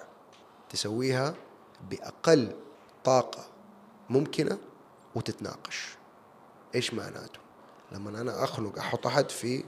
[0.70, 1.34] تسويها
[1.90, 2.52] بأقل
[3.04, 3.46] طاقة
[4.10, 4.58] ممكنة
[5.14, 5.88] وتتناقش.
[6.74, 7.38] إيش معناته؟
[7.92, 9.64] لما أنا أخنق أحط أحد في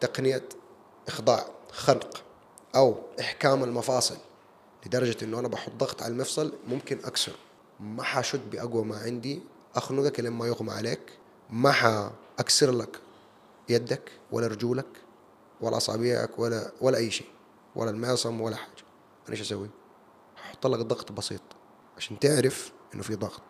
[0.00, 0.48] تقنية
[1.08, 2.22] إخضاع خنق.
[2.78, 4.16] أو إحكام المفاصل
[4.86, 7.32] لدرجة إنه أنا بحط ضغط على المفصل ممكن اكسر
[7.80, 9.42] ما حشد بأقوى ما عندي.
[9.74, 11.18] أخنقك لما يغمى عليك.
[11.50, 13.00] ما حأكسر لك
[13.68, 14.86] يدك ولا رجولك
[15.60, 17.26] ولا أصابعك ولا ولا أي شيء
[17.76, 18.84] ولا المعصم ولا حاجة.
[19.28, 19.70] أنا إيش أسوي؟
[20.38, 21.42] أحط لك ضغط بسيط
[21.96, 23.42] عشان تعرف إنه في ضغط.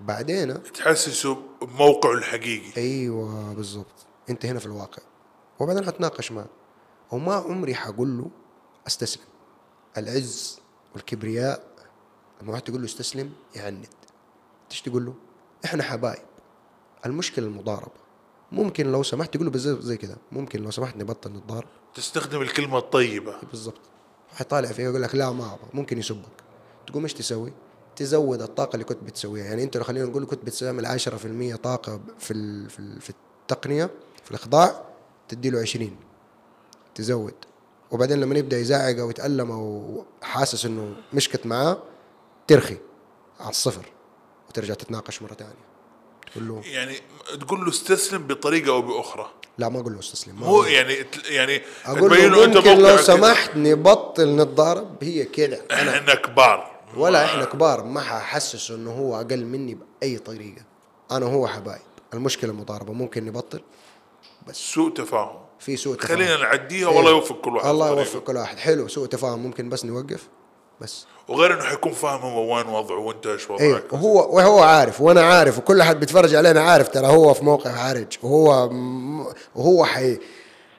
[0.00, 2.76] بعدين تحسسه بموقعه الحقيقي.
[2.76, 4.06] أيوه بالضبط.
[4.30, 5.02] أنت هنا في الواقع.
[5.60, 6.46] وبعدين حتناقش معه.
[7.12, 8.30] وما عمري حقول له
[8.90, 9.24] أستسلم.
[9.98, 10.58] العز
[10.94, 11.62] والكبرياء
[12.42, 13.86] لما واحد تقول له استسلم يعند
[14.70, 15.14] إيش تقول له؟
[15.64, 16.22] إحنا حبايب.
[17.06, 18.00] المشكلة المضاربة.
[18.52, 21.68] ممكن لو سمحت تقول له بالظبط زي كده ممكن لو سمحت نبطل نتضارب.
[21.94, 23.36] تستخدم الكلمة الطيبة.
[23.50, 23.80] بالضبط.
[24.34, 25.68] حيطالع فيها يقول لك لا ما أبغى.
[25.74, 26.44] ممكن يسبك.
[26.86, 27.52] تقوم إيش تسوي؟
[27.96, 29.44] تزود الطاقة اللي كنت بتسويها.
[29.44, 32.68] يعني أنت لو خلينا نقول كنت بتستعمل 10% طاقة في
[33.00, 33.10] في
[33.40, 33.90] التقنية
[34.24, 34.84] في الإخضاع
[35.28, 35.96] تدي له 20
[36.94, 37.34] تزود.
[37.90, 41.82] وبعدين لما يبدأ يزعق أو يتالم أو حاسس إنه مشكت معاه
[42.46, 42.76] ترخي
[43.40, 43.86] على الصفر
[44.48, 45.70] وترجع تتناقش مرة ثانية
[46.32, 46.96] تقول له يعني
[47.40, 49.30] تقول له استسلم بطريقة أو بأخرى.
[49.58, 50.68] لا ما أقول له استسلم مو له.
[50.68, 52.96] يعني يعني أقول له ممكن لو.
[52.96, 55.60] سمحت نبطل نتضارب هي كده.
[55.72, 56.80] إحنا كبار.
[56.96, 60.62] ولا إحنا كبار ما ححسسه إنه هو أقل مني بأي طريقة.
[61.10, 61.82] أنا وهو حبايب.
[62.14, 63.60] المشكلة مضاربة ممكن نبطل
[64.52, 65.40] سوء تفاهم.
[65.60, 66.16] في سوء تفاهم.
[66.18, 66.96] خلينا نعديها إيه.
[66.96, 67.90] والله يوفق كل واحد الله.
[67.90, 68.58] يوفق كل واحد.
[68.58, 69.38] حلو سوء تفاهم.
[69.38, 70.28] ممكن بس نوقف.
[70.80, 71.06] بس.
[71.28, 75.22] وغير إنه حيكون فاهم هو وين وضعه وانت إيش إيه وضعك وهو وهو عارف وأنا
[75.22, 78.70] عارف وكل حد بيتفرج علينا عارف ترى هو في موقع حرج وهو
[79.54, 80.18] وهو حي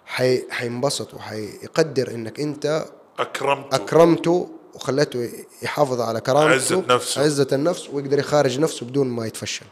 [0.06, 2.86] حي حينبسط وحيقدر إنك أنت
[3.20, 3.76] أكرمته.
[3.76, 5.30] أكرمته وخليته
[5.62, 7.22] يحافظ على كرامته عزة نفسه.
[7.22, 9.66] عزة النفس ويقدر يخارج نفسه بدون ما يتفشل.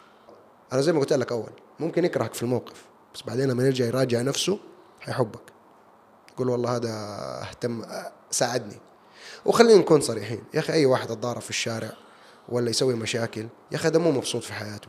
[0.74, 4.22] أنا زي ما قلت لك أول ممكن يكرهك في الموقف بس بعدين لما يرجع يراجع
[4.22, 4.60] نفسه
[5.00, 5.42] حيحبك
[6.34, 6.90] يقول والله هذا
[7.42, 7.86] اهتم
[8.32, 8.78] ساعدني.
[9.46, 10.44] وخلينا نكون صريحين.
[10.54, 11.92] يا أخي أي واحد أتضارب في الشارع
[12.50, 14.88] ولا يسوي مشاكل يا أخي هذا مو مبسوط في حياته.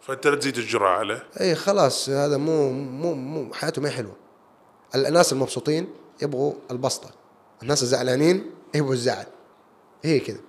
[0.00, 4.16] فأنت لا تزيد الجرعه عليه؟ أي خلاص هذا مو مو مو حياته ما هي حلوة.
[4.94, 5.88] الناس المبسوطين
[6.22, 7.10] يبغوا البسطة.
[7.62, 9.26] الناس الزعلانين يبغوا الزعل.
[10.02, 10.40] هي كده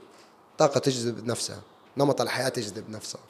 [0.57, 1.61] طاقة تجذب نفسها.
[1.97, 3.21] نمط الحياة تجذب نفسها.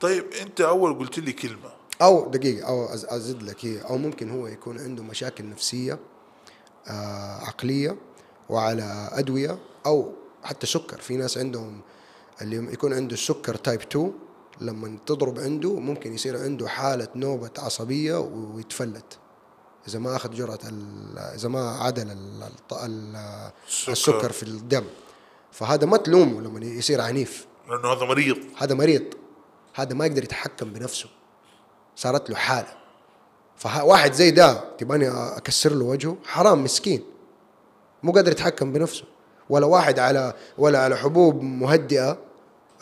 [0.00, 1.72] طيب أنت أول قلت لي كلمة.
[2.02, 3.80] أو دقيقة أو أزيد لك هي.
[3.80, 5.98] أو ممكن هو يكون عنده مشاكل نفسية
[6.88, 7.96] آه عقلية
[8.48, 10.12] وعلى أدوية أو
[10.42, 11.00] حتى سكر.
[11.00, 11.80] في ناس عندهم
[12.42, 14.12] اللي يكون عنده السكر تايب 2
[14.60, 19.18] لما تضرب عنده ممكن يصير عنده حالة نوبة عصبية ويتفلت.
[19.88, 20.58] إذا ما أخذ جرعة
[21.34, 23.92] إذا ما عدل ال- الط- ال- السكر.
[23.92, 24.84] السكر في الدم.
[25.52, 27.46] فهذا ما تلومه لما يصير عنيف.
[27.68, 28.36] لأنه هذا مريض.
[28.56, 29.04] هذا مريض.
[29.74, 31.08] هذا ما يقدر يتحكم بنفسه.
[31.96, 32.74] صارت له حالة.
[33.56, 37.04] فواحد زي ده تباني أكسر له وجهه حرام مسكين.
[38.02, 39.04] مو قادر يتحكم بنفسه.
[39.48, 42.18] ولا واحد على ولا على حبوب مهدئة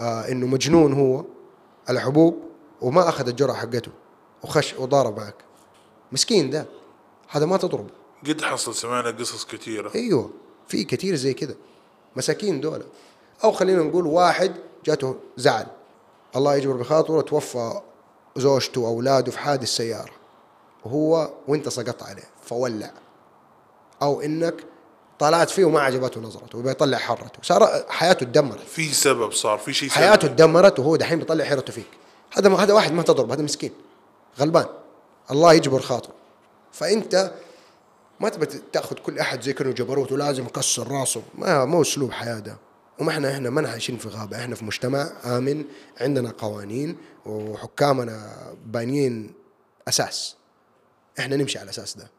[0.01, 1.25] آه إنه مجنون هو
[1.89, 2.43] على حبوب
[2.81, 3.93] وما أخذ الجرعة حقته
[4.43, 5.35] وخش وضارب معك.
[6.13, 6.67] مسكين ده.
[7.29, 7.91] هذا ما تضربه.
[8.27, 9.91] قد حصل سمعنا قصص كثيرة.
[9.95, 10.31] أيوه.
[10.69, 11.57] في كثير زي كده.
[12.17, 12.85] مساكين دولة.
[13.45, 15.67] أو خلينا نقول واحد جاته زعل.
[16.37, 17.81] الله يجبر بخاطره توفى
[18.37, 20.13] زوجته واولاده في حادث سيارة
[20.85, 22.91] وهو وأنت سقطت عليه فولع.
[24.03, 24.55] أو إنك
[25.19, 27.39] طلعت فيه وما عجبته نظرته ويبغى يطلع حرته.
[27.43, 30.29] صار حياته تدمرت في سبب صار في شيء حياته.
[30.29, 31.87] تدمرت وهو دحين بيطلع حيرته فيك.
[32.33, 33.73] هذا هذا واحد ما تضرب هذا مسكين
[34.41, 34.67] غلبان.
[35.31, 36.15] الله يجبر خاطره.
[36.73, 37.33] فأنت
[38.21, 41.23] ما تبى تأخذ كل أحد زي كأنه جبروت ولازم يكسر راسه.
[41.39, 42.57] ما مو أسلوب حياة ده.
[43.03, 45.65] وما إحنا إحنا ما عايشين في غابة إحنا في مجتمع آمن
[46.01, 46.97] عندنا قوانين
[47.27, 48.33] وحكامنا
[48.67, 49.33] بانيين
[49.89, 50.37] أساس.
[51.19, 52.11] إحنا نمشي على الأساس ده.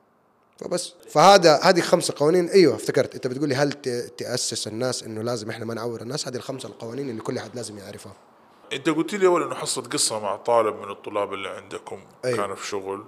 [0.59, 0.93] فبس.
[1.09, 2.49] فهذا هذه خمسة قوانين.
[2.49, 3.15] أيوه افتكرت.
[3.15, 3.71] أنت بتقول لي هل
[4.17, 7.77] تأسس الناس إنه لازم إحنا ما نعور الناس؟ هذه الخمسة القوانين اللي كل أحد لازم
[7.77, 8.13] يعرفها.
[8.73, 12.37] أنت قلت لي أول إنه حصلت قصة مع طالب من الطلاب اللي عندكم أيوة.
[12.37, 13.03] كان في شغل.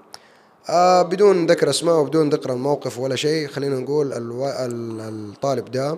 [0.69, 4.47] آه بدون ذكر أسماء وبدون ذكر الموقف ولا شيء خلينا نقول ألو...
[4.47, 5.97] ال- الطالب ده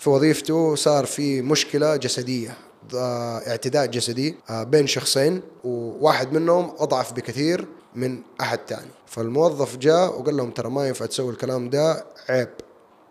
[0.00, 2.56] في وظيفته صار في مشكلة جسدية
[2.94, 8.90] آه اعتداء جسدي آه بين شخصين وواحد منهم أضعف بكثير من أحد تاني.
[9.06, 12.48] فالموظف جاء وقال لهم ترى ما ينفع تسوي الكلام ده عيب.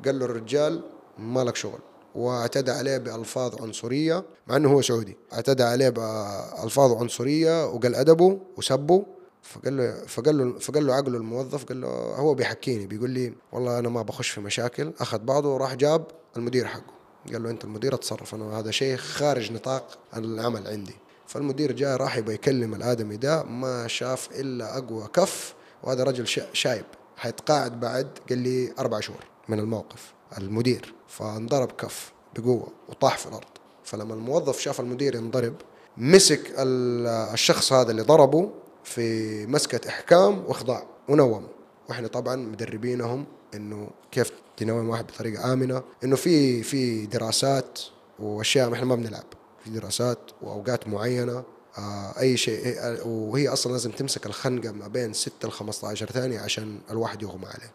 [0.05, 0.81] قال له الرجال
[1.17, 1.79] ما لك شغل.
[2.15, 5.17] واعتدى عليه بألفاظ عنصرية مع أنه هو سعودي.
[5.33, 9.05] اعتدى عليه بألفاظ عنصرية وقال أدبه وسبه.
[9.43, 13.79] فقال له فقال له فقال له عقله الموظف قال له هو بيحكيني بيقول لي والله
[13.79, 14.91] أنا ما بخش في مشاكل.
[14.99, 16.07] أخذ بعضه وراح جاب
[16.37, 16.93] المدير حقه.
[17.33, 20.95] قال له أنت المدير أتصرف أنا هذا شيء خارج نطاق العمل عندي.
[21.27, 25.53] فالمدير جاء راح يبغى يكلم الآدمي ده ما شاف إلا أقوى كف
[25.83, 26.85] وهذا رجل شا- شايب
[27.17, 30.93] حيتقاعد بعد قال لي أربع شهور من الموقف المدير.
[31.07, 33.47] فانضرب كف بقوة وطاح في الأرض.
[33.83, 35.53] فلما الموظف شاف المدير ينضرب
[35.97, 38.49] مسك ال- الشخص هذا اللي ضربه
[38.89, 41.47] في مسكة إحكام وإخضاع ونوم.
[41.89, 43.25] وإحنا طبعا مدربينهم
[43.55, 47.79] إنه كيف تنوم واحد بطريقة آمنة إنه في في دراسات
[48.19, 49.23] وأشياء إحنا ما بنلعب.
[49.63, 51.43] في دراسات وأوقات معينة
[51.77, 56.79] آه أي شيء وهي أصلا لازم تمسك الخنقة ما بين 6 ل 15 ثانية عشان
[56.91, 57.71] الواحد يغمى عليه.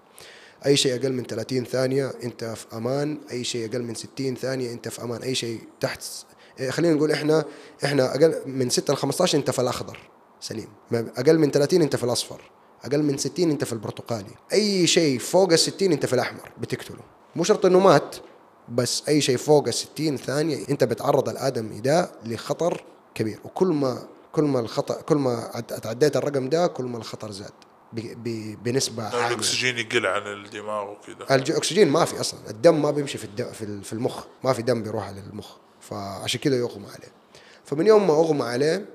[0.66, 4.72] أي شيء أقل من 30 ثانية أنت في أمان أي شيء أقل من 60 ثانية
[4.72, 6.02] أنت في أمان أي شيء تحت
[6.60, 7.44] إيه، خلينا نقول إحنا
[7.84, 9.98] إحنا أقل من 6 ل 15 أنت في الأخضر.
[10.44, 10.68] سليم.
[10.92, 12.40] أقل من 30 أنت في الأصفر
[12.84, 14.30] أقل من 60 أنت في البرتقالي.
[14.52, 17.00] أي شيء فوق ال 60 أنت في الأحمر بتقتله.
[17.36, 18.16] مو شرط إنه مات
[18.68, 22.84] بس أي شيء فوق ال 60 ثانية أنت بتعرض الادمي ده لخطر
[23.14, 23.38] كبير.
[23.44, 24.02] وكل ما
[24.32, 27.52] كل ما الخطر كل ما عد- تعديت الرقم ده كل ما الخطر زاد.
[28.64, 29.26] بنسبة عالية.
[29.28, 32.40] الأكسجين يقل عن الدماغ وكذا الأكسجين ما في أصلا.
[32.50, 34.24] الدم ما بيمشي في الدم في ال- في المخ.
[34.44, 35.48] ما في دم بيروح على المخ.
[35.80, 37.12] فعشان كده يغمى عليه.
[37.64, 38.86] فمن يوم ما أغمى عليه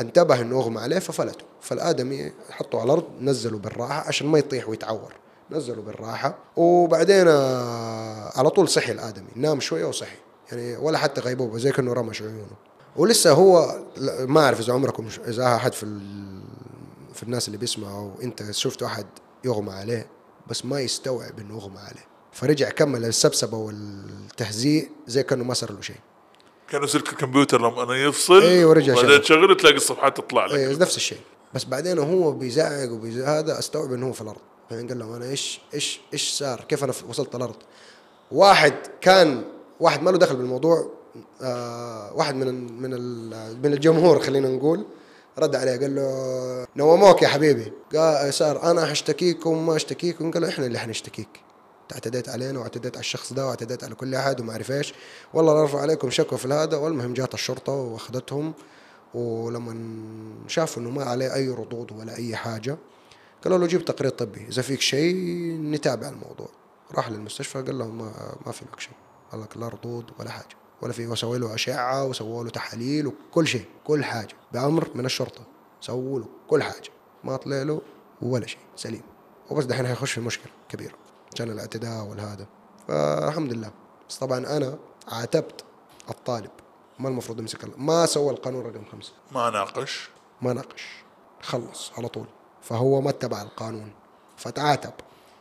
[0.00, 1.44] انتبه إنه أغمى عليه ففلته.
[1.60, 5.12] فالادمي حطوا على الأرض نزلوا بالراحة عشان ما يطيح ويتعور.
[5.50, 9.28] نزلوا بالراحة وبعدين آه، على طول صحي الآدمي.
[9.36, 10.16] نام شوية وصحي.
[10.52, 12.56] يعني ولا حتى غيبوبة زي كأنه رمش عيونه.
[12.96, 13.78] ولسه هو
[14.20, 16.00] ما أعرف إذا عمركم إذا أحد في
[17.14, 19.06] في الناس اللي بيسمعوا أنت شفتوا أحد
[19.44, 20.06] يغمى عليه
[20.46, 22.04] بس ما يستوعب إنه أغمى عليه.
[22.32, 25.96] فرجع كمل السبسبة والتهزيء زي كأنه ما صار له شيء.
[26.70, 29.20] كانوا سلك الكمبيوتر لما أنا يفصل إيه، ورجع بعدين شغل.
[29.22, 30.54] تشغله تلاقي الصفحات تطلع لك.
[30.54, 31.18] إيه نفس الشيء.
[31.54, 34.40] بس بعدين هو بيزعق وبيزعق هذا أستوعب إنه هو في الأرض.
[34.70, 37.56] بعدين قال لهم أنا إيش إيش إيش صار؟ كيف أنا وصلت الأرض؟
[38.32, 39.44] واحد كان
[39.80, 40.90] واحد ما له دخل بالموضوع
[41.42, 42.90] آه واحد من من
[43.62, 44.84] من الجمهور خلينا نقول
[45.38, 47.72] رد عليه قال له نوموك يا حبيبي.
[47.94, 51.28] قال صار أنا حاشتكيكم ما اشتكيكم قال له إحنا اللي حنشتكيك
[51.92, 54.94] اعتديت علينا واعتديت على الشخص ده واعتديت على كل أحد وما اعرف إيش
[55.34, 58.54] والله نرفع عليكم شكوى في هذا والمهم جات الشرطة وأخذتهم
[59.14, 60.00] ولما
[60.48, 62.76] شافوا إنه ما عليه أي ردود ولا أي حاجة
[63.44, 65.14] قالوا له جيب تقرير طبي إذا فيك شيء
[65.60, 66.48] نتابع الموضوع.
[66.94, 68.12] راح للمستشفى قال لهم ما,
[68.46, 68.92] ما في لك شيء
[69.32, 73.46] قال لك لا ردود ولا حاجة ولا في وسوي له أشعة وسووا له تحاليل وكل
[73.46, 75.42] شيء كل حاجة بأمر من الشرطة
[75.80, 76.90] سووا له كل حاجة
[77.24, 77.80] ما طلع له
[78.22, 79.02] ولا شيء سليم.
[79.50, 80.94] وبس دحين حيخش في مشكلة كبيرة.
[81.34, 82.46] عشان الاعتداء والهذا.
[82.88, 83.70] فالحمد لله.
[84.08, 84.78] بس طبعا أنا
[85.08, 85.64] عاتبت
[86.10, 86.50] الطالب.
[86.98, 89.12] ما المفروض يمسك ما سوى القانون رقم خمسة.
[89.32, 90.10] ما ناقش.
[90.42, 91.04] ما ناقش.
[91.42, 92.26] خلص على طول.
[92.62, 93.92] فهو ما اتبع القانون.
[94.36, 94.92] فتعاتب.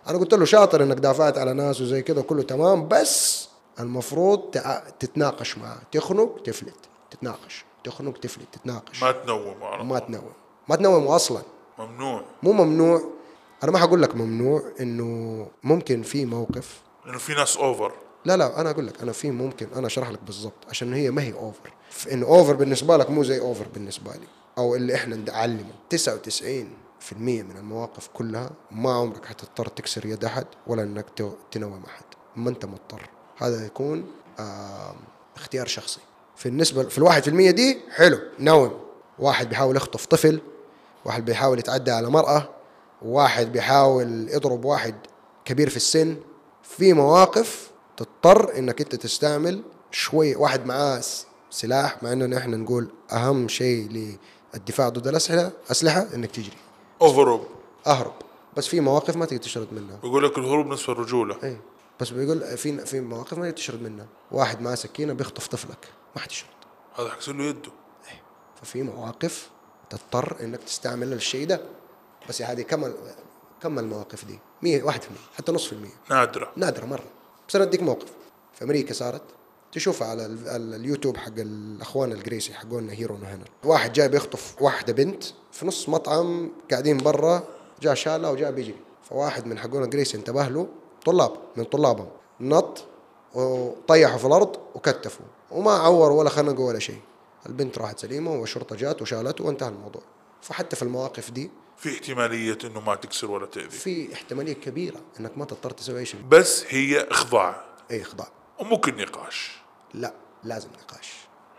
[0.07, 3.49] أنا قلت له شاطر إنك دافعت على ناس وزي كذا كله تمام بس
[3.80, 4.40] المفروض.
[4.99, 5.80] تتناقش معاه.
[5.91, 6.76] تخنق تفلت.
[7.11, 7.66] تتناقش.
[7.84, 8.48] تخنق تفلت.
[8.52, 9.03] تتناقش.
[9.03, 9.99] ما تنوم ما.
[9.99, 10.32] تنوم.
[10.68, 11.41] ما تنوم أصلا.
[11.80, 12.24] ممنوع.
[12.44, 13.03] مو ممنوع.
[13.64, 16.81] أنا ما حقول لك ممنوع إنه ممكن في موقف.
[17.06, 17.93] لأنه في ناس over
[18.26, 21.22] لا لا أنا أقول لك أنا في ممكن أنا أشرح لك بالضبط عشان هي ما
[21.22, 21.73] هي over
[22.11, 24.27] إنه over بالنسبة لك مو زي over بالنسبة لي.
[24.57, 26.34] أو اللي إحنا نعلمه 99%
[27.44, 32.03] من المواقف كلها ما عمرك حتضطر تكسر يد أحد ولا إنك تو- تنوم أحد.
[32.36, 33.10] ما أنت مضطر.
[33.38, 34.06] هذا يكون
[34.40, 34.95] آه
[35.36, 35.99] اختيار شخصي.
[36.36, 38.80] في النسبة في الواحد في المية دي حلو نوم.
[39.19, 40.41] واحد بيحاول يخطف طفل
[41.06, 42.49] واحد بيحاول يتعدى على مرأة
[43.01, 44.95] واحد بيحاول يضرب واحد
[45.45, 46.17] كبير في السن
[46.63, 49.61] في مواقف تضطر إنك أنت تستعمل
[49.91, 51.01] شوي واحد معاه
[51.49, 54.17] سلاح مع إنه نحن نقول أهم شيء
[54.53, 56.57] للدفاع ضد الأسلحة أسلحة إنك تجري.
[57.01, 57.41] اوفر
[57.88, 58.13] أهرب.
[58.57, 59.95] بس في مواقف ما تقدر تشرد منها.
[60.03, 61.38] بيقول لك الهروب نصف الرجولة.
[61.43, 61.57] اي
[61.99, 64.07] بس بيقول في في مواقف ما تقدر تشرد منها.
[64.31, 65.88] واحد معاه سكينة بيخطف طفلك.
[66.15, 66.49] ما حتشرد
[66.95, 67.71] هذا حيكسر له يده.
[68.61, 69.49] ففي مواقف
[69.89, 71.61] تضطر إنك تستعمل الشيء ده.
[72.30, 72.91] بس هذه كم
[73.61, 74.93] كم المواقف دي؟ 100 1%
[75.38, 75.89] حتى نص في المية.
[76.10, 76.51] نادرة.
[76.56, 77.03] نادرة مرة.
[77.49, 78.07] بس أنا أديك موقف.
[78.53, 79.22] في أمريكا صارت
[79.72, 83.43] تشوفها على ال- ال- اليوتيوب حق الأخوان الجريسي حقونا هيرونا هنا.
[83.64, 87.43] واحد جاي بيخطف واحدة بنت في نص مطعم قاعدين برا
[87.81, 88.76] جاء شالها وجاء بيجري.
[89.10, 90.68] فواحد من حقونا الجريسي انتبه له
[91.06, 92.07] طلاب من طلابهم.
[92.41, 92.84] نط
[93.35, 95.26] وطيحوا في الأرض وكتفوا.
[95.51, 96.99] وما عوروا ولا خنقوا ولا شيء.
[97.45, 100.01] البنت راحت سليمة والشرطة جات وشالته وانتهى الموضوع.
[100.41, 103.69] فحتى في المواقف دي في احتمالية إنه ما تكسر ولا تأذي.
[103.69, 106.19] في احتمالية كبيرة إنك ما تضطر تسوي أي شيء.
[106.30, 107.61] بس هي إخضاع.
[107.91, 108.27] أي إخضاع.
[108.60, 109.51] وممكن نقاش.
[109.93, 111.14] لا لازم نقاش.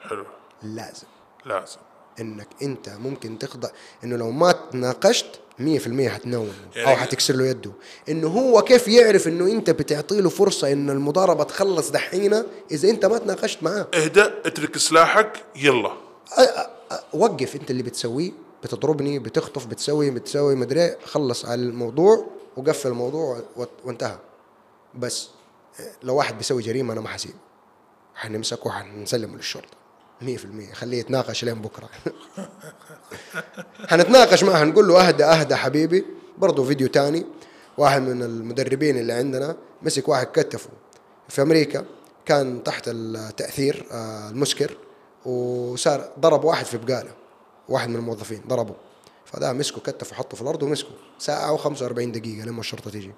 [0.08, 0.24] حلو.
[0.62, 1.06] لازم.
[1.44, 1.78] لازم.
[2.20, 3.68] إنك أنت ممكن تخضع.
[4.04, 7.72] إنه لو ما تناقشت 100% حتنوم أو يعني- حتكسر له يده.
[8.08, 13.06] إنه هو كيف يعرف إنه أنت بتعطي له فرصة إن المضاربة تخلص دحينة؟ إذا أنت
[13.06, 13.86] ما تناقشت معاه.
[13.94, 15.90] اهدى اترك سلاحك يلا.
[16.28, 18.32] أ- أ- أ- وقف أنت اللي بتسويه.
[18.62, 22.26] بتضربني بتخطف بتسوي بتسوي مدري إيه، خلص على الموضوع
[22.56, 23.40] وقفل الموضوع
[23.84, 24.18] وانتهى.
[24.94, 25.28] بس
[26.02, 27.34] لو واحد بيسوي جريمة أنا ما حسيب
[28.14, 29.80] حنمسكه وحنسلمه للشرطة.
[30.22, 31.88] 100% خليه يتناقش لين بكرة.
[33.90, 36.04] حنتناقش معه نقول له أهدى أهدى حبيبي.
[36.38, 37.26] برضه فيديو تاني.
[37.78, 40.70] واحد من المدربين اللي عندنا مسك واحد كتفه.
[41.28, 41.84] في أمريكا
[42.26, 44.76] كان تحت التأثير آه، المسكر
[45.26, 47.12] وصار ضرب واحد في بقاله.
[47.70, 48.74] واحد من الموظفين ضربه.
[49.24, 50.90] فده مسكه كتفه حطه في الأرض ومسكه.
[51.18, 53.12] ساعة و45 دقيقة لما الشرطة تيجي.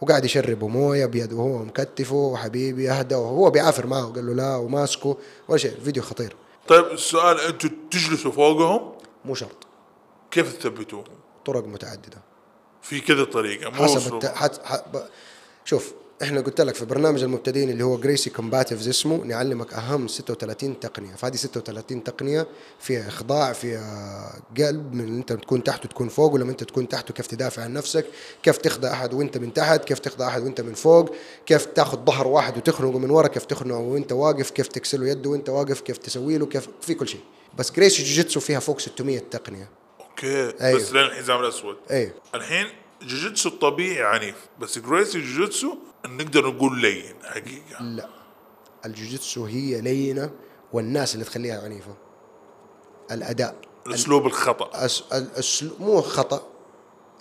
[0.00, 4.12] وقاعد يشربه موية بيده وهو مكتفه وحبيبي اهدى وهو بيعافر معه.
[4.12, 5.16] قال له لا وماسكه
[5.48, 5.72] ولا شيء.
[5.72, 6.36] الفيديو خطير.
[6.68, 8.92] طيب السؤال أنتوا تجلسوا فوقهم؟
[9.24, 9.66] مو شرط.
[10.30, 11.04] كيف تثبتوهم؟
[11.44, 12.22] طرق متعددة.
[12.82, 14.14] في كذا طريقة مو حسب.
[14.14, 14.26] الت...
[14.26, 14.64] حت...
[14.64, 14.76] ح...
[14.76, 15.02] ب...
[15.64, 20.80] شوف إحنا قلت لك في برنامج المبتدئين اللي هو جريسي Combatives اسمه نعلمك أهم 36
[20.80, 21.14] تقنية.
[21.14, 22.46] فهذه 36 تقنية
[22.80, 27.26] فيها إخضاع فيها قلب من أنت تكون تحت وتكون فوق ولما أنت تكون تحت وكيف
[27.26, 28.06] تدافع عن نفسك
[28.42, 31.14] كيف تخضع أحد وأنت من تحت كيف تخضع أحد وأنت من فوق
[31.46, 35.30] كيف تاخذ ظهر واحد وتخنقه من ورا كيف تخنقه وأنت واقف كيف تكسر له يده
[35.30, 37.20] وأنت واقف كيف تسوي له كيف في كل شيء.
[37.58, 39.68] بس جريسي جوجيتسو فيها فوق 600 تقنية.
[40.00, 40.78] okay أيوه.
[40.78, 41.76] بس لين الحزام الأسود.
[41.90, 42.12] أيوه.
[42.34, 42.66] الحين
[43.02, 45.74] جوجيتسو الطبيعي عنيف بس جريسي جوجيتسو
[46.06, 47.82] نقدر نقول لين حقيقة.
[47.82, 48.08] لا.
[48.84, 50.30] الجوجيتسو هي لينة
[50.72, 51.94] والناس اللي تخليها عنيفة.
[53.10, 53.56] الأداء.
[53.86, 54.70] الأسلوب الخطأ.
[54.84, 55.04] أس...
[55.12, 55.70] الأسل...
[55.80, 56.46] مو خطأ.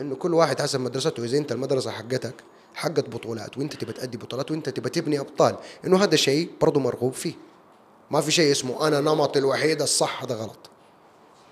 [0.02, 2.44] إنه كل واحد حسب مدرسته إذا أنت المدرسة حقتك
[2.74, 7.14] حقت بطولات وأنت تبى تأدي بطولات وأنت تبى تبني أبطال إنه هذا شيء برضه مرغوب
[7.14, 7.34] فيه.
[8.12, 10.70] ما في شيء اسمه أنا نمطي الوحيد الصح هذا غلط.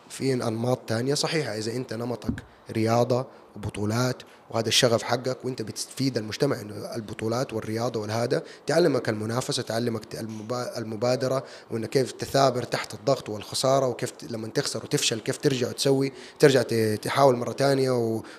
[0.10, 3.26] في أنماط تانية صحيحة إذا أنت نمطك رياضة
[3.56, 10.78] وبطولات وهذا الشغف حقك وأنت بتفيد المجتمع إنه البطولات والرياضة والهذا تعلمك المنافسة تعلمك المبا-
[10.78, 16.62] المبادرة وإنه كيف تثابر تحت الضغط والخسارة وكيف لما تخسر وتفشل كيف ترجع وتسوي ترجع
[16.96, 17.92] تحاول مرة ثانية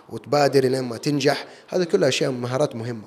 [0.09, 1.47] وتبادر لين ما تنجح.
[1.69, 3.07] هذه كلها أشياء مهارات مهمة.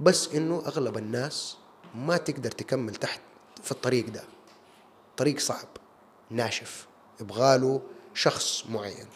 [0.00, 1.56] بس إنه أغلب الناس
[1.94, 3.20] ما تقدر تكمل تحت
[3.62, 4.22] في الطريق ده.
[5.16, 5.68] طريق صعب
[6.30, 6.86] ناشف.
[7.22, 7.82] يبغاله
[8.14, 9.06] شخص معين.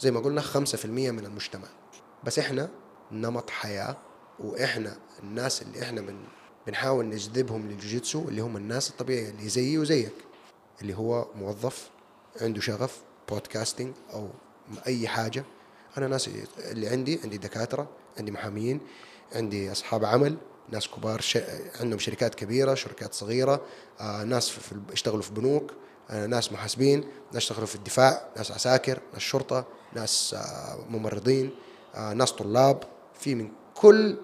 [0.00, 1.68] زي ما قلنا 5% من المجتمع.
[2.24, 2.68] بس إحنا
[3.12, 3.96] نمط حياة
[4.38, 6.18] وإحنا الناس اللي إحنا بن
[6.66, 10.12] بنحاول نجذبهم للجوجيتسو اللي هم الناس الطبيعية اللي زيي وزيك.
[10.82, 11.90] اللي هو موظف
[12.40, 14.28] عنده شغف بودكاستنج أو
[14.86, 15.44] أي حاجة.
[15.98, 18.80] أنا ناس اللي عندي عندي دكاترة عندي محاميين
[19.32, 20.36] عندي أصحاب عمل
[20.68, 21.38] ناس كبار ش...
[21.80, 23.62] عندهم شركات كبيرة شركات صغيرة
[24.00, 24.74] آه ناس في...
[24.92, 25.72] يشتغلوا في بنوك.
[26.10, 31.50] ناس محاسبين ناس يشتغلوا في الدفاع ناس عساكر ناس شرطة ناس آه ممرضين
[31.94, 32.82] آه ناس طلاب.
[33.14, 34.16] في من كل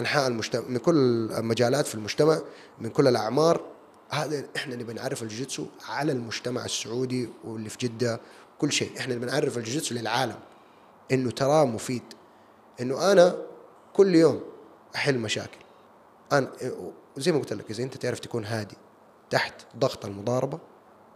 [0.00, 0.96] أنحاء المجتمع من كل
[1.32, 2.38] المجالات في المجتمع
[2.78, 3.64] من كل الأعمار.
[4.10, 8.20] هذا إحنا اللي بنعرف الجوجيتسو على المجتمع السعودي واللي في جدة.
[8.58, 10.38] كل شيء إحنا اللي بنعرف الجوجيتسو للعالم.
[11.12, 12.02] إنه تراه مفيد.
[12.80, 13.36] إنه أنا
[13.92, 14.40] كل يوم
[14.94, 15.58] أحل مشاكل.
[16.32, 16.50] أنا
[17.16, 18.76] زي ما قلت لك إذا أنت تعرف تكون هادي
[19.30, 20.58] تحت ضغط المضاربة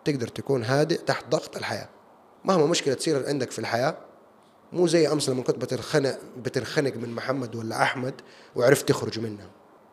[0.05, 1.89] تقدر تكون هادئ تحت ضغط الحياة.
[2.45, 3.97] مهما مشكلة تصير عندك في الحياة
[4.73, 8.15] مو زي امس لما كنت بترخنق بترخنق من محمد ولا أحمد
[8.57, 9.47] وعرفت تخرج منها.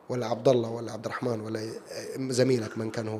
[0.09, 1.71] ولا عبد الله ولا عبد الرحمن ولا
[2.17, 3.19] زميلك من كان هو.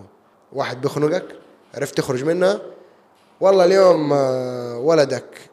[0.54, 1.36] واحد بيخنقك
[1.76, 2.62] عرفت تخرج منها.
[3.42, 5.50] والله اليوم آه، ولدك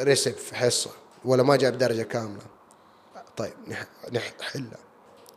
[0.00, 0.90] رسب في حصة
[1.24, 2.42] ولا ما جاب درجة كاملة.
[3.36, 4.78] طيب نح- نحلها.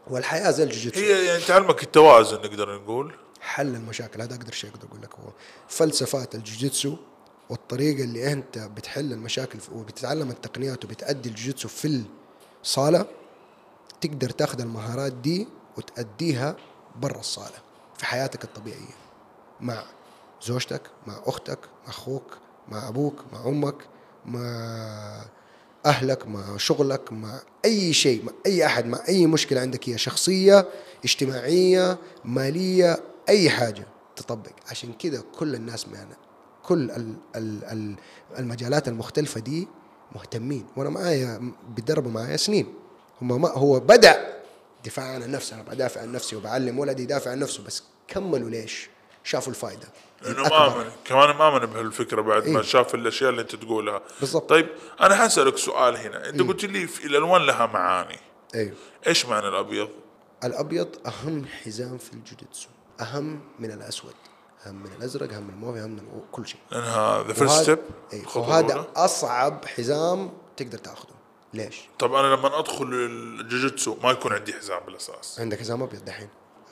[0.10, 1.02] والحياة زي الجوجيتسو.
[1.02, 3.14] هي يعني تعلمك التوازن نقدر نقول.
[3.44, 4.22] حل المشاكل.
[4.22, 5.32] هذا أقدر شيء أقدر أقول لك هو
[5.68, 6.95] فلسفات الجوجيتسو
[7.49, 12.03] والطريقة اللي أنت بتحل المشاكل وبتتعلم التقنيات وبتأدي الجوجيتسو في
[12.64, 13.06] الصالة
[14.02, 15.48] تقدر تاخذ المهارات دي
[15.78, 16.56] وتأديها
[17.02, 17.57] برا الصالة
[17.98, 18.95] في حياتك الطبيعية
[19.61, 19.84] مع
[20.44, 22.38] زوجتك مع أختك مع أخوك
[22.70, 23.76] مع أبوك مع أمك
[24.26, 25.26] مع
[25.86, 30.68] أهلك مع شغلك مع أي شيء مع أي أحد مع أي مشكلة عندك هي شخصية
[31.03, 34.51] اجتماعية مالية أي حاجة تطبق.
[34.71, 36.17] عشان كذا كل الناس معنا.
[36.63, 37.95] كل ال ال ال
[38.39, 39.67] المجالات المختلفة دي
[40.15, 40.65] مهتمين.
[40.75, 42.73] وأنا معايا بيتدربوا معايا سنين.
[43.21, 44.41] هم ما هو بدأ
[44.85, 45.53] دفاع عن النفس.
[45.53, 47.63] أنا بدافع عن نفسي وبعلم ولدي يدافع عن نفسه.
[47.63, 48.89] بس كملوا ليش؟
[49.23, 49.87] شافوا الفائده
[50.21, 50.43] لأنه.
[50.43, 50.91] مآمن.
[51.05, 52.65] كمان مآمن بهالفكرة بعد ما إيه.
[52.65, 54.01] شاف الأشياء اللي أنت تقولها.
[54.19, 54.49] بالضبط.
[54.49, 54.67] طيب
[55.01, 56.29] أنا حسألك سؤال هنا.
[56.29, 58.19] أنت قلت لي في الألوان لها معاني.
[58.55, 58.73] أيوه
[59.07, 59.89] إيش معنى الأبيض؟
[60.43, 62.67] الأبيض أهم حزام في الجوجيتسو
[63.03, 64.13] أهم من الأسود
[64.65, 66.59] أهم من الأزرق أهم من الموف أهم من كل شيء.
[66.71, 67.80] لأن هذا first step
[68.13, 71.13] إيه، وهذا أصعب حزام تقدر تأخذه.
[71.53, 75.39] ليش؟ طب أنا لما أدخل الجوجيتسو ما يكون عندي حزام بالأساس.
[75.39, 76.30] عندك حزام أبيض دحين.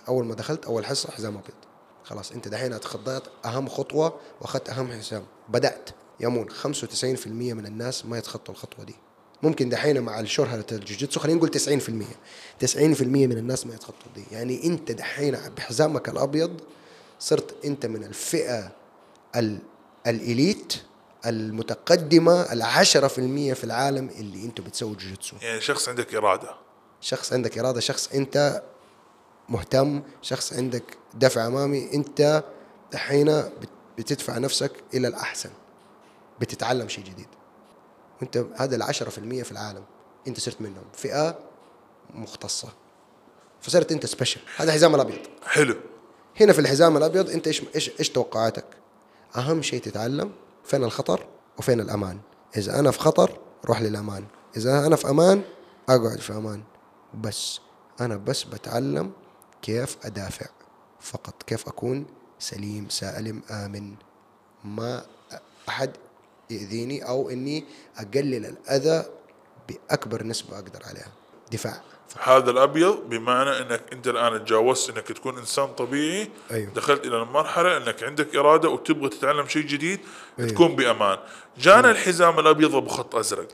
[0.07, 1.55] أول ما دخلت أول حصة حزام أبيض.
[2.03, 5.25] خلاص أنت دحين اتخطيت أهم خطوة وأخذت أهم حزام.
[5.49, 5.89] بدأت.
[6.19, 8.95] يمكن 95% من الناس ما يتخطوا الخطوة دي.
[9.43, 14.23] ممكن دحين مع الشهرة الجوجيتسو خلينا نقول 90% 90% من الناس ما يتخطوا دي.
[14.31, 16.61] يعني انت دحين بحزامك الأبيض
[17.19, 18.71] صرت انت من الفئة
[19.35, 19.59] ال
[20.07, 20.73] الإليت
[21.25, 25.35] المتقدمة العشرة في المية في العالم اللي أنتم بتسووا جوجيتسو.
[25.41, 26.49] يعني شخص عندك إرادة.
[27.01, 28.63] شخص عندك إرادة شخص أنت
[29.49, 32.43] مهتم شخص عندك دفع أمامي أنت
[32.91, 35.49] دحين بت- بتدفع نفسك إلى الأحسن
[36.39, 37.27] بتتعلم شيء جديد.
[38.21, 39.83] وأنت هذا العشرة في المية في العالم
[40.27, 40.83] أنت صرت منهم.
[40.93, 41.39] فئة
[42.13, 42.69] مختصة.
[43.61, 45.19] فصرت أنت سبيشل هذا الحزام الأبيض.
[45.45, 45.75] حلو.
[46.39, 48.65] هنا في الحزام الأبيض أنت إيش إيش إيش توقعاتك؟
[49.35, 50.31] أهم شيء تتعلم
[50.63, 51.27] فين الخطر
[51.57, 52.19] وفين الأمان.
[52.57, 54.25] إذا أنا في خطر روح للأمان.
[54.57, 55.41] إذا أنا في أمان
[55.89, 56.63] أقعد في أمان.
[57.21, 57.59] بس
[58.01, 59.11] أنا بس بتعلم
[59.61, 60.45] كيف أدافع.
[60.99, 62.05] فقط كيف أكون
[62.39, 63.95] سليم سالم آمن.
[64.63, 65.05] ما
[65.69, 65.91] أحد
[66.51, 67.65] يأذيني أو إني
[67.97, 69.05] أقلل الأذى
[69.69, 71.11] بأكبر نسبة أقدر عليها.
[71.51, 71.81] دفاع.
[72.23, 76.73] هذا الأبيض بمعنى إنك أنت الآن تجاوزت إنك تكون إنسان طبيعي أيوه.
[76.73, 79.99] دخلت إلى المرحلة إنك عندك إرادة وتبغى تتعلم شيء جديد
[80.39, 80.49] أيوه.
[80.49, 81.17] تكون بأمان.
[81.57, 83.47] جانا الحزام الأبيض ابو خط أزرق.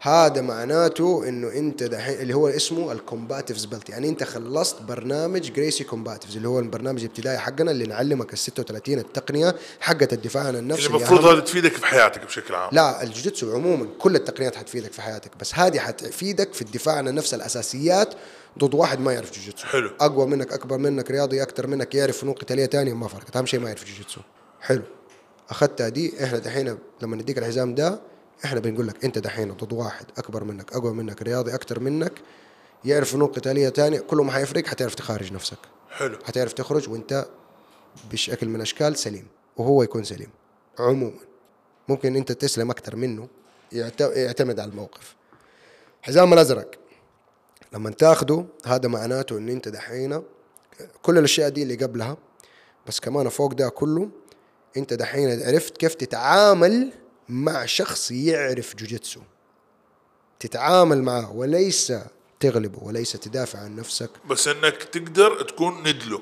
[0.00, 5.52] هذا معناته إنه أنت دحين اللي هو اسمه ال Combatives belt يعني أنت خلصت برنامج
[5.52, 10.56] جريسي Combatives اللي هو البرنامج الابتدائي حقنا اللي نعلمك ال 36 التقنية حقت الدفاع عن
[10.56, 10.86] النفس.
[10.86, 12.70] اللي اللي المفروض هذا تفيدك في حياتك بشكل عام.
[12.72, 17.34] لا الجوجيتسو عموما كل التقنيات حتفيدك في حياتك بس هذه حتفيدك في الدفاع عن النفس
[17.34, 18.14] الأساسيات
[18.58, 19.66] ضد واحد ما يعرف جوجيتسو.
[19.66, 19.90] حلو.
[20.00, 23.60] أقوى منك أكبر منك رياضي أكثر منك يعرف فنون قتالية ثانية ما فرقت أهم شيء
[23.60, 24.20] ما يعرف جوجيتسو.
[24.60, 24.82] حلو.
[25.50, 28.00] اخذتها دي إحنا دحين لما نديك الحزام ده
[28.44, 32.12] إحنا بنقول لك أنت دحين ضد واحد أكبر منك أقوى منك رياضي أكثر منك
[32.84, 35.58] يعرف فنون قتاليه ثانية كله ما حيفرق حتعرف تخارج نفسك.
[35.90, 36.18] حلو.
[36.24, 37.26] حتعرف تخرج وأنت
[38.12, 39.26] بشكل من الاشكال سليم
[39.56, 40.28] وهو يكون سليم
[40.78, 41.18] عموما.
[41.88, 43.28] ممكن أنت تسلم أكثر منه
[43.72, 45.16] يعت- يعتمد على الموقف.
[46.02, 46.70] حزام الأزرق
[47.72, 50.22] لما تاخده هذا معناته إن أنت دحين
[51.02, 52.16] كل الأشياء دي اللي قبلها
[52.86, 54.08] بس كمان فوق ده كله
[54.76, 56.92] أنت دحين عرفت كيف تتعامل
[57.28, 59.20] مع شخص يعرف جوجيتسو.
[60.40, 61.92] تتعامل معه وليس
[62.40, 64.10] تغلبه وليس تدافع عن نفسك.
[64.30, 66.20] بس إنك تقدر تكون ندله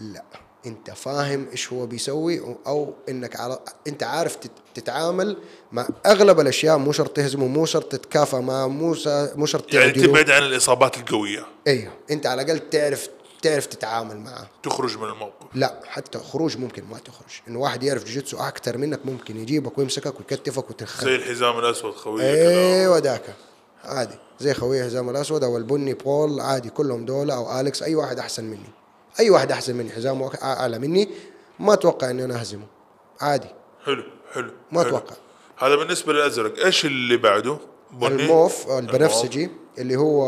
[0.00, 0.24] لا
[0.66, 5.36] أنت فاهم إيش هو بيسوي أو إنك على أنت عارف تت- تتعامل
[5.72, 8.96] مع أغلب الأشياء مو شرط تهزمه مو شرط تتكافى معه مو
[9.34, 9.92] مو شرط يعني.
[9.92, 11.46] تبعد عن الإصابات القوية.
[11.66, 13.08] أيوه أنت على الأقل تعرف
[13.42, 14.48] تعرف تتعامل معه.
[14.62, 15.46] تخرج من الموقف.
[15.54, 17.40] لا حتى خروج ممكن ما تخرج.
[17.48, 21.08] إنه واحد يعرف جوجيتسو أكثر منك ممكن يجيبك ويمسكك ويكتفك وتخرج.
[21.08, 23.34] زي الحزام الأسود خويه أيوه ذاك
[23.84, 24.18] عادي.
[24.40, 26.70] زي خويه حزام الأسود أو البني بول عادي.
[26.70, 28.70] كلهم دول أو أليكس أي واحد أحسن مني.
[29.20, 31.08] أي واحد أحسن مني حزامه أعلى مني.
[31.58, 32.66] ما أتوقع إني أنا أهزمه.
[33.20, 33.48] عادي.
[33.84, 34.02] حلو
[34.32, 34.88] حلو ما حلو.
[34.88, 35.16] أتوقع.
[35.58, 37.58] هذا بالنسبة للازرق إيش اللي بعده؟
[37.92, 40.26] بني؟ الموف البنفسجي اللي هو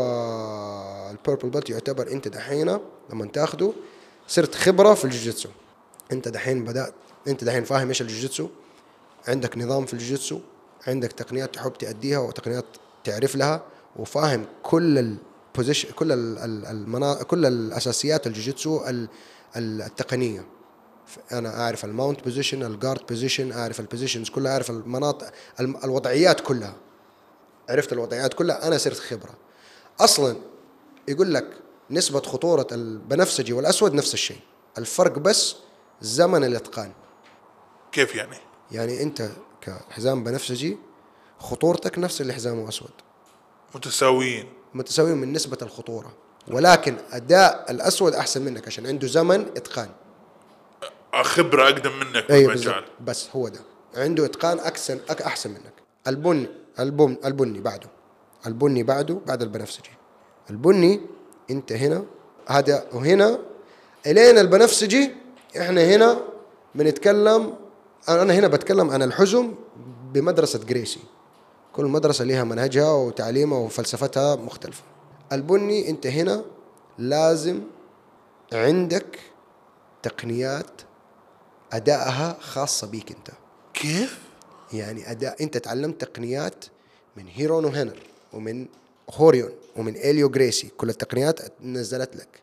[1.19, 2.79] ال purple belt يعتبر أنت دحين
[3.09, 3.73] لما تاخده
[4.27, 5.49] صرت خبرة في الجوجيتسو.
[6.11, 6.93] أنت دحين بدأت
[7.27, 8.47] أنت دحين فاهم إيش الجوجيتسو.
[9.27, 10.39] عندك نظام في الجوجيتسو
[10.87, 12.65] عندك تقنيات تحب تأديها وتقنيات
[13.03, 13.63] تعرف لها
[13.95, 14.97] وفاهم كل
[15.55, 17.13] ال position كل ال- ال- المنا...
[17.23, 19.07] كل الاساسيات الجوجيتسو ال-
[19.55, 20.45] ال- التقنية.
[21.31, 25.77] أنا أعرف ال mount position ال guard position أعرف ال positions كلها أعرف المناطق الم-
[25.83, 26.75] الوضعيات كلها.
[27.69, 29.33] عرفت الوضعيات كلها أنا صرت خبرة.
[29.99, 30.35] أصلا
[31.09, 31.57] يقول لك
[31.89, 34.39] نسبة خطورة البنفسجي والأسود نفس الشيء.
[34.77, 35.55] الفرق بس
[36.01, 36.91] زمن الإتقان.
[37.91, 38.37] كيف يعني؟
[38.71, 39.29] يعني أنت
[39.61, 40.77] كحزام بنفسجي
[41.39, 42.91] خطورتك نفس اللي حزامه أسود.
[43.75, 44.53] متساويين.
[44.73, 46.13] متساويين من نسبة الخطورة.
[46.47, 49.89] ولكن أداء الأسود أحسن منك عشان عنده زمن إتقان.
[51.23, 52.47] خبرة أقدم منك بالمجال.
[52.47, 52.83] بالضبط.
[53.01, 53.59] بس هو ده.
[53.95, 55.73] عنده إتقان احسن أك أحسن منك.
[56.07, 56.47] البني
[56.79, 57.89] البن البني بعده.
[58.45, 59.89] البني بعده بعد البنفسجي.
[60.49, 61.01] البني
[61.51, 62.05] انت هنا
[62.47, 63.39] هذا وهنا
[64.07, 65.11] الين البنفسجي
[65.57, 66.21] إحنا هنا
[66.75, 67.55] بنتكلم
[68.09, 69.53] أنا هنا بتكلم عن الحزم
[70.13, 70.99] بمدرسة جريسي.
[71.73, 74.83] كل مدرسة لها منهجها وتعليمها وفلسفتها مختلفة.
[75.31, 76.45] البني انت هنا
[76.97, 77.61] لازم
[78.53, 79.19] عندك
[80.03, 80.81] تقنيات
[81.73, 83.29] أدائها خاصة بيك انت.
[83.73, 84.19] كيف؟
[84.73, 86.65] يعني أداء انت تعلمت تقنيات
[87.17, 87.99] من هيرون وهنر
[88.33, 88.67] ومن
[89.15, 92.41] هوريون ومن إليو جريسي كل التقنيات نزلت لك.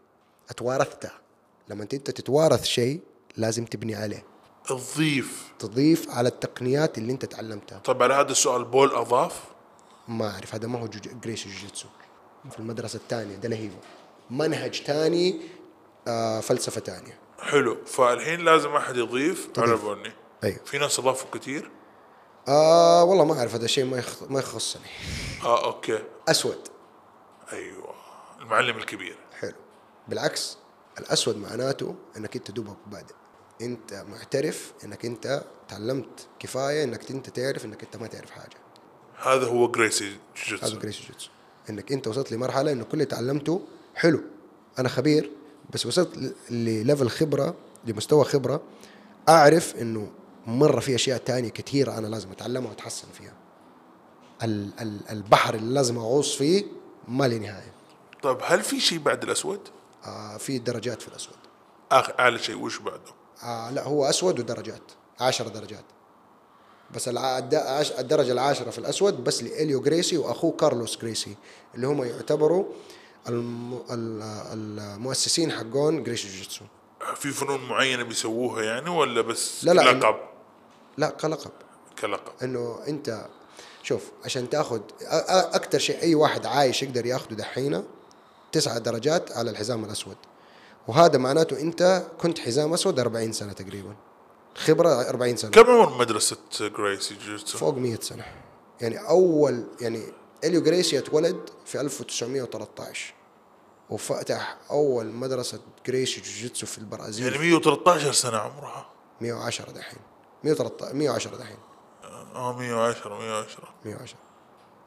[0.50, 1.20] اتوارثتها
[1.68, 3.00] لما انت تتوارث شيء
[3.36, 4.24] لازم تبني عليه.
[4.68, 5.52] تضيف.
[5.58, 7.78] تضيف على التقنيات اللي انت تعلمتها.
[7.78, 9.44] طب على هذا السؤال بول أضاف؟
[10.08, 11.08] ما أعرف هذا ما هو جوج...
[11.22, 11.88] جريسي جوجيتسو.
[12.50, 13.76] في المدرسة الثانية ده له هو
[14.30, 15.40] منهج ثاني
[16.08, 17.18] آه فلسفة ثانية.
[17.40, 17.84] حلو.
[17.84, 19.48] فالحين لازم أحد يضيف.
[19.58, 20.12] على البني
[20.44, 20.60] أيوه.
[20.64, 21.70] في ناس أضافوا كثير
[22.48, 24.22] آه والله ما أعرف هذا الشيء ما يخ...
[24.22, 24.82] ما يخصني.
[25.42, 25.98] آه okay.
[26.28, 26.58] أسود.
[27.52, 27.94] أيوه.
[28.40, 29.18] المعلم الكبير.
[29.40, 29.52] حلو.
[30.08, 30.56] بالعكس
[30.98, 33.14] الأسود معناته إنك أنت دوبك بادئ.
[33.60, 38.56] أنت معترف إنك أنت تعلمت كفاية إنك أنت تعرف إنك أنت ما تعرف حاجة.
[39.16, 40.16] هذا هو جريسي هذا
[40.46, 41.28] جوجيتسو جريس جوجيتسو
[41.70, 43.62] إنك أنت وصلت لمرحلة إنه كل اللي تعلمته
[43.94, 44.20] حلو.
[44.78, 45.30] أنا خبير
[45.70, 48.62] بس وصلت لل level خبرة لمستوى خبرة
[49.28, 50.10] أعرف إنه
[50.46, 53.34] مرة في أشياء تانية كثيره أنا لازم أتعلمها وأتحسن فيها.
[54.42, 56.64] ال- ال- البحر اللي لازم أغوص فيه
[57.08, 57.72] ماله نهاية.
[58.22, 59.60] طيب هل في شيء بعد الأسود؟
[60.04, 61.36] آه في درجات في الأسود.
[61.92, 64.82] آخر أعلى شيء وش بعده؟ آه لا هو أسود ودرجات
[65.20, 65.84] عشر درجات.
[66.94, 67.08] بس
[67.98, 71.36] الدرجة العاشرة في الأسود بس لإليو جريسي وأخوه كارلوس جريسي
[71.74, 72.64] اللي هم يعتبروا
[73.28, 73.74] الم...
[73.90, 76.64] ال- المؤسسين حقون جريسي جوجيتسو.
[77.16, 80.16] في فنون معينة بيسووها يعني ولا بس لا، لا، لقب؟
[80.98, 81.50] لا كلقب.
[82.00, 82.32] كلقب.
[82.42, 83.26] إنه أنت
[83.82, 84.80] شوف عشان تاخذ
[85.28, 87.84] أكثر شيء أي واحد عايش يقدر ياخذه دحين
[88.52, 90.16] تسعة درجات على الحزام الأسود.
[90.88, 93.96] وهذا معناته أنت كنت حزام أسود 40 سنة تقريبا.
[94.54, 95.50] خبرة 40 سنة.
[95.50, 98.24] كم عمر مدرسة جريسي جوجيتسو؟ فوق 100 سنة.
[98.80, 100.02] يعني أول يعني
[100.44, 103.14] إليو جريسي اتولد في 1913
[103.90, 107.26] وفتح أول مدرسة جريسي جوجيتسو في البرازيل.
[107.26, 108.86] يعني 113 سنة عمرها.
[109.20, 109.98] 110 دحين.
[110.46, 111.56] 113 110 دحين.
[112.34, 114.16] آه 110 110 110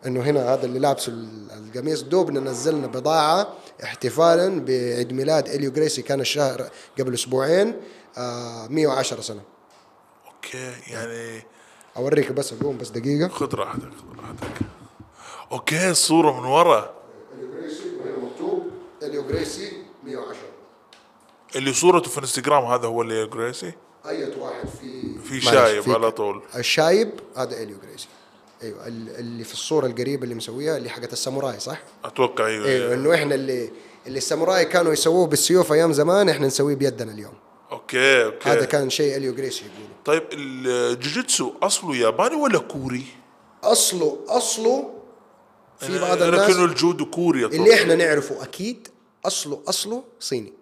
[0.06, 6.02] إنه هنا هذا اللي لابسه ال- القميص دوبنا نزلنا بضاعة احتفالا بعيد ميلاد إليو جريسي
[6.02, 7.82] كان الشهر قبل أسبوعين
[8.18, 9.42] آه 110 سنة.
[10.28, 11.44] okay يعني
[11.98, 13.28] أوريك بس أقوم بس دقيقة.
[13.28, 14.62] خذ راحتك خذ راحتك.
[15.52, 16.94] okay الصورة من ورا.
[17.36, 18.72] إليو جريسي وهنا مكتوب.
[19.04, 20.36] إليو جريسي 110
[21.56, 23.74] اللي صورته في انستغرام هذا هو إليو جريسي.
[24.06, 28.08] اية واحد في في شايب على طول الشايب هذا إليو جريسي
[28.64, 32.94] أيوه ال- اللي في الصورة القريبة اللي مسويها اللي حقت الساموراي صح؟ أتوقع أيوه أيوه
[32.94, 33.70] إنه إحنا اللي
[34.08, 37.34] اللي الساموراي كانوا يسووه بالسيوف أيام زمان إحنا نسويه بيدنا اليوم
[37.72, 43.06] أوكي أوكي هذا كان شيء هيليو جريسي يقوله طيب الجوجيتسو أصله ياباني ولا كوري؟
[43.64, 44.94] اصله أصله
[45.80, 47.46] في بعض الناس كانوا الجودو كوري.
[47.46, 48.88] اللي إحنا نعرفه أكيد
[49.26, 50.54] اصله أصله صيني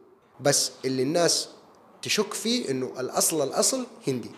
[0.42, 1.50] بس اللي الناس
[2.08, 4.32] تشك فيه إنه الأصل الأصل هندي.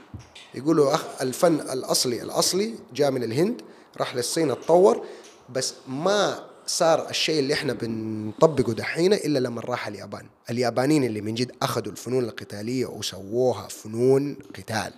[0.56, 3.61] يقولوا أخ الفن الأصلي الأصلي جاء من الهند
[3.98, 5.06] راح للصين اتطور
[5.49, 10.25] بس ما صار الشيء اللي إحنا بنطبقه دحين إلا لما راح اليابان.
[10.49, 14.93] اليابانيين اللي من جد أخذوا الفنون القتالية وسووها فنون قتال.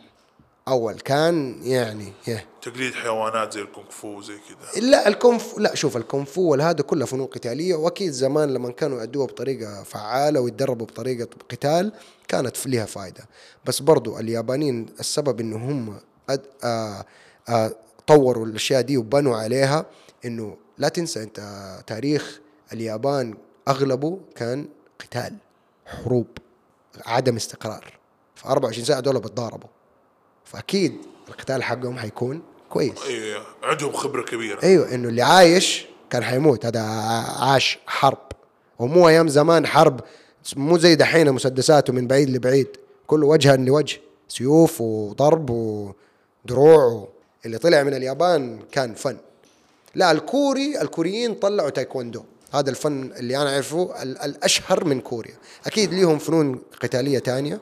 [0.68, 4.82] أول كان يعني يه تقليد حيوانات زي الكونغ فو زي كذا.
[4.82, 7.76] لا الكونف لا شوف الكونفو والهذا كلها فنون قتالية.
[7.76, 11.92] وأكيد زمان لما كانوا يأدوها بطريقة فعالة ويتدربوا بطريقة قتال
[12.28, 13.24] كانت لها فائده
[13.66, 15.98] بس برضو اليابانيين السبب إنه هم
[16.30, 16.42] أد...
[16.64, 17.04] آ...
[17.50, 17.70] آ...
[18.08, 19.86] طوروا الأشياء دي وبنوا عليها
[20.26, 21.40] إنه لا تنسى أنت
[21.88, 22.40] تاريخ
[22.74, 24.68] اليابان أغلبه كان
[25.00, 25.36] قتال
[25.86, 26.28] حروب
[27.06, 27.98] عدم استقرار.
[28.36, 29.70] في 24 ساعة دول بتضاربوا.
[30.52, 30.98] فأكيد
[31.30, 33.06] القتال حقهم حيكون كويس.
[33.08, 34.64] أيوه عندهم خبرة كبيرة.
[34.64, 36.66] أيوه إنه اللي عايش كان حيموت.
[36.66, 36.82] هذا
[37.40, 38.18] عاش حرب.
[38.80, 40.00] ومو أيام زمان حرب.
[40.56, 42.68] مو زي دحين مسدسات ومن بعيد لبعيد.
[43.08, 44.00] كله وجها لوجه.
[44.28, 46.86] سيوف وضرب ودروع.
[46.86, 47.08] و...
[47.46, 49.18] اللي طلع من اليابان كان فن.
[49.96, 52.24] لا الكوري الكوريين طلعوا تايكوندو.
[52.54, 55.36] هذا الفن اللي أنا أعرفه ال- الأشهر من كوريا.
[55.66, 57.60] أكيد ليهم فنون قتالية تانية.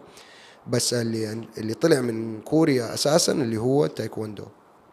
[0.68, 4.46] بس اللي اللي طلع من كوريا أساسا اللي هو تايكوندو.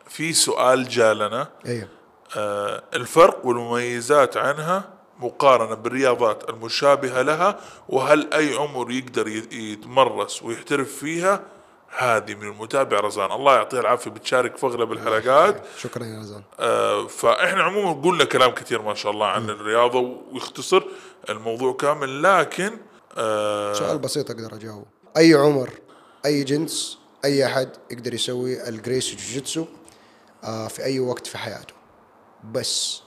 [0.08, 1.48] في سؤال جالنا.
[1.66, 1.88] أيوه
[2.36, 4.84] آه الفرق والمميزات عنها
[5.20, 11.42] مقارنة بالرياضات المشابهة لها وهل أي عمر يقدر يتمرس ويحترف فيها؟
[11.98, 13.32] هذه من المتابع رزان.
[13.32, 15.62] الله يعطيه العافية بتشارك في أغلب الحلقات.
[15.84, 16.42] شكرا يا رزان.
[16.60, 19.98] آه فإحنا عموما قلنا كلام كثير ما شاء الله عن الرياضة
[20.32, 20.82] ويختصر
[21.30, 22.70] الموضوع كامل لكن
[23.16, 24.86] آه سؤال بسيط أقدر اجاوب
[25.16, 25.70] أي عمر
[26.24, 29.66] أي جنس أي أحد يقدر يسوي الجريس جوجيتسو
[30.44, 31.74] آه في أي وقت في حياته.
[32.52, 33.00] بس.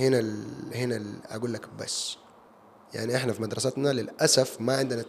[0.00, 0.44] هنا ال
[0.74, 2.16] هنا ال أقول لك بس.
[2.94, 5.02] يعني إحنا في مدرستنا للأسف ما عندنا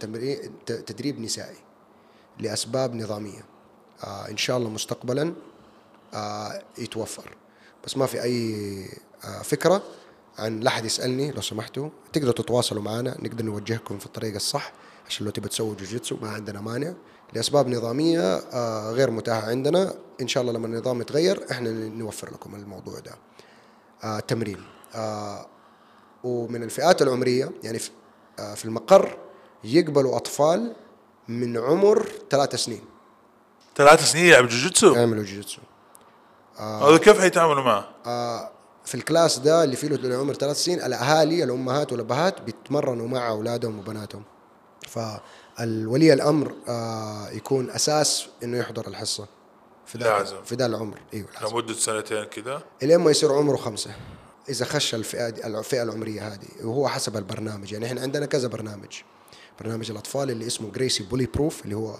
[0.66, 1.58] تدريب نسائي
[2.40, 3.45] لأسباب نظامية.
[4.03, 5.34] آه إن شاء الله مستقبلا
[6.14, 7.35] آه يتوفر.
[7.85, 8.85] بس ما في أي
[9.43, 9.84] فكرة
[10.38, 11.90] عن لا أحد يسألني لو سمحتوا.
[12.14, 14.72] تقدروا تتواصلوا معنا نقدر نوجهكم في الطريق الصح.
[15.10, 16.94] عشان لو تبي تسووا جوجيتسو ما عندنا مانع.
[17.34, 19.94] لأسباب نظامية آه غير متاحة عندنا.
[20.22, 23.12] إن شاء الله لما النظام يتغير إحنا نوفر لكم الموضوع ده.
[24.04, 24.64] آه تمرين.
[24.96, 25.46] آه
[26.24, 29.18] ومن الفئات العمرية يعني في, المقر
[29.64, 30.76] يقبلوا أطفال
[31.28, 32.82] من عمر ثلاث سنين.
[33.76, 35.62] ثلاث سنين يلعب جوجيتسو؟ يعملوا جوجيتسو.
[36.58, 37.90] هذا كيف حيتعاملوا معه؟
[38.86, 43.80] في الكلاس ده اللي فيه له عمر ثلاث سنين الأهالي الأمهات والأبهات بيتمرنوا مع أولادهم
[43.80, 44.24] وبناتهم.
[44.90, 49.27] فالولي الأمر آه، يكون أساس إنه يحضر الحصة
[49.85, 50.43] في ده لازم.
[50.43, 51.00] في ده العمر.
[51.14, 51.56] إيوه لازم.
[51.56, 53.92] لمدة سنتين كذا إلين ما يصير عمره خمسة.
[54.50, 57.72] إذا خش الفئة دي الفئة العمرية هذه وهو حسب البرنامج.
[57.72, 59.01] يعني إحنا عندنا كذا برنامج.
[59.59, 62.00] برنامج الأطفال اللي اسمه جريسي bully proof اللي هو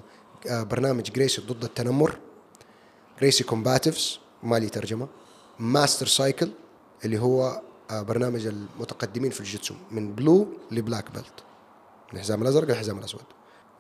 [0.50, 2.18] آه، برنامج جريسي ضد التنمر.
[3.20, 5.08] جريسي combatives ما لي ترجمة.
[5.60, 6.52] master cycle
[7.06, 7.62] اللي هو
[7.92, 11.44] آه، برنامج المتقدمين في الجوجيتسو من blue ل black belt
[12.14, 13.24] الحزام الأزرق للحزام الأسود.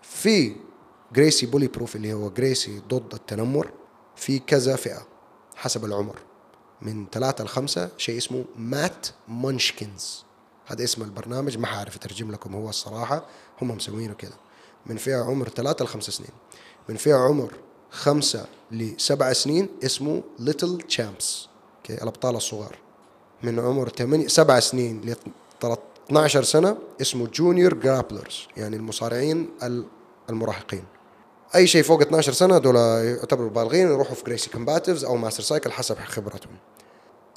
[0.01, 0.55] في
[1.13, 3.71] جريسي bully proof اللي هو جريسي ضد التنمر
[4.15, 5.07] في كذا فئة
[5.55, 6.19] حسب العمر.
[6.81, 10.23] من ثلاثة لخمسة شيء اسمه mat munchkins
[10.65, 13.25] هذا اسم البرنامج ما حعرف أترجم لكم هو الصراحة
[13.61, 14.37] هم مسوينه كذا.
[14.85, 16.31] من فئة عمر ثلاثة لخمسة سنين.
[16.89, 17.53] من فئة عمر
[17.91, 22.77] خمسة لسبع سنين اسمه little champs أوكي؟ الأبطال الصغار.
[23.43, 25.15] من عمر 8 سبع سنين ل
[26.09, 29.85] 12 سنة اسمه junior grapplers يعني المصارعين ال-
[30.29, 30.83] المراهقين.
[31.55, 35.71] أي شيء فوق 12 سنة دول يعتبروا بالغين يروحوا في جريسي combatives أو master cycle
[35.71, 36.51] حسب خبرتهم.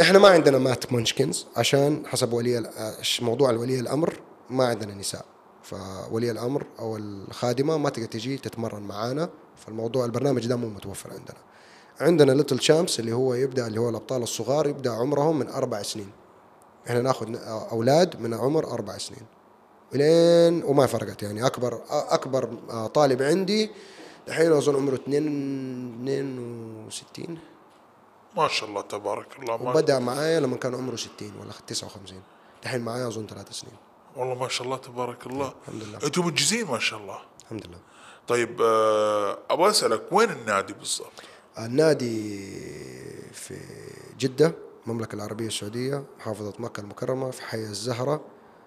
[0.00, 2.70] إحنا ما عندنا mat munchkins عشان حسب ولي
[3.22, 4.14] موضوع الولي الأمر
[4.50, 5.24] ما عندنا نساء.
[5.62, 11.36] فولي الأمر أو الخادمة ما تقدر تجي تتمرن معانا فالموضوع البرنامج ده مو متوفر عندنا.
[12.00, 16.10] عندنا little champs اللي هو يبدأ اللي هو الأبطال الصغار يبدأ عمرهم من أربع سنين.
[16.86, 19.26] إحنا ناخذ أولاد من عمر أربع سنين.
[19.94, 21.46] إلين وما فرقت يعني.
[21.46, 22.44] اكبر أكبر
[22.94, 23.70] طالب عندي
[24.28, 27.38] الحين أظن عمره 2 62
[28.36, 32.22] ما شاء الله تبارك الله ما وبدأ معايا لما كان عمره 60 ولا 59
[32.62, 33.76] الحين معايا أظن ثلاث سنين.
[34.16, 35.52] والله ما شاء الله تبارك الله.
[35.68, 35.98] الحمد لله.
[36.04, 37.18] أنتم منجزين ما شاء الله.
[37.42, 37.78] الحمد لله.
[38.28, 41.12] طيب آه، أبغى أسألك وين النادي بالضبط؟
[41.58, 42.50] النادي
[43.32, 43.58] في
[44.18, 44.54] جدة.
[44.86, 48.20] المملكة العربية السعودية محافظة مكة المكرمة في حي الزهرة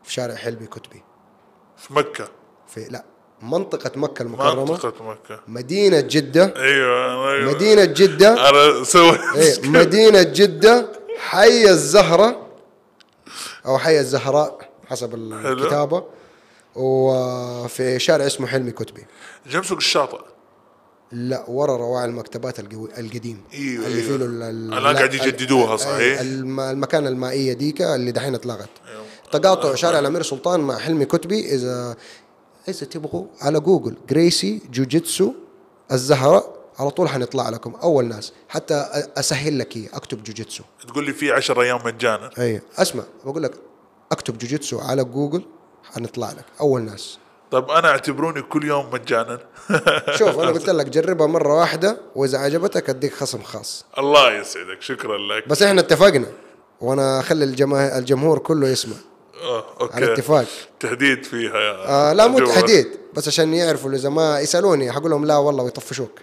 [0.03, 1.03] في شارع حلمي كتبي
[1.77, 2.27] في مكة؟
[2.67, 3.05] في لا
[3.41, 4.65] منطقة مكة المكرمة.
[4.65, 5.39] منطقة مكة.
[5.47, 6.53] مدينة جدة.
[6.55, 7.53] أيوه أيوه.
[7.53, 8.49] مدينة جدة.
[8.49, 12.47] أنا سويت إيه مدينة جدة حي الزهرة
[13.65, 16.03] أو حي الزهراء حسب الكتابة.
[16.75, 19.05] وفي شارع اسمه حلمي كتبي
[19.47, 20.19] جنب سوق الشاطئ.
[21.15, 23.43] لا ورا روائع المكتبات القديم.
[23.53, 28.35] إيوه اللي فيه ال- ال- الان قاعد يجددوها صحيح؟ الم- المكان المية ديك اللي دحين
[28.35, 29.03] اتلغت أيوه.
[29.31, 31.95] تقاطع شارع الأمير سلطان مع حلمي كتبي إذا
[32.67, 35.33] إذا تبغوا على جوجل جريسي جوجيتسو
[35.91, 38.33] الزهراء على طول حنطلع لكم أول ناس.
[38.49, 38.73] حتى
[39.17, 40.63] أسهل لك إياه أكتب جوجيتسو.
[40.87, 42.29] تقول لي في 10 أيام مجانا.
[42.39, 43.53] أي أسمع بقول لك
[44.11, 45.41] أكتب جوجيتسو على جوجل
[45.83, 47.17] حنطلع لك أول ناس.
[47.55, 49.39] طب أنا أعتبروني كل يوم مجانا.
[50.19, 53.85] شوف أنا قلت لك جربها مرة واحدة وإذا عجبتك أديك خصم خاص.
[53.97, 55.47] الله يسعدك شكرا لك.
[55.47, 56.25] بس إحنا اتفقنا
[56.81, 57.43] وأنا أخلي
[57.97, 58.95] الجمهور كله يسمع.
[59.43, 59.95] آه، أوكي.
[59.95, 60.45] على اتفاق.
[60.79, 62.39] تحديد فيها يا آه لا مو.
[62.39, 66.19] تحديد بس عشان يعرفوا إذا ما يسألوني حقول لهم لا والله ويطفشوك.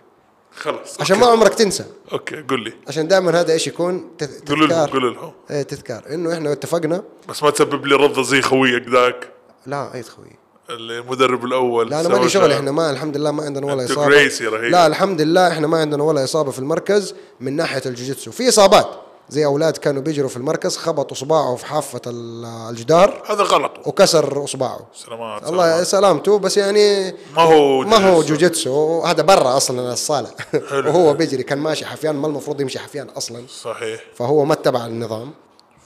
[0.57, 1.36] خلاص عشان ما أوكي.
[1.36, 1.85] عمرك تنسى.
[2.12, 2.73] أوكي قول لي.
[2.89, 4.91] عشان دائما هذا إيش يكون تذ- قول لهم تذكار.
[4.91, 5.33] قول لهم.
[5.51, 6.02] إيه تذكار.
[6.11, 7.02] إنه إحنا اتفقنا.
[7.28, 9.28] بس ما تسبب لي رضا زي خويك ذاك.
[9.67, 10.42] لا أي خوي
[10.76, 12.52] المدرب الأول لا أنا ما سوى لي شغل.
[12.52, 14.70] إحنا ما الحمد لله ما عندنا ولا إصابة جريسي رهيب.
[14.73, 18.86] لا الحمد لله إحنا ما عندنا ولا إصابة في المركز من ناحية الجوجيتسو في إصابات
[19.28, 24.44] زي أولاد كانوا بيجروا في المركز خبطوا صباعه في حافة ال- الجدار هذا غلط وكسر
[24.44, 25.86] اصبعه سلامات الله سلامات.
[25.86, 28.28] سلامته بس يعني ما هو ما هو جوجيتسو.
[28.34, 30.28] جوجيتسو هذا برا أصلا الصالة
[30.70, 30.89] حلو.
[30.89, 35.31] وهو بيجري كان ماشي حفيان ما المفروض يمشي حفيان أصلا صحيح فهو ما اتبع النظام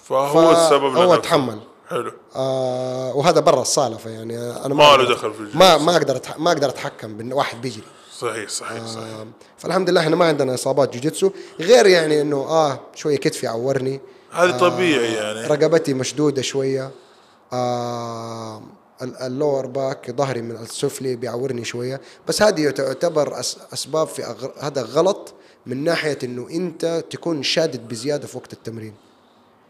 [0.05, 1.17] فهو السبب هو.
[1.17, 1.59] تحمل
[1.89, 2.13] حلو.
[2.37, 5.59] آه وهذا برا الصالة فيعني أنا ما أقدر- له دخل في الجوجيتسو.
[5.59, 7.83] ما ما أقدر ما أقدر أتحكم بواحد بيجري.
[8.19, 9.05] صحيح صحيح صحيح.
[9.05, 9.27] آه
[9.59, 14.01] فالحمد لله إحنا ما عندنا إصابات جوجيتسو غير يعني إنه آه شوية كتفي عورني
[14.33, 15.47] هذا طبيعي يعني.
[15.47, 16.91] رقبتي مشدودة شوية.
[17.53, 18.63] آه
[19.03, 22.01] ال- ال lower back ظهري من السفلي بيعورني شوية.
[22.29, 24.47] بس هذه تعتبر أس أسباب في أغ...
[24.61, 25.35] هذا غلط
[25.67, 28.95] من ناحية إنه أنت تكون شادد بزيادة في وقت التمرين.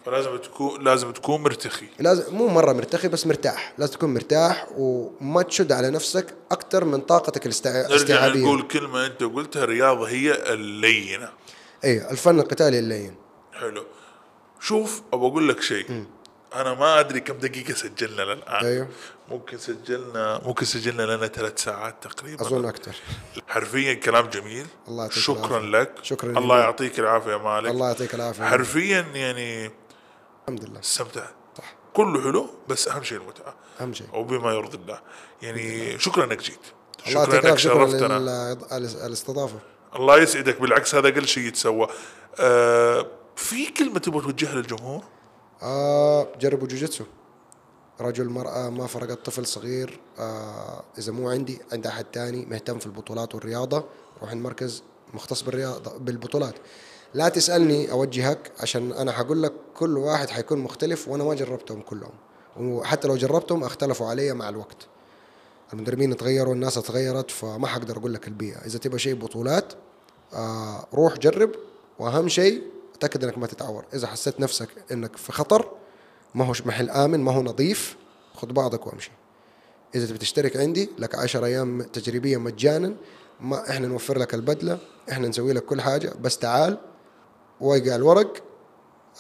[0.07, 1.87] فلازم تكون لازم تكون مرتخي.
[1.99, 3.75] لازم مو مرة مرتخي بس مرتاح.
[3.79, 7.71] لازم تكون مرتاح وما تشد على نفسك أكثر من طاقتك الاستع...
[7.71, 8.41] نرجع الاستيعابية.
[8.41, 11.29] نقول كلمة أنت قلتها الرياضة هي اللينة.
[11.85, 13.15] إي الفن القتالي اللين.
[13.53, 13.85] حلو.
[14.61, 16.05] شوف أبغى أقول لك شيء.
[16.55, 18.65] أنا ما أدري كم دقيقة سجلنا للآن.
[18.65, 18.89] أيوه.
[19.29, 22.43] ممكن سجلنا ممكن سجلنا لنا ثلاث ساعات تقريبا.
[22.43, 22.97] أظن أكثر.
[23.49, 24.67] حرفيا كلام جميل.
[24.89, 25.81] الله شكرا العافية.
[25.81, 25.93] لك.
[26.03, 26.59] شكراً الله لله.
[26.59, 27.71] يعطيك العافية يا مالك.
[27.71, 28.45] الله يعطيك العافية.
[28.45, 29.71] حرفيا يعني
[30.49, 30.81] الحمد لله.
[30.81, 31.75] استمتعت صح.
[31.95, 33.55] كله حلو بس أهم شيء المتعة.
[33.81, 34.07] أهم شيء.
[34.15, 35.01] وبما يرضي الله.
[35.43, 36.61] يعني شكرا إنك جيت.
[37.05, 38.17] شكرا إنك شرفتنا.
[39.07, 39.59] الاستضافة.
[39.97, 40.61] الله يسعدك.
[40.61, 41.89] بالعكس هذا أقل شيء يتسوى.
[42.41, 45.03] آه في كلمة تبغى توجهها للجمهور؟
[45.63, 47.05] آه جربوا جوجيتسو.
[48.01, 50.01] رجل مرأة ما فرقت طفل صغير.
[50.19, 52.47] آه إذا مو عندي عند أحد تاني.
[52.47, 53.85] مهتم في البطولات والرياضة.
[54.23, 54.83] روح المركز
[55.15, 56.55] مختص بالرياضة بالبطولات.
[57.17, 62.13] لا تسألني أوجهك عشان أنا حقول لك كل واحد حيكون مختلف وأنا ما جربتهم كلهم.
[62.61, 64.87] وحتى لو جربتهم اختلفوا علي مع الوقت.
[65.73, 68.59] المدربين تغيروا الناس تغيرت فما حقدر أقول لك البيئة.
[68.67, 69.73] إذا تبغى شيء بطولات
[70.35, 71.51] آه روح جرب.
[71.99, 72.63] وأهم شيء
[73.01, 73.85] تأكد إنك ما تتعور.
[73.95, 75.71] إذا حسيت نفسك إنك في خطر
[76.35, 77.97] ما هوش محل آمن ما هو نظيف
[78.35, 79.13] خذ بعضك وامشي.
[79.95, 82.95] إذا تبي تشترك عندي لك 10 أيام تجريبية مجانا
[83.41, 84.79] ما إحنا نوفر لك البدلة
[85.11, 86.79] إحنا نسوي لك كل حاجة بس تعال.
[87.61, 88.43] وقع الورق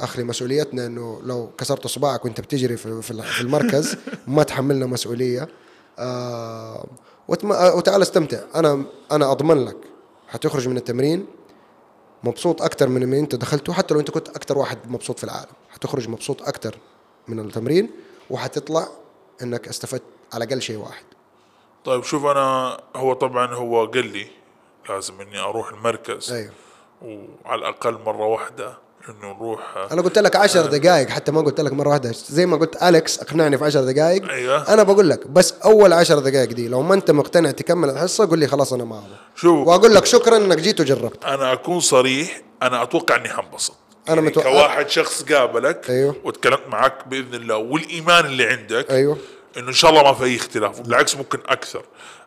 [0.01, 5.49] اخلي مسؤوليتنا إنه لو كسرت صباعك وأنت بتجري في المركز ما تحملنا مسؤولية.
[5.99, 6.87] آه
[7.29, 8.39] آه، وتعال استمتع.
[8.55, 9.77] أنا أنا أضمن لك.
[10.29, 11.27] حتخرج من التمرين
[12.25, 15.53] مبسوط أكثر من ما أنت دخلته حتى لو أنت كنت أكثر واحد مبسوط في العالم.
[15.71, 16.79] حتخرج مبسوط أكثر
[17.29, 17.91] من التمرين
[18.31, 18.89] وحتطلع
[19.43, 21.05] إنك استفدت على الأقل شيء واحد.
[21.85, 24.27] طيب شوف أنا هو طبعا هو قال لي
[24.89, 26.33] لازم إني أروح المركز.
[26.33, 26.53] أيوه.
[27.03, 29.61] وعلى الأقل مرة واحدة إنه نروح
[29.93, 32.13] أنا قلت لك 10 دقائق حتى ما قلت لك مرة واحدة.
[32.29, 34.73] زي ما قلت أليكس أقنعني في 10 دقائق أيوة.
[34.75, 38.39] أنا بقول لك بس أول 10 دقائق دي لو ما أنت مقتنع تكمل الحصة قول
[38.39, 39.17] لي خلاص أنا ما أبغى.
[39.37, 41.25] شوف وأقول لك شكرا إنك جيت وجربت.
[41.25, 43.75] أنا أكون صريح أنا أتوقع إني حنبسط.
[44.09, 46.17] أنا يعني متوقع- كواحد شخص قابلك أيوه.
[46.25, 49.17] وتكلمت معك بإذن الله والإيمان اللي عندك أيوه.
[49.57, 51.85] إنه إن شاء الله ما في أي اختلاف وبالعكس ممكن أكثر.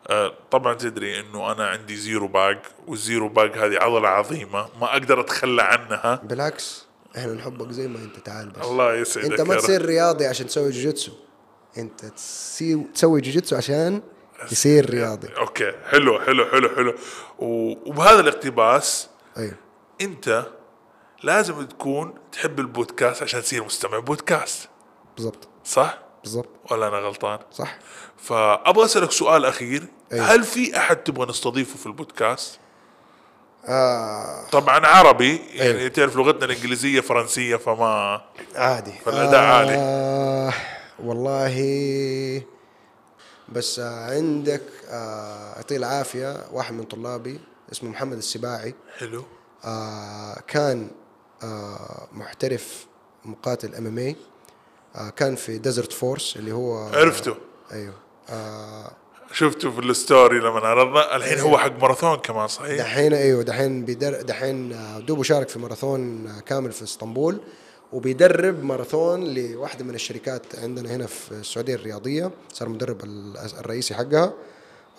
[0.08, 4.92] آه طبعا تدري إنه أنا عندي zero pack وال zero pack هذه عضلة عظيمة ما
[4.92, 6.20] أقدر أتخلى عنها.
[6.24, 6.86] بالعكس
[7.16, 8.66] إحنا نحبك زي ما أنت تعال بس.
[8.66, 9.54] الله يسعدك أنت ما.
[9.56, 11.12] تصير رياضي عشان تسوي جوجيتسو.
[11.78, 14.02] أنت تسي- تسوي جوجيتسو عشان
[14.50, 15.28] تصير رياضي.
[15.38, 16.94] أوكي حلو حلو حلو حلو.
[17.38, 19.54] وبهذا الاقتباس أيوه.
[20.00, 20.46] أنت
[21.22, 24.68] لازم تكون تحب البودكاست عشان تصير مستمع بودكاست.
[25.16, 25.48] بالضبط.
[25.64, 26.48] صح؟ بالضبط.
[26.70, 27.78] ولا أنا غلطان؟ صح.
[28.16, 29.86] فأبغى أسألك سؤال أخير.
[30.12, 30.24] أيوة.
[30.24, 32.58] هل في أحد تبغى نستضيفه في البودكاست؟
[33.68, 34.46] آه.
[34.52, 35.88] طبعا عربي يعني أيوة.
[35.88, 38.20] تعرف لغتنا الإنجليزية فرنسية فما
[38.54, 38.92] عادي.
[39.04, 39.74] فالأداء عالي.
[39.74, 40.52] آه
[41.04, 42.42] والله
[43.48, 47.40] بس آه عندك آه يعطيه العافية واحد من طلابي
[47.72, 48.74] اسمه محمد السباعي.
[48.98, 49.24] حلو.
[49.64, 50.90] آه كان
[51.42, 52.86] آه محترف
[53.24, 54.16] مقاتل MMA
[55.16, 57.34] كان في Desert Force اللي هو عرفته.
[57.72, 57.94] أيوه.
[58.30, 58.90] آه
[59.32, 61.16] شفته في ال story لما عرضنا.
[61.16, 65.58] الحين هو حق ماراثون كمان صحيح؟ دحين أيوه دحين بيدر دحين آه، دوبه شارك في
[65.58, 67.40] ماراثون آه، كامل في اسطنبول
[67.92, 74.32] وبيدرب ماراثون لواحدة من الشركات عندنا هنا في السعودية الرياضية صار مدرب ال- الرئيسي حقها.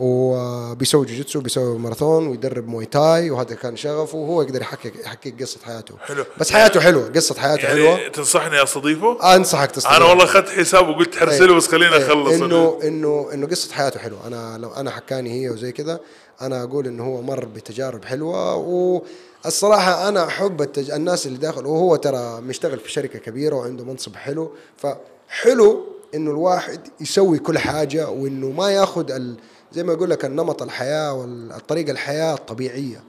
[0.04, 5.60] وبيسوي جوجيتسو بيسوي ماراثون ويدرب موي تاي وهذا كان شغفه وهو يقدر يحكي يحكي قصة
[5.66, 5.96] حياته.
[5.98, 6.26] حلو.
[6.40, 8.08] بس حياته حلوة قصة حياته يعني حلوة.
[8.08, 12.80] تنصحني استضيفه أنصحك تستضيفه أنا والله اخذت حساب وقلت حرسله بس خليني إيه، اخلص إنه
[12.84, 14.28] إنه إنه قصة حياته حلوة.
[14.28, 16.00] أنا لو أنا حكاني هي وزي كذا
[16.42, 20.92] أنا أقول إنه هو مر بتجارب حلوة والصراحة أنا أحب التج...
[20.92, 24.52] الناس اللي داخل وهو ترى مشتغل في شركة كبيرة وعنده منصب حلو.
[24.78, 29.36] فحلو إنه الواحد يسوي كل حاجة وإنه ما ياخذ ال...
[29.72, 33.04] زي ما يقول لك النمط الحياة والطريقة الحياة الطبيعية.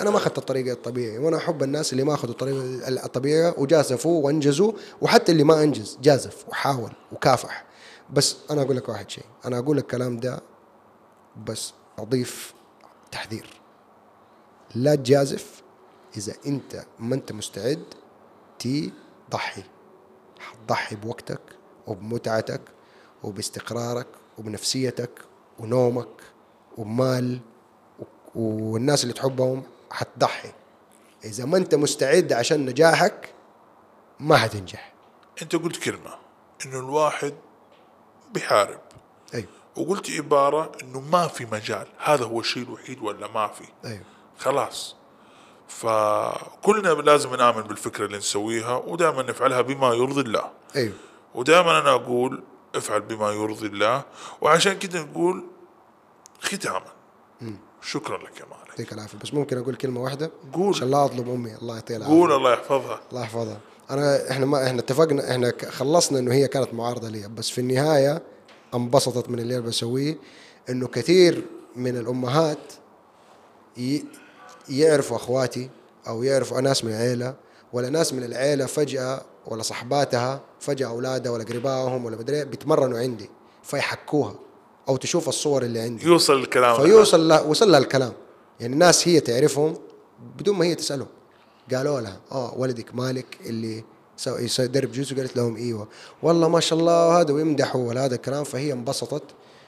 [0.00, 4.72] أنا ما أخذت الطريقة الطبيعية وأنا أحب الناس اللي ما أخذوا الطريقة الطبيعية وجازفوا وأنجزوا
[5.00, 7.64] وحتى اللي ما أنجز جازف وحاول وكافح.
[8.12, 10.40] بس أنا أقول لك واحد شيء أنا أقول لك الكلام ده
[11.46, 12.54] بس أضيف
[13.10, 13.60] تحذير.
[14.74, 15.62] لا تجازف
[16.16, 17.82] إذا أنت ما أنت مستعد
[18.58, 19.62] تضحي.
[20.38, 21.40] حتضحي بوقتك
[21.86, 22.60] وبمتعتك
[23.22, 24.06] وباستقرارك
[24.38, 25.10] وبنفسيتك
[25.58, 26.08] ونومك
[26.78, 27.40] وبمال
[27.98, 28.04] و-
[28.72, 30.52] والناس اللي تحبهم حتضحي.
[31.24, 33.34] إذا ما أنت مستعد عشان نجاحك
[34.20, 34.92] ما حتنجح.
[35.42, 36.14] أنت قلت كلمة
[36.66, 37.34] إنه الواحد
[38.34, 38.80] بيحارب.
[39.34, 41.86] أيوه وقلت عبارة إنه ما في مجال.
[42.04, 44.02] هذا هو الشيء الوحيد ولا ما في؟ أيوه
[44.38, 44.96] خلاص.
[45.68, 50.50] فكلنا لازم نآمن بالفكرة اللي نسويها ودائما نفعلها بما يرضي الله.
[50.76, 50.92] أيوه
[51.34, 52.42] ودائما أنا أقول
[52.76, 54.04] افعل بما يرضي الله.
[54.40, 55.44] وعشان كده نقول
[56.40, 56.82] ختاما.
[57.82, 59.18] شكرا لك يا مالك يعطيك العافية.
[59.18, 60.68] بس ممكن أقول كلمة واحدة؟ قول.
[60.74, 61.54] عشان لا أطلب أمي.
[61.62, 62.14] الله يعطيها العافية.
[62.14, 63.00] قول الله يحفظها.
[63.10, 63.58] الله يحفظها.
[63.90, 67.28] أنا إحنا ما إحنا اتفقنا إحنا خلصنا إنه هي كانت معارضة لي.
[67.28, 68.22] بس في النهاية
[68.74, 70.18] انبسطت من اللي أنا بسويه
[70.70, 71.44] إنه كثير
[71.76, 72.58] من الأمهات
[73.78, 74.04] ي-
[74.68, 75.70] يعرفوا أخواتي
[76.08, 77.34] أو يعرفوا ناس من العيلة.
[77.72, 82.98] ولا ناس من العيلة فجأة ولا صحباتها فجأة اولادها ولا قريباهم ولا مدري إيه بيتمرنوا
[82.98, 83.30] عندي
[83.62, 84.34] فيحكوها
[84.88, 86.06] أو تشوف الصور اللي عندي.
[86.06, 86.82] يوصل الكلام.
[86.82, 88.12] فيوصل لها وصل لها الكلام.
[88.60, 89.76] يعني الناس هي تعرفهم
[90.38, 91.08] بدون ما هي تسألهم.
[91.74, 93.84] قالوا لها آه ولدك مالك اللي
[94.58, 95.88] يدرب جوزه قالت لهم إيوه.
[96.22, 98.44] والله ما شاء الله وهذا ويمدحوا ولا هذا الكلام.
[98.44, 99.22] فهي انبسطت.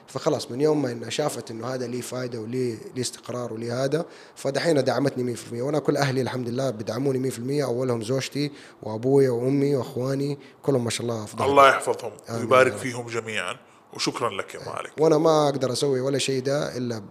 [0.09, 4.05] فخلاص من يوم ما انها شافت إنه هذا ليه فائده وليه ليه استقرار وليه هذا
[4.35, 8.51] فدحين دعمتني 100% وأنا كل أهلي الحمد لله بيدعموني 100% أولهم زوجتي
[8.83, 11.45] وابويا وأمي وأخواني كلهم ما شاء الله أفضل.
[11.45, 12.73] الله يحفظهم ويبارك.
[12.73, 13.57] فيهم جميعا.
[13.93, 14.91] وشكرا لك يا مالك.
[14.99, 17.01] وأنا ما أقدر أسوي ولا شيء ده إلا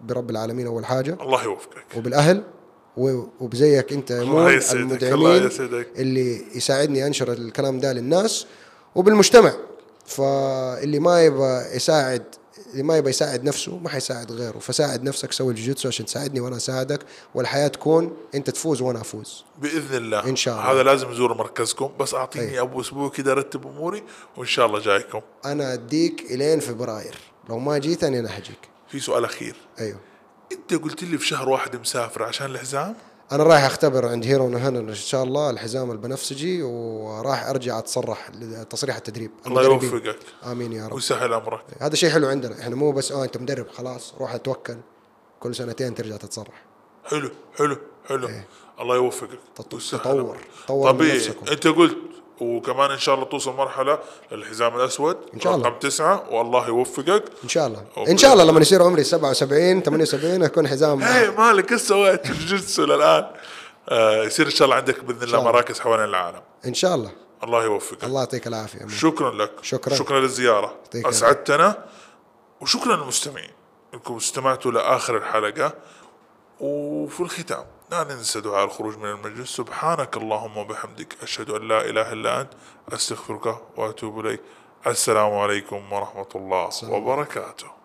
[0.00, 1.16] برب العالمين أول حاجة.
[1.20, 1.96] الله يوفقك.
[1.96, 2.44] وبالأهل
[2.96, 5.88] وبزيك أنت يا مون يسعدك، الله المدعمين يسعدك.
[5.96, 8.46] اللي يساعدني أنشر الكلام ده للناس.
[8.94, 9.52] وبالمجتمع.
[10.10, 12.22] فاللي ما يبغى يساعد
[12.72, 14.58] اللي ما يبغى يساعد نفسه ما حيساعد غيره.
[14.58, 17.00] فساعد نفسك سوي الجوجيتسو عشان تساعدني وأنا أساعدك
[17.34, 19.44] والحياة تكون أنت تفوز وأنا أفوز.
[19.58, 20.28] بإذن الله.
[20.28, 20.72] إن شاء الله.
[20.72, 21.90] هذا لازم ازور مركزكم.
[22.00, 22.60] بس أعطيني أي.
[22.60, 24.02] أبو أسبوع كذا ارتب أموري
[24.36, 25.20] وإن شاء الله جايكم.
[25.44, 27.14] أنا أديك إلين فبراير.
[27.48, 29.56] لو ما جيتني أنا حجيك في سؤال أخير.
[29.80, 30.00] أيوه.
[30.52, 32.94] أنت قلت لي في شهر واحد مسافر عشان الحزام؟
[33.32, 38.28] أنا رايح أختبر عند هيرو نهن إن شاء الله الحزام البنفسجي وراح أرجع أتصرح
[38.70, 39.30] تصريح التدريب.
[39.46, 39.62] الله.
[39.62, 40.92] يوفقك آمين يا رب.
[40.92, 41.64] ويسهل أمرك.
[41.80, 42.60] هذا شيء حلو عندنا.
[42.60, 44.76] إحنا مو بس آه أنت مدرب خلاص روح أتوكل.
[45.40, 46.64] كل سنتين ترجع تتصرح.
[47.04, 47.76] حلو حلو
[48.08, 48.28] حلو.
[48.80, 49.38] الله يوفقك.
[49.56, 50.20] تطور.
[50.20, 50.40] أمرك.
[50.68, 51.28] طور من طبيعي.
[51.52, 51.96] أنت قلت
[52.40, 53.98] وكمان إن شاء الله توصل مرحلة
[54.32, 55.68] للحزام الأسود إن شاء الله.
[55.68, 57.24] رقم تسعة والله يوفقك.
[57.44, 57.84] إن شاء الله.
[58.08, 61.02] إن شاء الله لما يصير عمري 77 78 أكون حزام.
[61.02, 63.26] هي مالك إيش سويت؟ في الجوجيتسو للآن؟
[63.88, 65.44] آه يصير إن شاء الله عندك بإذن الله.
[65.44, 66.40] مراكز حوالين العالم.
[66.66, 67.10] إن شاء الله.
[67.44, 68.04] الله يوفقك.
[68.04, 68.86] الله يعطيك العافية.
[68.88, 69.50] شكرا لك.
[69.62, 69.94] شكراً.
[69.94, 70.74] شكرا للزيارة.
[70.94, 71.84] أسعدتنا.
[72.60, 73.50] وشكرا للمستمعين.
[73.94, 75.72] إنكم استمعتوا لآخر الحلقة.
[76.60, 77.64] وفي الختام.
[77.90, 79.56] لا ننسى دعاء الخروج من المجلس.
[79.56, 82.50] سبحانك اللهم وبحمدك أشهد أن لا إله إلا أنت
[82.92, 84.40] أستغفرك وأتوب إليك.
[84.86, 87.79] السلام عليكم ورحمة الله وبركاته.